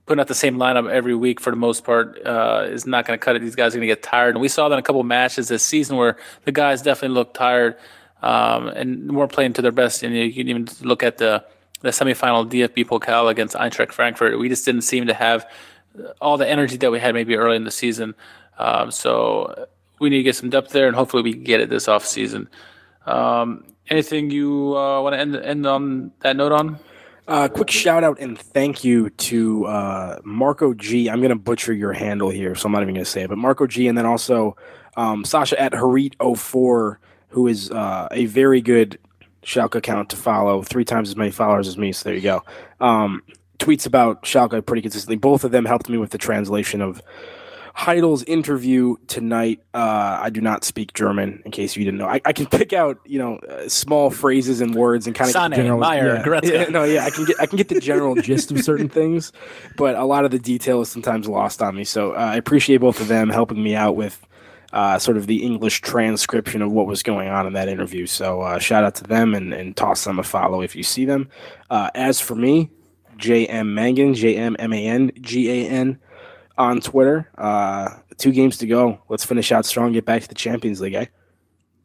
putting 0.07 0.21
out 0.21 0.29
the 0.29 0.35
same 0.35 0.57
lineup 0.57 0.89
every 0.89 1.15
week 1.15 1.41
for 1.41 1.51
the 1.51 1.57
most 1.57 1.85
part 1.85 2.19
uh, 2.25 2.65
is 2.69 2.87
not 2.87 3.05
going 3.05 3.19
to 3.19 3.23
cut 3.23 3.37
it. 3.37 3.41
These 3.41 3.57
guys 3.57 3.75
are 3.75 3.79
going 3.79 3.89
to 3.89 3.95
get 3.95 4.03
tired, 4.03 4.35
and 4.35 4.41
we 4.41 4.49
saw 4.49 4.69
that 4.69 4.75
in 4.75 4.79
a 4.79 4.83
couple 4.83 5.03
matches 5.03 5.49
this 5.49 5.63
season 5.63 5.97
where 5.97 6.17
the 6.45 6.53
guys 6.53 6.81
definitely 6.81 7.15
looked 7.15 7.35
tired 7.35 7.77
um, 8.23 8.69
and 8.69 9.15
weren't 9.15 9.33
playing 9.33 9.53
to 9.55 9.63
their 9.63 9.73
best. 9.73 10.03
And 10.03 10.15
you 10.15 10.33
can 10.33 10.49
even 10.49 10.69
look 10.81 11.03
at 11.03 11.19
the 11.19 11.45
the 11.83 11.91
semifinal 11.91 12.49
DFB 12.51 12.87
Pokal 12.87 13.31
against 13.31 13.55
Eintracht 13.55 13.93
Frankfurt. 13.93 14.39
We 14.39 14.49
just 14.49 14.65
didn't 14.65 14.83
seem 14.83 15.07
to 15.09 15.15
have 15.15 15.47
all 16.23 16.39
the 16.39 16.49
energy 16.49 16.79
that 16.79 16.91
we 16.91 16.99
had 16.99 17.15
maybe 17.15 17.37
early 17.37 17.57
in 17.57 17.65
the 17.65 17.71
season. 17.71 18.15
Um, 18.59 18.91
so 18.91 19.67
we 19.99 20.11
need 20.11 20.19
to 20.19 20.23
get 20.23 20.37
some 20.37 20.51
depth 20.51 20.71
there, 20.71 20.87
and 20.87 20.97
hopefully 20.97 21.23
we 21.23 21.33
can 21.33 21.45
get 21.45 21.61
it 21.61 21.71
this 21.71 21.89
off 21.89 22.05
season. 22.05 22.49
Um, 23.07 23.65
anything 23.89 24.31
you 24.31 24.77
uh, 24.77 25.01
want 25.03 25.15
to 25.15 25.21
end 25.21 25.37
end 25.37 25.67
on 25.67 26.13
that 26.21 26.37
note 26.37 26.53
on? 26.53 26.79
Uh, 27.29 27.49
quick 27.49 27.71
shout 27.71 28.05
out 28.05 28.21
and 28.21 28.39
thank 28.39 28.85
you 28.85 29.11
to 29.11 29.67
uh, 29.67 30.19
Marco 30.23 30.73
G. 30.75 31.11
I'm 31.11 31.19
going 31.19 31.31
to 31.31 31.35
butcher 31.35 31.73
your 31.73 31.93
handle 31.93 32.31
here, 32.31 32.55
so 32.55 32.67
I'm 32.67 32.73
not 32.73 32.83
even 32.83 32.95
going 32.95 33.05
to 33.05 33.11
say 33.11 33.23
it, 33.23 33.29
but 33.29 33.39
Marco 33.39 33.67
G. 33.67 33.89
And 33.89 33.99
then 33.99 34.07
also 34.07 34.57
um, 34.97 35.25
Sasha 35.25 35.61
at 35.61 35.73
Harit04, 35.73 36.97
who 37.29 37.49
is 37.49 37.71
uh, 37.73 38.07
a 38.13 38.27
very 38.27 38.61
good 38.61 38.99
Schalke 39.43 39.75
account 39.75 40.11
to 40.11 40.17
follow, 40.17 40.63
three 40.63 40.85
times 40.85 41.09
as 41.09 41.17
many 41.17 41.33
followers 41.33 41.67
as 41.67 41.77
me. 41.77 41.91
So 41.91 42.09
there 42.09 42.15
you 42.15 42.21
go. 42.21 42.45
Um, 42.81 43.23
tweets 43.59 43.87
about 43.87 44.23
Schalke 44.23 44.65
pretty 44.65 44.83
consistently. 44.83 45.17
Both 45.17 45.43
of 45.43 45.51
them 45.51 45.65
helped 45.65 45.89
me 45.89 45.99
with 45.99 46.11
the 46.11 46.19
translation 46.19 46.81
of 46.81 47.03
Heidel's 47.77 48.25
interview 48.25 48.97
tonight. 49.07 49.61
Uh, 49.75 50.19
I 50.23 50.31
do 50.31 50.41
not 50.41 50.65
speak 50.65 50.95
German, 50.95 51.43
in 51.45 51.51
case 51.51 51.77
you 51.77 51.85
didn't 51.85 51.99
know. 51.99 52.07
I, 52.07 52.23
I 52.25 52.33
can 52.33 52.47
pick 52.47 52.73
out 52.73 52.99
you 53.05 53.19
know 53.19 53.37
uh, 53.37 53.69
small 53.69 54.09
phrases 54.11 54.63
and 54.63 54.75
words 54.75 55.07
and 55.07 55.15
kind 55.15 55.29
of 55.29 55.35
Sane, 55.35 55.53
general. 55.53 55.79
Meyer, 55.79 56.23
yeah, 56.27 56.41
yeah, 56.43 56.65
no, 56.71 56.85
yeah, 56.85 57.05
I 57.05 57.11
can 57.11 57.27
get 57.27 57.37
I 57.39 57.45
can 57.45 57.59
get 57.59 57.69
the 57.69 57.79
general 57.79 58.15
gist 58.15 58.51
of 58.51 58.65
certain 58.65 58.89
things, 58.89 59.31
but 59.77 59.95
a 59.95 60.05
lot 60.05 60.25
of 60.25 60.31
the 60.31 60.39
detail 60.39 60.81
is 60.81 60.89
sometimes 60.89 61.29
lost 61.29 61.61
on 61.61 61.77
me. 61.77 61.85
So 61.85 62.13
uh, 62.13 62.17
I 62.33 62.37
appreciate 62.37 62.79
both 62.79 62.99
of 62.99 63.09
them 63.09 63.29
helping 63.29 63.63
me 63.63 63.75
out 63.75 63.95
with 63.95 64.27
uh, 64.73 64.99
sort 64.99 65.19
of 65.19 65.27
the 65.27 65.45
English 65.45 65.83
transcription 65.83 66.63
of 66.63 66.73
what 66.73 66.87
was 66.87 67.03
going 67.03 67.29
on 67.29 67.47
in 67.47 67.53
that 67.53 67.69
interview. 67.69 68.07
So 68.07 68.41
uh, 68.41 68.59
shout 68.59 68.85
out 68.85 68.95
to 68.97 69.05
them 69.05 69.35
and, 69.35 69.53
and 69.53 69.77
toss 69.77 70.03
them 70.05 70.19
a 70.19 70.23
follow 70.23 70.63
if 70.63 70.75
you 70.75 70.83
see 70.83 71.05
them. 71.05 71.29
Uh, 71.69 71.91
as 71.95 72.23
for 72.23 72.35
me, 72.35 72.71
JM 73.19 73.75
Mangan, 73.75 74.15
J 74.15 74.35
M 74.37 74.57
M 74.59 74.73
A 74.73 74.87
N 74.87 75.13
G 75.21 75.51
A 75.51 75.69
N 75.69 75.99
on 76.59 76.81
Twitter. 76.81 77.31
Uh, 77.37 77.91
two 78.17 78.33
games 78.33 78.59
to 78.59 78.67
go. 78.67 79.01
Let's 79.09 79.25
finish 79.25 79.53
out 79.53 79.67
strong. 79.67 79.93
Get 79.93 80.05
back 80.05 80.23
to 80.23 80.29
the 80.29 80.35
Champions 80.35 80.81
League, 80.81 80.95
eh? 80.95 81.07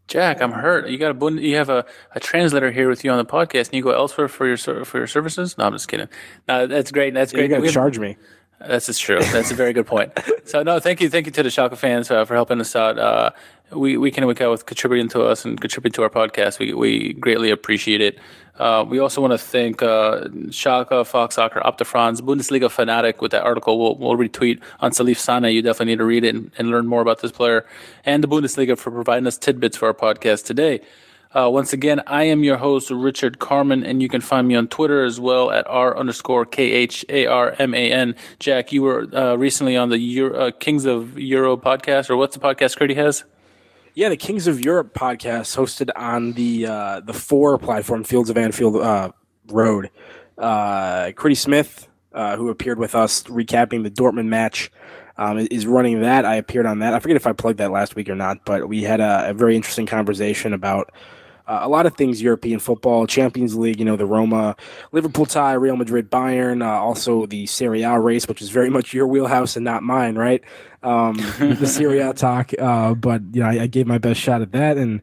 Jack, 0.08 0.42
I'm 0.42 0.52
hurt. 0.52 0.90
You 0.90 0.98
got 0.98 1.22
a 1.22 1.42
you 1.42 1.56
have 1.56 1.70
a, 1.70 1.86
a 2.14 2.20
translator 2.20 2.70
here 2.72 2.90
with 2.90 3.04
you 3.06 3.12
on 3.12 3.18
the 3.18 3.26
podcast, 3.26 3.68
and 3.68 3.76
you 3.76 3.84
go 3.84 3.92
elsewhere 3.92 4.28
for 4.28 4.46
your 4.46 4.58
for 4.58 4.98
your 4.98 5.08
services. 5.08 5.58
No, 5.58 5.66
I'm 5.66 5.72
just 5.74 5.88
kidding. 5.88 6.10
No, 6.50 6.68
that's 6.68 6.92
great. 6.92 7.14
That's 7.14 7.32
great. 7.32 7.44
you 7.44 7.50
got 7.50 7.62
We 7.62 7.68
to 7.68 7.68
have- 7.68 7.74
charge 7.74 7.98
me. 8.00 8.18
That's 8.68 8.86
just 8.86 9.02
true. 9.02 9.20
That's 9.20 9.52
a 9.52 9.56
very 9.56 9.74
good 9.74 9.88
point. 9.88 10.12
So 10.46 10.64
no, 10.64 10.80
thank 10.80 11.02
you, 11.02 11.10
thank 11.10 11.26
you 11.26 11.32
to 11.32 11.44
the 11.44 11.50
Schalke 11.50 11.78
fans 11.78 12.12
uh, 12.12 12.26
for 12.26 12.36
helping 12.36 12.60
us 12.60 12.76
out. 12.76 13.00
Uh, 13.00 13.32
we 13.72 13.98
week 13.98 14.18
in 14.18 14.24
and 14.24 14.28
week 14.28 14.42
out 14.42 14.52
with 14.52 14.66
contributing 14.66 15.08
to 15.10 15.24
us 15.24 15.46
and 15.46 15.60
contributing 15.60 15.96
to 15.96 16.04
our 16.04 16.10
podcast. 16.10 16.60
We 16.60 16.74
we 16.74 17.14
greatly 17.14 17.52
appreciate 17.52 18.02
it. 18.02 18.20
Uh, 18.60 18.84
we 18.88 19.00
also 19.00 19.22
want 19.22 19.32
to 19.32 19.38
thank 19.38 19.82
uh, 19.82 20.26
Schalke, 20.50 21.08
Fox 21.08 21.36
Soccer, 21.36 21.62
Opta 21.62 21.86
Franz, 21.86 22.22
Bundesliga 22.22 22.70
fanatic 22.70 23.22
with 23.22 23.32
that 23.32 23.44
article. 23.44 23.80
We'll, 23.80 23.96
we'll 23.96 24.18
retweet 24.18 24.62
on 24.82 24.92
Salif 24.92 25.18
Sane. 25.18 25.52
You 25.52 25.62
definitely 25.62 25.94
need 25.94 26.00
to 26.00 26.06
read 26.06 26.26
it 26.26 26.36
and, 26.36 26.52
and 26.58 26.70
learn 26.70 26.86
more 26.86 27.02
about 27.02 27.22
this 27.22 27.32
player 27.32 27.66
and 28.06 28.24
the 28.24 28.28
Bundesliga 28.28 28.78
for 28.78 28.92
providing 28.92 29.26
us 29.26 29.38
tidbits 29.38 29.78
for 29.78 29.88
our 29.88 29.94
podcast 29.94 30.46
today. 30.46 30.82
Uh, 31.34 31.50
once 31.50 31.72
again, 31.72 32.02
I 32.08 32.24
am 32.24 32.44
your 32.44 32.58
host, 32.58 32.92
Richard 32.92 33.40
Kharman, 33.40 33.88
and 33.88 34.02
you 34.02 34.10
can 34.10 34.20
find 34.20 34.48
me 34.50 34.56
on 34.56 34.68
Twitter 34.68 35.06
as 35.06 35.18
well 35.18 35.50
at 35.50 35.66
R 35.68 35.98
underscore 35.98 36.46
K 36.46 36.64
H 36.72 37.06
A 37.08 37.26
R 37.26 37.56
M 37.58 37.74
A 37.74 37.92
N. 37.92 38.16
Jack, 38.40 38.74
you 38.74 38.82
were 38.82 39.08
uh, 39.16 39.36
recently 39.36 39.78
on 39.78 39.88
the 39.90 39.98
Euro, 39.98 40.48
uh, 40.48 40.52
Kings 40.52 40.84
of 40.86 41.18
Euro 41.18 41.56
podcast, 41.56 42.10
or 42.10 42.18
what's 42.18 42.36
the 42.36 42.42
podcast 42.42 42.76
Curdy 42.78 42.96
has? 42.96 43.24
Yeah, 43.94 44.10
the 44.10 44.18
Kings 44.18 44.46
of 44.48 44.60
Europe 44.60 44.94
podcast 44.94 45.56
hosted 45.56 45.90
on 45.96 46.34
the 46.34 46.68
uh, 46.68 47.00
the 47.00 47.14
four 47.14 47.58
platform 47.58 48.04
Fields 48.04 48.30
of 48.30 48.38
Anfield 48.38 48.76
uh, 48.76 49.12
Road. 49.48 49.90
Uh, 50.38 51.12
Smith, 51.34 51.88
uh, 52.12 52.36
who 52.36 52.50
appeared 52.50 52.78
with 52.80 52.94
us 52.94 53.24
recapping 53.24 53.84
the 53.84 53.92
Dortmund 53.92 54.26
match, 54.28 54.70
um, 55.18 55.38
is- 55.38 55.48
is 55.48 55.66
running 55.68 56.02
that. 56.02 56.26
I 56.26 56.36
appeared 56.36 56.66
on 56.66 56.80
that. 56.80 56.94
I 56.94 57.00
forget 57.00 57.16
if 57.16 57.26
I 57.28 57.32
plugged 57.32 57.60
that 57.60 57.72
last 57.72 57.96
week 57.96 58.10
or 58.10 58.16
not, 58.16 58.44
but 58.44 58.68
we 58.68 58.84
had 58.84 59.00
a, 59.00 59.30
a 59.30 59.34
very 59.34 59.56
interesting 59.56 59.86
conversation 59.86 60.52
about 60.52 60.92
uh, 61.48 61.60
a 61.62 61.70
lot 61.70 61.86
of 61.86 61.96
things 61.96 62.22
European 62.22 62.60
football, 62.60 63.08
Champions 63.08 63.56
League, 63.56 63.80
you 63.80 63.86
know, 63.86 63.96
the 63.96 64.06
Roma, 64.06 64.56
Liverpool 64.92 65.26
tie, 65.26 65.54
Real 65.54 65.76
Madrid, 65.76 66.10
Bayern, 66.10 66.64
uh, 66.64 66.82
also 66.82 67.26
the 67.26 67.46
Serie 67.46 67.84
A 67.84 68.00
race, 68.00 68.28
which 68.28 68.42
is 68.42 68.50
very 68.50 68.70
much 68.70 68.94
your 68.94 69.08
wheelhouse 69.08 69.56
and 69.56 69.66
not 69.66 69.84
mine, 69.84 70.16
right? 70.16 70.44
Um, 70.84 71.18
the 71.40 71.68
Serie 71.68 72.00
A 72.00 72.14
talk. 72.14 72.52
Uh, 72.58 72.94
but, 72.94 73.22
you 73.34 73.42
know, 73.42 73.50
I, 73.50 73.64
I 73.64 73.68
gave 73.68 73.88
my 73.88 73.98
best 73.98 74.20
shot 74.20 74.42
at 74.42 74.52
that 74.52 74.78
and 74.78 75.02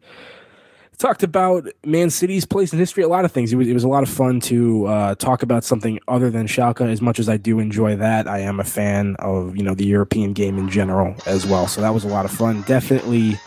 talked 0.99 1.23
about 1.23 1.69
Man 1.85 2.11
City's 2.11 2.45
place 2.45 2.73
in 2.73 2.79
history, 2.79 3.05
a 3.05 3.09
lot 3.09 3.25
of 3.25 3.33
things. 3.33 3.53
It 3.53 3.57
was, 3.57 3.69
it 3.69 3.75
was 3.75 3.85
a 3.85 3.89
lot 3.89 4.03
of 4.03 4.09
fun 4.09 4.41
to 4.41 4.87
uh, 4.87 5.15
talk 5.15 5.43
about 5.43 5.65
something 5.65 5.99
other 6.09 6.29
than 6.31 6.47
Schalke. 6.47 6.91
As 6.91 7.01
much 7.01 7.19
as 7.19 7.29
I 7.29 7.37
do 7.37 7.61
enjoy 7.61 7.97
that, 7.97 8.27
I 8.27 8.41
am 8.41 8.59
a 8.59 8.65
fan 8.65 9.17
of, 9.21 9.57
you 9.57 9.63
know, 9.63 9.75
the 9.75 9.87
European 9.87 10.33
game 10.33 10.59
in 10.59 10.69
general 10.69 11.15
as 11.27 11.47
well. 11.47 11.69
So 11.69 11.81
that 11.81 11.95
was 11.95 12.05
a 12.05 12.09
lot 12.09 12.25
of 12.25 12.33
fun. 12.33 12.63
Definitely 12.63 13.39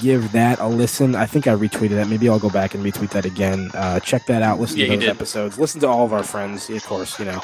give 0.00 0.32
that 0.32 0.58
a 0.60 0.66
listen. 0.66 1.14
I 1.14 1.26
think 1.26 1.46
I 1.46 1.54
retweeted 1.54 1.90
that. 1.90 2.08
Maybe 2.08 2.28
I'll 2.28 2.38
go 2.38 2.50
back 2.50 2.74
and 2.74 2.84
retweet 2.84 3.10
that 3.10 3.24
again. 3.24 3.70
Uh, 3.74 4.00
check 4.00 4.26
that 4.26 4.42
out. 4.42 4.60
Listen 4.60 4.78
Yeah, 4.78 4.86
to 4.86 4.96
those 4.96 5.08
episodes. 5.08 5.58
Listen 5.58 5.80
to 5.80 5.88
all 5.88 6.04
of 6.04 6.12
our 6.12 6.22
friends, 6.22 6.70
of 6.70 6.84
course. 6.84 7.18
You 7.18 7.26
know, 7.26 7.38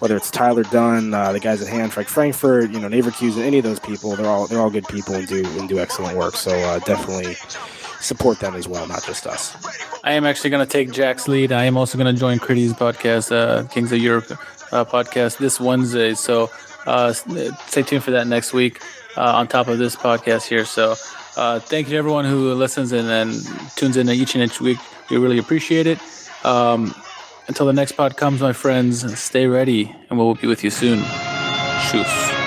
whether 0.00 0.16
it's 0.16 0.30
Tyler 0.30 0.62
Dunn, 0.64 1.12
uh, 1.14 1.32
the 1.32 1.40
guys 1.40 1.62
at 1.62 1.68
Hand, 1.68 1.92
Frank 1.92 2.08
Frankfurt, 2.08 2.70
you 2.70 2.80
know, 2.80 2.88
Navercuse, 2.88 3.38
any 3.38 3.58
of 3.58 3.64
those 3.64 3.80
people. 3.80 4.16
They're 4.16 4.26
all 4.26 4.46
they're 4.46 4.60
all 4.60 4.70
good 4.70 4.88
people 4.88 5.14
and 5.14 5.26
do 5.26 5.44
and 5.58 5.68
do 5.68 5.78
excellent 5.78 6.16
work. 6.16 6.36
So 6.36 6.50
uh, 6.52 6.78
definitely 6.80 7.36
support 8.00 8.38
them 8.38 8.54
as 8.54 8.68
well, 8.68 8.86
not 8.86 9.04
just 9.04 9.26
us. 9.26 9.56
I 10.04 10.12
am 10.12 10.26
actually 10.26 10.50
going 10.50 10.66
to 10.66 10.70
take 10.70 10.92
Jack's 10.92 11.26
lead. 11.28 11.52
I 11.52 11.64
am 11.64 11.76
also 11.76 11.96
going 11.96 12.12
to 12.14 12.18
join 12.18 12.38
Critty's 12.38 12.74
podcast, 12.74 13.32
uh, 13.34 13.66
Kings 13.68 13.90
of 13.92 13.98
Europe 13.98 14.30
uh, 14.72 14.84
podcast, 14.84 15.38
this 15.38 15.58
Wednesday. 15.58 16.14
So 16.14 16.50
uh, 16.86 17.12
stay 17.14 17.82
tuned 17.82 18.04
for 18.04 18.10
that 18.10 18.26
next 18.26 18.52
week 18.52 18.82
uh, 19.16 19.34
on 19.36 19.48
top 19.48 19.68
of 19.68 19.78
this 19.78 19.96
podcast 19.96 20.46
here. 20.46 20.66
So 20.66 20.94
uh, 21.36 21.60
thank 21.60 21.86
you 21.86 21.92
to 21.92 21.96
everyone 21.96 22.24
who 22.24 22.54
listens 22.54 22.92
and 22.92 23.34
tunes 23.76 23.96
in 23.96 24.08
each 24.08 24.34
and 24.34 24.44
each 24.44 24.60
week. 24.60 24.78
We 25.10 25.18
really 25.18 25.38
appreciate 25.38 25.86
it. 25.86 25.98
Um, 26.44 26.94
until 27.48 27.66
the 27.66 27.72
next 27.72 27.92
pod 27.92 28.16
comes, 28.16 28.40
my 28.40 28.52
friends, 28.52 29.18
stay 29.18 29.46
ready 29.46 29.94
and 30.08 30.18
we'll 30.18 30.34
be 30.34 30.46
with 30.46 30.64
you 30.64 30.70
soon. 30.70 31.02
Shoes. 31.90 32.43